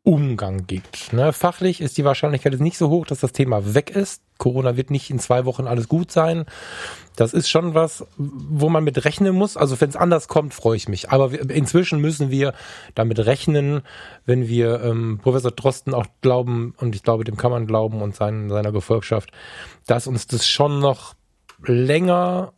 Umgang 0.03 0.65
gibt. 0.65 1.13
Ne? 1.13 1.31
Fachlich 1.31 1.79
ist 1.79 1.97
die 1.97 2.03
Wahrscheinlichkeit 2.03 2.59
nicht 2.59 2.77
so 2.77 2.89
hoch, 2.89 3.05
dass 3.05 3.19
das 3.19 3.33
Thema 3.33 3.75
weg 3.75 3.91
ist. 3.91 4.23
Corona 4.39 4.75
wird 4.75 4.89
nicht 4.89 5.11
in 5.11 5.19
zwei 5.19 5.45
Wochen 5.45 5.67
alles 5.67 5.87
gut 5.87 6.11
sein. 6.11 6.45
Das 7.15 7.33
ist 7.33 7.49
schon 7.49 7.75
was, 7.75 8.07
wo 8.17 8.69
man 8.69 8.83
mit 8.83 9.05
rechnen 9.05 9.35
muss. 9.35 9.57
Also 9.57 9.79
wenn 9.79 9.89
es 9.89 9.95
anders 9.95 10.27
kommt, 10.27 10.55
freue 10.55 10.75
ich 10.75 10.89
mich. 10.89 11.11
Aber 11.11 11.31
inzwischen 11.51 11.99
müssen 11.99 12.31
wir 12.31 12.55
damit 12.95 13.19
rechnen, 13.19 13.83
wenn 14.25 14.47
wir 14.47 14.81
ähm, 14.81 15.19
Professor 15.21 15.51
Drosten 15.51 15.93
auch 15.93 16.07
glauben, 16.21 16.73
und 16.77 16.95
ich 16.95 17.03
glaube, 17.03 17.23
dem 17.23 17.37
kann 17.37 17.51
man 17.51 17.67
glauben 17.67 18.01
und 18.01 18.15
sein, 18.15 18.49
seiner 18.49 18.71
Gefolgschaft, 18.71 19.31
dass 19.85 20.07
uns 20.07 20.25
das 20.25 20.47
schon 20.47 20.79
noch 20.79 21.13
länger 21.63 22.53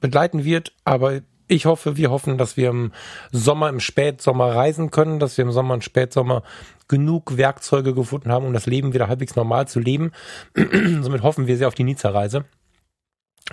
begleiten 0.00 0.44
wird. 0.44 0.74
Aber 0.84 1.22
ich 1.48 1.66
hoffe, 1.66 1.96
wir 1.96 2.10
hoffen, 2.10 2.38
dass 2.38 2.56
wir 2.56 2.68
im 2.68 2.92
Sommer, 3.32 3.68
im 3.70 3.80
Spätsommer 3.80 4.54
reisen 4.54 4.90
können, 4.90 5.18
dass 5.18 5.36
wir 5.36 5.44
im 5.44 5.52
Sommer 5.52 5.74
und 5.74 5.84
Spätsommer 5.84 6.42
genug 6.86 7.36
Werkzeuge 7.36 7.94
gefunden 7.94 8.30
haben, 8.30 8.46
um 8.46 8.52
das 8.52 8.66
Leben 8.66 8.92
wieder 8.92 9.08
halbwegs 9.08 9.34
normal 9.34 9.66
zu 9.66 9.80
leben. 9.80 10.12
Somit 11.00 11.22
hoffen 11.22 11.46
wir 11.46 11.56
sehr 11.56 11.68
auf 11.68 11.74
die 11.74 11.84
Nizza-Reise, 11.84 12.44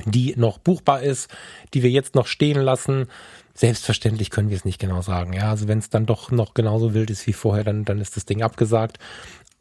die 0.06 0.36
noch 0.38 0.58
buchbar 0.58 1.02
ist, 1.02 1.34
die 1.74 1.84
wir 1.84 1.89
jetzt 1.89 2.16
noch 2.16 2.28
stehen 2.28 2.62
lassen. 2.62 3.08
Selbstverständlich 3.54 4.30
können 4.30 4.50
wir 4.50 4.58
es 4.58 4.66
nicht 4.66 4.80
genau 4.80 5.02
sagen. 5.02 5.34
Ja, 5.34 5.50
also 5.50 5.68
wenn 5.70 5.80
es 5.80 5.89
dann 5.89 6.06
doch 6.06 6.32
noch 6.32 6.54
genauso 6.54 6.93
wild 6.93 7.10
ist 7.10 7.26
wie 7.28 7.34
vorher, 7.34 7.64
dann, 7.64 7.86
dann 7.86 8.00
ist 8.00 8.18
das 8.18 8.26
Ding 8.26 8.43
abgesagt. 8.43 9.00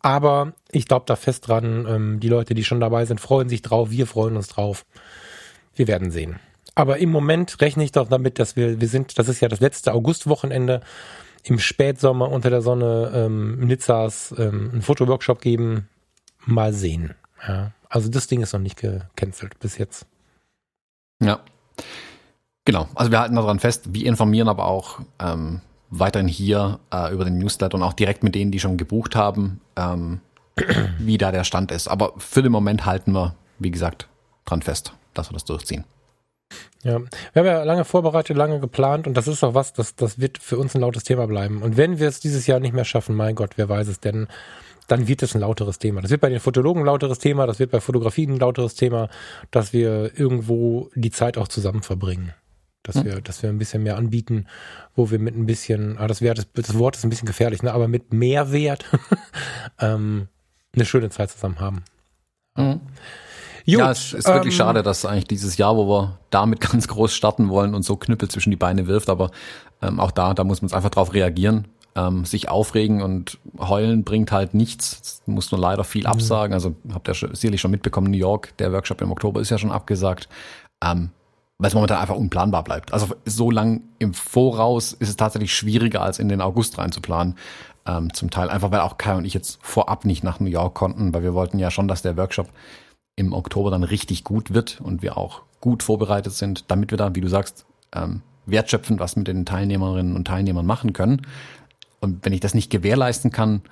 Aber 0.01 0.53
ich 0.71 0.87
glaube 0.87 1.07
da 1.07 1.17
fest 1.17 1.49
dran, 1.49 1.87
ähm, 1.89 2.21
die 2.21 2.29
Leute, 2.29 2.55
die 2.55 2.65
schon 2.65 2.81
dabei 2.81 3.07
sind, 3.07 3.21
freuen 3.21 3.49
sich 3.49 3.63
drauf, 3.63 3.91
wir 3.91 4.07
freuen 4.07 4.37
uns 4.37 4.49
drauf. 4.49 4.85
Wir 5.75 5.89
werden 5.89 6.11
sehen. 6.11 6.41
Aber 6.75 6.99
im 6.99 7.11
Moment 7.11 7.61
rechne 7.61 7.85
ich 7.85 7.93
doch 7.93 8.09
damit, 8.09 8.39
dass 8.39 8.57
wir, 8.57 8.81
wir 8.81 8.89
sind, 8.89 9.19
das 9.19 9.29
ist 9.29 9.41
ja 9.41 9.49
das 9.49 9.61
letzte 9.61 9.93
Augustwochenende, 9.93 10.81
im 11.45 11.59
Spätsommer 11.59 12.31
unter 12.31 12.51
der 12.51 12.63
Sonne 12.63 13.13
ähm, 13.15 13.61
Nizzas 13.61 14.35
ähm, 14.39 14.71
einen 14.73 14.83
Fotoworkshop 14.83 15.41
geben. 15.41 15.89
Mal 16.47 16.73
sehen. 16.73 17.15
Ja. 17.47 17.73
Also 17.89 18.11
das 18.11 18.27
Ding 18.27 18.43
ist 18.43 18.53
noch 18.53 18.61
nicht 18.61 18.79
gecancelt 18.79 19.59
bis 19.61 19.79
jetzt. 19.79 20.07
Ja. 21.21 21.41
Genau. 22.65 22.89
Also 22.95 23.11
wir 23.11 23.21
halten 23.21 23.37
daran 23.37 23.61
fest. 23.61 23.93
Wir 23.93 24.07
informieren 24.07 24.49
aber 24.49 24.67
auch 24.67 25.01
ähm, 25.19 25.61
weiterhin 25.91 26.29
hier 26.29 26.81
äh, 26.93 27.13
über 27.13 27.25
den 27.25 27.39
Newsletter 27.39 27.77
und 27.77 27.83
auch 27.83 27.93
direkt 27.93 28.23
mit 28.23 28.35
denen, 28.35 28.51
die 28.51 28.61
schon 28.61 28.77
gebucht 28.79 29.15
haben, 29.15 29.61
ähm, 29.77 30.21
wie 30.99 31.19
da 31.19 31.31
der 31.31 31.45
Stand 31.45 31.71
ist. 31.71 31.89
Aber 31.89 32.15
für 32.17 32.43
den 32.43 32.53
Moment 32.53 32.87
halten 32.87 33.13
wir, 33.13 33.35
wie 33.59 33.71
gesagt, 33.71 34.09
dran 34.47 34.63
fest, 34.63 34.95
dass 35.13 35.31
wir 35.31 35.35
das 35.35 35.45
durchziehen. 35.45 35.85
Ja, 36.85 37.01
wir 37.01 37.41
haben 37.41 37.47
ja 37.47 37.63
lange 37.65 37.85
vorbereitet, 37.85 38.37
lange 38.37 38.61
geplant 38.61 39.07
und 39.07 39.17
das 39.17 39.27
ist 39.27 39.43
auch 39.43 39.55
was, 39.55 39.73
das, 39.73 39.97
das 39.97 40.19
wird 40.19 40.37
für 40.37 40.59
uns 40.59 40.75
ein 40.75 40.83
lautes 40.83 41.03
Thema 41.03 41.27
bleiben. 41.27 41.63
Und 41.63 41.79
wenn 41.79 41.99
wir 41.99 42.09
es 42.09 42.21
dieses 42.21 42.47
Jahr 42.47 42.61
nicht 42.61 42.75
mehr 42.75 42.85
schaffen, 42.85 43.17
mein 43.17 43.35
Gott, 43.35 43.53
wer 43.57 43.71
weiß 43.71 43.89
es 43.89 44.01
denn, 44.01 44.29
dann 44.87 45.09
wird 45.09 45.23
es 45.23 45.35
ein 45.35 45.41
lauteres 45.41 45.79
Thema. 45.79 46.03
Das 46.03 46.11
wird 46.11 46.21
bei 46.21 46.29
den 46.29 46.41
Fotologen 46.41 46.83
ein 46.83 46.87
lauteres 46.87 47.19
Thema, 47.19 47.47
das 47.47 47.59
wird 47.59 47.71
bei 47.71 47.81
Fotografien 47.81 48.33
ein 48.33 48.39
lauteres 48.39 48.75
Thema, 48.75 49.09
dass 49.51 49.73
wir 49.73 50.19
irgendwo 50.19 50.91
die 50.95 51.11
Zeit 51.11 51.39
auch 51.39 51.49
zusammen 51.49 51.83
verbringen. 51.83 52.35
Dass 52.83 52.97
hm. 52.97 53.05
wir, 53.07 53.21
dass 53.23 53.43
wir 53.43 53.49
ein 53.49 53.57
bisschen 53.57 53.83
mehr 53.83 53.97
anbieten, 53.97 54.47
wo 54.95 55.11
wir 55.11 55.19
mit 55.19 55.35
ein 55.35 55.47
bisschen, 55.47 55.97
ah, 55.97 56.07
das, 56.07 56.21
wär, 56.21 56.35
das, 56.35 56.47
das 56.53 56.79
Wort 56.79 56.97
ist 56.97 57.05
ein 57.05 57.11
bisschen 57.11 57.27
gefährlich, 57.27 57.63
ne, 57.63 57.73
aber 57.73 57.89
mit 57.89 58.13
Mehrwert 58.13 58.85
ähm, 59.81 60.29
eine 60.75 60.85
schöne 60.85 61.09
Zeit 61.09 61.31
zusammen 61.31 61.61
haben. 61.61 61.83
Mhm. 62.57 62.81
Gut, 63.67 63.79
ja, 63.79 63.91
es 63.91 64.13
ist 64.13 64.29
wirklich 64.29 64.55
ähm, 64.55 64.59
schade, 64.59 64.83
dass 64.83 65.07
eigentlich 65.07 65.27
dieses 65.27 65.57
Jahr, 65.57 65.77
wo 65.77 65.89
wir 65.89 66.19
damit 66.31 66.61
ganz 66.73 66.87
groß 66.89 67.15
starten 67.15 67.49
wollen 67.49 67.75
und 67.75 67.83
so 67.83 67.97
Knüppel 67.97 68.29
zwischen 68.29 68.51
die 68.51 68.57
Beine 68.57 68.87
wirft, 68.87 69.09
aber 69.09 69.31
ähm, 69.81 70.01
auch 70.01 70.11
da, 70.11 70.35
da 70.35 70.45
muss 70.45 70.61
man 70.61 70.73
einfach 70.73 70.91
drauf 70.91 71.15
reagieren. 71.15 71.69
Ähm, 71.97 72.25
sich 72.25 72.49
aufregen 72.49 73.03
und 73.03 73.39
heulen 73.57 74.03
bringt 74.03 74.33
halt 74.33 74.53
nichts. 74.53 75.01
Das 75.01 75.23
muss 75.27 75.53
nur 75.53 75.61
leider 75.61 75.85
viel 75.85 76.03
mhm. 76.03 76.09
absagen. 76.09 76.53
Also 76.53 76.75
habt 76.93 77.09
ihr 77.09 77.15
sicherlich 77.15 77.61
schon 77.61 77.71
mitbekommen, 77.71 78.11
New 78.11 78.19
York, 78.19 78.57
der 78.59 78.73
Workshop 78.73 79.01
im 79.01 79.13
Oktober 79.13 79.41
ist 79.41 79.51
ja 79.51 79.59
schon 79.59 79.71
abgesagt. 79.71 80.29
Ähm, 80.85 81.11
weil 81.59 81.69
es 81.69 81.75
momentan 81.75 81.99
einfach 81.99 82.17
unplanbar 82.17 82.65
bleibt. 82.65 82.93
Also 82.93 83.15
so 83.25 83.51
lang 83.51 83.83
im 84.01 84.13
Voraus 84.13 84.93
ist 84.93 85.09
es 85.09 85.17
tatsächlich 85.17 85.55
schwieriger, 85.55 86.03
als 86.03 86.19
in 86.19 86.29
den 86.29 86.41
August 86.41 86.79
reinzuplanen. 86.79 87.37
Ähm, 87.87 88.13
zum 88.13 88.31
Teil 88.31 88.51
einfach, 88.51 88.71
weil 88.73 88.81
auch 88.81 88.99
Kai 88.99 89.15
und 89.15 89.25
ich 89.25 89.35
jetzt 89.35 89.59
vorab 89.63 90.05
nicht 90.05 90.25
nach 90.25 90.41
New 90.41 90.49
York 90.49 90.75
konnten, 90.75 91.15
weil 91.15 91.23
wir 91.23 91.35
wollten 91.35 91.59
ja 91.59 91.71
schon, 91.71 91.87
dass 91.87 92.03
der 92.03 92.17
Workshop 92.17 92.49
im 93.17 93.33
Oktober 93.33 93.71
dann 93.71 93.85
richtig 93.85 94.25
gut 94.25 94.55
wird 94.55 94.81
und 94.81 95.03
wir 95.03 95.17
auch 95.17 95.43
gut 95.61 95.83
vorbereitet 95.83 96.33
sind, 96.33 96.65
damit 96.69 96.91
wir 96.91 96.99
da, 96.99 97.15
wie 97.15 97.21
du 97.21 97.29
sagst, 97.29 97.65
ähm, 97.95 98.23
wertschöpfend 98.47 99.01
was 99.01 99.17
mit 99.17 99.29
den 99.29 99.47
Teilnehmerinnen 99.47 100.17
und 100.17 100.27
Teilnehmern 100.27 100.67
machen 100.67 100.93
können. 100.93 101.23
Und 102.01 102.25
wenn 102.25 102.33
ich 102.33 102.41
das 102.41 102.55
nicht 102.55 102.71
gewährleisten 102.71 103.31
kann, 103.31 103.63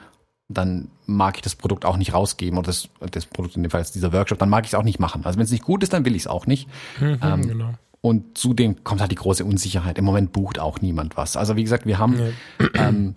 dann 0.49 0.89
mag 1.07 1.37
ich 1.37 1.43
das 1.43 1.55
Produkt 1.55 1.85
auch 1.85 1.97
nicht 1.97 2.15
rausgeben 2.15 2.59
oder 2.59 2.67
das, 2.67 2.89
das 3.11 3.27
Produkt 3.27 3.57
in 3.57 3.63
dem 3.63 3.71
Fall 3.71 3.81
ist 3.81 3.95
dieser 3.95 4.13
Workshop, 4.13 4.39
dann 4.39 4.49
mag 4.49 4.65
ich 4.65 4.71
es 4.71 4.75
auch 4.75 4.85
nicht 4.85 4.99
machen. 4.99 5.25
Also 5.25 5.39
wenn 5.39 5.45
es 5.45 5.51
nicht 5.51 5.65
gut 5.65 5.83
ist, 5.83 5.93
dann 5.93 6.05
will 6.05 6.15
ich 6.15 6.23
es 6.23 6.27
auch 6.27 6.47
nicht. 6.47 6.69
Mhm, 7.01 7.19
ähm, 7.23 7.49
genau. 7.49 7.75
Und 8.01 8.37
zudem 8.37 8.83
kommt 8.85 9.01
halt 9.01 9.13
die 9.13 9.17
große 9.17 9.45
Unsicherheit. 9.45 9.97
Im 9.97 10.05
Moment 10.05 10.33
bucht 10.33 10.59
auch 10.59 10.81
niemand 10.81 11.17
was. 11.17 11.37
Also 11.37 11.57
wie 11.57 11.63
gesagt, 11.63 11.87
wir 11.87 11.99
haben 11.99 12.17
nee. 12.17 12.33
ähm, 12.75 13.15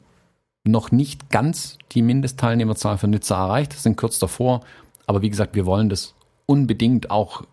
noch 0.63 0.91
nicht 0.91 1.29
ganz 1.29 1.77
die 1.91 2.01
Mindestteilnehmerzahl 2.01 2.97
für 2.97 3.07
Nizza 3.07 3.35
erreicht, 3.35 3.73
sind 3.73 3.97
kurz 3.97 4.19
davor. 4.19 4.61
Aber 5.07 5.21
wie 5.21 5.29
gesagt, 5.29 5.55
wir 5.55 5.65
wollen 5.65 5.89
das 5.89 6.14
unbedingt 6.45 7.11
auch 7.11 7.43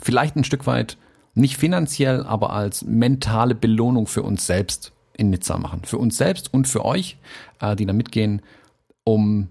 vielleicht 0.00 0.36
ein 0.36 0.44
Stück 0.44 0.66
weit 0.66 0.96
nicht 1.34 1.56
finanziell, 1.56 2.24
aber 2.24 2.50
als 2.50 2.82
mentale 2.84 3.54
Belohnung 3.54 4.06
für 4.06 4.22
uns 4.22 4.46
selbst 4.46 4.92
in 5.16 5.30
Nizza 5.30 5.58
machen. 5.58 5.82
Für 5.84 5.98
uns 5.98 6.16
selbst 6.16 6.52
und 6.52 6.66
für 6.66 6.84
euch, 6.84 7.18
äh, 7.60 7.76
die 7.76 7.86
da 7.86 7.92
mitgehen, 7.92 8.42
um 9.04 9.48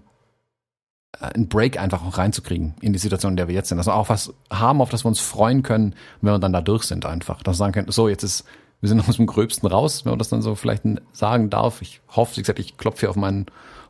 äh, 1.18 1.26
einen 1.26 1.48
Break 1.48 1.78
einfach 1.78 2.04
auch 2.04 2.18
reinzukriegen 2.18 2.74
in 2.80 2.92
die 2.92 2.98
Situation, 2.98 3.32
in 3.32 3.36
der 3.36 3.48
wir 3.48 3.54
jetzt 3.54 3.68
sind. 3.68 3.78
Dass 3.78 3.86
wir 3.86 3.94
auch 3.94 4.08
was 4.08 4.34
haben, 4.50 4.80
auf 4.80 4.90
das 4.90 5.04
wir 5.04 5.08
uns 5.08 5.20
freuen 5.20 5.62
können, 5.62 5.94
wenn 6.20 6.34
wir 6.34 6.38
dann 6.38 6.52
da 6.52 6.60
durch 6.60 6.84
sind 6.84 7.06
einfach. 7.06 7.42
Dass 7.42 7.54
wir 7.54 7.58
sagen 7.58 7.72
können, 7.72 7.90
so, 7.90 8.08
jetzt 8.08 8.24
ist, 8.24 8.44
wir 8.80 8.88
sind 8.88 9.00
aus 9.08 9.16
dem 9.16 9.26
Gröbsten 9.26 9.68
raus, 9.68 10.04
wenn 10.04 10.10
man 10.10 10.18
das 10.18 10.28
dann 10.28 10.42
so 10.42 10.54
vielleicht 10.54 10.82
sagen 11.12 11.50
darf. 11.50 11.82
Ich 11.82 12.00
hoffe, 12.08 12.36
wie 12.36 12.40
gesagt, 12.42 12.58
ich 12.58 12.76
klopfe 12.76 13.00
hier 13.00 13.10
auf 13.10 13.16
mein 13.16 13.46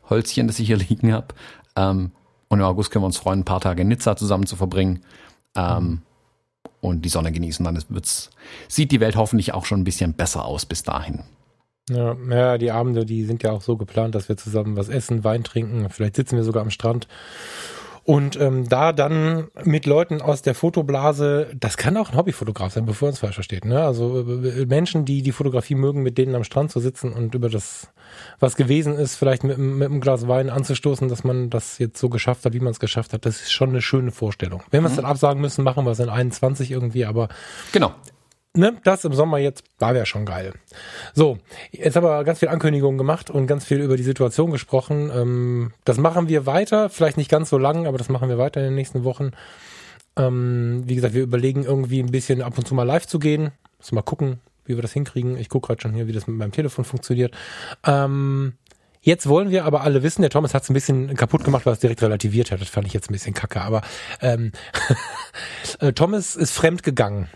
Holzchen, 0.09 0.47
das 0.47 0.59
ich 0.59 0.67
hier 0.67 0.77
liegen 0.89 1.11
habe. 1.11 1.27
Ähm, 1.75 2.11
und 2.51 2.59
im 2.59 2.65
August 2.65 2.91
können 2.91 3.03
wir 3.03 3.07
uns 3.07 3.17
freuen, 3.17 3.39
ein 3.39 3.45
paar 3.45 3.61
Tage 3.61 3.83
in 3.83 3.87
Nizza 3.87 4.17
zusammen 4.17 4.45
zu 4.45 4.57
verbringen. 4.57 4.99
Ähm. 5.55 6.01
Und 6.81 7.05
die 7.05 7.09
Sonne 7.09 7.31
genießen. 7.31 7.63
Dann 7.63 7.81
wird's, 7.89 8.29
sieht 8.67 8.91
die 8.91 8.99
Welt 8.99 9.15
hoffentlich 9.15 9.53
auch 9.53 9.65
schon 9.65 9.81
ein 9.81 9.83
bisschen 9.83 10.13
besser 10.13 10.43
aus 10.43 10.65
bis 10.65 10.83
dahin. 10.83 11.23
Ja, 11.89 12.15
ja, 12.29 12.57
die 12.57 12.71
Abende, 12.71 13.05
die 13.05 13.23
sind 13.23 13.41
ja 13.43 13.51
auch 13.51 13.61
so 13.61 13.77
geplant, 13.77 14.15
dass 14.15 14.27
wir 14.27 14.35
zusammen 14.35 14.75
was 14.75 14.89
essen, 14.89 15.23
Wein 15.23 15.43
trinken. 15.43 15.89
Vielleicht 15.89 16.15
sitzen 16.15 16.35
wir 16.35 16.43
sogar 16.43 16.61
am 16.61 16.71
Strand 16.71 17.07
und 18.03 18.39
ähm, 18.39 18.67
da 18.67 18.93
dann 18.93 19.49
mit 19.63 19.85
Leuten 19.85 20.21
aus 20.21 20.41
der 20.41 20.55
Fotoblase, 20.55 21.51
das 21.55 21.77
kann 21.77 21.97
auch 21.97 22.11
ein 22.11 22.17
Hobbyfotograf 22.17 22.73
sein, 22.73 22.85
bevor 22.85 23.09
uns 23.09 23.19
falsch 23.19 23.35
versteht. 23.35 23.63
Ne? 23.63 23.83
Also 23.83 24.21
äh, 24.21 24.65
Menschen, 24.65 25.05
die 25.05 25.21
die 25.21 25.31
Fotografie 25.31 25.75
mögen, 25.75 26.01
mit 26.01 26.17
denen 26.17 26.33
am 26.33 26.43
Strand 26.43 26.71
zu 26.71 26.79
sitzen 26.79 27.13
und 27.13 27.35
über 27.35 27.49
das, 27.49 27.89
was 28.39 28.55
gewesen 28.55 28.95
ist, 28.95 29.15
vielleicht 29.15 29.43
mit, 29.43 29.59
mit 29.59 29.87
einem 29.87 30.01
Glas 30.01 30.27
Wein 30.27 30.49
anzustoßen, 30.49 31.09
dass 31.09 31.23
man 31.23 31.51
das 31.51 31.77
jetzt 31.77 31.99
so 31.99 32.09
geschafft 32.09 32.43
hat, 32.43 32.53
wie 32.53 32.59
man 32.59 32.71
es 32.71 32.79
geschafft 32.79 33.13
hat. 33.13 33.25
Das 33.25 33.41
ist 33.41 33.51
schon 33.51 33.69
eine 33.69 33.81
schöne 33.81 34.11
Vorstellung. 34.11 34.63
Wenn 34.71 34.81
wir 34.81 34.87
es 34.87 34.93
mhm. 34.93 35.03
dann 35.03 35.05
absagen 35.05 35.39
müssen, 35.39 35.63
machen 35.63 35.85
wir 35.85 35.91
es 35.91 35.99
in 35.99 36.09
21 36.09 36.71
irgendwie, 36.71 37.05
aber 37.05 37.29
genau 37.71 37.93
ne, 38.55 38.77
das 38.83 39.05
im 39.05 39.13
Sommer 39.13 39.37
jetzt, 39.37 39.63
da 39.77 39.93
wäre 39.93 40.05
schon 40.05 40.25
geil. 40.25 40.53
So, 41.13 41.37
jetzt 41.71 41.95
haben 41.95 42.05
wir 42.05 42.23
ganz 42.23 42.39
viel 42.39 42.49
Ankündigungen 42.49 42.97
gemacht 42.97 43.29
und 43.29 43.47
ganz 43.47 43.65
viel 43.65 43.79
über 43.79 43.97
die 43.97 44.03
Situation 44.03 44.51
gesprochen. 44.51 45.11
Ähm, 45.13 45.73
das 45.85 45.97
machen 45.97 46.27
wir 46.27 46.45
weiter, 46.45 46.89
vielleicht 46.89 47.17
nicht 47.17 47.29
ganz 47.29 47.49
so 47.49 47.57
lang, 47.57 47.87
aber 47.87 47.97
das 47.97 48.09
machen 48.09 48.29
wir 48.29 48.37
weiter 48.37 48.61
in 48.61 48.67
den 48.67 48.75
nächsten 48.75 49.03
Wochen. 49.03 49.31
Ähm, 50.17 50.83
wie 50.85 50.95
gesagt, 50.95 51.13
wir 51.13 51.23
überlegen 51.23 51.63
irgendwie 51.63 52.01
ein 52.01 52.11
bisschen 52.11 52.41
ab 52.41 52.57
und 52.57 52.67
zu 52.67 52.75
mal 52.75 52.83
live 52.83 53.07
zu 53.07 53.19
gehen. 53.19 53.51
Müssen 53.79 53.95
mal 53.95 54.01
gucken, 54.01 54.39
wie 54.65 54.75
wir 54.75 54.81
das 54.81 54.93
hinkriegen. 54.93 55.37
Ich 55.37 55.49
gucke 55.49 55.67
gerade 55.67 55.81
schon 55.81 55.93
hier, 55.93 56.07
wie 56.07 56.13
das 56.13 56.27
mit 56.27 56.37
meinem 56.37 56.51
Telefon 56.51 56.85
funktioniert. 56.85 57.33
Ähm, 57.85 58.53
Jetzt 59.03 59.27
wollen 59.27 59.49
wir 59.49 59.65
aber 59.65 59.81
alle 59.81 60.03
wissen, 60.03 60.21
der 60.21 60.29
Thomas 60.29 60.53
hat 60.53 60.61
es 60.61 60.69
ein 60.69 60.75
bisschen 60.75 61.15
kaputt 61.15 61.43
gemacht, 61.43 61.65
weil 61.65 61.73
es 61.73 61.79
direkt 61.79 62.03
relativiert 62.03 62.51
hat. 62.51 62.61
Das 62.61 62.69
fand 62.69 62.85
ich 62.85 62.93
jetzt 62.93 63.09
ein 63.09 63.13
bisschen 63.13 63.33
kacke. 63.33 63.59
Aber 63.61 63.81
ähm, 64.21 64.51
äh, 65.79 65.91
Thomas 65.91 66.35
ist 66.35 66.51
fremd 66.51 66.83
gegangen. 66.83 67.27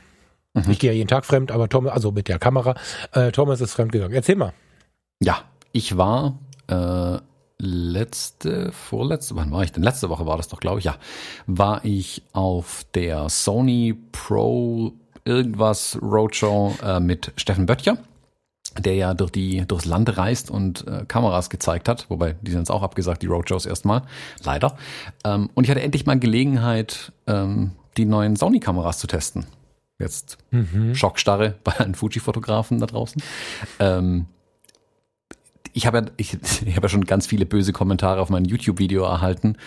Mhm. 0.56 0.72
Ich 0.72 0.80
gehe 0.80 0.92
ja 0.92 0.96
jeden 0.96 1.08
Tag 1.08 1.26
fremd, 1.26 1.52
aber 1.52 1.70
Thomas, 1.70 1.94
also 1.94 2.12
mit 2.12 2.28
der 2.28 2.40
Kamera, 2.40 2.76
äh, 3.12 3.32
Thomas 3.32 3.62
ist 3.62 3.74
fremd 3.74 3.92
gegangen. 3.92 4.14
Erzähl 4.14 4.36
mal. 4.36 4.54
Ja, 5.22 5.44
ich 5.72 5.98
war 5.98 6.40
äh, 6.68 7.20
letzte, 7.60 8.72
vorletzte, 8.72 9.36
wann 9.36 9.52
war 9.52 9.64
ich 9.64 9.72
denn? 9.72 9.84
Letzte 9.84 10.10
Woche 10.10 10.26
war 10.26 10.38
das 10.38 10.48
doch, 10.48 10.60
glaube 10.60 10.80
ich, 10.80 10.86
ja. 10.86 10.96
War 11.46 11.84
ich 11.86 12.24
auf 12.34 12.86
der 12.96 13.30
Sony 13.30 13.96
Pro 14.12 14.94
irgendwas 15.26 15.98
Roadshow 16.02 16.76
äh, 16.84 17.00
mit 17.00 17.32
Steffen 17.36 17.66
Böttcher 17.66 17.98
der 18.78 18.96
ja 18.96 19.14
durch 19.14 19.32
die 19.32 19.66
durchs 19.66 19.86
Land 19.86 20.18
reist 20.18 20.52
und 20.52 20.86
äh, 20.88 21.06
Kameras 21.08 21.50
gezeigt 21.50 21.88
hat, 21.88 22.10
wobei 22.10 22.36
die 22.42 22.52
sind 22.52 22.62
jetzt 22.62 22.72
auch 22.72 22.84
abgesagt, 22.84 23.22
die 23.22 23.28
Roadshows 23.28 23.66
erstmal, 23.66 24.02
leider. 24.44 24.78
Ähm, 25.24 25.50
und 25.54 25.64
ich 25.64 25.70
hatte 25.70 25.82
endlich 25.82 26.06
mal 26.06 26.20
Gelegenheit, 26.20 27.12
ähm, 27.28 27.72
die 27.98 28.06
neuen 28.06 28.36
Sony-Kameras 28.36 29.00
zu 29.00 29.08
testen. 29.08 29.46
Jetzt 30.00 30.38
Schockstarre 30.94 31.56
bei 31.64 31.80
einem 31.80 31.94
Fuji-Fotografen 31.94 32.80
da 32.80 32.86
draußen. 32.86 33.22
Ähm, 33.80 34.26
ich 35.74 35.86
habe 35.86 35.98
ja, 36.00 36.06
ich, 36.18 36.34
ich 36.66 36.76
habe 36.76 36.86
ja 36.86 36.90
schon 36.90 37.06
ganz 37.06 37.28
viele 37.28 37.46
böse 37.46 37.74
Kommentare 37.74 38.22
auf 38.22 38.30
mein 38.30 38.46
YouTube-Video 38.46 39.04
erhalten, 39.04 39.58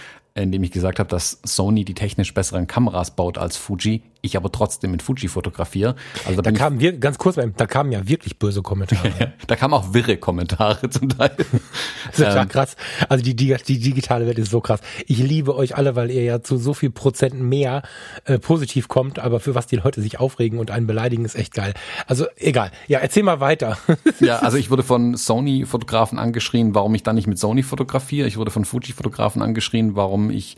in 0.43 0.53
dem 0.53 0.62
ich 0.62 0.70
gesagt 0.70 0.99
habe, 0.99 1.09
dass 1.09 1.39
Sony 1.45 1.84
die 1.84 1.95
technisch 1.95 2.34
besseren 2.34 2.66
Kameras 2.66 3.14
baut 3.14 3.39
als 3.39 3.57
Fuji, 3.57 4.03
ich 4.20 4.36
aber 4.36 4.51
trotzdem 4.51 4.91
mit 4.91 5.03
Fuji 5.03 5.28
fotografiere. 5.28 5.95
Also 6.26 6.43
da, 6.43 6.51
da 6.51 6.57
kamen 6.57 6.80
wir 6.80 6.99
ganz 6.99 7.18
kurz, 7.18 7.36
da 7.36 7.66
kamen 7.66 7.93
ja 7.93 8.09
wirklich 8.09 8.39
böse 8.39 8.62
Kommentare. 8.62 9.32
da 9.47 9.57
kamen 9.57 9.74
auch 9.74 9.95
wirre 9.95 10.16
Kommentare 10.16 10.91
zum 10.91 11.09
Teil. 11.11 11.30
das 11.36 12.18
ist 12.18 12.20
ja 12.20 12.43
ähm, 12.43 12.49
krass. 12.49 12.76
Also 13.09 13.22
die, 13.22 13.36
die, 13.36 13.55
die 13.66 13.78
digitale 13.78 14.26
Welt 14.26 14.39
ist 14.39 14.51
so 14.51 14.61
krass. 14.61 14.80
Ich 15.07 15.18
liebe 15.18 15.55
euch 15.55 15.76
alle, 15.76 15.95
weil 15.95 16.11
ihr 16.11 16.22
ja 16.22 16.43
zu 16.43 16.59
so 16.59 16.74
viel 16.74 16.91
Prozent 16.91 17.41
mehr 17.41 17.82
äh, 18.24 18.39
positiv 18.39 18.89
kommt, 18.89 19.18
aber 19.18 19.41
für 19.41 19.55
was 19.55 19.66
die 19.66 19.76
Leute 19.76 20.03
sich 20.03 20.18
aufregen 20.18 20.59
und 20.59 20.70
einen 20.70 20.86
beleidigen, 20.86 21.24
ist 21.24 21.36
echt 21.36 21.55
geil. 21.55 21.74
Also 22.07 22.26
egal. 22.36 22.72
Ja, 22.89 22.99
erzähl 22.99 23.22
mal 23.22 23.41
weiter. 23.41 23.78
ja, 24.20 24.41
also 24.41 24.57
ich 24.57 24.70
wurde 24.70 24.82
von 24.82 25.16
Sony-Fotografen 25.16 26.18
angeschrien, 26.18 26.74
warum 26.74 26.95
ich 26.95 27.03
dann 27.03 27.14
nicht 27.14 27.28
mit 27.28 27.39
Sony 27.39 27.62
fotografiere. 27.62 28.26
Ich 28.26 28.36
wurde 28.36 28.51
von 28.51 28.64
Fuji-Fotografen 28.64 29.43
angeschrien, 29.43 29.95
warum 29.95 30.28
ich 30.31 30.57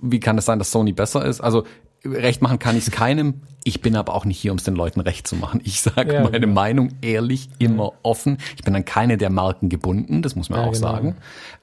wie 0.00 0.20
kann 0.20 0.38
es 0.38 0.44
sein, 0.44 0.58
dass 0.58 0.70
Sony 0.70 0.92
besser 0.92 1.24
ist? 1.24 1.40
Also 1.40 1.64
recht 2.04 2.42
machen 2.42 2.58
kann 2.58 2.76
ich 2.76 2.86
es 2.86 2.90
keinem. 2.92 3.42
Ich 3.62 3.82
bin 3.82 3.94
aber 3.94 4.14
auch 4.14 4.24
nicht 4.24 4.38
hier, 4.38 4.52
um 4.52 4.58
es 4.58 4.64
den 4.64 4.74
Leuten 4.74 5.00
recht 5.00 5.26
zu 5.26 5.36
machen. 5.36 5.60
Ich 5.64 5.82
sage 5.82 6.14
ja, 6.14 6.22
meine 6.22 6.40
genau. 6.40 6.54
Meinung 6.54 6.88
ehrlich, 7.02 7.50
immer 7.58 7.92
offen. 8.02 8.38
Ich 8.56 8.64
bin 8.64 8.74
an 8.74 8.84
keine 8.84 9.18
der 9.18 9.30
Marken 9.30 9.68
gebunden, 9.68 10.22
das 10.22 10.34
muss 10.34 10.48
man 10.48 10.60
ja, 10.60 10.66
auch 10.66 10.72
genau. 10.72 10.92
sagen. 10.92 11.16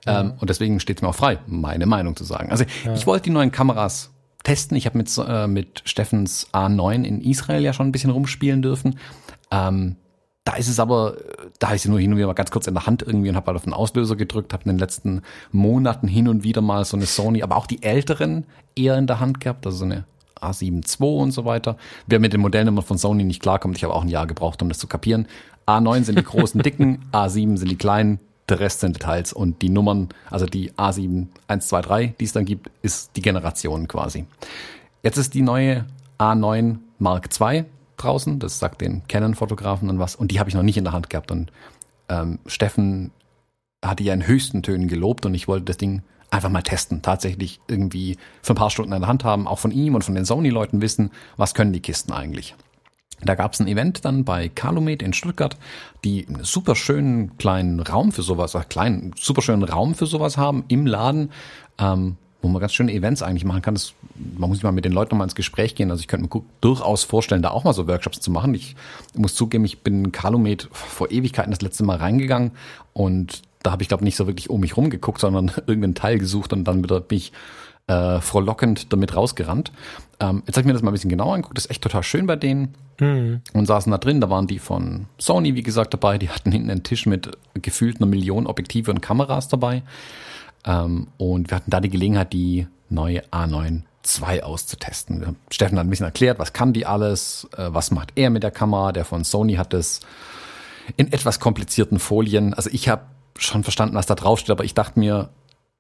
Ähm, 0.06 0.34
und 0.40 0.50
deswegen 0.50 0.80
steht 0.80 0.98
es 0.98 1.02
mir 1.02 1.10
auch 1.10 1.16
frei, 1.16 1.40
meine 1.48 1.88
Meinung 1.88 2.16
zu 2.16 2.24
sagen. 2.24 2.52
Also 2.52 2.66
ich 2.94 3.08
wollte 3.08 3.26
die 3.26 3.30
neuen 3.32 3.52
Kameras 3.52 4.12
testen. 4.44 4.78
Ich 4.78 4.86
habe 4.86 4.98
mit, 4.98 5.12
äh, 5.18 5.48
mit 5.48 5.82
Steffens 5.86 6.48
A9 6.54 7.04
in 7.04 7.22
Israel 7.22 7.64
ja 7.64 7.74
schon 7.74 7.88
ein 7.88 7.92
bisschen 7.92 8.12
rumspielen 8.12 8.62
dürfen. 8.62 9.00
Ähm, 9.50 9.96
da 10.48 10.56
ist 10.56 10.70
es 10.70 10.80
aber, 10.80 11.18
da 11.60 11.74
ist 11.74 11.82
sie 11.82 11.90
nur 11.90 12.00
hin 12.00 12.12
und 12.12 12.18
wieder 12.18 12.28
mal 12.28 12.34
ganz 12.34 12.52
kurz 12.52 12.68
in 12.68 12.74
der 12.74 12.86
Hand 12.86 13.02
irgendwie 13.02 13.28
und 13.28 13.36
habe 13.36 13.48
halt 13.48 13.58
auf 13.58 13.66
den 13.66 13.74
Auslöser 13.74 14.16
gedrückt, 14.16 14.54
habe 14.54 14.64
in 14.64 14.70
den 14.70 14.80
letzten 14.80 15.22
Monaten 15.52 16.08
hin 16.08 16.30
und 16.30 16.46
wieder 16.46 16.62
mal 16.62 16.86
so 16.86 16.96
eine 16.96 17.06
Sony, 17.06 17.44
aber 17.44 17.58
auch 17.58 17.68
die 17.68 17.84
älteren 17.84 18.46
eher 18.74 18.98
in 18.98 19.08
der 19.08 19.20
Hand 19.20 19.42
gehabt, 19.42 19.66
also 19.66 19.80
so 19.80 19.84
eine 19.84 20.06
A7 20.40 21.02
II 21.02 21.22
und 21.22 21.32
so 21.32 21.44
weiter. 21.44 21.76
Wer 22.06 22.20
mit 22.20 22.32
den 22.32 22.40
Modellen 22.40 22.70
immer 22.70 22.82
von 22.82 22.98
Sony 22.98 23.26
nicht 23.26 23.42
klarkommt, 23.42 23.76
ich 23.76 23.84
habe 23.84 23.94
auch 23.94 24.04
ein 24.04 24.08
Jahr 24.08 24.26
gebraucht, 24.26 24.62
um 24.62 24.70
das 24.70 24.78
zu 24.78 24.88
kapieren. 24.88 25.28
A9 25.66 26.04
sind 26.04 26.18
die 26.18 26.24
großen, 26.24 26.62
dicken, 26.62 27.04
A7 27.12 27.58
sind 27.58 27.70
die 27.70 27.76
kleinen, 27.76 28.22
der 28.48 28.62
Rest 28.62 28.80
sind 28.80 28.96
Details 28.96 29.34
und 29.34 29.62
die 29.62 29.68
Nummern, 29.68 30.08
also 30.30 30.46
die 30.46 30.72
A7 30.72 31.28
1, 31.50 31.68
2, 31.68 31.82
3, 31.82 32.16
die 32.22 32.24
es 32.24 32.32
dann 32.32 32.46
gibt, 32.46 32.72
ist 32.84 33.18
die 33.18 33.22
Generation 33.22 33.90
quasi. 33.90 34.24
Jetzt 35.04 35.18
ist 35.18 35.34
die 35.34 35.42
neue 35.42 35.84
A9 36.20 36.78
Mark 37.00 37.28
II 37.38 37.66
draußen. 37.98 38.40
Das 38.40 38.60
sagt 38.60 38.82
den 38.82 39.08
Canon-Fotografen 39.08 39.88
dann 39.88 40.00
was. 40.00 40.16
Und 40.16 40.32
die 40.32 40.40
habe 40.40 40.50
ich 40.50 40.56
noch 40.56 40.64
nicht 40.64 40.78
in 40.78 40.84
der 40.84 40.94
Hand 40.94 41.10
gehabt. 41.10 41.32
Und 41.32 41.52
ähm, 42.10 42.40
Steffen 42.46 43.12
hatte 43.84 44.04
ja 44.04 44.14
in 44.14 44.26
höchsten 44.26 44.64
Tönen 44.64 44.88
gelobt 44.88 45.26
und 45.26 45.34
ich 45.34 45.48
wollte 45.48 45.66
das 45.66 45.78
Ding 45.78 46.02
einfach 46.30 46.50
mal 46.50 46.62
testen. 46.62 47.02
Tatsächlich 47.02 47.60
irgendwie 47.68 48.18
für 48.42 48.54
ein 48.54 48.58
paar 48.58 48.70
Stunden 48.70 48.94
in 48.94 49.02
der 49.02 49.08
Hand 49.08 49.24
haben, 49.24 49.48
auch 49.48 49.60
von 49.60 49.72
ihm 49.72 49.96
und 49.96 50.04
von 50.04 50.16
den 50.16 50.26
Sony-Leuten 50.26 50.82
wissen, 50.82 51.12
was 51.38 51.54
können 51.54 51.74
die 51.74 51.80
Kisten 51.80 52.12
eigentlich. 52.12 52.56
Da 53.22 53.36
gab 53.36 53.54
es 53.54 53.60
ein 53.60 53.68
Event 53.68 54.06
dann 54.06 54.26
bei 54.26 54.48
Calumet 54.50 55.02
in 55.02 55.14
Stuttgart, 55.14 55.58
die 56.04 56.28
einen 56.28 56.44
super 56.44 56.76
schönen 56.76 57.38
kleinen 57.38 57.80
Raum 57.80 58.12
für 58.12 58.22
sowas, 58.22 58.56
einen 58.56 58.70
kleinen, 58.70 59.14
super 59.18 59.42
schönen 59.42 59.64
Raum 59.64 59.96
für 59.96 60.06
sowas 60.06 60.38
haben 60.38 60.66
im 60.68 60.86
Laden. 60.86 61.32
Ähm, 61.80 62.18
wo 62.42 62.48
man 62.48 62.60
ganz 62.60 62.74
schöne 62.74 62.94
Events 62.94 63.24
eigentlich 63.24 63.46
machen 63.46 63.62
kann. 63.62 63.74
Das, 63.74 63.94
man 64.38 64.50
muss 64.50 64.62
mal 64.64 64.72
mit 64.72 64.86
den 64.86 64.92
Leuten 64.92 65.12
nochmal 65.12 65.26
ins 65.26 65.36
Gespräch 65.36 65.76
gehen. 65.76 65.90
Also 65.90 66.02
ich 66.02 66.08
könnte 66.08 66.28
mir 66.28 66.44
durchaus 66.62 67.04
vorstellen, 67.04 67.42
da 67.42 67.50
auch 67.50 67.64
mal 67.64 67.74
so 67.74 67.88
Workshops 67.88 68.20
zu 68.20 68.32
machen. 68.32 68.54
Ich 68.54 68.76
muss 69.16 69.36
zugeben, 69.36 69.66
ich 69.66 69.80
bin 69.80 70.06
in 70.06 70.12
Calumet 70.12 70.70
vor 70.72 71.12
Ewigkeiten 71.12 71.52
das 71.52 71.62
letzte 71.62 71.84
Mal 71.84 71.98
reingegangen 71.98 72.52
und 72.94 73.42
da 73.64 73.72
habe 73.72 73.82
ich, 73.82 73.90
glaube 73.90 74.04
nicht 74.04 74.16
so 74.16 74.28
wirklich 74.28 74.50
um 74.50 74.62
mich 74.62 74.78
rumgeguckt, 74.78 75.20
sondern 75.20 75.52
irgendeinen 75.68 75.96
Teil 75.96 76.20
gesucht 76.20 76.54
und 76.54 76.64
dann 76.66 76.84
wieder 76.84 77.02
bin 77.02 77.18
ich 77.18 77.32
äh, 77.88 78.20
frohlockend 78.20 78.94
damit 78.94 79.16
rausgerannt. 79.16 79.72
Ähm, 80.20 80.44
jetzt 80.46 80.56
habe 80.56 80.62
ich 80.62 80.68
mir 80.68 80.74
das 80.74 80.82
mal 80.82 80.92
ein 80.92 80.94
bisschen 80.94 81.10
genauer 81.10 81.34
angeguckt. 81.34 81.58
Das 81.58 81.66
ist 81.66 81.72
echt 81.72 81.82
total 81.82 82.04
schön 82.04 82.28
bei 82.28 82.36
denen. 82.36 82.76
Mhm. 83.00 83.42
Und 83.54 83.66
saßen 83.66 83.92
da 83.92 83.98
drin. 83.98 84.22
Da 84.22 84.30
waren 84.30 84.48
die 84.48 84.60
von 84.60 85.06
Sony, 85.18 85.56
wie 85.56 85.64
gesagt, 85.64 85.94
dabei. 85.94 86.18
Die 86.18 86.30
hatten 86.30 86.52
hinten 86.52 86.70
einen 86.70 86.84
Tisch 86.84 87.06
mit 87.06 87.32
gefühlt 87.54 87.98
einer 87.98 88.08
Million 88.08 88.48
Objektive 88.48 88.92
und 88.92 89.02
Kameras 89.02 89.48
dabei. 89.48 89.84
Ähm, 90.68 91.08
und 91.18 91.50
wir 91.50 91.56
hatten 91.56 91.72
da 91.72 91.80
die 91.80 91.90
Gelegenheit, 91.90 92.34
die 92.34 92.68
neue 92.90 93.24
A9 93.32 93.84
II 94.22 94.42
auszutesten. 94.44 95.36
Steffen 95.50 95.78
hat 95.80 95.86
ein 95.86 95.90
bisschen 95.90 96.06
erklärt, 96.06 96.40
was 96.40 96.54
kann 96.54 96.74
die 96.74 96.86
alles, 96.86 97.48
äh, 97.58 97.70
was 97.70 97.92
macht 97.92 98.12
er 98.16 98.30
mit 98.30 98.44
der 98.44 98.52
Kamera. 98.52 98.92
Der 98.92 99.06
von 99.06 99.24
Sony 99.24 99.56
hat 99.56 99.74
es 99.74 100.02
in 100.96 101.12
etwas 101.12 101.40
komplizierten 101.40 102.00
Folien. 102.00 102.54
Also 102.54 102.70
ich 102.72 102.90
habe 102.90 103.04
schon 103.38 103.64
verstanden, 103.64 103.96
was 103.96 104.06
da 104.06 104.16
draufsteht, 104.16 104.52
aber 104.52 104.64
ich 104.64 104.74
dachte 104.74 105.00
mir, 105.00 105.30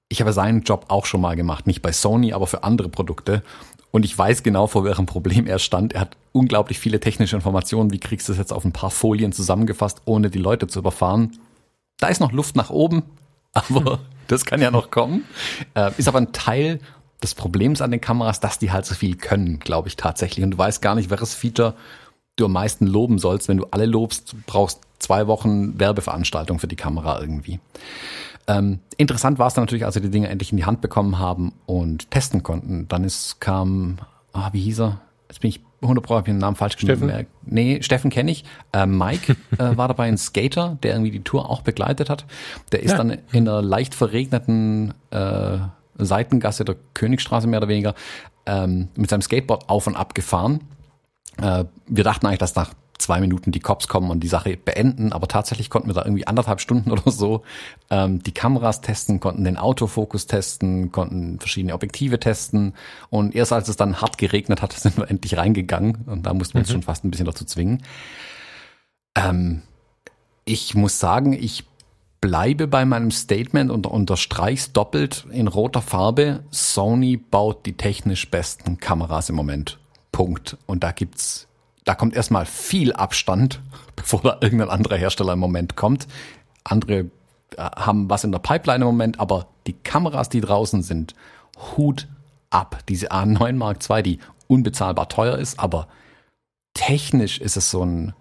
ich 0.09 0.21
habe 0.21 0.33
seinen 0.33 0.63
Job 0.63 0.85
auch 0.87 1.05
schon 1.05 1.21
mal 1.21 1.35
gemacht, 1.35 1.67
nicht 1.67 1.81
bei 1.81 1.91
Sony, 1.91 2.33
aber 2.33 2.47
für 2.47 2.63
andere 2.63 2.89
Produkte. 2.89 3.43
Und 3.91 4.05
ich 4.05 4.17
weiß 4.17 4.43
genau, 4.43 4.67
vor 4.67 4.83
welchem 4.83 5.05
Problem 5.05 5.47
er 5.47 5.59
stand. 5.59 5.93
Er 5.93 6.01
hat 6.01 6.17
unglaublich 6.31 6.79
viele 6.79 6.99
technische 6.99 7.35
Informationen. 7.35 7.91
Wie 7.91 7.99
kriegst 7.99 8.27
du 8.27 8.33
das 8.33 8.39
jetzt 8.39 8.53
auf 8.53 8.63
ein 8.63 8.73
paar 8.73 8.91
Folien 8.91 9.31
zusammengefasst, 9.31 10.01
ohne 10.05 10.29
die 10.29 10.39
Leute 10.39 10.67
zu 10.67 10.79
überfahren? 10.79 11.39
Da 11.99 12.07
ist 12.07 12.19
noch 12.19 12.31
Luft 12.31 12.55
nach 12.55 12.69
oben, 12.69 13.03
aber 13.53 13.99
das 14.27 14.45
kann 14.45 14.61
ja 14.61 14.71
noch 14.71 14.91
kommen. 14.91 15.25
Äh, 15.73 15.91
ist 15.97 16.07
aber 16.07 16.19
ein 16.19 16.33
Teil 16.33 16.79
des 17.21 17.33
Problems 17.33 17.81
an 17.81 17.91
den 17.91 18.01
Kameras, 18.01 18.39
dass 18.39 18.59
die 18.59 18.71
halt 18.71 18.85
so 18.85 18.93
viel 18.93 19.15
können, 19.15 19.59
glaube 19.59 19.87
ich 19.87 19.95
tatsächlich. 19.95 20.43
Und 20.43 20.51
du 20.51 20.57
weißt 20.57 20.81
gar 20.81 20.95
nicht, 20.95 21.09
welches 21.09 21.33
Feature 21.33 21.73
du 22.35 22.45
am 22.45 22.51
meisten 22.51 22.85
loben 22.85 23.19
sollst. 23.19 23.47
Wenn 23.47 23.57
du 23.57 23.67
alle 23.71 23.85
lobst, 23.85 24.35
brauchst 24.45 24.81
zwei 24.99 25.27
Wochen 25.27 25.79
Werbeveranstaltung 25.79 26.59
für 26.59 26.67
die 26.67 26.75
Kamera 26.75 27.19
irgendwie. 27.19 27.59
Ähm, 28.47 28.79
interessant 28.95 29.39
war 29.39 29.47
es 29.47 29.55
dann 29.55 29.63
natürlich, 29.63 29.85
als 29.85 29.95
wir 29.95 30.01
die 30.01 30.11
Dinge 30.11 30.29
endlich 30.29 30.51
in 30.51 30.57
die 30.57 30.65
Hand 30.65 30.81
bekommen 30.81 31.19
haben 31.19 31.53
und 31.65 32.09
testen 32.11 32.43
konnten. 32.43 32.87
Dann 32.87 33.03
ist, 33.03 33.41
kam, 33.41 33.97
ah, 34.33 34.49
wie 34.53 34.61
hieß 34.61 34.79
er? 34.79 35.01
Jetzt 35.27 35.41
bin 35.41 35.49
ich 35.49 35.61
100 35.81 36.03
Pro, 36.03 36.15
habe 36.15 36.27
ich 36.27 36.33
den 36.33 36.39
Namen 36.39 36.55
falsch 36.55 36.73
Steffen? 36.77 37.27
Nee, 37.45 37.81
Steffen 37.81 38.09
kenne 38.09 38.31
ich. 38.31 38.43
Äh, 38.73 38.85
Mike 38.85 39.35
äh, 39.57 39.57
war 39.77 39.87
dabei 39.87 40.07
ein 40.07 40.17
Skater, 40.17 40.77
der 40.81 40.93
irgendwie 40.93 41.11
die 41.11 41.23
Tour 41.23 41.49
auch 41.49 41.61
begleitet 41.61 42.09
hat. 42.09 42.25
Der 42.71 42.81
ist 42.81 42.91
ja. 42.91 42.97
dann 42.97 43.11
in 43.31 43.47
einer 43.47 43.61
leicht 43.61 43.93
verregneten 43.93 44.93
äh, 45.11 45.57
Seitengasse 45.97 46.65
der 46.65 46.75
Königstraße 46.93 47.47
mehr 47.47 47.59
oder 47.59 47.67
weniger 47.67 47.93
ähm, 48.45 48.87
mit 48.95 49.09
seinem 49.09 49.21
Skateboard 49.21 49.69
auf 49.69 49.87
und 49.87 49.95
ab 49.95 50.15
gefahren. 50.15 50.61
Äh, 51.39 51.65
wir 51.87 52.03
dachten 52.03 52.25
eigentlich, 52.25 52.39
dass 52.39 52.55
nach 52.55 52.73
zwei 52.97 53.19
Minuten 53.19 53.51
die 53.51 53.59
Cops 53.59 53.87
kommen 53.87 54.09
und 54.09 54.21
die 54.21 54.27
Sache 54.27 54.57
beenden, 54.57 55.13
aber 55.13 55.27
tatsächlich 55.27 55.69
konnten 55.69 55.87
wir 55.87 55.93
da 55.93 56.03
irgendwie 56.03 56.27
anderthalb 56.27 56.59
Stunden 56.61 56.91
oder 56.97 57.11
so 57.11 57.43
ähm, 57.89 58.21
die 58.23 58.33
Kameras 58.33 58.81
testen, 58.81 59.19
konnten 59.19 59.43
den 59.43 59.57
Autofokus 59.57 60.27
testen, 60.27 60.91
konnten 60.91 61.39
verschiedene 61.39 61.73
Objektive 61.73 62.19
testen 62.19 62.73
und 63.09 63.35
erst 63.35 63.53
als 63.53 63.67
es 63.67 63.77
dann 63.77 64.01
hart 64.01 64.17
geregnet 64.17 64.61
hat, 64.61 64.73
sind 64.77 64.97
wir 64.97 65.09
endlich 65.09 65.37
reingegangen 65.37 66.05
und 66.05 66.23
da 66.25 66.33
mussten 66.33 66.55
wir 66.55 66.59
uns 66.59 66.69
mhm. 66.69 66.73
schon 66.73 66.83
fast 66.83 67.05
ein 67.05 67.11
bisschen 67.11 67.25
dazu 67.25 67.45
zwingen. 67.45 67.83
Ähm, 69.15 69.61
ich 70.45 70.75
muss 70.75 70.99
sagen, 70.99 71.33
ich 71.33 71.65
bleibe 72.21 72.67
bei 72.67 72.85
meinem 72.85 73.11
Statement 73.11 73.71
und 73.71 73.85
unterstreich's 73.85 74.71
doppelt 74.71 75.25
in 75.31 75.47
roter 75.47 75.81
Farbe. 75.81 76.43
Sony 76.51 77.17
baut 77.17 77.65
die 77.65 77.73
technisch 77.73 78.29
besten 78.29 78.79
Kameras 78.79 79.29
im 79.29 79.35
Moment. 79.35 79.77
Punkt. 80.11 80.57
Und 80.65 80.83
da 80.83 80.91
gibt's 80.91 81.46
da 81.87 81.95
kommt 81.95 82.15
erstmal 82.15 82.45
viel 82.45 82.91
Abstand, 82.93 83.61
bevor 83.95 84.21
da 84.21 84.37
irgendein 84.41 84.69
anderer 84.69 84.97
Hersteller 84.97 85.33
im 85.33 85.39
Moment 85.39 85.75
kommt. 85.75 86.07
Andere 86.63 87.09
äh, 87.55 87.63
haben 87.75 88.09
was 88.09 88.23
in 88.23 88.31
der 88.31 88.39
Pipeline 88.39 88.83
im 88.83 88.87
Moment, 88.87 89.19
aber 89.19 89.47
die 89.65 89.73
Kameras, 89.73 90.29
die 90.29 90.41
draußen 90.41 90.83
sind, 90.83 91.15
Hut 91.77 92.07
ab. 92.49 92.83
Diese 92.89 93.11
A9 93.11 93.53
Mark 93.53 93.89
II, 93.89 94.03
die 94.03 94.19
unbezahlbar 94.47 95.09
teuer 95.09 95.37
ist, 95.37 95.59
aber 95.59 95.87
technisch 96.73 97.39
ist 97.39 97.57
es 97.57 97.71
so 97.71 97.83
ein, 97.83 98.13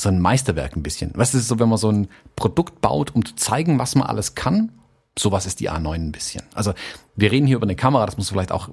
so 0.00 0.08
ein 0.08 0.20
Meisterwerk 0.20 0.76
ein 0.76 0.82
bisschen. 0.82 1.12
Was 1.14 1.34
ist 1.34 1.48
so, 1.48 1.58
wenn 1.58 1.68
man 1.68 1.78
so 1.78 1.90
ein 1.90 2.08
Produkt 2.36 2.80
baut, 2.80 3.14
um 3.14 3.24
zu 3.24 3.34
zeigen, 3.34 3.78
was 3.78 3.96
man 3.96 4.06
alles 4.06 4.34
kann? 4.36 4.72
Sowas 5.18 5.44
ist 5.44 5.58
die 5.58 5.70
A9 5.70 5.94
ein 5.94 6.12
bisschen. 6.12 6.44
Also 6.54 6.72
wir 7.16 7.32
reden 7.32 7.48
hier 7.48 7.56
über 7.56 7.66
eine 7.66 7.74
Kamera, 7.74 8.06
das 8.06 8.16
muss 8.16 8.30
vielleicht 8.30 8.52
auch 8.52 8.70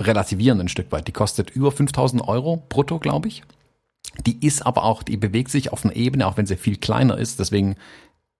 relativieren 0.00 0.60
ein 0.60 0.68
Stück 0.68 0.90
weit. 0.92 1.08
Die 1.08 1.12
kostet 1.12 1.50
über 1.50 1.72
5000 1.72 2.26
Euro 2.26 2.62
brutto, 2.68 2.98
glaube 2.98 3.28
ich. 3.28 3.42
Die 4.26 4.44
ist 4.44 4.66
aber 4.66 4.84
auch, 4.84 5.02
die 5.02 5.16
bewegt 5.16 5.50
sich 5.50 5.72
auf 5.72 5.84
einer 5.84 5.94
Ebene, 5.94 6.26
auch 6.26 6.36
wenn 6.36 6.46
sie 6.46 6.56
viel 6.56 6.76
kleiner 6.76 7.16
ist, 7.18 7.38
deswegen 7.38 7.76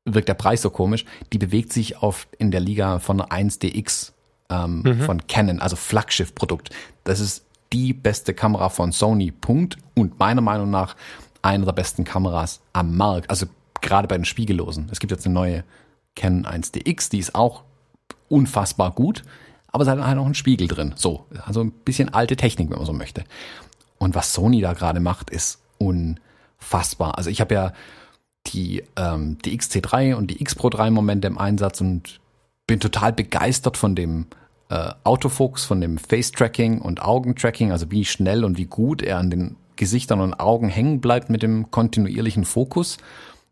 wirkt 0.04 0.28
der 0.28 0.34
Preis 0.34 0.62
so 0.62 0.70
komisch. 0.70 1.04
Die 1.32 1.38
bewegt 1.38 1.72
sich 1.72 1.98
auf 2.02 2.26
in 2.38 2.50
der 2.50 2.60
Liga 2.60 2.98
von 2.98 3.20
1DX 3.20 4.12
ähm, 4.48 4.82
mhm. 4.82 5.00
von 5.02 5.26
Canon, 5.26 5.60
also 5.60 5.76
Flaggschiff-Produkt. 5.76 6.70
Das 7.04 7.20
ist 7.20 7.44
die 7.72 7.92
beste 7.92 8.34
Kamera 8.34 8.68
von 8.68 8.92
Sony, 8.92 9.30
Punkt. 9.30 9.76
Und 9.94 10.18
meiner 10.18 10.40
Meinung 10.40 10.70
nach 10.70 10.96
eine 11.42 11.64
der 11.64 11.72
besten 11.72 12.04
Kameras 12.04 12.60
am 12.72 12.96
Markt. 12.96 13.30
Also 13.30 13.46
gerade 13.80 14.08
bei 14.08 14.16
den 14.16 14.24
Spiegellosen. 14.24 14.88
Es 14.90 14.98
gibt 14.98 15.12
jetzt 15.12 15.26
eine 15.26 15.34
neue 15.34 15.64
Canon 16.16 16.44
1DX, 16.44 17.10
die 17.10 17.18
ist 17.18 17.34
auch 17.34 17.62
unfassbar 18.28 18.90
gut 18.90 19.22
aber 19.72 19.82
es 19.82 19.88
hat 19.88 20.00
halt 20.00 20.16
noch 20.16 20.24
einen 20.24 20.34
Spiegel 20.34 20.68
drin. 20.68 20.92
So, 20.96 21.26
also 21.44 21.60
ein 21.62 21.70
bisschen 21.70 22.12
alte 22.12 22.36
Technik, 22.36 22.70
wenn 22.70 22.78
man 22.78 22.86
so 22.86 22.92
möchte. 22.92 23.24
Und 23.98 24.14
was 24.14 24.32
Sony 24.32 24.60
da 24.60 24.72
gerade 24.72 25.00
macht, 25.00 25.30
ist 25.30 25.60
unfassbar. 25.78 27.18
Also 27.18 27.30
ich 27.30 27.40
habe 27.40 27.54
ja 27.54 27.72
die, 28.46 28.82
ähm, 28.96 29.38
die 29.44 29.58
XC3 29.58 30.14
und 30.14 30.30
die 30.30 30.40
X 30.40 30.54
Pro 30.54 30.70
3 30.70 30.90
Momente 30.90 31.28
im 31.28 31.38
Einsatz 31.38 31.80
und 31.80 32.20
bin 32.66 32.80
total 32.80 33.12
begeistert 33.12 33.76
von 33.76 33.94
dem 33.94 34.26
äh, 34.70 34.90
Autofokus, 35.04 35.64
von 35.64 35.80
dem 35.80 35.98
Face-Tracking 35.98 36.80
und 36.80 37.02
Augentracking, 37.02 37.72
also 37.72 37.90
wie 37.90 38.04
schnell 38.04 38.44
und 38.44 38.56
wie 38.56 38.66
gut 38.66 39.02
er 39.02 39.18
an 39.18 39.30
den 39.30 39.56
Gesichtern 39.76 40.20
und 40.20 40.34
Augen 40.34 40.68
hängen 40.68 41.00
bleibt 41.00 41.30
mit 41.30 41.42
dem 41.42 41.70
kontinuierlichen 41.70 42.44
Fokus 42.44 42.98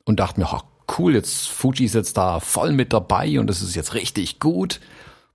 und 0.05 0.21
dachte 0.21 0.41
mir, 0.41 0.49
oh, 0.53 0.61
cool, 0.99 1.15
jetzt 1.15 1.49
Fuji 1.49 1.85
ist 1.85 1.95
jetzt 1.95 2.17
da 2.17 2.41
voll 2.41 2.73
mit 2.73 2.93
dabei 2.93 3.41
und 3.41 3.49
das 3.49 3.63
ist 3.63 3.75
jetzt 3.75 3.95
richtig 3.95 4.41
gut. 4.41 4.81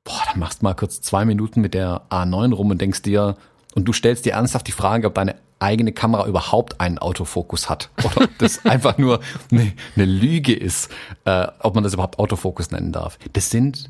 Boah, 0.03 0.21
dann 0.30 0.39
machst 0.39 0.61
du 0.61 0.65
mal 0.65 0.73
kurz 0.73 1.01
zwei 1.01 1.25
Minuten 1.25 1.61
mit 1.61 1.73
der 1.73 2.01
A9 2.09 2.53
rum 2.53 2.71
und 2.71 2.81
denkst 2.81 3.01
dir, 3.03 3.38
und 3.75 3.85
du 3.85 3.93
stellst 3.93 4.25
dir 4.25 4.34
ernsthaft 4.34 4.67
die 4.67 4.71
Frage, 4.71 5.07
ob 5.07 5.15
deine 5.15 5.35
eigene 5.59 5.93
Kamera 5.93 6.27
überhaupt 6.27 6.80
einen 6.80 6.97
Autofokus 6.97 7.69
hat 7.69 7.89
oder 8.03 8.25
ob 8.25 8.38
das 8.38 8.65
einfach 8.65 8.97
nur 8.97 9.21
eine, 9.51 9.73
eine 9.95 10.05
Lüge 10.05 10.53
ist, 10.53 10.91
äh, 11.25 11.47
ob 11.59 11.75
man 11.75 11.84
das 11.84 11.93
überhaupt 11.93 12.19
Autofokus 12.19 12.71
nennen 12.71 12.91
darf. 12.91 13.17
Das 13.34 13.49
sind 13.49 13.89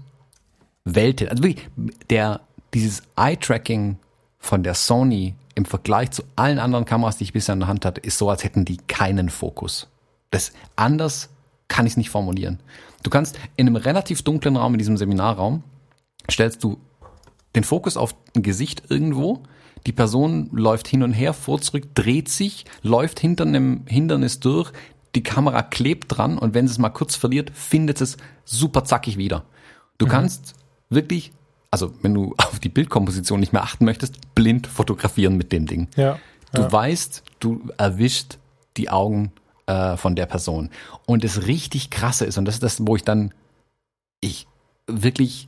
Welten. 0.85 1.29
Also 1.29 1.43
wirklich, 1.43 1.67
der, 2.09 2.41
dieses 2.73 3.03
Eye-Tracking 3.15 3.97
von 4.39 4.63
der 4.63 4.73
Sony 4.75 5.35
im 5.55 5.65
Vergleich 5.65 6.11
zu 6.11 6.23
allen 6.35 6.59
anderen 6.59 6.85
Kameras, 6.85 7.17
die 7.17 7.23
ich 7.25 7.33
bisher 7.33 7.53
in 7.53 7.59
der 7.59 7.69
Hand 7.69 7.85
hatte, 7.85 8.01
ist 8.01 8.17
so, 8.17 8.29
als 8.29 8.43
hätten 8.43 8.65
die 8.65 8.77
keinen 8.77 9.29
Fokus. 9.29 9.87
Das 10.31 10.51
anders 10.75 11.29
kann 11.67 11.85
ich 11.85 11.93
es 11.93 11.97
nicht 11.97 12.09
formulieren. 12.09 12.59
Du 13.03 13.09
kannst 13.09 13.37
in 13.55 13.67
einem 13.67 13.75
relativ 13.75 14.23
dunklen 14.23 14.57
Raum, 14.57 14.73
in 14.73 14.79
diesem 14.79 14.97
Seminarraum, 14.97 15.63
stellst 16.29 16.63
du 16.63 16.77
den 17.55 17.63
Fokus 17.63 17.97
auf 17.97 18.15
ein 18.35 18.43
Gesicht 18.43 18.83
irgendwo, 18.89 19.43
die 19.85 19.91
Person 19.91 20.49
läuft 20.51 20.87
hin 20.87 21.03
und 21.03 21.13
her, 21.13 21.33
vor, 21.33 21.61
zurück, 21.61 21.93
dreht 21.93 22.29
sich, 22.29 22.65
läuft 22.81 23.19
hinter 23.19 23.45
einem 23.45 23.85
Hindernis 23.85 24.39
durch, 24.39 24.71
die 25.15 25.23
Kamera 25.23 25.61
klebt 25.61 26.17
dran 26.17 26.37
und 26.37 26.53
wenn 26.53 26.67
sie 26.67 26.71
es 26.71 26.77
mal 26.79 26.89
kurz 26.89 27.15
verliert, 27.15 27.51
findet 27.53 28.01
es 28.01 28.17
super 28.45 28.83
zackig 28.83 29.17
wieder. 29.17 29.43
Du 29.97 30.05
mhm. 30.05 30.09
kannst 30.09 30.55
wirklich, 30.89 31.31
also 31.69 31.93
wenn 32.01 32.13
du 32.13 32.33
auf 32.37 32.59
die 32.59 32.69
Bildkomposition 32.69 33.39
nicht 33.39 33.53
mehr 33.53 33.63
achten 33.63 33.85
möchtest, 33.85 34.33
blind 34.35 34.67
fotografieren 34.67 35.37
mit 35.37 35.51
dem 35.51 35.65
Ding. 35.67 35.87
Ja. 35.95 36.19
Du 36.53 36.61
ja. 36.61 36.71
weißt, 36.71 37.23
du 37.39 37.69
erwischt 37.77 38.37
die 38.77 38.89
Augen 38.89 39.31
äh, 39.65 39.97
von 39.97 40.15
der 40.15 40.25
Person. 40.25 40.69
Und 41.05 41.23
das 41.23 41.45
richtig 41.45 41.89
krasse 41.89 42.25
ist, 42.25 42.37
und 42.37 42.45
das 42.45 42.55
ist 42.55 42.63
das, 42.63 42.87
wo 42.87 42.95
ich 42.95 43.03
dann, 43.03 43.33
ich 44.21 44.47
wirklich 44.87 45.47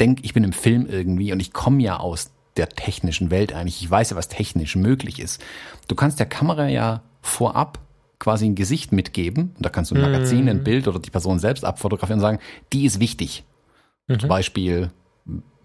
denke, 0.00 0.22
ich 0.24 0.34
bin 0.34 0.44
im 0.44 0.52
Film 0.52 0.86
irgendwie 0.86 1.32
und 1.32 1.40
ich 1.40 1.52
komme 1.52 1.82
ja 1.82 1.98
aus 1.98 2.30
der 2.56 2.68
technischen 2.68 3.30
Welt 3.30 3.52
eigentlich. 3.52 3.82
Ich 3.82 3.90
weiß 3.90 4.10
ja, 4.10 4.16
was 4.16 4.28
technisch 4.28 4.76
möglich 4.76 5.20
ist. 5.20 5.42
Du 5.88 5.94
kannst 5.94 6.18
der 6.18 6.26
Kamera 6.26 6.68
ja 6.68 7.02
vorab 7.20 7.78
quasi 8.18 8.46
ein 8.46 8.54
Gesicht 8.54 8.92
mitgeben. 8.92 9.52
Und 9.56 9.64
da 9.64 9.68
kannst 9.68 9.90
du 9.90 9.94
ein 9.94 10.00
Magazin, 10.00 10.48
ein 10.48 10.58
mhm. 10.58 10.64
Bild 10.64 10.88
oder 10.88 10.98
die 10.98 11.10
Person 11.10 11.38
selbst 11.38 11.64
abfotografieren 11.64 12.20
und 12.20 12.22
sagen, 12.22 12.38
die 12.72 12.86
ist 12.86 13.00
wichtig. 13.00 13.44
Mhm. 14.06 14.20
Zum 14.20 14.28
Beispiel, 14.28 14.90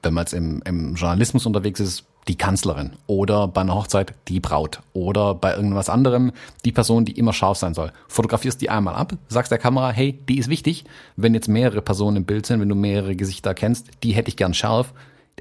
wenn 0.02 0.14
man 0.14 0.24
jetzt 0.24 0.34
im, 0.34 0.62
im 0.66 0.96
Journalismus 0.96 1.46
unterwegs 1.46 1.80
ist, 1.80 2.06
die 2.30 2.38
Kanzlerin 2.38 2.92
oder 3.08 3.48
bei 3.48 3.62
einer 3.62 3.74
Hochzeit 3.74 4.14
die 4.28 4.40
Braut 4.40 4.82
oder 4.94 5.34
bei 5.34 5.56
irgendwas 5.56 5.90
anderem 5.90 6.32
die 6.64 6.72
Person, 6.72 7.04
die 7.04 7.14
immer 7.14 7.34
scharf 7.34 7.58
sein 7.58 7.74
soll. 7.74 7.92
Fotografierst 8.08 8.62
die 8.62 8.70
einmal 8.70 8.94
ab, 8.94 9.14
sagst 9.28 9.52
der 9.52 9.58
Kamera, 9.58 9.90
hey, 9.90 10.20
die 10.30 10.38
ist 10.38 10.48
wichtig. 10.48 10.86
Wenn 11.16 11.34
jetzt 11.34 11.48
mehrere 11.48 11.82
Personen 11.82 12.18
im 12.18 12.26
Bild 12.26 12.46
sind, 12.46 12.62
wenn 12.62 12.70
du 12.70 12.76
mehrere 12.76 13.16
Gesichter 13.16 13.56
kennst, 13.56 13.88
die 14.04 14.12
hätte 14.12 14.30
ich 14.30 14.38
gern 14.38 14.54
scharf. 14.54 14.94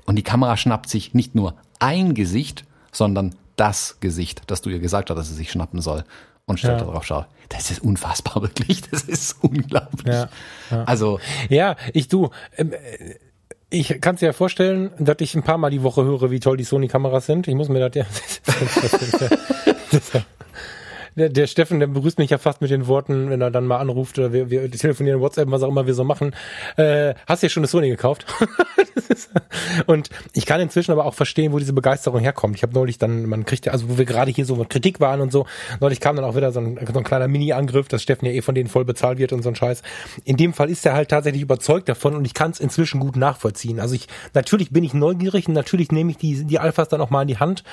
Und 0.06 0.16
die 0.16 0.22
Kamera 0.22 0.56
schnappt 0.56 0.88
sich 0.88 1.12
nicht 1.12 1.34
nur 1.34 1.54
ein 1.78 2.14
Gesicht, 2.14 2.64
sondern 2.90 3.34
das 3.56 4.00
Gesicht, 4.00 4.42
das 4.46 4.62
du 4.62 4.70
ihr 4.70 4.78
gesagt 4.78 5.10
hast, 5.10 5.16
dass 5.16 5.28
sie 5.28 5.34
sich 5.34 5.50
schnappen 5.50 5.82
soll 5.82 6.04
und 6.46 6.58
stellt 6.58 6.80
ja. 6.80 6.86
darauf 6.86 7.04
scharf. 7.04 7.26
Das 7.50 7.70
ist 7.70 7.82
unfassbar, 7.82 8.36
wirklich. 8.42 8.80
Das 8.90 9.02
ist 9.02 9.36
unglaublich. 9.42 10.14
Ja, 10.14 10.28
ja. 10.70 10.84
Also. 10.84 11.20
Ja, 11.50 11.76
ich 11.92 12.08
du, 12.08 12.30
ähm, 12.56 12.72
ich 13.70 14.00
kann 14.00 14.14
es 14.14 14.20
ja 14.20 14.32
vorstellen, 14.32 14.90
dass 14.98 15.16
ich 15.20 15.34
ein 15.34 15.42
paar 15.42 15.58
Mal 15.58 15.70
die 15.70 15.82
Woche 15.82 16.04
höre, 16.04 16.30
wie 16.30 16.40
toll 16.40 16.56
die 16.56 16.64
Sony-Kameras 16.64 17.26
sind. 17.26 17.48
Ich 17.48 17.54
muss 17.54 17.68
mir 17.68 17.80
das 17.80 17.96
ja. 17.96 18.06
der, 21.18 21.28
der 21.28 21.46
Steffen, 21.46 21.80
der 21.80 21.88
begrüßt 21.88 22.18
mich 22.18 22.30
ja 22.30 22.38
fast 22.38 22.60
mit 22.60 22.70
den 22.70 22.86
Worten, 22.86 23.30
wenn 23.30 23.40
er 23.40 23.50
dann 23.50 23.66
mal 23.66 23.78
anruft 23.78 24.18
oder 24.18 24.32
wir, 24.32 24.50
wir 24.50 24.70
telefonieren, 24.70 25.20
WhatsApp, 25.20 25.50
was 25.50 25.62
auch 25.62 25.68
immer 25.68 25.86
wir 25.86 25.94
so 25.94 26.04
machen. 26.04 26.34
Äh, 26.76 27.14
hast 27.26 27.42
du 27.42 27.46
ja 27.46 27.50
schon 27.50 27.62
eine 27.62 27.68
Sony 27.68 27.88
gekauft? 27.88 28.26
und 29.86 30.10
ich 30.32 30.46
kann 30.46 30.60
inzwischen 30.60 30.92
aber 30.92 31.04
auch 31.04 31.14
verstehen, 31.14 31.52
wo 31.52 31.58
diese 31.58 31.72
Begeisterung 31.72 32.20
herkommt. 32.20 32.56
Ich 32.56 32.62
habe 32.62 32.72
neulich 32.72 32.98
dann, 32.98 33.26
man 33.26 33.44
kriegt 33.44 33.66
ja, 33.66 33.72
also 33.72 33.88
wo 33.88 33.98
wir 33.98 34.04
gerade 34.04 34.30
hier 34.30 34.44
so 34.44 34.56
mit 34.56 34.70
Kritik 34.70 35.00
waren 35.00 35.20
und 35.20 35.32
so, 35.32 35.46
neulich 35.80 36.00
kam 36.00 36.16
dann 36.16 36.24
auch 36.24 36.36
wieder 36.36 36.52
so 36.52 36.60
ein, 36.60 36.78
so 36.92 36.98
ein 36.98 37.04
kleiner 37.04 37.28
Mini-Angriff, 37.28 37.88
dass 37.88 38.02
Steffen 38.02 38.26
ja 38.26 38.32
eh 38.32 38.42
von 38.42 38.54
denen 38.54 38.68
voll 38.68 38.84
bezahlt 38.84 39.18
wird 39.18 39.32
und 39.32 39.42
so 39.42 39.48
ein 39.48 39.56
Scheiß. 39.56 39.82
In 40.24 40.36
dem 40.36 40.52
Fall 40.52 40.70
ist 40.70 40.86
er 40.86 40.94
halt 40.94 41.08
tatsächlich 41.08 41.42
überzeugt 41.42 41.88
davon 41.88 42.14
und 42.14 42.24
ich 42.24 42.34
kann 42.34 42.52
es 42.52 42.60
inzwischen 42.60 43.00
gut 43.00 43.16
nachvollziehen. 43.16 43.80
Also 43.80 43.94
ich, 43.94 44.06
natürlich 44.34 44.70
bin 44.70 44.84
ich 44.84 44.94
neugierig 44.94 45.48
und 45.48 45.54
natürlich 45.54 45.90
nehme 45.90 46.12
ich 46.12 46.16
die, 46.16 46.44
die 46.44 46.58
Alphas 46.58 46.88
dann 46.88 47.00
auch 47.00 47.10
mal 47.10 47.22
in 47.22 47.28
die 47.28 47.38
Hand 47.38 47.64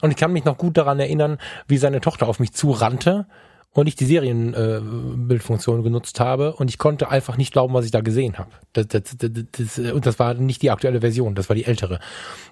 und 0.00 0.10
ich 0.10 0.16
kann 0.16 0.32
mich 0.32 0.44
noch 0.44 0.56
gut 0.56 0.76
daran 0.76 1.00
erinnern, 1.00 1.38
wie 1.66 1.78
seine 1.78 2.00
Tochter 2.00 2.28
auf 2.28 2.38
mich 2.38 2.52
zurannt 2.52 2.91
kannte 2.92 3.26
und 3.72 3.86
ich 3.86 3.96
die 3.96 4.04
Serienbildfunktion 4.04 5.80
äh, 5.80 5.82
genutzt 5.82 6.20
habe 6.20 6.54
und 6.54 6.68
ich 6.68 6.78
konnte 6.78 7.08
einfach 7.10 7.36
nicht 7.36 7.52
glauben, 7.52 7.72
was 7.72 7.86
ich 7.86 7.90
da 7.90 8.00
gesehen 8.00 8.38
habe. 8.38 8.50
Das, 8.74 8.88
das, 8.88 9.02
das, 9.16 9.30
das, 9.50 9.78
und 9.92 10.04
das 10.04 10.18
war 10.18 10.34
nicht 10.34 10.62
die 10.62 10.70
aktuelle 10.70 11.00
Version, 11.00 11.34
das 11.34 11.48
war 11.48 11.56
die 11.56 11.64
ältere. 11.64 11.98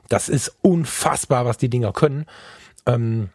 Das 0.08 0.28
ist 0.28 0.56
unfassbar, 0.62 1.44
was 1.44 1.58
die 1.58 1.68
Dinger 1.68 1.92
können. 1.92 2.24
Ähm, 2.86 3.28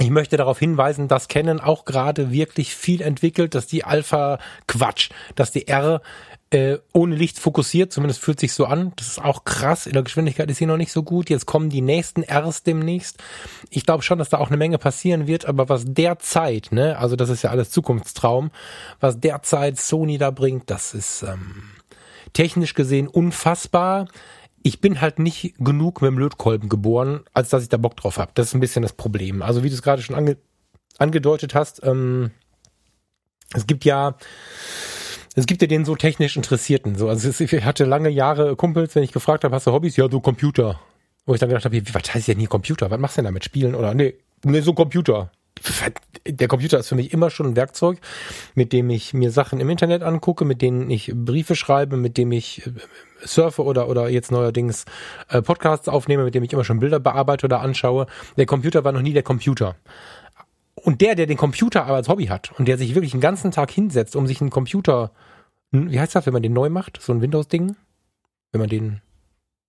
ich 0.00 0.10
möchte 0.10 0.36
darauf 0.36 0.58
hinweisen, 0.58 1.08
dass 1.08 1.28
Canon 1.28 1.60
auch 1.60 1.84
gerade 1.84 2.30
wirklich 2.30 2.74
viel 2.74 3.02
entwickelt, 3.02 3.54
dass 3.54 3.66
die 3.66 3.84
Alpha 3.84 4.38
Quatsch, 4.68 5.10
dass 5.34 5.50
die 5.50 5.66
R 5.66 6.00
äh, 6.50 6.78
ohne 6.94 7.14
Licht 7.14 7.38
fokussiert, 7.38 7.92
zumindest 7.92 8.20
fühlt 8.20 8.40
sich 8.40 8.54
so 8.54 8.64
an. 8.64 8.92
Das 8.96 9.08
ist 9.08 9.22
auch 9.22 9.44
krass. 9.44 9.86
In 9.86 9.92
der 9.92 10.02
Geschwindigkeit 10.02 10.50
ist 10.50 10.56
sie 10.56 10.66
noch 10.66 10.78
nicht 10.78 10.92
so 10.92 11.02
gut. 11.02 11.28
Jetzt 11.28 11.46
kommen 11.46 11.68
die 11.68 11.82
nächsten 11.82 12.22
Rs 12.22 12.62
demnächst. 12.62 13.18
Ich 13.68 13.84
glaube 13.84 14.02
schon, 14.02 14.18
dass 14.18 14.30
da 14.30 14.38
auch 14.38 14.48
eine 14.48 14.56
Menge 14.56 14.78
passieren 14.78 15.26
wird, 15.26 15.44
aber 15.44 15.68
was 15.68 15.84
derzeit, 15.86 16.68
ne, 16.72 16.98
also 16.98 17.16
das 17.16 17.28
ist 17.28 17.42
ja 17.42 17.50
alles 17.50 17.70
Zukunftstraum, 17.70 18.50
was 18.98 19.20
derzeit 19.20 19.78
Sony 19.78 20.16
da 20.16 20.30
bringt, 20.30 20.70
das 20.70 20.94
ist 20.94 21.22
ähm, 21.22 21.64
technisch 22.32 22.72
gesehen 22.74 23.08
unfassbar. 23.08 24.08
Ich 24.62 24.80
bin 24.80 25.00
halt 25.00 25.18
nicht 25.18 25.54
genug 25.58 26.00
mit 26.00 26.10
dem 26.10 26.18
Lötkolben 26.18 26.68
geboren, 26.68 27.24
als 27.34 27.50
dass 27.50 27.62
ich 27.62 27.68
da 27.68 27.76
Bock 27.76 27.96
drauf 27.96 28.18
habe. 28.18 28.32
Das 28.34 28.48
ist 28.48 28.54
ein 28.54 28.60
bisschen 28.60 28.82
das 28.82 28.94
Problem. 28.94 29.42
Also 29.42 29.62
wie 29.62 29.68
du 29.68 29.74
es 29.74 29.82
gerade 29.82 30.02
schon 30.02 30.16
ange 30.16 30.38
angedeutet 30.98 31.54
hast, 31.54 31.84
ähm, 31.84 32.32
es 33.54 33.66
gibt 33.66 33.84
ja 33.84 34.16
es 35.38 35.46
gibt 35.46 35.62
ja 35.62 35.68
den 35.68 35.84
so 35.84 35.94
technisch 35.94 36.36
Interessierten. 36.36 36.96
So, 36.96 37.08
also 37.08 37.28
ich 37.28 37.64
hatte 37.64 37.84
lange 37.84 38.08
Jahre 38.08 38.56
Kumpels, 38.56 38.96
wenn 38.96 39.04
ich 39.04 39.12
gefragt 39.12 39.44
habe, 39.44 39.54
hast 39.54 39.66
du 39.68 39.72
Hobbys? 39.72 39.96
Ja, 39.96 40.10
so 40.10 40.20
Computer. 40.20 40.80
Wo 41.26 41.34
ich 41.34 41.40
dann 41.40 41.48
gedacht 41.48 41.64
habe, 41.64 41.80
was 41.92 42.14
heißt 42.14 42.28
denn 42.28 42.38
hier 42.38 42.48
Computer? 42.48 42.90
Was 42.90 42.98
machst 42.98 43.16
du 43.16 43.20
denn 43.20 43.26
damit? 43.26 43.44
Spielen? 43.44 43.74
Oder 43.74 43.94
nee, 43.94 44.14
nee, 44.42 44.60
so 44.60 44.74
Computer. 44.74 45.30
Der 46.26 46.48
Computer 46.48 46.78
ist 46.78 46.88
für 46.88 46.94
mich 46.94 47.12
immer 47.12 47.30
schon 47.30 47.46
ein 47.46 47.56
Werkzeug, 47.56 47.98
mit 48.54 48.72
dem 48.72 48.90
ich 48.90 49.14
mir 49.14 49.30
Sachen 49.30 49.60
im 49.60 49.70
Internet 49.70 50.02
angucke, 50.02 50.44
mit 50.44 50.60
denen 50.60 50.90
ich 50.90 51.12
Briefe 51.14 51.54
schreibe, 51.54 51.96
mit 51.96 52.16
dem 52.16 52.32
ich 52.32 52.66
äh, 52.66 52.70
surfe 53.24 53.62
oder, 53.64 53.88
oder 53.88 54.08
jetzt 54.08 54.32
neuerdings 54.32 54.86
äh, 55.28 55.40
Podcasts 55.40 55.88
aufnehme, 55.88 56.24
mit 56.24 56.34
dem 56.34 56.42
ich 56.42 56.52
immer 56.52 56.64
schon 56.64 56.80
Bilder 56.80 56.98
bearbeite 56.98 57.46
oder 57.46 57.60
anschaue. 57.60 58.06
Der 58.36 58.46
Computer 58.46 58.82
war 58.84 58.92
noch 58.92 59.02
nie 59.02 59.12
der 59.12 59.22
Computer. 59.22 59.76
Und 60.74 61.00
der, 61.00 61.14
der 61.14 61.26
den 61.26 61.36
Computer 61.36 61.84
aber 61.84 61.96
als 61.96 62.08
Hobby 62.08 62.26
hat 62.26 62.52
und 62.58 62.66
der 62.66 62.78
sich 62.78 62.94
wirklich 62.94 63.12
den 63.12 63.20
ganzen 63.20 63.50
Tag 63.50 63.70
hinsetzt, 63.70 64.16
um 64.16 64.26
sich 64.26 64.40
einen 64.40 64.50
Computer, 64.50 65.10
wie 65.70 66.00
heißt 66.00 66.14
das, 66.14 66.26
wenn 66.26 66.32
man 66.32 66.42
den 66.42 66.52
neu 66.52 66.70
macht, 66.70 67.00
so 67.00 67.12
ein 67.12 67.20
Windows-Ding, 67.20 67.76
wenn 68.52 68.60
man 68.60 68.70
den 68.70 69.02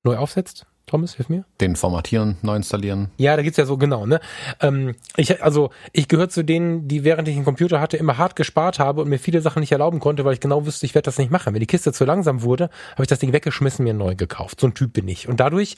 neu 0.04 0.18
aufsetzt? 0.18 0.66
Thomas, 0.90 1.14
hilf 1.14 1.30
mir. 1.30 1.46
Den 1.62 1.76
formatieren, 1.76 2.38
neu 2.42 2.56
installieren. 2.56 3.12
Ja, 3.18 3.36
da 3.36 3.44
geht's 3.44 3.58
ja 3.58 3.66
so 3.66 3.78
genau, 3.78 4.08
ne? 4.08 4.20
Ähm, 4.60 4.96
ich, 5.18 5.44
also 5.44 5.70
ich 5.94 6.08
gehöre 6.08 6.30
zu 6.30 6.44
denen, 6.44 6.88
die 6.88 7.04
während 7.04 7.28
ich 7.28 7.36
einen 7.36 7.46
Computer 7.46 7.80
hatte, 7.80 7.96
immer 7.98 8.18
hart 8.18 8.36
gespart 8.36 8.80
habe 8.80 9.02
und 9.02 9.08
mir 9.10 9.20
viele 9.20 9.42
Sachen 9.42 9.60
nicht 9.60 9.72
erlauben 9.72 10.00
konnte, 10.00 10.26
weil 10.26 10.34
ich 10.34 10.40
genau 10.40 10.66
wüsste, 10.66 10.88
ich 10.88 10.96
werde 10.96 11.06
das 11.06 11.20
nicht 11.20 11.30
machen. 11.30 11.54
Wenn 11.54 11.60
die 11.60 11.68
Kiste 11.68 11.94
zu 11.94 12.06
langsam 12.06 12.42
wurde, 12.42 12.72
habe 12.94 13.04
ich 13.04 13.08
das 13.08 13.20
Ding 13.20 13.34
weggeschmissen, 13.34 13.84
mir 13.84 13.94
neu 13.94 14.16
gekauft. 14.16 14.60
So 14.60 14.66
ein 14.66 14.74
Typ 14.74 14.94
bin 14.94 15.08
ich. 15.08 15.28
Und 15.28 15.40
dadurch, 15.40 15.76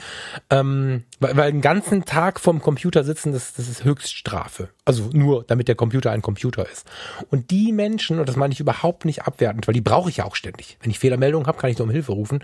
ähm, 0.49 1.03
weil, 1.19 1.35
weil 1.35 1.51
den 1.51 1.59
ganzen 1.59 2.05
Tag 2.05 2.39
vorm 2.39 2.61
Computer 2.61 3.03
sitzen, 3.03 3.33
das, 3.33 3.53
das 3.53 3.67
ist 3.67 3.83
Höchststrafe. 3.83 4.69
Also 4.85 5.09
nur, 5.11 5.43
damit 5.43 5.67
der 5.67 5.75
Computer 5.75 6.11
ein 6.11 6.21
Computer 6.21 6.65
ist. 6.71 6.87
Und 7.29 7.51
die 7.51 7.73
Menschen, 7.73 8.17
und 8.17 8.29
das 8.29 8.37
meine 8.37 8.53
ich 8.53 8.61
überhaupt 8.61 9.03
nicht 9.03 9.23
abwertend, 9.23 9.67
weil 9.67 9.73
die 9.73 9.81
brauche 9.81 10.09
ich 10.09 10.17
ja 10.17 10.25
auch 10.25 10.35
ständig. 10.35 10.77
Wenn 10.81 10.89
ich 10.89 10.99
Fehlermeldungen 10.99 11.47
habe, 11.47 11.57
kann 11.57 11.69
ich 11.69 11.77
nur 11.77 11.87
um 11.87 11.91
Hilfe 11.91 12.13
rufen 12.13 12.39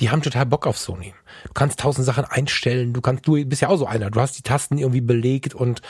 die 0.00 0.10
haben 0.10 0.22
total 0.22 0.46
Bock 0.46 0.66
auf 0.66 0.78
Sony. 0.78 1.14
Du 1.44 1.52
kannst 1.52 1.80
tausend 1.80 2.06
Sachen 2.06 2.24
einstellen, 2.24 2.92
du 2.92 3.00
kannst, 3.00 3.26
du 3.26 3.44
bist 3.44 3.62
ja 3.62 3.68
auch 3.68 3.76
so 3.76 3.86
einer, 3.86 4.10
du 4.10 4.20
hast 4.20 4.38
die 4.38 4.42
Tasten 4.42 4.78
irgendwie 4.78 5.00
belegt 5.00 5.54
und 5.54 5.82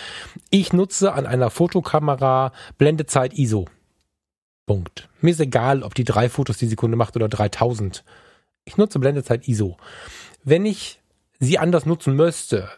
ich 0.50 0.72
nutze 0.72 1.12
an 1.12 1.26
einer 1.26 1.50
Fotokamera 1.50 2.52
Blendezeit 2.78 3.34
ISO. 3.38 3.66
Punkt. 4.66 5.08
Mir 5.20 5.30
ist 5.30 5.40
egal, 5.40 5.82
ob 5.82 5.94
die 5.94 6.04
drei 6.04 6.28
Fotos 6.28 6.58
die 6.58 6.66
Sekunde 6.66 6.96
macht 6.96 7.16
oder 7.16 7.28
3000. 7.28 8.04
Ich 8.64 8.76
nutze 8.76 8.98
Blendezeit 8.98 9.48
ISO. 9.48 9.76
Wenn 10.44 10.66
ich 10.66 11.00
sie 11.40 11.58
anders 11.58 11.86
nutzen 11.86 12.14
müsste, 12.14 12.68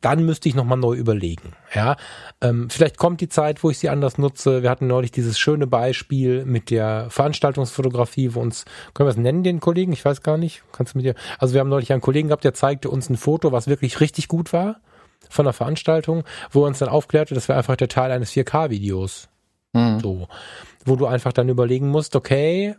dann 0.00 0.24
müsste 0.24 0.48
ich 0.48 0.54
nochmal 0.54 0.78
neu 0.78 0.94
überlegen. 0.94 1.54
Ja, 1.74 1.96
ähm, 2.40 2.70
vielleicht 2.70 2.98
kommt 2.98 3.20
die 3.20 3.28
Zeit, 3.28 3.62
wo 3.64 3.70
ich 3.70 3.78
sie 3.78 3.88
anders 3.88 4.18
nutze. 4.18 4.62
Wir 4.62 4.70
hatten 4.70 4.86
neulich 4.86 5.10
dieses 5.10 5.38
schöne 5.38 5.66
Beispiel 5.66 6.44
mit 6.44 6.70
der 6.70 7.10
Veranstaltungsfotografie, 7.10 8.34
wo 8.34 8.40
uns, 8.40 8.64
können 8.94 9.08
wir 9.08 9.12
es 9.12 9.16
nennen, 9.16 9.42
den 9.42 9.60
Kollegen? 9.60 9.92
Ich 9.92 10.04
weiß 10.04 10.22
gar 10.22 10.38
nicht. 10.38 10.62
Kannst 10.72 10.94
du 10.94 10.98
mit 10.98 11.06
dir, 11.06 11.14
also 11.38 11.54
wir 11.54 11.60
haben 11.60 11.68
neulich 11.68 11.92
einen 11.92 12.02
Kollegen 12.02 12.28
gehabt, 12.28 12.44
der 12.44 12.54
zeigte 12.54 12.90
uns 12.90 13.10
ein 13.10 13.16
Foto, 13.16 13.52
was 13.52 13.66
wirklich 13.66 14.00
richtig 14.00 14.28
gut 14.28 14.52
war 14.52 14.80
von 15.28 15.44
der 15.44 15.52
Veranstaltung, 15.52 16.24
wo 16.50 16.64
er 16.64 16.68
uns 16.68 16.78
dann 16.78 16.88
aufklärte, 16.88 17.34
das 17.34 17.48
wäre 17.48 17.58
einfach 17.58 17.76
der 17.76 17.88
Teil 17.88 18.12
eines 18.12 18.32
4K-Videos. 18.32 19.28
Mhm. 19.72 20.00
So. 20.00 20.28
Wo 20.84 20.96
du 20.96 21.06
einfach 21.06 21.32
dann 21.32 21.48
überlegen 21.48 21.88
musst, 21.88 22.16
okay, 22.16 22.76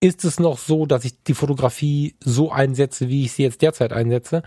ist 0.00 0.24
es 0.24 0.38
noch 0.38 0.58
so, 0.58 0.86
dass 0.86 1.04
ich 1.04 1.22
die 1.22 1.34
Fotografie 1.34 2.16
so 2.22 2.50
einsetze, 2.50 3.08
wie 3.08 3.24
ich 3.24 3.32
sie 3.32 3.42
jetzt 3.42 3.62
derzeit 3.62 3.92
einsetze? 3.92 4.42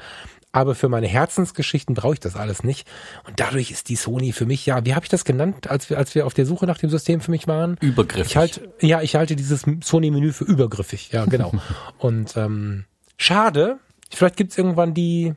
Aber 0.52 0.74
für 0.74 0.90
meine 0.90 1.08
Herzensgeschichten 1.08 1.94
brauche 1.94 2.14
ich 2.14 2.20
das 2.20 2.36
alles 2.36 2.64
nicht. 2.64 2.88
Und 3.28 3.40
dadurch 3.40 3.72
ist 3.72 3.90
die 3.90 3.96
Sony 3.96 4.32
für 4.32 4.46
mich, 4.46 4.66
ja, 4.66 4.84
wie 4.86 4.96
habe 4.96 5.06
ich 5.06 5.10
das 5.10 5.26
genannt, 5.26 5.70
als 5.70 5.90
wir, 5.90 5.98
als 5.98 6.16
wir 6.16 6.26
auf 6.26 6.34
der 6.34 6.46
Suche 6.46 6.66
nach 6.66 6.78
dem 6.78 6.90
System 6.90 7.22
für 7.22 7.32
mich 7.32 7.48
waren? 7.48 7.78
Übergriffig. 7.82 8.32
Ich 8.32 8.38
halt, 8.38 8.62
ja, 8.82 9.02
ich 9.02 9.16
halte 9.16 9.36
dieses 9.36 9.66
Sony-Menü 9.84 10.32
für 10.32 10.46
übergriffig, 10.46 11.12
ja, 11.12 11.26
genau. 11.26 11.54
Und 12.00 12.36
ähm, 12.36 12.86
schade, 13.18 13.80
vielleicht 14.12 14.38
gibt's 14.38 14.58
irgendwann 14.58 14.94
die 14.94 15.36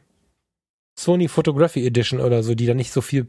Sony 0.98 1.28
Photography 1.28 1.86
Edition 1.86 2.20
oder 2.20 2.42
so, 2.42 2.54
die 2.54 2.66
dann 2.66 2.76
nicht 2.76 2.92
so 2.92 3.00
viel 3.00 3.28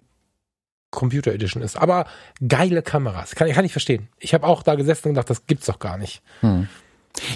Computer 0.92 1.34
Edition 1.34 1.62
ist. 1.64 1.76
Aber 1.76 2.06
geile 2.48 2.82
Kameras, 2.82 3.36
kann, 3.36 3.52
kann 3.52 3.66
ich 3.66 3.72
verstehen. 3.72 4.08
Ich 4.20 4.34
habe 4.34 4.48
auch 4.48 4.64
da 4.64 4.76
gesessen 4.76 5.10
und 5.10 5.16
gedacht, 5.16 5.30
das 5.30 5.48
gibt's 5.48 5.66
doch 5.66 5.80
gar 5.80 5.98
nicht. 5.98 6.22
Hm. 6.42 6.70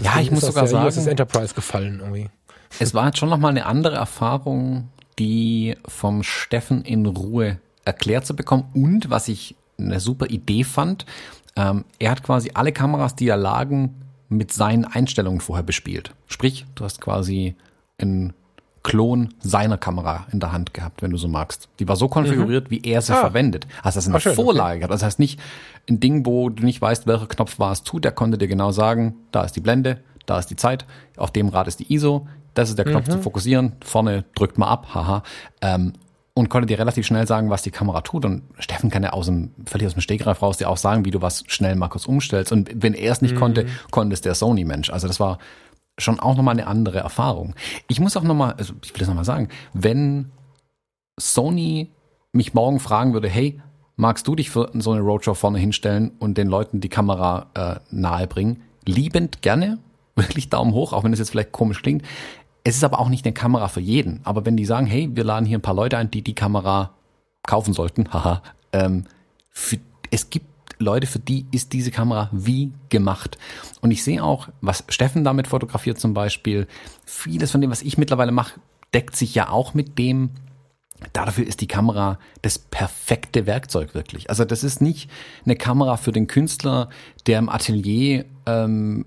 Ja, 0.01 0.19
ich 0.19 0.31
muss 0.31 0.41
sogar 0.41 0.67
sagen, 0.67 0.87
USS 0.87 1.07
Enterprise 1.07 1.53
gefallen 1.53 1.99
irgendwie. 1.99 2.29
Es 2.79 2.93
war 2.93 3.07
jetzt 3.07 3.17
schon 3.17 3.29
nochmal 3.29 3.51
eine 3.51 3.65
andere 3.65 3.95
Erfahrung, 3.95 4.89
die 5.19 5.75
vom 5.87 6.23
Steffen 6.23 6.83
in 6.83 7.05
Ruhe 7.05 7.59
erklärt 7.85 8.25
zu 8.25 8.35
bekommen. 8.35 8.65
Und 8.73 9.09
was 9.09 9.27
ich 9.27 9.55
eine 9.79 9.99
super 9.99 10.27
Idee 10.29 10.63
fand, 10.63 11.05
ähm, 11.55 11.85
er 11.99 12.11
hat 12.11 12.23
quasi 12.23 12.51
alle 12.53 12.71
Kameras, 12.71 13.15
die 13.15 13.25
da 13.25 13.35
lagen, 13.35 13.95
mit 14.29 14.51
seinen 14.51 14.85
Einstellungen 14.85 15.39
vorher 15.39 15.63
bespielt. 15.63 16.11
Sprich, 16.27 16.65
du 16.75 16.83
hast 16.83 17.01
quasi 17.01 17.55
einen 17.97 18.33
Klon 18.83 19.33
seiner 19.39 19.77
Kamera 19.77 20.27
in 20.31 20.39
der 20.39 20.51
Hand 20.51 20.73
gehabt, 20.73 21.01
wenn 21.01 21.11
du 21.11 21.17
so 21.17 21.27
magst. 21.27 21.67
Die 21.79 21.87
war 21.87 21.95
so 21.95 22.07
konfiguriert, 22.07 22.65
mhm. 22.65 22.71
wie 22.71 22.81
er 22.83 23.01
sie 23.01 23.13
ah. 23.13 23.19
verwendet. 23.19 23.67
Also 23.81 23.97
das 23.97 24.05
ist 24.05 24.09
eine 24.09 24.19
schön, 24.19 24.35
Vorlage. 24.35 24.85
Okay. 24.85 24.91
Das 24.91 25.03
heißt 25.03 25.19
nicht 25.19 25.39
ein 25.89 25.99
Ding, 25.99 26.25
wo 26.25 26.49
du 26.49 26.63
nicht 26.63 26.81
weißt, 26.81 27.07
welcher 27.07 27.27
Knopf 27.27 27.59
war 27.59 27.71
es 27.71 27.83
zu. 27.83 27.99
Der 27.99 28.11
konnte 28.11 28.37
dir 28.37 28.47
genau 28.47 28.71
sagen, 28.71 29.15
da 29.31 29.43
ist 29.43 29.53
die 29.53 29.61
Blende, 29.61 29.99
da 30.25 30.39
ist 30.39 30.47
die 30.47 30.55
Zeit, 30.55 30.85
auf 31.17 31.31
dem 31.31 31.49
Rad 31.49 31.67
ist 31.67 31.79
die 31.79 31.93
ISO, 31.93 32.27
das 32.57 32.69
ist 32.69 32.77
der 32.77 32.85
Knopf 32.85 33.07
mhm. 33.07 33.11
zu 33.11 33.19
fokussieren, 33.19 33.73
vorne 33.83 34.25
drückt 34.35 34.57
man 34.57 34.69
ab, 34.69 34.93
haha. 34.93 35.23
Ähm, 35.61 35.93
und 36.33 36.49
konnte 36.49 36.67
dir 36.67 36.77
relativ 36.77 37.07
schnell 37.07 37.25
sagen, 37.25 37.49
was 37.49 37.63
die 37.63 37.71
Kamera 37.71 38.01
tut. 38.01 38.23
Und 38.23 38.43
Steffen 38.59 38.91
kann 38.91 39.01
ja 39.01 39.09
aus 39.09 39.25
dem, 39.25 39.55
völlig 39.65 39.87
aus 39.87 39.93
dem 39.93 40.01
Stegreif 40.01 40.43
raus 40.43 40.57
dir 40.57 40.69
auch 40.69 40.77
sagen, 40.77 41.03
wie 41.03 41.09
du 41.09 41.19
was 41.19 41.43
schnell 41.47 41.75
mal 41.75 41.87
kurz 41.87 42.05
umstellst. 42.05 42.51
Und 42.51 42.69
wenn 42.75 42.93
er 42.93 43.11
es 43.11 43.23
nicht 43.23 43.33
mhm. 43.33 43.39
konnte, 43.39 43.65
konnte 43.89 44.13
es 44.13 44.21
der 44.21 44.35
Sony-Mensch. 44.35 44.91
Also 44.91 45.07
das 45.07 45.19
war 45.19 45.39
schon 45.97 46.19
auch 46.19 46.35
nochmal 46.35 46.53
eine 46.53 46.67
andere 46.67 46.99
Erfahrung. 46.99 47.55
Ich 47.87 47.99
muss 47.99 48.15
auch 48.15 48.23
nochmal, 48.23 48.53
also 48.53 48.75
ich 48.83 48.93
will 48.93 48.99
das 48.99 49.07
nochmal 49.07 49.25
sagen, 49.25 49.49
wenn 49.73 50.31
Sony 51.19 51.89
mich 52.33 52.53
morgen 52.53 52.79
fragen 52.79 53.13
würde, 53.13 53.29
hey, 53.29 53.59
magst 53.95 54.27
du 54.27 54.35
dich 54.35 54.51
für 54.51 54.69
so 54.75 54.91
eine 54.91 55.01
Roadshow 55.01 55.33
vorne 55.33 55.57
hinstellen 55.57 56.11
und 56.19 56.37
den 56.37 56.47
Leuten 56.47 56.81
die 56.81 56.89
Kamera 56.89 57.47
äh, 57.55 57.79
nahe 57.89 58.27
bringen? 58.27 58.61
Liebend 58.85 59.41
gerne, 59.41 59.79
wirklich 60.15 60.49
Daumen 60.49 60.73
hoch, 60.73 60.93
auch 60.93 61.03
wenn 61.03 61.13
es 61.13 61.19
jetzt 61.19 61.31
vielleicht 61.31 61.51
komisch 61.51 61.81
klingt. 61.81 62.03
Es 62.67 62.75
ist 62.75 62.83
aber 62.83 62.99
auch 62.99 63.07
nicht 63.07 63.25
eine 63.25 63.33
Kamera 63.33 63.69
für 63.69 63.79
jeden. 63.79 64.19
Aber 64.25 64.45
wenn 64.45 64.57
die 64.57 64.65
sagen, 64.65 64.87
hey, 64.87 65.09
wir 65.13 65.23
laden 65.23 65.45
hier 65.45 65.57
ein 65.57 65.61
paar 65.61 65.73
Leute 65.73 65.97
ein, 65.97 66.11
die 66.11 66.21
die 66.21 66.35
Kamera 66.35 66.91
kaufen 67.43 67.73
sollten, 67.73 68.09
haha, 68.13 68.43
ähm, 68.73 69.05
für, 69.49 69.77
es 70.11 70.29
gibt 70.29 70.47
Leute, 70.77 71.07
für 71.07 71.19
die 71.19 71.45
ist 71.51 71.71
diese 71.71 71.91
Kamera 71.91 72.29
wie 72.33 72.73
gemacht. 72.89 73.37
Und 73.79 73.91
ich 73.91 74.03
sehe 74.03 74.21
auch, 74.21 74.49
was 74.59 74.83
Steffen 74.89 75.23
damit 75.23 75.47
fotografiert 75.47 75.97
zum 75.97 76.13
Beispiel, 76.13 76.67
vieles 77.05 77.51
von 77.51 77.61
dem, 77.61 77.71
was 77.71 77.83
ich 77.83 77.97
mittlerweile 77.97 78.33
mache, 78.33 78.59
deckt 78.93 79.15
sich 79.15 79.33
ja 79.33 79.47
auch 79.49 79.73
mit 79.73 79.97
dem, 79.97 80.31
Dafür 81.13 81.45
ist 81.45 81.61
die 81.61 81.67
Kamera 81.67 82.17
das 82.41 82.57
perfekte 82.57 83.45
Werkzeug 83.45 83.93
wirklich. 83.93 84.31
Also 84.31 84.45
das 84.45 84.63
ist 84.63 84.81
nicht 84.81 85.11
eine 85.45 85.55
Kamera 85.55 85.95
für 85.95 86.11
den 86.11 86.25
Künstler, 86.25 86.89
der 87.27 87.37
im 87.37 87.49
Atelier 87.49 88.25
ähm, 88.47 89.05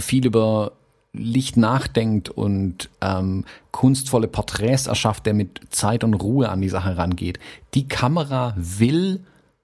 viel 0.00 0.24
über 0.24 0.70
Licht 1.12 1.56
nachdenkt 1.56 2.28
und 2.28 2.88
ähm, 3.00 3.44
kunstvolle 3.72 4.28
Porträts 4.28 4.86
erschafft, 4.86 5.26
der 5.26 5.34
mit 5.34 5.60
Zeit 5.70 6.04
und 6.04 6.14
Ruhe 6.14 6.48
an 6.48 6.60
die 6.60 6.68
Sache 6.68 6.96
rangeht. 6.96 7.38
Die 7.74 7.88
Kamera 7.88 8.54
will 8.56 9.20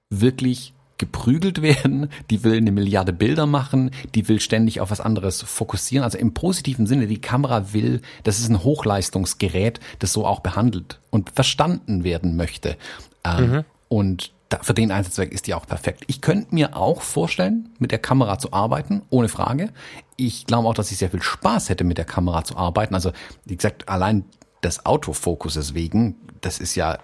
wirklich 0.09 0.73
geprügelt 0.97 1.61
werden, 1.61 2.09
die 2.29 2.43
will 2.43 2.57
eine 2.57 2.71
Milliarde 2.71 3.13
Bilder 3.13 3.45
machen, 3.45 3.91
die 4.15 4.27
will 4.27 4.39
ständig 4.39 4.81
auf 4.81 4.91
was 4.91 4.99
anderes 4.99 5.41
fokussieren. 5.41 6.03
Also 6.03 6.17
im 6.17 6.33
positiven 6.33 6.87
Sinne, 6.87 7.07
die 7.07 7.21
Kamera 7.21 7.73
will, 7.73 8.01
das 8.23 8.39
ist 8.39 8.49
ein 8.49 8.63
Hochleistungsgerät, 8.63 9.79
das 9.99 10.13
so 10.13 10.25
auch 10.25 10.41
behandelt 10.41 10.99
und 11.11 11.29
verstanden 11.29 12.03
werden 12.03 12.35
möchte. 12.35 12.77
Ähm, 13.23 13.51
mhm. 13.51 13.65
Und 13.89 14.31
da, 14.49 14.59
für 14.61 14.73
den 14.73 14.91
Einsatzzweck 14.91 15.31
ist 15.31 15.47
die 15.47 15.53
auch 15.53 15.65
perfekt. 15.65 16.03
Ich 16.07 16.21
könnte 16.21 16.55
mir 16.55 16.77
auch 16.77 17.01
vorstellen, 17.01 17.69
mit 17.79 17.91
der 17.91 17.99
Kamera 17.99 18.39
zu 18.39 18.53
arbeiten, 18.53 19.01
ohne 19.09 19.27
Frage. 19.27 19.69
Ich 20.17 20.45
glaube 20.45 20.67
auch, 20.67 20.73
dass 20.73 20.91
ich 20.91 20.97
sehr 20.97 21.11
viel 21.11 21.21
Spaß 21.21 21.69
hätte, 21.69 21.83
mit 21.83 21.97
der 21.97 22.05
Kamera 22.05 22.43
zu 22.43 22.57
arbeiten. 22.57 22.93
Also, 22.95 23.11
wie 23.45 23.55
gesagt, 23.55 23.87
allein 23.87 24.25
des 24.63 24.85
Autofokuses 24.85 25.73
wegen, 25.73 26.15
das 26.41 26.59
ist 26.59 26.75
ja 26.75 26.97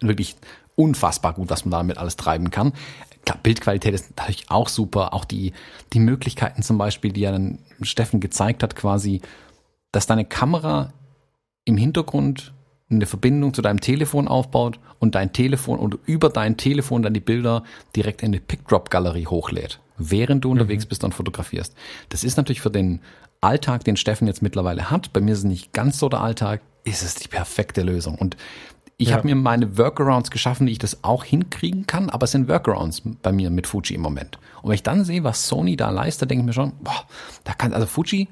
wirklich 0.00 0.36
unfassbar 0.76 1.34
gut, 1.34 1.50
was 1.50 1.64
man 1.64 1.72
damit 1.72 1.98
alles 1.98 2.16
treiben 2.16 2.50
kann. 2.50 2.72
Klar, 3.24 3.38
Bildqualität 3.42 3.94
ist 3.94 4.16
natürlich 4.16 4.50
auch 4.50 4.68
super. 4.68 5.12
Auch 5.14 5.24
die, 5.24 5.52
die 5.92 6.00
Möglichkeiten 6.00 6.62
zum 6.62 6.78
Beispiel, 6.78 7.12
die 7.12 7.20
ja 7.22 7.32
dann 7.32 7.58
Steffen 7.82 8.20
gezeigt 8.20 8.62
hat, 8.62 8.76
quasi, 8.76 9.20
dass 9.92 10.06
deine 10.06 10.24
Kamera 10.24 10.92
im 11.64 11.76
Hintergrund 11.76 12.52
eine 12.90 13.06
Verbindung 13.06 13.54
zu 13.54 13.62
deinem 13.62 13.80
Telefon 13.80 14.26
aufbaut 14.26 14.80
und 14.98 15.14
dein 15.14 15.32
Telefon 15.32 15.78
und 15.78 15.98
über 16.06 16.28
dein 16.28 16.56
Telefon 16.56 17.02
dann 17.02 17.14
die 17.14 17.20
Bilder 17.20 17.62
direkt 17.94 18.22
in 18.22 18.32
die 18.32 18.40
Pickdrop-Galerie 18.40 19.26
hochlädt, 19.26 19.80
während 20.00 20.44
du 20.44 20.48
mhm. 20.48 20.52
unterwegs 20.52 20.86
bist 20.86 21.04
und 21.04 21.14
fotografierst. 21.14 21.74
Das 22.08 22.24
ist 22.24 22.36
natürlich 22.36 22.60
für 22.60 22.70
den 22.70 23.00
Alltag, 23.40 23.84
den 23.84 23.96
Steffen 23.96 24.26
jetzt 24.26 24.42
mittlerweile 24.42 24.90
hat, 24.90 25.12
bei 25.12 25.20
mir 25.20 25.32
ist 25.32 25.38
es 25.38 25.44
nicht 25.44 25.72
ganz 25.72 25.98
so 25.98 26.08
der 26.08 26.20
Alltag, 26.20 26.60
ist 26.84 27.02
es 27.02 27.14
die 27.14 27.28
perfekte 27.28 27.82
Lösung. 27.82 28.16
Und 28.16 28.36
ich 28.96 29.08
ja. 29.08 29.16
habe 29.16 29.28
mir 29.28 29.34
meine 29.34 29.78
Workarounds 29.78 30.30
geschaffen, 30.30 30.66
wie 30.66 30.72
ich 30.72 30.78
das 30.78 31.04
auch 31.04 31.24
hinkriegen 31.24 31.86
kann, 31.86 32.10
aber 32.10 32.24
es 32.24 32.32
sind 32.32 32.48
Workarounds 32.48 33.02
bei 33.22 33.32
mir 33.32 33.48
mit 33.48 33.66
Fuji 33.66 33.94
im 33.94 34.02
Moment. 34.02 34.38
Und 34.60 34.68
wenn 34.68 34.74
ich 34.74 34.82
dann 34.82 35.04
sehe, 35.04 35.24
was 35.24 35.48
Sony 35.48 35.76
da 35.76 35.88
leistet, 35.88 36.30
denke 36.30 36.42
ich 36.42 36.46
mir 36.46 36.52
schon, 36.52 36.72
boah, 36.80 37.06
da 37.44 37.54
kann, 37.54 37.72
also 37.72 37.86
Fuji 37.86 38.28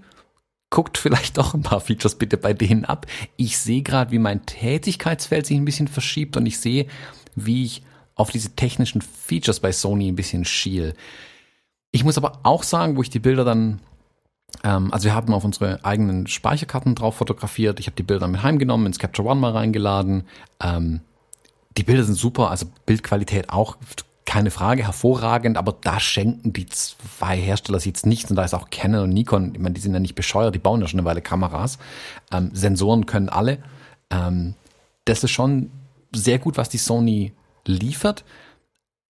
guckt 0.68 0.98
vielleicht 0.98 1.38
doch 1.38 1.54
ein 1.54 1.62
paar 1.62 1.80
Features 1.80 2.16
bitte 2.16 2.36
bei 2.36 2.52
denen 2.52 2.84
ab. 2.84 3.06
Ich 3.36 3.56
sehe 3.56 3.82
gerade, 3.82 4.10
wie 4.10 4.18
mein 4.18 4.44
Tätigkeitsfeld 4.44 5.46
sich 5.46 5.56
ein 5.56 5.64
bisschen 5.64 5.88
verschiebt 5.88 6.36
und 6.36 6.44
ich 6.44 6.58
sehe, 6.58 6.86
wie 7.34 7.64
ich 7.64 7.82
auf 8.14 8.30
diese 8.30 8.50
technischen 8.50 9.00
Features 9.00 9.60
bei 9.60 9.72
Sony 9.72 10.08
ein 10.08 10.16
bisschen 10.16 10.44
schiel. 10.44 10.94
Ich 11.90 12.04
muss 12.04 12.18
aber 12.18 12.40
auch 12.42 12.62
sagen, 12.62 12.96
wo 12.96 13.02
ich 13.02 13.10
die 13.10 13.18
Bilder 13.18 13.44
dann, 13.44 13.80
ähm, 14.62 14.92
also 14.92 15.04
wir 15.06 15.14
haben 15.14 15.32
auf 15.32 15.44
unsere 15.44 15.84
eigenen 15.84 16.26
Speicherkarten 16.26 16.94
drauf 16.94 17.16
fotografiert. 17.16 17.80
Ich 17.80 17.86
habe 17.86 17.96
die 17.96 18.02
Bilder 18.02 18.28
mit 18.28 18.42
heimgenommen, 18.42 18.86
ins 18.86 18.98
Capture 18.98 19.28
One 19.28 19.40
mal 19.40 19.52
reingeladen. 19.52 20.24
Ähm, 20.62 21.00
die 21.76 21.84
Bilder 21.84 22.04
sind 22.04 22.16
super, 22.16 22.50
also 22.50 22.66
Bildqualität 22.86 23.50
auch 23.50 23.76
keine 24.28 24.50
Frage, 24.50 24.84
hervorragend, 24.84 25.56
aber 25.56 25.74
da 25.80 25.98
schenken 25.98 26.52
die 26.52 26.66
zwei 26.66 27.38
Hersteller 27.38 27.78
jetzt 27.78 28.04
nichts 28.04 28.28
und 28.28 28.36
da 28.36 28.44
ist 28.44 28.52
auch 28.52 28.68
Canon 28.68 29.04
und 29.04 29.10
Nikon, 29.10 29.54
ich 29.54 29.58
meine, 29.58 29.74
die 29.74 29.80
sind 29.80 29.94
ja 29.94 30.00
nicht 30.00 30.16
bescheuert, 30.16 30.54
die 30.54 30.58
bauen 30.58 30.82
ja 30.82 30.86
schon 30.86 31.00
eine 31.00 31.08
Weile 31.08 31.22
Kameras. 31.22 31.78
Ähm, 32.30 32.50
Sensoren 32.52 33.06
können 33.06 33.30
alle. 33.30 33.58
Ähm, 34.10 34.54
das 35.06 35.24
ist 35.24 35.30
schon 35.30 35.70
sehr 36.14 36.38
gut, 36.38 36.58
was 36.58 36.68
die 36.68 36.76
Sony 36.76 37.32
liefert, 37.64 38.24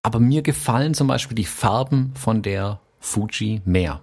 aber 0.03 0.21
mir 0.21 0.43
gefallen 0.43 0.95
zum 0.95 1.09
Beispiel 1.09 1.35
die 1.35 1.45
Farben 1.45 2.13
von 2.15 2.43
der 2.43 2.81
Fuji 3.01 3.63
mehr. 3.65 4.01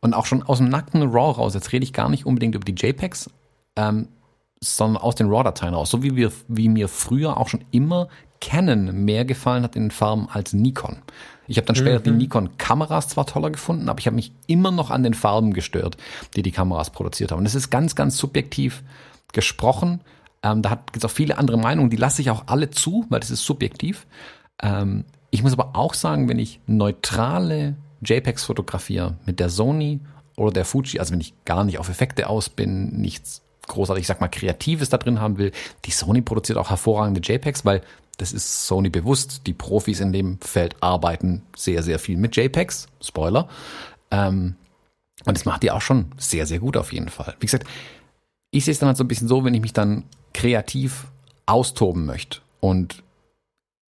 Und 0.00 0.14
auch 0.14 0.26
schon 0.26 0.42
aus 0.42 0.58
dem 0.58 0.68
nackten 0.68 1.02
RAW 1.02 1.36
raus, 1.36 1.54
jetzt 1.54 1.72
rede 1.72 1.84
ich 1.84 1.92
gar 1.92 2.08
nicht 2.08 2.26
unbedingt 2.26 2.54
über 2.54 2.64
die 2.64 2.74
JPEGs, 2.74 3.30
ähm, 3.76 4.08
sondern 4.60 5.02
aus 5.02 5.14
den 5.14 5.28
RAW-Dateien 5.28 5.74
raus. 5.74 5.90
So 5.90 6.02
wie, 6.02 6.16
wir, 6.16 6.32
wie 6.48 6.68
mir 6.68 6.88
früher 6.88 7.36
auch 7.36 7.48
schon 7.48 7.64
immer 7.70 8.08
Canon 8.40 9.04
mehr 9.04 9.24
gefallen 9.24 9.62
hat 9.62 9.76
in 9.76 9.84
den 9.84 9.90
Farben 9.90 10.28
als 10.28 10.52
Nikon. 10.52 10.98
Ich 11.46 11.56
habe 11.56 11.66
dann 11.66 11.76
später 11.76 11.98
mhm. 12.00 12.04
die 12.04 12.24
Nikon-Kameras 12.24 13.08
zwar 13.08 13.26
toller 13.26 13.50
gefunden, 13.50 13.88
aber 13.88 14.00
ich 14.00 14.06
habe 14.06 14.16
mich 14.16 14.32
immer 14.46 14.70
noch 14.70 14.90
an 14.90 15.02
den 15.02 15.14
Farben 15.14 15.52
gestört, 15.52 15.96
die 16.36 16.42
die 16.42 16.50
Kameras 16.50 16.90
produziert 16.90 17.30
haben. 17.30 17.38
Und 17.38 17.44
das 17.44 17.54
ist 17.54 17.70
ganz, 17.70 17.94
ganz 17.94 18.16
subjektiv 18.16 18.82
gesprochen. 19.32 20.00
Ähm, 20.42 20.62
da 20.62 20.70
gibt 20.70 20.96
es 20.96 21.04
auch 21.04 21.10
viele 21.14 21.38
andere 21.38 21.58
Meinungen, 21.58 21.90
die 21.90 21.96
lasse 21.96 22.22
ich 22.22 22.30
auch 22.30 22.44
alle 22.46 22.70
zu, 22.70 23.06
weil 23.08 23.20
das 23.20 23.30
ist 23.30 23.44
subjektiv. 23.44 24.06
Ähm, 24.60 25.04
ich 25.32 25.42
muss 25.42 25.54
aber 25.54 25.70
auch 25.74 25.94
sagen, 25.94 26.28
wenn 26.28 26.38
ich 26.38 26.60
neutrale 26.66 27.74
JPEGs 28.02 28.44
fotografiere 28.44 29.16
mit 29.24 29.40
der 29.40 29.48
Sony 29.48 30.00
oder 30.36 30.52
der 30.52 30.64
Fuji, 30.66 31.00
also 31.00 31.12
wenn 31.12 31.20
ich 31.20 31.34
gar 31.44 31.64
nicht 31.64 31.78
auf 31.78 31.88
Effekte 31.88 32.28
aus 32.28 32.50
bin, 32.50 33.00
nichts 33.00 33.42
großartig, 33.66 34.02
ich 34.02 34.06
sag 34.06 34.20
mal, 34.20 34.28
Kreatives 34.28 34.90
da 34.90 34.98
drin 34.98 35.20
haben 35.20 35.38
will. 35.38 35.52
Die 35.86 35.90
Sony 35.90 36.20
produziert 36.20 36.58
auch 36.58 36.68
hervorragende 36.68 37.22
JPEGs, 37.22 37.64
weil 37.64 37.80
das 38.18 38.32
ist 38.32 38.66
Sony 38.66 38.90
bewusst. 38.90 39.46
Die 39.46 39.54
Profis 39.54 40.00
in 40.00 40.12
dem 40.12 40.38
Feld 40.40 40.76
arbeiten 40.80 41.42
sehr, 41.56 41.82
sehr 41.82 41.98
viel 41.98 42.18
mit 42.18 42.36
JPEGs. 42.36 42.88
Spoiler. 43.00 43.48
Ähm, 44.10 44.56
und 45.24 45.36
das 45.36 45.46
macht 45.46 45.62
die 45.62 45.70
auch 45.70 45.80
schon 45.80 46.12
sehr, 46.18 46.46
sehr 46.46 46.58
gut 46.58 46.76
auf 46.76 46.92
jeden 46.92 47.08
Fall. 47.08 47.36
Wie 47.40 47.46
gesagt, 47.46 47.66
ich 48.50 48.66
sehe 48.66 48.72
es 48.72 48.80
dann 48.80 48.88
halt 48.88 48.98
so 48.98 49.04
ein 49.04 49.08
bisschen 49.08 49.28
so, 49.28 49.44
wenn 49.44 49.54
ich 49.54 49.62
mich 49.62 49.72
dann 49.72 50.04
kreativ 50.34 51.06
austoben 51.46 52.04
möchte 52.04 52.40
und 52.60 53.02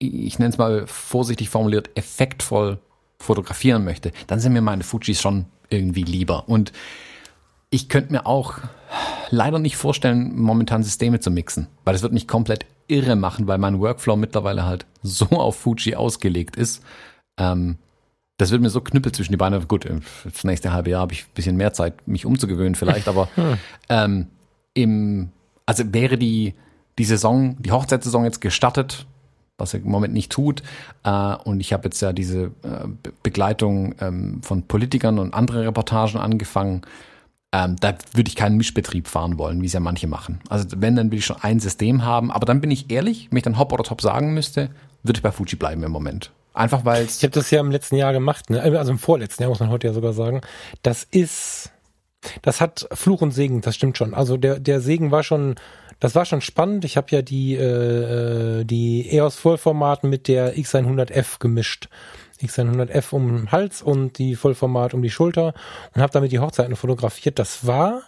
ich 0.08 0.38
nenne 0.38 0.50
es 0.50 0.58
mal 0.58 0.86
vorsichtig 0.86 1.48
formuliert, 1.48 1.90
effektvoll 1.94 2.78
fotografieren 3.18 3.84
möchte, 3.84 4.12
dann 4.26 4.40
sind 4.40 4.52
mir 4.52 4.60
meine 4.60 4.84
Fujis 4.84 5.20
schon 5.20 5.46
irgendwie 5.70 6.02
lieber. 6.02 6.48
Und 6.48 6.72
ich 7.70 7.88
könnte 7.88 8.12
mir 8.12 8.26
auch 8.26 8.58
leider 9.30 9.58
nicht 9.58 9.76
vorstellen, 9.76 10.36
momentan 10.36 10.82
Systeme 10.82 11.20
zu 11.20 11.30
mixen, 11.30 11.66
weil 11.84 11.94
das 11.94 12.02
wird 12.02 12.12
mich 12.12 12.28
komplett 12.28 12.66
irre 12.86 13.16
machen, 13.16 13.46
weil 13.46 13.58
mein 13.58 13.80
Workflow 13.80 14.16
mittlerweile 14.16 14.64
halt 14.64 14.86
so 15.02 15.26
auf 15.26 15.56
Fuji 15.56 15.96
ausgelegt 15.96 16.56
ist. 16.56 16.82
Ähm, 17.38 17.78
das 18.36 18.50
wird 18.50 18.62
mir 18.62 18.70
so 18.70 18.80
knüppel 18.80 19.12
zwischen 19.12 19.32
die 19.32 19.36
Beine. 19.36 19.60
Gut, 19.60 19.88
das 20.24 20.44
nächste 20.44 20.72
halbe 20.72 20.90
Jahr 20.90 21.02
habe 21.02 21.12
ich 21.12 21.24
ein 21.24 21.34
bisschen 21.34 21.56
mehr 21.56 21.72
Zeit, 21.72 22.06
mich 22.06 22.26
umzugewöhnen 22.26 22.74
vielleicht, 22.74 23.08
aber 23.08 23.28
hm. 23.36 23.58
ähm, 23.88 24.26
im, 24.74 25.30
also 25.66 25.84
wäre 25.92 26.18
die, 26.18 26.54
die 26.98 27.04
Saison, 27.04 27.56
die 27.60 27.72
Hochzeitssaison 27.72 28.24
jetzt 28.24 28.40
gestartet, 28.40 29.06
was 29.58 29.74
er 29.74 29.80
im 29.80 29.90
Moment 29.90 30.14
nicht 30.14 30.32
tut. 30.32 30.62
Äh, 31.04 31.36
und 31.44 31.60
ich 31.60 31.72
habe 31.72 31.84
jetzt 31.84 32.00
ja 32.00 32.12
diese 32.12 32.44
äh, 32.62 32.88
Begleitung 33.22 33.94
ähm, 34.00 34.42
von 34.42 34.62
Politikern 34.62 35.18
und 35.18 35.34
andere 35.34 35.64
Reportagen 35.66 36.18
angefangen. 36.18 36.82
Ähm, 37.52 37.76
da 37.78 37.94
würde 38.12 38.28
ich 38.28 38.36
keinen 38.36 38.56
Mischbetrieb 38.56 39.06
fahren 39.06 39.38
wollen, 39.38 39.62
wie 39.62 39.66
es 39.66 39.72
ja 39.72 39.80
manche 39.80 40.08
machen. 40.08 40.40
Also 40.48 40.66
wenn, 40.76 40.96
dann 40.96 41.12
will 41.12 41.18
ich 41.18 41.26
schon 41.26 41.36
ein 41.40 41.60
System 41.60 42.04
haben. 42.04 42.32
Aber 42.32 42.46
dann 42.46 42.60
bin 42.60 42.70
ich 42.70 42.90
ehrlich, 42.90 43.28
wenn 43.30 43.38
ich 43.38 43.44
dann 43.44 43.58
Hop 43.58 43.72
oder 43.72 43.84
Top 43.84 44.00
sagen 44.00 44.34
müsste, 44.34 44.70
würde 45.04 45.18
ich 45.18 45.22
bei 45.22 45.30
Fuji 45.30 45.56
bleiben 45.56 45.82
im 45.84 45.92
Moment. 45.92 46.32
Einfach 46.54 46.84
weil 46.84 47.04
Ich 47.04 47.22
habe 47.22 47.30
das 47.30 47.50
ja 47.50 47.60
im 47.60 47.70
letzten 47.70 47.96
Jahr 47.96 48.12
gemacht, 48.12 48.48
ne? 48.48 48.62
also 48.62 48.92
im 48.92 48.98
vorletzten 48.98 49.42
Jahr 49.42 49.50
muss 49.50 49.58
man 49.58 49.70
heute 49.70 49.88
ja 49.88 49.92
sogar 49.92 50.12
sagen. 50.12 50.40
Das 50.82 51.02
ist, 51.02 51.72
das 52.42 52.60
hat 52.60 52.88
Fluch 52.92 53.22
und 53.22 53.32
Segen, 53.32 53.60
das 53.60 53.74
stimmt 53.74 53.98
schon. 53.98 54.14
Also 54.14 54.36
der, 54.36 54.60
der 54.60 54.80
Segen 54.80 55.10
war 55.10 55.24
schon, 55.24 55.56
das 56.00 56.14
war 56.14 56.24
schon 56.24 56.40
spannend. 56.40 56.84
Ich 56.84 56.96
habe 56.96 57.08
ja 57.10 57.22
die, 57.22 57.54
äh, 57.54 58.60
äh 58.60 58.64
die 58.64 59.10
EOS 59.10 59.36
Vollformat 59.36 60.04
mit 60.04 60.28
der 60.28 60.56
X100F 60.56 61.38
gemischt. 61.38 61.88
X100F 62.42 63.12
um 63.12 63.28
den 63.28 63.52
Hals 63.52 63.80
und 63.80 64.18
die 64.18 64.34
Vollformat 64.34 64.94
um 64.94 65.02
die 65.02 65.10
Schulter 65.10 65.54
und 65.94 66.02
habe 66.02 66.12
damit 66.12 66.32
die 66.32 66.40
Hochzeiten 66.40 66.76
fotografiert. 66.76 67.38
Das 67.38 67.66
war 67.66 68.02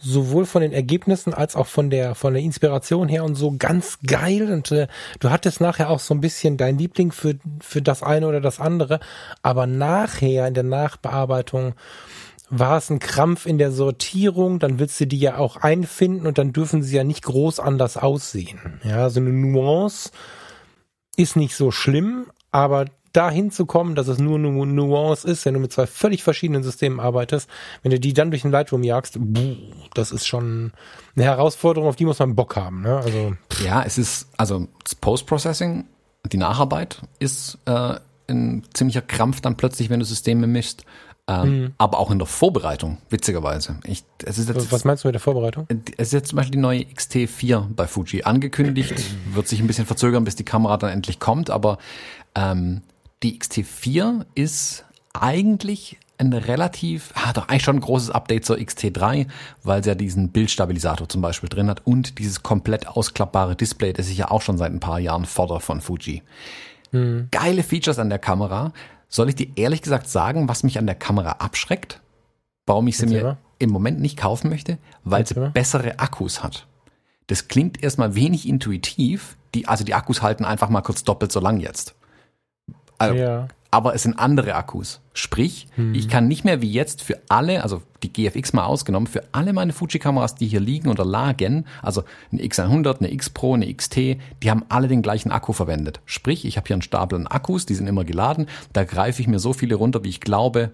sowohl 0.00 0.46
von 0.46 0.62
den 0.62 0.72
Ergebnissen 0.72 1.34
als 1.34 1.56
auch 1.56 1.66
von 1.66 1.90
der 1.90 2.14
von 2.14 2.32
der 2.32 2.42
Inspiration 2.42 3.08
her 3.08 3.24
und 3.24 3.34
so 3.34 3.54
ganz 3.58 3.98
geil 4.06 4.50
und 4.50 4.72
äh, 4.72 4.86
du 5.18 5.30
hattest 5.30 5.60
nachher 5.60 5.90
auch 5.90 6.00
so 6.00 6.14
ein 6.14 6.20
bisschen 6.20 6.56
dein 6.56 6.78
Liebling 6.78 7.12
für 7.12 7.34
für 7.60 7.82
das 7.82 8.02
eine 8.02 8.26
oder 8.26 8.40
das 8.40 8.60
andere, 8.60 9.00
aber 9.42 9.66
nachher 9.66 10.46
in 10.46 10.54
der 10.54 10.62
Nachbearbeitung 10.64 11.74
war 12.50 12.76
es 12.76 12.90
ein 12.90 12.98
Krampf 12.98 13.46
in 13.46 13.58
der 13.58 13.70
Sortierung, 13.70 14.58
dann 14.58 14.78
willst 14.78 15.00
du 15.00 15.06
die 15.06 15.20
ja 15.20 15.38
auch 15.38 15.56
einfinden 15.56 16.26
und 16.26 16.36
dann 16.36 16.52
dürfen 16.52 16.82
sie 16.82 16.96
ja 16.96 17.04
nicht 17.04 17.22
groß 17.22 17.60
anders 17.60 17.96
aussehen. 17.96 18.80
Ja, 18.82 19.08
so 19.08 19.20
eine 19.20 19.32
Nuance 19.32 20.10
ist 21.16 21.36
nicht 21.36 21.54
so 21.54 21.70
schlimm, 21.70 22.26
aber 22.50 22.86
dahin 23.12 23.50
zu 23.50 23.66
kommen, 23.66 23.94
dass 23.94 24.08
es 24.08 24.18
nur 24.18 24.38
eine 24.38 24.50
Nuance 24.50 25.26
ist, 25.26 25.44
wenn 25.44 25.54
du 25.54 25.60
mit 25.60 25.72
zwei 25.72 25.86
völlig 25.86 26.22
verschiedenen 26.22 26.62
Systemen 26.62 27.00
arbeitest, 27.00 27.48
wenn 27.82 27.90
du 27.90 27.98
die 27.98 28.12
dann 28.12 28.30
durch 28.30 28.42
den 28.42 28.50
Lightroom 28.50 28.84
jagst, 28.84 29.16
buh, 29.18 29.56
das 29.94 30.12
ist 30.12 30.26
schon 30.26 30.72
eine 31.16 31.24
Herausforderung, 31.24 31.88
auf 31.88 31.96
die 31.96 32.04
muss 32.04 32.18
man 32.18 32.36
Bock 32.36 32.56
haben. 32.56 32.82
Ne? 32.82 32.96
Also 32.96 33.34
ja, 33.64 33.82
es 33.82 33.98
ist 33.98 34.28
also 34.36 34.68
Post-Processing, 35.00 35.86
die 36.30 36.36
Nacharbeit 36.36 37.02
ist 37.18 37.58
äh, 37.66 37.96
ein 38.28 38.62
ziemlicher 38.72 39.02
Krampf 39.02 39.40
dann 39.40 39.56
plötzlich, 39.56 39.90
wenn 39.90 40.00
du 40.00 40.06
Systeme 40.06 40.46
mischst. 40.46 40.84
Ähm, 41.30 41.60
mhm. 41.62 41.74
Aber 41.78 41.98
auch 42.00 42.10
in 42.10 42.18
der 42.18 42.26
Vorbereitung, 42.26 42.98
witzigerweise. 43.08 43.78
Ich, 43.84 44.02
es 44.24 44.36
ist 44.36 44.48
jetzt, 44.48 44.72
Was 44.72 44.84
meinst 44.84 45.04
du 45.04 45.08
mit 45.08 45.14
der 45.14 45.20
Vorbereitung? 45.20 45.68
Es 45.96 46.08
ist 46.08 46.12
jetzt 46.12 46.28
zum 46.30 46.36
Beispiel 46.36 46.52
die 46.52 46.58
neue 46.58 46.80
XT4 46.80 47.66
bei 47.74 47.86
Fuji 47.86 48.24
angekündigt, 48.24 48.94
wird 49.32 49.46
sich 49.46 49.60
ein 49.60 49.68
bisschen 49.68 49.86
verzögern, 49.86 50.24
bis 50.24 50.34
die 50.34 50.44
Kamera 50.44 50.76
dann 50.76 50.90
endlich 50.90 51.20
kommt, 51.20 51.48
aber 51.48 51.78
ähm, 52.34 52.82
die 53.22 53.38
XT4 53.38 54.26
ist 54.34 54.84
eigentlich 55.12 55.98
ein 56.18 56.32
relativ, 56.32 57.12
ah, 57.14 57.32
doch 57.32 57.48
eigentlich 57.48 57.62
schon 57.62 57.76
ein 57.76 57.80
großes 57.80 58.10
Update 58.10 58.44
zur 58.44 58.56
XT3, 58.56 59.28
weil 59.62 59.84
sie 59.84 59.90
ja 59.90 59.94
diesen 59.94 60.30
Bildstabilisator 60.30 61.08
zum 61.08 61.22
Beispiel 61.22 61.48
drin 61.48 61.70
hat 61.70 61.86
und 61.86 62.18
dieses 62.18 62.42
komplett 62.42 62.88
ausklappbare 62.88 63.54
Display, 63.54 63.92
das 63.92 64.08
ich 64.08 64.18
ja 64.18 64.32
auch 64.32 64.42
schon 64.42 64.58
seit 64.58 64.72
ein 64.72 64.80
paar 64.80 64.98
Jahren 64.98 65.26
fordere 65.26 65.60
von 65.60 65.80
Fuji. 65.80 66.22
Hm. 66.90 67.28
Geile 67.30 67.62
Features 67.62 68.00
an 68.00 68.10
der 68.10 68.18
Kamera. 68.18 68.72
Soll 69.10 69.28
ich 69.28 69.34
dir 69.34 69.48
ehrlich 69.56 69.82
gesagt 69.82 70.08
sagen, 70.08 70.48
was 70.48 70.62
mich 70.62 70.78
an 70.78 70.86
der 70.86 70.94
Kamera 70.94 71.32
abschreckt? 71.32 72.00
Warum 72.64 72.86
ich 72.86 72.96
sie 72.96 73.06
Jetzt 73.06 73.22
mir 73.22 73.38
im 73.58 73.70
Moment 73.70 74.00
nicht 74.00 74.16
kaufen 74.16 74.48
möchte? 74.48 74.78
Weil 75.02 75.20
Jetzt 75.20 75.34
sie 75.34 75.50
bessere 75.52 75.98
Akkus 75.98 76.42
hat. 76.42 76.68
Das 77.26 77.48
klingt 77.48 77.82
erstmal 77.82 78.14
wenig 78.14 78.48
intuitiv. 78.48 79.36
Die, 79.54 79.66
also 79.66 79.84
die 79.84 79.94
Akkus 79.94 80.22
halten 80.22 80.44
einfach 80.44 80.68
mal 80.68 80.80
kurz 80.80 81.02
doppelt 81.02 81.32
so 81.32 81.40
lang 81.40 81.58
jetzt. 81.58 81.94
Also, 82.98 83.16
ja. 83.16 83.48
Aber 83.70 83.94
es 83.94 84.02
sind 84.02 84.18
andere 84.18 84.54
Akkus. 84.56 85.00
Sprich, 85.12 85.68
hm. 85.76 85.94
ich 85.94 86.08
kann 86.08 86.26
nicht 86.26 86.44
mehr 86.44 86.60
wie 86.60 86.70
jetzt 86.70 87.02
für 87.02 87.20
alle, 87.28 87.62
also 87.62 87.82
die 88.02 88.12
GFX 88.12 88.52
mal 88.52 88.64
ausgenommen, 88.64 89.06
für 89.06 89.22
alle 89.32 89.52
meine 89.52 89.72
Fuji-Kameras, 89.72 90.34
die 90.34 90.48
hier 90.48 90.60
liegen 90.60 90.88
oder 90.88 91.04
lagen, 91.04 91.66
also 91.82 92.02
eine 92.32 92.42
X100, 92.42 92.98
eine 92.98 93.12
X 93.12 93.30
Pro, 93.30 93.54
eine 93.54 93.72
XT, 93.72 93.96
die 93.96 94.50
haben 94.50 94.64
alle 94.68 94.88
den 94.88 95.02
gleichen 95.02 95.30
Akku 95.30 95.52
verwendet. 95.52 96.00
Sprich, 96.04 96.44
ich 96.44 96.56
habe 96.56 96.66
hier 96.66 96.74
einen 96.74 96.82
Stapel 96.82 97.18
an 97.18 97.26
Akkus, 97.26 97.66
die 97.66 97.74
sind 97.74 97.86
immer 97.86 98.04
geladen, 98.04 98.46
da 98.72 98.84
greife 98.84 99.22
ich 99.22 99.28
mir 99.28 99.38
so 99.38 99.52
viele 99.52 99.76
runter, 99.76 100.02
wie 100.02 100.08
ich 100.08 100.20
glaube, 100.20 100.72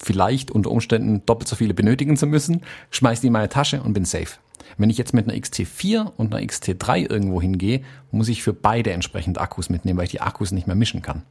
vielleicht 0.00 0.50
unter 0.50 0.70
Umständen 0.70 1.24
doppelt 1.26 1.48
so 1.48 1.56
viele 1.56 1.74
benötigen 1.74 2.16
zu 2.16 2.26
müssen, 2.26 2.62
schmeiß 2.90 3.20
die 3.20 3.28
in 3.28 3.32
meine 3.32 3.48
Tasche 3.48 3.82
und 3.82 3.94
bin 3.94 4.04
safe. 4.04 4.38
Wenn 4.76 4.90
ich 4.90 4.98
jetzt 4.98 5.14
mit 5.14 5.28
einer 5.28 5.38
XT4 5.38 6.12
und 6.16 6.34
einer 6.34 6.44
XT3 6.44 7.10
irgendwo 7.10 7.40
hingehe, 7.40 7.82
muss 8.10 8.28
ich 8.28 8.42
für 8.42 8.52
beide 8.52 8.92
entsprechend 8.92 9.40
Akkus 9.40 9.70
mitnehmen, 9.70 9.98
weil 9.98 10.06
ich 10.06 10.12
die 10.12 10.20
Akkus 10.20 10.52
nicht 10.52 10.66
mehr 10.66 10.76
mischen 10.76 11.02
kann. 11.02 11.22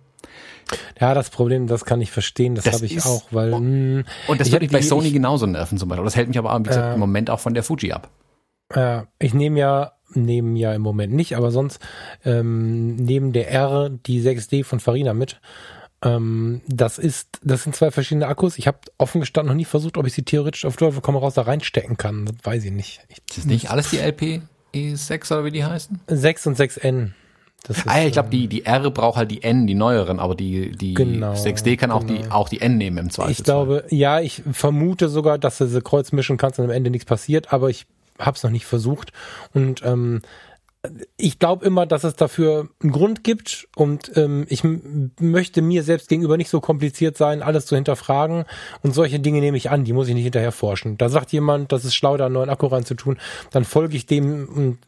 Ja, 1.00 1.14
das 1.14 1.30
Problem, 1.30 1.68
das 1.68 1.86
kann 1.86 2.02
ich 2.02 2.12
verstehen, 2.12 2.56
das, 2.56 2.66
das 2.66 2.76
habe 2.76 2.86
ich 2.86 3.04
auch, 3.06 3.24
weil. 3.32 3.54
Und, 3.54 3.64
hm, 3.64 4.04
und 4.28 4.42
das 4.42 4.52
würde 4.52 4.66
mich 4.66 4.72
bei 4.72 4.82
Sony 4.82 5.08
ich, 5.08 5.14
genauso 5.14 5.46
nerven 5.46 5.78
zum 5.78 5.90
Beispiel. 5.90 6.06
Das 6.06 6.16
hält 6.16 6.28
mich 6.28 6.38
aber 6.38 6.58
wie 6.60 6.64
gesagt, 6.64 6.88
äh, 6.88 6.94
im 6.94 7.00
Moment 7.00 7.30
auch 7.30 7.40
von 7.40 7.54
der 7.54 7.64
Fuji 7.64 7.92
ab. 7.92 8.10
Ja, 8.76 9.08
ich 9.20 9.34
nehme 9.34 9.60
ja, 9.60 9.94
nehme 10.14 10.58
ja 10.58 10.74
im 10.74 10.82
Moment 10.82 11.14
nicht, 11.14 11.36
aber 11.36 11.52
sonst 11.52 11.80
ähm, 12.24 12.96
neben 12.96 13.34
der 13.34 13.52
R 13.52 13.90
die 13.90 14.22
6D 14.22 14.64
von 14.64 14.80
Farina 14.80 15.14
mit. 15.14 15.40
Ähm, 16.04 16.62
das 16.68 16.98
ist, 16.98 17.40
das 17.44 17.64
sind 17.64 17.76
zwei 17.76 17.92
verschiedene 17.92 18.28
Akkus. 18.28 18.58
Ich 18.58 18.68
habe 18.68 18.80
offen 18.98 19.22
gestanden 19.22 19.50
noch 19.50 19.56
nie 19.58 19.66
versucht, 19.66 19.98
ob 19.98 20.08
ich 20.08 20.14
sie 20.14 20.24
theoretisch 20.24 20.66
auf 20.66 20.78
Teufel 20.78 21.02
komm 21.02 21.16
raus 21.16 21.36
da 21.36 21.44
reinstecken 21.44 21.98
kann. 21.98 22.26
Das 22.26 22.36
weiß 22.44 22.66
ich 22.66 22.72
nicht. 22.72 23.02
Ich, 23.10 23.38
ist 23.38 23.46
nicht 23.46 23.70
alles 23.70 23.92
die 23.92 23.98
LP 23.98 24.42
E6 24.74 25.32
oder 25.34 25.46
wie 25.46 25.52
die 25.52 25.64
heißen? 25.64 26.00
6 26.08 26.48
und 26.48 26.58
6N. 26.58 27.12
Ist, 27.68 27.84
ah, 27.86 28.04
ich 28.04 28.14
glaube, 28.14 28.30
die, 28.30 28.48
die 28.48 28.66
R 28.66 28.90
braucht 28.90 29.18
halt 29.18 29.30
die 29.30 29.44
N, 29.44 29.68
die 29.68 29.76
neueren, 29.76 30.20
aber 30.20 30.36
die, 30.36 30.72
die 30.72 30.96
genau, 30.96 31.34
6D 31.34 31.78
kann 31.78 31.92
auch, 31.92 32.06
genau. 32.06 32.22
die, 32.22 32.32
auch 32.32 32.50
die 32.50 32.60
N 32.60 32.78
nehmen 32.78 32.98
im 32.98 33.10
Zweifel. 33.12 33.32
Ich 33.32 33.44
glaube, 33.44 33.86
ja, 33.90 34.20
ich 34.20 34.42
vermute 34.52 35.10
sogar, 35.10 35.38
dass 35.38 35.60
du 35.60 35.68
sie 35.68 35.82
kreuz 35.82 36.12
mischen 36.12 36.38
kannst 36.38 36.60
und 36.60 36.66
am 36.66 36.72
Ende 36.72 36.90
nichts 36.90 37.06
passiert, 37.06 37.54
aber 37.54 37.70
ich 37.70 37.86
habe 38.18 38.36
es 38.36 38.44
noch 38.44 38.52
nicht 38.52 38.66
versucht. 38.66 39.12
Und 39.54 39.84
ähm, 39.86 40.22
ich 41.18 41.38
glaube 41.38 41.66
immer, 41.66 41.86
dass 41.86 42.04
es 42.04 42.16
dafür 42.16 42.70
einen 42.82 42.92
Grund 42.92 43.24
gibt 43.24 43.68
und 43.76 44.12
ähm, 44.16 44.46
ich 44.50 44.64
möchte 45.20 45.62
mir 45.62 45.84
selbst 45.84 46.10
gegenüber 46.10 46.38
nicht 46.38 46.50
so 46.50 46.60
kompliziert 46.60 47.18
sein, 47.18 47.44
alles 47.44 47.68
zu 47.68 47.76
hinterfragen 47.76 48.46
und 48.82 48.94
solche 48.94 49.20
Dinge 49.20 49.42
nehme 49.42 49.58
ich 49.58 49.70
an, 49.70 49.84
die 49.84 49.94
muss 49.94 50.08
ich 50.08 50.16
nicht 50.16 50.24
hinterher 50.24 50.52
forschen. 50.52 50.98
Da 50.98 51.10
sagt 51.10 51.32
jemand, 51.32 51.72
das 51.72 51.86
ist 51.86 51.94
schlau, 51.94 52.18
da 52.18 52.26
einen 52.26 52.34
neuen 52.34 52.50
Akku 52.50 52.66
reinzutun, 52.66 53.20
dann 53.52 53.64
folge 53.64 53.96
ich 53.96 54.08
dem 54.08 54.50
und 54.50 54.80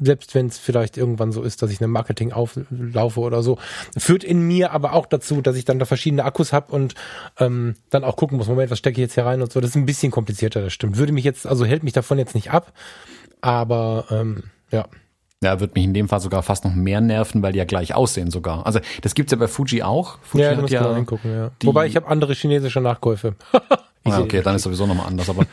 selbst 0.00 0.34
wenn 0.34 0.46
es 0.46 0.58
vielleicht 0.58 0.96
irgendwann 0.96 1.32
so 1.32 1.42
ist, 1.42 1.62
dass 1.62 1.70
ich 1.70 1.80
eine 1.80 1.88
Marketing 1.88 2.32
auflaufe 2.32 3.20
oder 3.20 3.42
so, 3.42 3.58
führt 3.96 4.24
in 4.24 4.40
mir 4.40 4.72
aber 4.72 4.92
auch 4.92 5.06
dazu, 5.06 5.40
dass 5.40 5.56
ich 5.56 5.64
dann 5.64 5.78
da 5.78 5.84
verschiedene 5.84 6.24
Akkus 6.24 6.52
habe 6.52 6.72
und 6.72 6.94
ähm, 7.38 7.76
dann 7.90 8.04
auch 8.04 8.16
gucken 8.16 8.38
muss, 8.38 8.48
Moment, 8.48 8.70
was 8.70 8.78
stecke 8.78 9.00
ich 9.00 9.06
jetzt 9.06 9.14
hier 9.14 9.26
rein 9.26 9.40
und 9.40 9.52
so. 9.52 9.60
Das 9.60 9.70
ist 9.70 9.76
ein 9.76 9.86
bisschen 9.86 10.10
komplizierter, 10.10 10.62
das 10.62 10.72
stimmt. 10.72 10.96
Würde 10.96 11.12
mich 11.12 11.24
jetzt, 11.24 11.46
also 11.46 11.64
hält 11.64 11.84
mich 11.84 11.92
davon 11.92 12.18
jetzt 12.18 12.34
nicht 12.34 12.50
ab, 12.50 12.72
aber 13.40 14.06
ähm, 14.10 14.44
ja. 14.70 14.86
Ja, 15.42 15.60
wird 15.60 15.74
mich 15.74 15.84
in 15.84 15.94
dem 15.94 16.08
Fall 16.08 16.20
sogar 16.20 16.42
fast 16.42 16.64
noch 16.64 16.74
mehr 16.74 17.00
nerven, 17.00 17.42
weil 17.42 17.52
die 17.52 17.58
ja 17.58 17.66
gleich 17.66 17.94
aussehen 17.94 18.30
sogar. 18.30 18.66
Also 18.66 18.80
das 19.02 19.14
gibt's 19.14 19.30
ja 19.30 19.38
bei 19.38 19.46
Fuji 19.46 19.82
auch. 19.82 20.18
Fuji 20.22 20.44
ja, 20.44 20.56
hat 20.56 20.70
ja 20.70 20.94
hingucken, 20.94 21.30
ja. 21.30 21.50
Wobei 21.62 21.86
ich 21.86 21.96
habe 21.96 22.08
andere 22.08 22.32
chinesische 22.32 22.80
Nachkäufe. 22.80 23.34
ah, 23.52 24.20
okay, 24.20 24.40
dann 24.42 24.56
ist 24.56 24.62
sowieso 24.62 24.86
nochmal 24.86 25.06
anders. 25.06 25.28
Aber 25.28 25.42
ähm, 25.42 25.46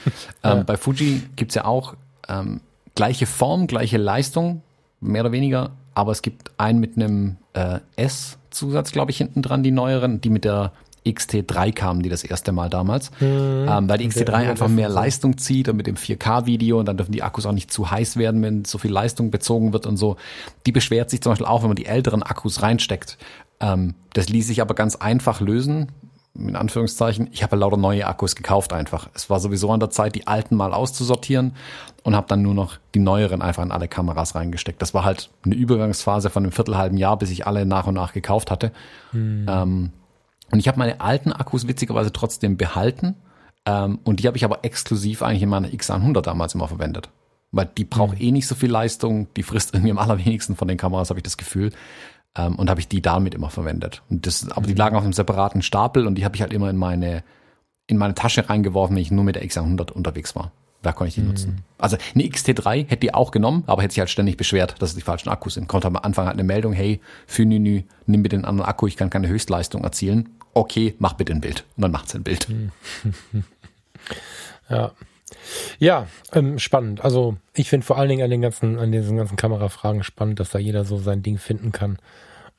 ja. 0.43 0.63
bei 0.63 0.77
Fuji 0.77 1.23
gibt's 1.35 1.55
ja 1.55 1.65
auch 1.65 1.95
ähm, 2.29 2.61
gleiche 3.01 3.25
Form, 3.25 3.65
gleiche 3.65 3.97
Leistung, 3.97 4.61
mehr 4.99 5.23
oder 5.23 5.31
weniger, 5.31 5.71
aber 5.95 6.11
es 6.11 6.21
gibt 6.21 6.51
einen 6.59 6.79
mit 6.79 6.97
einem 6.97 7.37
äh, 7.53 7.79
S-Zusatz, 7.95 8.91
glaube 8.91 9.09
ich, 9.09 9.17
hinten 9.17 9.41
dran, 9.41 9.63
die 9.63 9.71
neueren, 9.71 10.21
die 10.21 10.29
mit 10.29 10.45
der 10.45 10.71
XT3 11.03 11.73
kamen 11.73 12.03
die 12.03 12.09
das 12.09 12.23
erste 12.23 12.51
Mal 12.51 12.69
damals, 12.69 13.09
mhm. 13.19 13.65
ähm, 13.67 13.89
weil 13.89 13.97
die 13.97 14.07
XT3 14.07 14.33
einfach 14.33 14.67
mehr 14.67 14.87
Leistung 14.87 15.39
zieht 15.39 15.67
und 15.67 15.77
mit 15.77 15.87
dem 15.87 15.95
4K-Video 15.95 16.77
und 16.77 16.85
dann 16.85 16.97
dürfen 16.97 17.11
die 17.11 17.23
Akkus 17.23 17.47
auch 17.47 17.53
nicht 17.53 17.73
zu 17.73 17.89
heiß 17.89 18.17
werden, 18.17 18.43
wenn 18.43 18.65
so 18.65 18.77
viel 18.77 18.91
Leistung 18.91 19.31
bezogen 19.31 19.73
wird 19.73 19.87
und 19.87 19.97
so. 19.97 20.17
Die 20.67 20.71
beschwert 20.71 21.09
sich 21.09 21.21
zum 21.21 21.31
Beispiel 21.31 21.47
auch, 21.47 21.63
wenn 21.63 21.69
man 21.69 21.77
die 21.77 21.87
älteren 21.87 22.21
Akkus 22.21 22.61
reinsteckt. 22.61 23.17
Ähm, 23.59 23.95
das 24.13 24.29
ließ 24.29 24.45
sich 24.45 24.61
aber 24.61 24.75
ganz 24.75 24.95
einfach 24.95 25.41
lösen 25.41 25.87
in 26.33 26.55
Anführungszeichen, 26.55 27.29
ich 27.31 27.43
habe 27.43 27.57
lauter 27.57 27.77
neue 27.77 28.07
Akkus 28.07 28.35
gekauft 28.35 28.71
einfach. 28.71 29.09
Es 29.13 29.29
war 29.29 29.39
sowieso 29.39 29.71
an 29.71 29.81
der 29.81 29.89
Zeit, 29.89 30.15
die 30.15 30.27
alten 30.27 30.55
mal 30.55 30.73
auszusortieren 30.73 31.53
und 32.03 32.15
habe 32.15 32.27
dann 32.27 32.41
nur 32.41 32.53
noch 32.53 32.77
die 32.95 32.99
neueren 32.99 33.41
einfach 33.41 33.63
in 33.63 33.71
alle 33.71 33.87
Kameras 33.87 34.33
reingesteckt. 34.33 34.81
Das 34.81 34.93
war 34.93 35.03
halt 35.03 35.29
eine 35.43 35.55
Übergangsphase 35.55 36.29
von 36.29 36.43
einem 36.43 36.53
viertelhalben 36.53 36.97
Jahr, 36.97 37.17
bis 37.17 37.31
ich 37.31 37.47
alle 37.47 37.65
nach 37.65 37.87
und 37.87 37.95
nach 37.95 38.13
gekauft 38.13 38.49
hatte. 38.49 38.71
Hm. 39.11 39.45
Ähm, 39.49 39.91
und 40.51 40.59
ich 40.59 40.67
habe 40.67 40.79
meine 40.79 41.01
alten 41.01 41.33
Akkus 41.33 41.67
witzigerweise 41.67 42.13
trotzdem 42.13 42.55
behalten. 42.55 43.15
Ähm, 43.65 43.99
und 44.03 44.21
die 44.21 44.27
habe 44.27 44.37
ich 44.37 44.45
aber 44.45 44.63
exklusiv 44.63 45.23
eigentlich 45.23 45.43
in 45.43 45.49
meiner 45.49 45.67
X100 45.67 46.21
damals 46.21 46.55
immer 46.55 46.67
verwendet. 46.67 47.09
Weil 47.51 47.69
die 47.77 47.83
braucht 47.83 48.17
hm. 48.17 48.25
eh 48.25 48.31
nicht 48.31 48.47
so 48.47 48.55
viel 48.55 48.71
Leistung, 48.71 49.27
die 49.35 49.43
frisst 49.43 49.73
irgendwie 49.73 49.91
am 49.91 49.99
allerwenigsten 49.99 50.55
von 50.55 50.69
den 50.69 50.77
Kameras, 50.77 51.09
habe 51.09 51.19
ich 51.19 51.23
das 51.23 51.37
Gefühl. 51.37 51.71
Ähm, 52.35 52.55
und 52.55 52.69
habe 52.69 52.79
ich 52.79 52.87
die 52.87 53.01
damit 53.01 53.35
immer 53.35 53.49
verwendet. 53.49 54.03
Und 54.09 54.25
das, 54.25 54.49
aber 54.51 54.65
die 54.65 54.73
mhm. 54.73 54.79
lagen 54.79 54.95
auf 54.95 55.03
einem 55.03 55.13
separaten 55.13 55.61
Stapel 55.61 56.07
und 56.07 56.15
die 56.15 56.25
habe 56.25 56.35
ich 56.35 56.41
halt 56.41 56.53
immer 56.53 56.69
in 56.69 56.77
meine, 56.77 57.23
in 57.87 57.97
meine 57.97 58.15
Tasche 58.15 58.49
reingeworfen, 58.49 58.95
wenn 58.95 59.01
ich 59.01 59.11
nur 59.11 59.23
mit 59.23 59.35
der 59.35 59.43
X100 59.43 59.91
unterwegs 59.91 60.35
war. 60.35 60.51
Da 60.81 60.93
konnte 60.93 61.09
ich 61.09 61.15
die 61.15 61.21
mhm. 61.21 61.27
nutzen. 61.27 61.63
Also 61.77 61.97
eine 62.15 62.23
XT3 62.23 62.87
hätte 62.87 62.97
die 62.97 63.13
auch 63.13 63.31
genommen, 63.31 63.63
aber 63.67 63.83
hätte 63.83 63.93
sich 63.93 63.99
halt 63.99 64.09
ständig 64.09 64.37
beschwert, 64.37 64.75
dass 64.79 64.91
es 64.91 64.95
die 64.95 65.01
falschen 65.01 65.29
Akkus 65.29 65.55
sind. 65.55 65.67
Kommt 65.67 65.85
am 65.85 65.95
Anfang 65.95 66.25
halt 66.25 66.35
eine 66.35 66.43
Meldung, 66.43 66.73
hey, 66.73 67.01
für 67.27 67.45
Nünü, 67.45 67.83
nimm 68.07 68.23
bitte 68.23 68.37
den 68.37 68.45
anderen 68.45 68.67
Akku, 68.67 68.87
ich 68.87 68.97
kann 68.97 69.09
keine 69.09 69.27
Höchstleistung 69.27 69.83
erzielen. 69.83 70.29
Okay, 70.53 70.95
mach 70.99 71.13
bitte 71.13 71.33
ein 71.33 71.41
Bild. 71.41 71.65
Und 71.75 71.83
dann 71.83 71.91
macht 71.91 72.09
sie 72.09 72.17
ein 72.17 72.23
Bild. 72.23 72.49
Mhm. 72.49 72.71
ja. 74.69 74.91
Ja, 75.79 76.07
ähm, 76.33 76.59
spannend. 76.59 77.03
Also 77.03 77.37
ich 77.53 77.69
finde 77.69 77.85
vor 77.85 77.97
allen 77.97 78.09
Dingen 78.09 78.23
an 78.23 78.29
den 78.29 78.41
ganzen, 78.41 78.77
an 78.77 78.91
diesen 78.91 79.17
ganzen 79.17 79.35
Kamerafragen 79.35 80.03
spannend, 80.03 80.39
dass 80.39 80.51
da 80.51 80.59
jeder 80.59 80.83
so 80.83 80.97
sein 80.97 81.23
Ding 81.23 81.37
finden 81.37 81.71
kann. 81.71 81.97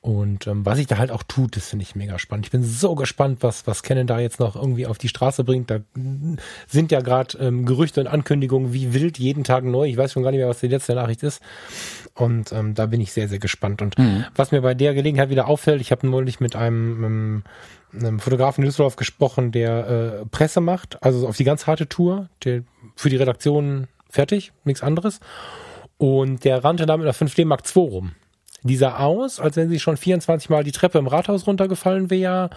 Und 0.03 0.49
ähm, 0.49 0.67
was 0.67 0.79
sich 0.79 0.89
da 0.89 0.99
halt 0.99 1.13
auch 1.13 1.23
tut, 1.23 1.57
das 1.57 1.69
finde 1.69 1.85
ich 1.85 1.95
mega 1.95 2.19
spannend. 2.19 2.47
Ich 2.47 2.51
bin 2.51 2.65
so 2.65 2.97
gespannt, 2.97 3.39
was, 3.41 3.69
was 3.69 3.85
Canon 3.85 4.09
da 4.09 4.19
jetzt 4.19 4.41
noch 4.41 4.57
irgendwie 4.57 4.89
auf 4.89 4.99
die 4.99 5.07
Straße 5.07 5.45
bringt. 5.45 5.71
Da 5.71 5.79
sind 6.67 6.91
ja 6.91 7.01
gerade 7.01 7.39
ähm, 7.39 7.67
Gerüchte 7.67 8.01
und 8.01 8.09
Ankündigungen 8.09 8.73
wie 8.73 8.95
wild 8.95 9.21
jeden 9.21 9.45
Tag 9.45 9.63
neu. 9.63 9.87
Ich 9.87 9.97
weiß 9.97 10.13
schon 10.13 10.25
gar 10.25 10.33
nicht 10.33 10.41
mehr, 10.41 10.49
was 10.49 10.59
die 10.59 10.67
letzte 10.67 10.97
Nachricht 10.97 11.23
ist. 11.23 11.41
Und 12.15 12.51
ähm, 12.51 12.75
da 12.75 12.87
bin 12.87 13.01
ich 13.01 13.13
sehr, 13.13 13.29
sehr 13.29 13.39
gespannt. 13.39 13.81
Und 13.81 13.97
mhm. 13.97 14.25
was 14.35 14.51
mir 14.51 14.61
bei 14.61 14.75
der 14.75 14.93
Gelegenheit 14.93 15.31
wieder 15.31 15.47
auffällt, 15.47 15.81
ich 15.81 15.93
habe 15.93 16.05
neulich 16.09 16.41
mit 16.41 16.57
einem, 16.57 17.05
einem, 17.05 17.43
einem 17.93 18.19
Fotografen 18.19 18.65
in 18.65 18.71
Düsseldorf 18.71 18.97
gesprochen, 18.97 19.53
der 19.53 20.23
äh, 20.23 20.27
Presse 20.27 20.61
macht, 20.61 21.01
also 21.05 21.29
auf 21.29 21.37
die 21.37 21.45
ganz 21.45 21.69
harte 21.69 21.89
Tour, 21.89 22.29
der 22.43 22.65
für 22.97 23.09
die 23.09 23.17
Redaktion 23.17 23.87
fertig, 24.11 24.53
nichts 24.65 24.83
anderes. 24.83 25.21
Und 25.97 26.45
der 26.45 26.65
rannte 26.65 26.87
da 26.87 26.97
mit 26.97 27.07
einer 27.07 27.15
5D 27.15 27.45
Mark 27.45 27.63
II 27.77 27.83
rum. 27.83 28.13
Die 28.63 28.77
sah 28.77 28.99
aus, 28.99 29.41
als 29.41 29.57
wenn 29.57 29.69
sie 29.69 29.81
schon 29.81 29.97
24 29.97 30.51
Mal 30.51 30.65
die 30.65 30.73
Treppe 30.73 30.99
im 30.99 31.07
Rathaus 31.07 31.47
runtergefallen 31.47 32.11
wäre, 32.11 32.51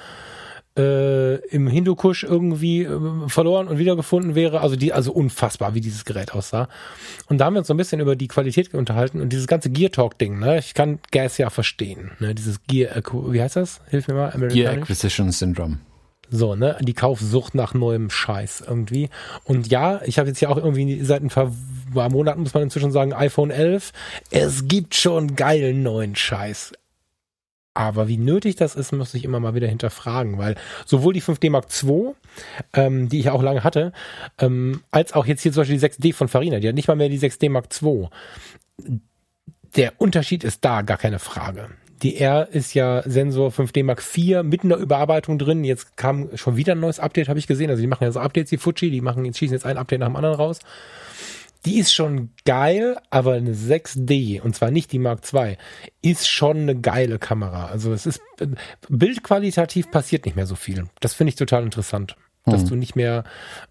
äh, 0.77 1.35
im 1.47 1.67
Hindukusch 1.67 2.23
irgendwie 2.23 2.83
äh, 2.83 2.99
verloren 3.27 3.67
und 3.67 3.77
wiedergefunden 3.77 4.35
wäre. 4.35 4.61
Also 4.61 4.75
die, 4.75 4.93
also 4.93 5.11
unfassbar, 5.13 5.73
wie 5.73 5.81
dieses 5.81 6.05
Gerät 6.05 6.33
aussah. 6.33 6.67
Und 7.27 7.39
da 7.39 7.45
haben 7.45 7.53
wir 7.53 7.59
uns 7.59 7.67
so 7.67 7.73
ein 7.73 7.77
bisschen 7.77 8.01
über 8.01 8.15
die 8.15 8.27
Qualität 8.27 8.73
unterhalten 8.73 9.21
und 9.21 9.29
dieses 9.29 9.47
ganze 9.47 9.69
Gear 9.69 9.91
Talk 9.91 10.17
Ding. 10.19 10.39
Ne, 10.39 10.59
ich 10.59 10.73
kann 10.73 10.99
Gas 11.11 11.37
ja 11.37 11.49
verstehen. 11.49 12.11
Ne, 12.19 12.35
dieses 12.35 12.61
Gear, 12.67 13.01
wie 13.29 13.41
heißt 13.41 13.55
das? 13.55 13.81
Hilf 13.89 14.07
mir 14.07 14.15
mal. 14.15 14.31
Gear 14.49 14.73
Acquisition 14.73 15.31
Syndrome. 15.31 15.77
So, 16.29 16.55
ne, 16.55 16.77
die 16.81 16.93
Kaufsucht 16.93 17.55
nach 17.55 17.73
neuem 17.73 18.09
Scheiß 18.09 18.63
irgendwie. 18.67 19.09
Und 19.43 19.67
ja, 19.67 20.01
ich 20.05 20.19
habe 20.19 20.29
jetzt 20.29 20.41
ja 20.41 20.49
auch 20.49 20.57
irgendwie 20.57 21.03
seit 21.03 21.21
ein 21.21 21.29
paar 21.29 21.51
Monaten, 21.93 22.41
muss 22.41 22.53
man 22.53 22.63
inzwischen 22.63 22.91
sagen, 22.91 23.13
iPhone 23.13 23.51
11. 23.51 23.91
Es 24.31 24.67
gibt 24.67 24.95
schon 24.95 25.35
geilen 25.35 25.83
neuen 25.83 26.15
Scheiß. 26.15 26.73
Aber 27.77 28.07
wie 28.07 28.17
nötig 28.17 28.55
das 28.55 28.75
ist, 28.75 28.93
muss 28.93 29.13
ich 29.13 29.25
immer 29.25 29.41
mal 29.41 29.53
wieder 29.53 29.67
hinterfragen, 29.67 30.37
weil 30.37 30.55
sowohl 30.85 31.13
die 31.13 31.21
5D 31.21 31.49
Mark 31.49 31.67
II, 31.83 32.13
ähm, 32.73 33.09
die 33.09 33.19
ich 33.19 33.29
auch 33.29 33.43
lange 33.43 33.65
hatte, 33.65 33.91
ähm, 34.39 34.81
als 34.91 35.11
auch 35.11 35.25
jetzt 35.25 35.41
hier 35.41 35.51
zum 35.51 35.61
Beispiel 35.61 35.77
die 35.77 35.85
6D 35.85 36.13
von 36.13 36.29
Farina, 36.29 36.59
die 36.59 36.69
hat 36.69 36.75
nicht 36.75 36.87
mal 36.87 36.95
mehr 36.95 37.09
die 37.09 37.19
6D 37.19 37.49
Mark 37.49 37.67
II. 37.81 38.07
Der 39.75 39.99
Unterschied 39.99 40.45
ist 40.45 40.63
da, 40.63 40.83
gar 40.83 40.97
keine 40.97 41.19
Frage. 41.19 41.69
Die 42.05 42.17
R 42.17 42.47
ist 42.51 42.75
ja 42.75 43.01
Sensor 43.03 43.49
5D 43.49 43.83
Mark 43.83 44.03
IV 44.15 44.43
mit 44.43 44.63
einer 44.63 44.75
Überarbeitung 44.75 45.39
drin. 45.39 45.63
Jetzt 45.63 45.97
kam 45.97 46.29
schon 46.37 46.55
wieder 46.55 46.73
ein 46.73 46.79
neues 46.79 46.99
Update, 46.99 47.29
habe 47.29 47.39
ich 47.39 47.47
gesehen. 47.47 47.71
Also 47.71 47.81
die 47.81 47.87
machen 47.87 48.03
ja 48.03 48.11
so 48.11 48.19
Updates, 48.19 48.51
die 48.51 48.59
Fuji, 48.59 48.91
die 48.91 49.01
machen, 49.01 49.25
jetzt 49.25 49.39
schießen 49.39 49.55
jetzt 49.55 49.65
ein 49.65 49.79
Update 49.79 50.01
nach 50.01 50.09
dem 50.09 50.15
anderen 50.15 50.35
raus. 50.35 50.59
Die 51.65 51.79
ist 51.79 51.95
schon 51.95 52.29
geil, 52.45 52.95
aber 53.09 53.33
eine 53.33 53.55
6D, 53.55 54.39
und 54.39 54.55
zwar 54.55 54.69
nicht 54.69 54.91
die 54.91 54.99
Mark 54.99 55.21
II, 55.33 55.57
ist 56.03 56.29
schon 56.29 56.57
eine 56.57 56.79
geile 56.79 57.17
Kamera. 57.17 57.69
Also 57.69 57.91
es 57.91 58.05
ist, 58.05 58.21
bildqualitativ 58.87 59.89
passiert 59.89 60.25
nicht 60.25 60.35
mehr 60.35 60.45
so 60.45 60.53
viel. 60.53 60.85
Das 60.99 61.15
finde 61.15 61.29
ich 61.29 61.37
total 61.37 61.63
interessant. 61.63 62.17
Dass 62.45 62.61
hm. 62.61 62.69
du 62.69 62.75
nicht 62.75 62.95
mehr 62.95 63.23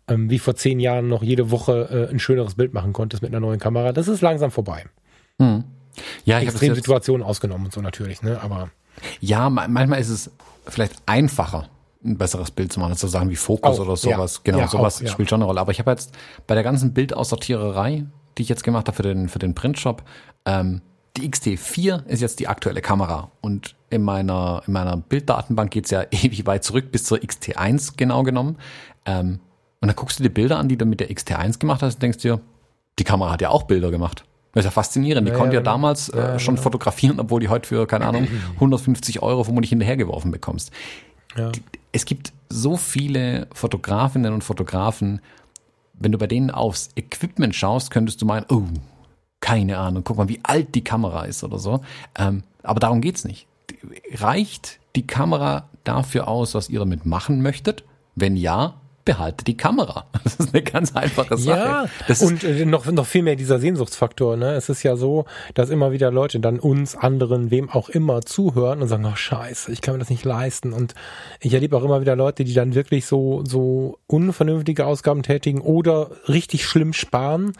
ähm, 0.09 0.29
wie 0.29 0.41
vor 0.41 0.57
zehn 0.57 0.81
Jahren 0.81 1.07
noch 1.07 1.23
jede 1.23 1.53
Woche 1.53 2.09
äh, 2.09 2.13
ein 2.13 2.19
schöneres 2.19 2.57
Bild 2.57 2.75
machen 2.75 2.93
konntest 2.93 3.23
mit 3.23 3.31
einer 3.31 3.39
neuen 3.39 3.61
Kamera. 3.61 3.93
Das 3.93 4.09
ist 4.09 4.23
langsam 4.23 4.51
vorbei. 4.51 4.87
Hm. 5.41 5.63
Ja, 6.25 6.41
ich 6.41 6.49
Extrem 6.49 6.75
Situationen 6.75 7.27
ausgenommen 7.27 7.67
und 7.67 7.73
so 7.73 7.81
natürlich, 7.81 8.23
ne? 8.23 8.41
Aber. 8.43 8.71
Ja, 9.21 9.51
manchmal 9.51 10.01
ist 10.01 10.09
es 10.09 10.31
vielleicht 10.67 10.95
einfacher, 11.07 11.69
ein 12.05 12.17
besseres 12.17 12.51
Bild 12.51 12.73
zu 12.73 12.81
machen, 12.81 12.93
als 12.93 13.01
so 13.01 13.09
Sachen 13.09 13.31
wie 13.31 13.37
Fokus 13.37 13.79
auch, 13.79 13.85
oder 13.85 13.97
sowas. 13.97 14.37
Ja. 14.37 14.41
Genau, 14.45 14.59
ja, 14.61 14.69
sowas 14.69 15.03
auch, 15.03 15.09
spielt 15.09 15.29
schon 15.31 15.39
eine 15.39 15.47
Rolle. 15.47 15.61
Aber 15.61 15.73
ich 15.73 15.79
habe 15.79 15.91
jetzt 15.91 16.15
bei 16.47 16.55
der 16.55 16.63
ganzen 16.63 16.93
Bildaussortiererei, 16.95 18.05
die 18.39 18.43
ich 18.43 18.49
jetzt 18.49 18.65
gemacht 18.65 18.87
habe 18.87 18.97
für 18.97 19.03
den, 19.03 19.29
für 19.29 19.39
den 19.39 19.55
Printshop, 19.55 20.03
ähm, 20.45 20.83
die 21.17 21.29
XT4 21.29 22.07
ist 22.07 22.21
jetzt 22.21 22.41
die 22.41 22.49
aktuelle 22.49 22.81
Kamera. 22.81 23.31
Und 23.41 23.77
in 23.91 24.03
meiner, 24.03 24.63
in 24.67 24.73
meiner 24.73 24.97
Bilddatenbank 24.97 25.71
geht's 25.71 25.91
ja 25.91 26.03
ewig 26.11 26.47
weit 26.47 26.65
zurück 26.65 26.91
bis 26.91 27.05
zur 27.05 27.19
XT1 27.19 27.95
genau 27.97 28.23
genommen. 28.23 28.59
Ähm, 29.07 29.41
und 29.81 29.89
dann 29.89 29.97
guckst 29.97 30.19
du 30.19 30.23
die 30.23 30.29
Bilder 30.29 30.59
an, 30.59 30.69
die 30.69 30.77
du 30.77 30.87
mit 30.87 31.01
der 31.01 31.11
XT1 31.11 31.59
gemacht 31.59 31.83
hast 31.83 31.95
und 31.95 32.03
denkst 32.03 32.19
dir, 32.19 32.41
die 32.99 33.05
Kamera 33.05 33.33
hat 33.33 33.43
ja 33.43 33.51
auch 33.51 33.65
Bilder 33.65 33.91
gemacht. 33.91 34.25
Das 34.55 34.63
ist 34.63 34.67
ja 34.67 34.71
faszinierend. 34.71 35.27
Die 35.27 35.33
ja, 35.33 35.37
konnte 35.37 35.55
ja, 35.55 35.61
ja 35.61 35.63
genau. 35.63 35.73
damals 35.73 36.09
äh, 36.09 36.39
schon 36.39 36.55
genau. 36.55 36.63
fotografieren, 36.63 37.21
obwohl 37.21 37.41
die 37.41 37.49
heute 37.49 37.69
für, 37.69 37.87
keine 37.87 38.07
Ahnung, 38.07 38.29
150 38.55 39.23
Euro 39.23 39.45
vermutlich 39.45 39.71
hinterhergeworfen 39.71 40.31
bekommst. 40.31 40.71
Ja. 41.37 41.51
Es 41.93 42.05
gibt 42.05 42.33
so 42.49 42.77
viele 42.77 43.49
Fotografinnen 43.53 44.33
und 44.33 44.45
Fotografen, 44.45 45.21
wenn 45.95 46.13
du 46.13 46.19
bei 46.19 46.27
denen 46.27 46.51
aufs 46.51 46.91
Equipment 46.97 47.55
schaust, 47.55 47.91
könntest 47.91 48.23
du 48.23 48.27
meinen, 48.27 48.47
oh, 48.49 48.63
keine 49.41 49.79
Ahnung, 49.79 50.05
guck 50.05 50.17
mal, 50.17 50.29
wie 50.29 50.41
alt 50.43 50.75
die 50.75 50.85
Kamera 50.85 51.25
ist 51.25 51.45
oder 51.45 51.59
so. 51.59 51.81
Ähm, 52.19 52.43
aber 52.63 52.81
darum 52.81 53.01
geht's 53.01 53.25
nicht. 53.25 53.47
Reicht 54.15 54.81
die 54.97 55.07
Kamera 55.07 55.69
dafür 55.85 56.29
aus, 56.29 56.55
was 56.55 56.71
ihr 56.71 56.79
damit 56.79 57.05
machen 57.05 57.43
möchtet? 57.43 57.85
Wenn 58.15 58.37
ja, 58.37 58.75
behalte 59.05 59.45
die 59.45 59.57
Kamera. 59.57 60.07
Das 60.25 60.37
ist 60.37 60.55
eine 60.55 60.63
ganz 60.63 60.97
einfache 60.97 61.37
Sache. 61.37 61.59
Ja, 61.59 61.85
das 62.09 62.23
und 62.23 62.43
äh, 62.45 62.65
noch, 62.65 62.87
noch 62.87 63.07
viel 63.07 63.23
mehr 63.23 63.37
dieser 63.37 63.59
Sehnsuchtsfaktor. 63.59 64.37
Ne? 64.37 64.55
Es 64.55 64.71
ist 64.71 64.83
ja 64.83 64.97
so, 64.97 65.27
dass 65.53 65.69
immer 65.69 65.93
wieder 65.93 66.11
Leute 66.11 66.41
dann 66.41 66.59
uns, 66.59 66.97
anderen, 66.97 67.51
wem 67.51 67.69
auch 67.69 67.91
immer 67.91 68.23
zuhören 68.23 68.81
und 68.81 68.89
sagen, 68.89 69.05
oh 69.05 69.15
scheiße, 69.15 69.71
ich 69.71 69.83
kann 69.83 69.95
mir 69.95 69.99
das 69.99 70.09
nicht 70.09 70.25
leisten. 70.25 70.73
Und 70.73 70.95
ich 71.41 71.53
erlebe 71.53 71.77
auch 71.77 71.85
immer 71.85 72.01
wieder 72.01 72.17
Leute, 72.17 72.45
die 72.45 72.55
dann 72.55 72.75
wirklich 72.75 73.05
so, 73.05 73.45
so 73.47 73.99
unvernünftige 74.07 74.87
Ausgaben 74.87 75.23
tätigen 75.23 75.61
oder 75.61 76.11
richtig 76.27 76.65
schlimm 76.65 76.95
sparen 76.95 77.53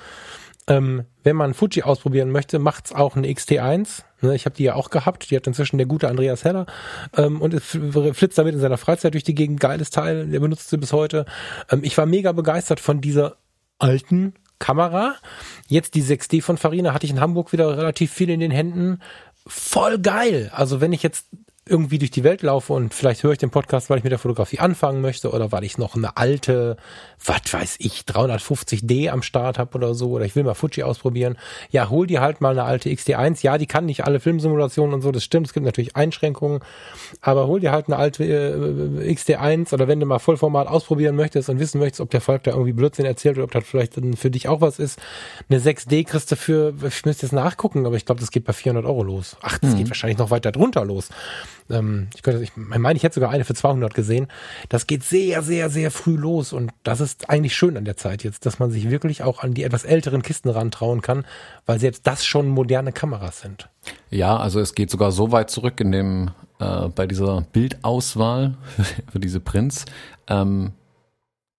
ähm, 0.67 1.05
wenn 1.23 1.37
man 1.37 1.55
Fuji 1.55 1.83
ausprobieren 1.83 2.31
möchte, 2.31 2.59
macht's 2.59 2.93
auch 2.93 3.17
eine 3.17 3.29
XT1. 3.29 4.03
Ne, 4.23 4.35
ich 4.35 4.47
habe 4.47 4.57
die 4.57 4.65
ja 4.65 4.75
auch 4.75 4.91
gehabt. 4.91 5.31
Die 5.31 5.37
hat 5.37 5.47
inzwischen 5.47 5.77
der 5.77 5.87
gute 5.87 6.09
Andreas 6.09 6.45
Heller 6.45 6.67
ähm, 7.17 7.41
und 7.41 7.61
flitzt 7.61 8.39
damit 8.39 8.55
in 8.55 8.61
seiner 8.61 8.79
Freizeit 8.79 9.15
durch 9.15 9.25
die 9.25 9.35
Gegend. 9.35 9.61
Geiles 9.61 9.91
Teil, 9.91 10.27
der 10.27 10.41
benutzt 10.41 10.71
sie 10.71 10.79
bis 10.79 10.93
heute. 10.93 11.27
Ähm, 11.71 11.81
ich 11.83 11.99
war 11.99 12.07
mega 12.07 12.33
begeistert 12.33 12.81
von 12.81 13.01
dieser 13.01 13.37
alten 13.79 14.35
Kamera. 14.59 15.17
Jetzt 15.69 15.95
die 15.95 16.03
6D 16.03 16.41
von 16.41 16.57
Farina 16.57 16.95
hatte 16.95 17.05
ich 17.05 17.13
in 17.13 17.21
Hamburg 17.21 17.53
wieder 17.53 17.77
relativ 17.77 18.13
viel 18.13 18.31
in 18.31 18.41
den 18.41 18.51
Händen. 18.51 19.01
Voll 19.47 19.99
geil. 19.99 20.51
Also 20.55 20.81
wenn 20.81 20.95
ich 20.95 21.03
jetzt 21.03 21.27
irgendwie 21.67 21.99
durch 21.99 22.11
die 22.11 22.25
Welt 22.25 22.43
laufe 22.43 22.75
und 22.75 22.93
vielleicht 22.93 23.23
höre 23.23 23.33
ich 23.33 23.39
den 23.39 23.51
Podcast, 23.51 23.89
weil 23.89 23.97
ich 23.97 24.05
mit 24.05 24.13
der 24.13 24.19
Fotografie 24.19 24.59
anfangen 24.59 25.01
möchte 25.01 25.31
oder 25.31 25.51
weil 25.51 25.65
ich 25.65 25.79
noch 25.79 25.97
eine 25.97 26.19
alte, 26.19 26.77
was 27.25 27.41
weiß 27.51 27.77
ich, 27.79 28.03
350D 28.03 29.09
am 29.09 29.23
Start 29.23 29.59
habe 29.59 29.75
oder 29.75 29.95
so 29.95 30.11
oder 30.11 30.27
ich 30.27 30.37
will 30.37 30.45
mal 30.45 30.53
Fuji 30.53 30.83
ausprobieren. 30.83 31.39
Ja, 31.71 31.89
hol 31.89 32.07
dir 32.07 32.21
halt 32.21 32.43
mal 32.43 32.51
eine 32.51 32.65
alte 32.65 32.91
XT1. 32.91 33.43
Ja, 33.43 33.57
die 33.57 33.67
kann 33.67 33.87
nicht 33.87 34.05
alle 34.05 34.21
Filmsimulationen 34.21 34.93
und 34.93 35.01
so, 35.01 35.11
das 35.11 35.25
stimmt, 35.25 35.47
es 35.47 35.55
gibt 35.55 35.65
natürlich 35.65 35.97
Einschränkungen, 35.97 36.61
aber 37.23 37.47
hol 37.47 37.61
dir 37.61 37.73
halt 37.73 37.87
eine 37.87 37.97
alte 37.97 38.25
äh, 38.25 39.11
XT1 39.11 39.73
oder 39.73 39.89
wenn 39.89 40.01
du 40.01 40.07
mal 40.07 40.19
Vollformat 40.19 40.69
ausprobieren 40.69 41.17
möchtest 41.17 41.49
und 41.49 41.61
wissen 41.61 41.79
möchtest, 41.79 42.03
ob 42.03 42.11
der 42.11 42.21
Volk 42.21 42.43
da 42.43 42.51
irgendwie 42.51 42.75
Blödsinn 42.75 43.07
erzählt 43.07 43.39
oder 43.39 43.45
ob 43.45 43.53
das 43.53 43.65
vielleicht 43.65 43.95
für 44.17 44.31
dich 44.31 44.49
auch 44.49 44.61
was 44.61 44.79
ist. 44.79 45.01
Eine 45.49 45.61
6D 45.61 46.05
kriegst 46.05 46.31
du 46.31 46.37
für, 46.37 46.75
ich 46.87 47.07
müsste 47.07 47.25
jetzt 47.25 47.33
nachgucken, 47.33 47.87
aber 47.87 47.97
ich 47.97 48.05
glaube, 48.05 48.21
das 48.21 48.31
geht 48.31 48.45
bei 48.45 48.53
400 48.53 48.85
Euro 48.85 49.03
los. 49.03 49.39
Ach, 49.41 49.57
das 49.57 49.71
mhm. 49.71 49.79
geht 49.79 49.89
wahrscheinlich 49.89 50.19
noch 50.19 50.31
weiter 50.31 50.53
drunter 50.53 50.85
los. 50.85 51.09
Ähm, 51.71 52.09
ich, 52.15 52.23
könnte, 52.23 52.43
ich 52.43 52.53
meine, 52.57 52.97
ich 52.97 53.03
hätte 53.03 53.15
sogar 53.15 53.31
eine 53.31 53.45
für 53.45 53.55
200 53.55 53.95
gesehen. 53.95 54.29
Das 54.69 54.87
geht 54.87 55.03
sehr, 55.03 55.43
sehr, 55.43 55.71
sehr 55.71 55.91
früh 55.91 56.17
los 56.17 56.53
und 56.53 56.73
das 56.83 57.01
ist 57.01 57.31
eigentlich 57.31 57.57
schön 57.57 57.77
an 57.77 57.85
der 57.85 57.97
Zeit 57.97 58.25
jetzt, 58.25 58.47
dass 58.47 58.59
man 58.59 58.71
sich 58.71 58.91
wirklich 58.91 59.23
auch 59.23 59.43
an 59.43 59.55
die 59.55 59.63
etwas 59.63 59.85
älteren 59.85 60.23
Kisten 60.23 60.51
rantrauen 60.51 61.01
kann, 61.01 61.25
weil 61.67 61.81
selbst 61.81 62.07
das 62.07 62.25
schon 62.25 62.49
moderne 62.49 62.93
Kameras 62.93 63.41
sind. 63.41 63.69
Ja, 64.11 64.37
also 64.37 64.61
es 64.61 64.75
geht 64.75 64.91
sogar 64.91 65.13
so 65.13 65.33
weit 65.33 65.51
zurück 65.51 65.81
in 65.81 65.93
dem 65.93 66.31
äh, 66.59 66.89
bei 66.89 67.07
dieser 67.07 67.43
Bildauswahl 67.53 68.55
für 69.13 69.21
diese 69.21 69.41
Prints. 69.41 69.85
Ähm, 70.29 70.73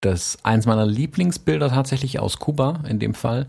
das 0.01 0.37
eins 0.43 0.67
meiner 0.67 0.85
Lieblingsbilder 0.85 1.69
tatsächlich 1.69 2.19
aus 2.19 2.37
Kuba 2.37 2.83
in 2.87 2.99
dem 2.99 3.15
Fall 3.15 3.47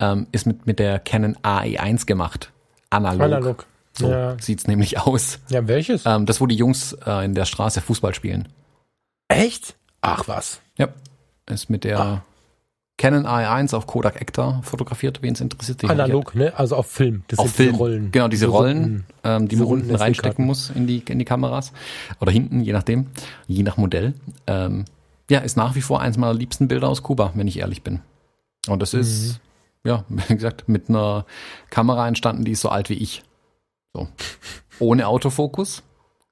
ähm, 0.00 0.26
ist 0.32 0.46
mit 0.46 0.66
mit 0.66 0.78
der 0.78 0.98
Canon 0.98 1.36
AE1 1.42 2.06
gemacht, 2.06 2.50
analog. 2.88 3.22
Analog. 3.22 3.66
So 3.98 4.10
Ja. 4.10 4.36
sieht's 4.40 4.66
nämlich 4.66 4.98
aus. 5.00 5.40
Ja, 5.48 5.66
welches? 5.66 6.04
Ähm, 6.06 6.24
das, 6.26 6.40
wo 6.40 6.46
die 6.46 6.54
Jungs 6.56 6.92
äh, 7.04 7.24
in 7.24 7.34
der 7.34 7.44
Straße 7.44 7.80
Fußball 7.80 8.14
spielen. 8.14 8.48
Echt? 9.28 9.74
Ach 10.00 10.28
was. 10.28 10.60
Ja. 10.78 10.88
Ist 11.50 11.68
mit 11.70 11.84
der 11.84 11.98
Ah. 11.98 12.22
Canon 12.96 13.26
AE1 13.26 13.74
auf 13.74 13.86
Kodak 13.86 14.20
Ektar 14.20 14.60
fotografiert, 14.64 15.22
wen 15.22 15.32
es 15.34 15.40
interessiert. 15.40 15.84
Analog, 15.84 16.34
ne? 16.34 16.52
Also 16.56 16.74
auf 16.76 16.86
Film. 16.90 17.22
Das 17.28 17.38
Auf 17.38 17.52
Film. 17.52 17.68
diese 17.70 17.78
Rollen. 17.78 18.10
Genau, 18.10 18.28
diese 18.28 18.46
So 18.46 18.52
Rollen, 18.52 18.78
runden. 18.82 19.06
ähm, 19.24 19.42
die 19.42 19.48
diese 19.50 19.62
man 19.64 19.72
unten 19.72 19.94
reinstecken 19.94 20.44
muss 20.44 20.70
in 20.70 20.86
die, 20.88 21.02
in 21.08 21.18
die 21.18 21.24
Kameras. 21.24 21.72
Oder 22.20 22.32
hinten, 22.32 22.60
je 22.62 22.72
nachdem, 22.72 23.06
je 23.46 23.62
nach 23.62 23.76
Modell. 23.76 24.14
Ähm, 24.48 24.84
ja, 25.30 25.38
ist 25.40 25.56
nach 25.56 25.74
wie 25.76 25.80
vor 25.82 26.00
eins 26.00 26.16
meiner 26.16 26.34
liebsten 26.34 26.66
Bilder 26.68 26.88
aus 26.88 27.02
Kuba, 27.04 27.32
wenn 27.34 27.46
ich 27.46 27.58
ehrlich 27.60 27.82
bin. 27.82 28.00
Und 28.66 28.80
das 28.82 28.94
ist, 28.94 29.40
Mhm. 29.84 29.90
ja, 29.90 30.04
wie 30.28 30.34
gesagt, 30.34 30.68
mit 30.68 30.88
einer 30.88 31.24
Kamera 31.70 32.08
entstanden, 32.08 32.44
die 32.44 32.52
ist 32.52 32.62
so 32.62 32.68
alt 32.68 32.88
wie 32.90 32.94
ich. 32.94 33.22
So. 33.98 34.08
Ohne 34.78 35.08
Autofokus, 35.08 35.82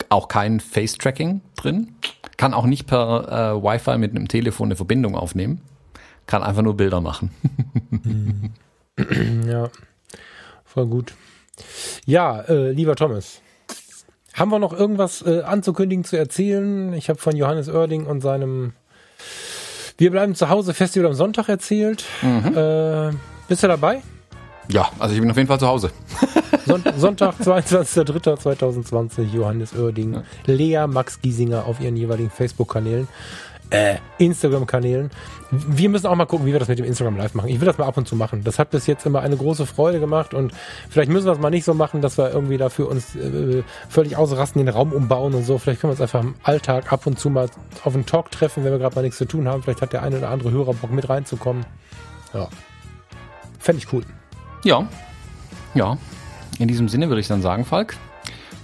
auch 0.09 0.29
kein 0.29 0.61
Face-Tracking 0.61 1.41
drin, 1.57 1.95
kann 2.37 2.55
auch 2.55 2.67
nicht 2.67 2.87
per 2.87 3.57
äh, 3.57 3.63
Wi-Fi 3.63 3.99
mit 3.99 4.13
einem 4.13 4.29
Telefon 4.29 4.69
eine 4.69 4.77
Verbindung 4.77 5.17
aufnehmen, 5.17 5.61
kann 6.27 6.43
einfach 6.43 6.63
nur 6.63 6.77
Bilder 6.77 7.01
machen. 7.01 7.31
Ja, 9.47 9.69
voll 10.65 10.87
gut. 10.87 11.13
Ja, 12.07 12.41
äh, 12.41 12.71
lieber 12.71 12.97
Thomas, 12.97 13.43
haben 14.33 14.51
wir 14.51 14.59
noch 14.59 14.73
irgendwas 14.73 15.21
äh, 15.21 15.43
anzukündigen, 15.43 16.03
zu 16.03 16.17
erzählen? 16.17 16.95
Ich 16.95 17.11
habe 17.11 17.19
von 17.19 17.37
Johannes 17.37 17.69
Oerding 17.69 18.07
und 18.07 18.23
seinem 18.23 18.73
Wir 19.99 20.11
bleiben 20.11 20.35
zu 20.35 20.49
Hause 20.49 20.73
Festival 20.73 21.09
am 21.09 21.15
Sonntag 21.15 21.51
erzählt. 21.51 22.07
Äh, 22.23 23.11
bist 23.49 23.63
du 23.63 23.69
dabei? 23.69 24.01
Ja, 24.69 24.89
also 24.99 25.15
ich 25.15 25.21
bin 25.21 25.31
auf 25.31 25.37
jeden 25.37 25.49
Fall 25.49 25.61
zu 25.61 25.69
Hause. 25.69 25.91
Son 26.67 26.83
Sonntag, 26.97 27.37
22.03.2020, 27.41 29.33
Johannes 29.33 29.77
Oerding, 29.77 30.23
Lea, 30.47 30.87
Max 30.89 31.21
Giesinger 31.21 31.65
auf 31.67 31.81
ihren 31.81 31.97
jeweiligen 31.97 32.31
Facebook-Kanälen, 32.31 33.07
äh, 33.71 33.97
Instagram-Kanälen. 34.19 35.11
Wir 35.51 35.89
müssen 35.89 36.07
auch 36.07 36.15
mal 36.17 36.27
gucken, 36.27 36.47
wie 36.47 36.53
wir 36.53 36.59
das 36.59 36.69
mit 36.69 36.79
dem 36.81 36.85
Instagram 36.85 37.17
Live 37.17 37.35
machen. 37.35 37.49
Ich 37.49 37.61
will 37.61 37.67
das 37.67 37.79
mal 37.79 37.87
ab 37.87 37.97
und 37.97 38.09
zu 38.09 38.17
machen. 38.17 38.43
Das 38.43 38.59
hat 38.59 38.71
bis 38.71 38.87
jetzt 38.87 39.07
immer 39.07 39.21
eine 39.21 39.37
große 39.37 39.67
Freude 39.67 40.01
gemacht 40.01 40.35
und 40.35 40.53
vielleicht 40.91 41.11
müssen 41.11 41.27
wir 41.27 41.33
es 41.33 41.39
mal 41.39 41.51
nicht 41.51 41.65
so 41.65 41.75
machen, 41.75 42.01
dass 42.01 42.19
wir 42.19 42.33
irgendwie 42.33 42.59
dafür 42.59 42.89
uns 42.89 43.15
äh, 43.15 43.63
völlig 43.89 44.17
ausrasten, 44.17 44.65
den 44.65 44.75
Raum 44.75 44.93
umbauen 44.93 45.35
und 45.35 45.45
so. 45.45 45.59
Vielleicht 45.59 45.81
können 45.81 45.91
wir 45.91 45.95
uns 45.95 46.01
einfach 46.01 46.23
im 46.23 46.35
Alltag 46.43 46.93
ab 46.93 47.07
und 47.07 47.19
zu 47.19 47.31
mal 47.31 47.49
auf 47.85 47.95
einen 47.95 48.07
Talk 48.07 48.33
treffen, 48.33 48.65
wenn 48.65 48.73
wir 48.73 48.79
gerade 48.79 48.97
mal 48.97 49.03
nichts 49.03 49.19
zu 49.19 49.25
tun 49.25 49.47
haben. 49.47 49.63
Vielleicht 49.63 49.83
hat 49.83 49.93
der 49.93 50.03
eine 50.03 50.19
oder 50.19 50.31
andere 50.31 50.51
Hörer 50.51 50.75
Bock 50.75 50.91
mit 50.91 51.09
reinzukommen. 51.09 51.65
Ja. 52.35 52.49
Fände 53.61 53.83
ich 53.83 53.93
cool. 53.93 54.03
Ja, 54.67 54.85
ja. 55.75 55.97
In 56.59 56.67
diesem 56.67 56.89
Sinne 56.89 57.07
würde 57.09 57.21
ich 57.21 57.29
dann 57.29 57.41
sagen, 57.41 57.65
Falk, 57.65 57.97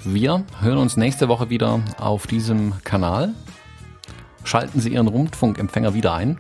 wir 0.03 0.43
hören 0.61 0.79
uns 0.79 0.97
nächste 0.97 1.29
Woche 1.29 1.49
wieder 1.49 1.79
auf 1.97 2.27
diesem 2.27 2.75
Kanal. 2.83 3.35
Schalten 4.43 4.81
Sie 4.81 4.89
Ihren 4.89 5.07
Rundfunkempfänger 5.07 5.95
wieder 5.95 6.13
ein. 6.15 6.39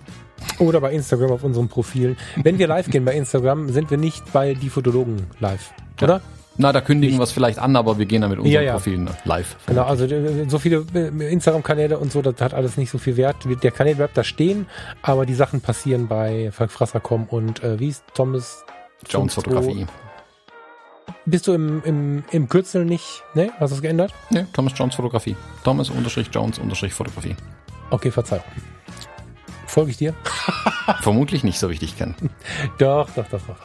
Oder 0.58 0.80
bei 0.80 0.92
Instagram 0.92 1.30
auf 1.30 1.44
unserem 1.44 1.68
Profil. 1.68 2.16
Wenn 2.42 2.58
wir 2.58 2.66
live 2.66 2.90
gehen 2.90 3.04
bei 3.04 3.14
Instagram, 3.14 3.68
sind 3.68 3.88
wir 3.92 3.98
nicht 3.98 4.32
bei 4.32 4.54
die 4.54 4.68
Fotologen 4.68 5.28
live. 5.38 5.72
Oder? 6.02 6.22
Na, 6.56 6.72
da 6.72 6.80
kündigen 6.80 7.18
wir 7.18 7.22
es 7.22 7.30
vielleicht 7.30 7.60
an, 7.60 7.76
aber 7.76 7.98
wir 7.98 8.06
gehen 8.06 8.22
dann 8.22 8.30
mit 8.30 8.40
unseren 8.40 8.52
Ja, 8.52 8.62
ja. 8.62 8.72
Profilen 8.72 9.08
live. 9.24 9.54
Genau, 9.66 9.84
also 9.84 10.06
äh, 10.06 10.48
so 10.48 10.58
viele 10.58 10.84
äh, 10.92 11.32
Instagram-Kanäle 11.32 11.98
und 11.98 12.10
so, 12.10 12.20
das 12.20 12.40
hat 12.40 12.52
alles 12.52 12.76
nicht 12.76 12.90
so 12.90 12.98
viel 12.98 13.16
Wert. 13.16 13.36
Der 13.62 13.70
Kanal 13.70 13.94
bleibt 13.94 14.16
da 14.16 14.24
stehen, 14.24 14.66
aber 15.02 15.24
die 15.24 15.34
Sachen 15.34 15.60
passieren 15.60 16.08
bei 16.08 16.50
Falkfrasser.com 16.50 17.26
und 17.26 17.62
äh, 17.62 17.78
wie 17.78 17.86
ist 17.86 18.02
Thomas? 18.12 18.64
Jones 19.08 19.34
Fotografie. 19.34 19.86
Bist 21.24 21.46
du 21.46 21.52
im, 21.52 21.82
im, 21.84 22.24
im 22.30 22.48
Kürzel 22.48 22.84
nicht, 22.84 23.22
ne? 23.34 23.50
Hast 23.58 23.70
du 23.70 23.76
es 23.76 23.82
geändert? 23.82 24.12
Nee, 24.30 24.46
Thomas 24.52 24.72
Jones 24.76 24.94
Fotografie. 24.94 25.36
Thomas 25.62 25.90
unterstrich 25.90 26.28
Jones 26.32 26.58
unterstrich 26.58 26.92
Fotografie. 26.92 27.36
Okay, 27.90 28.10
Verzeihung. 28.10 28.44
Folge 29.66 29.90
ich 29.92 29.96
dir? 29.96 30.14
Vermutlich 31.00 31.44
nicht 31.44 31.58
so 31.58 31.70
wichtig 31.70 31.96
kennen. 31.96 32.14
Doch, 32.78 33.08
doch, 33.10 33.26
doch, 33.28 33.40
doch. 33.40 33.56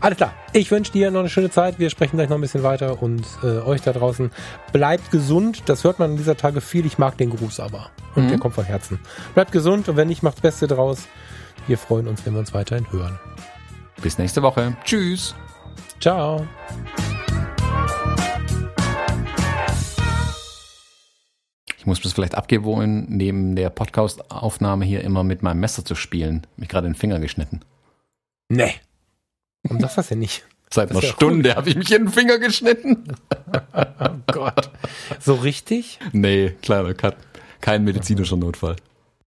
Alles 0.00 0.16
klar. 0.16 0.32
Ich 0.52 0.70
wünsche 0.72 0.90
dir 0.90 1.12
noch 1.12 1.20
eine 1.20 1.28
schöne 1.28 1.50
Zeit. 1.50 1.78
Wir 1.78 1.88
sprechen 1.88 2.16
gleich 2.16 2.28
noch 2.28 2.36
ein 2.36 2.40
bisschen 2.40 2.64
weiter 2.64 3.00
und 3.00 3.24
äh, 3.44 3.58
euch 3.58 3.80
da 3.80 3.92
draußen 3.92 4.32
bleibt 4.72 5.12
gesund. 5.12 5.62
Das 5.66 5.84
hört 5.84 6.00
man 6.00 6.12
in 6.12 6.16
dieser 6.16 6.36
Tage 6.36 6.60
viel. 6.60 6.84
Ich 6.84 6.98
mag 6.98 7.16
den 7.16 7.30
Gruß 7.30 7.60
aber. 7.60 7.90
Und 8.16 8.28
der 8.28 8.38
kommt 8.38 8.54
von 8.54 8.64
Herzen. 8.64 8.98
Bleibt 9.34 9.52
gesund 9.52 9.88
und 9.88 9.96
wenn 9.96 10.08
nicht, 10.08 10.22
macht's 10.24 10.40
Beste 10.40 10.66
draus. 10.66 11.06
Wir 11.68 11.78
freuen 11.78 12.08
uns, 12.08 12.26
wenn 12.26 12.32
wir 12.32 12.40
uns 12.40 12.52
weiterhin 12.54 12.90
hören. 12.90 13.20
Bis 14.02 14.18
nächste 14.18 14.42
Woche. 14.42 14.76
Tschüss. 14.84 15.34
Ciao. 16.00 16.46
Ich 21.78 21.86
muss 21.86 22.00
das 22.00 22.12
vielleicht 22.12 22.34
abgewöhnen, 22.34 23.06
neben 23.08 23.54
der 23.54 23.70
Podcast-Aufnahme 23.70 24.84
hier 24.84 25.02
immer 25.02 25.22
mit 25.22 25.42
meinem 25.42 25.60
Messer 25.60 25.84
zu 25.84 25.94
spielen. 25.94 26.46
Mich 26.56 26.68
gerade 26.68 26.88
den 26.88 26.96
Finger 26.96 27.20
geschnitten. 27.20 27.60
Nee. 28.48 28.74
Warum 29.62 29.78
du 29.78 29.88
das 29.92 30.08
denn 30.08 30.18
nicht? 30.18 30.44
Seit 30.70 30.90
Das 30.90 30.96
einer 30.96 31.06
ja 31.06 31.12
Stunde 31.12 31.54
habe 31.54 31.68
ich 31.68 31.76
mich 31.76 31.92
in 31.92 32.06
den 32.06 32.12
Finger 32.12 32.38
geschnitten. 32.38 33.04
Oh 33.74 34.32
Gott. 34.32 34.70
So 35.20 35.34
richtig? 35.34 35.98
Nee, 36.12 36.50
kleiner 36.62 36.94
Cut. 36.94 37.16
Kein 37.60 37.84
medizinischer 37.84 38.36
Notfall. 38.36 38.76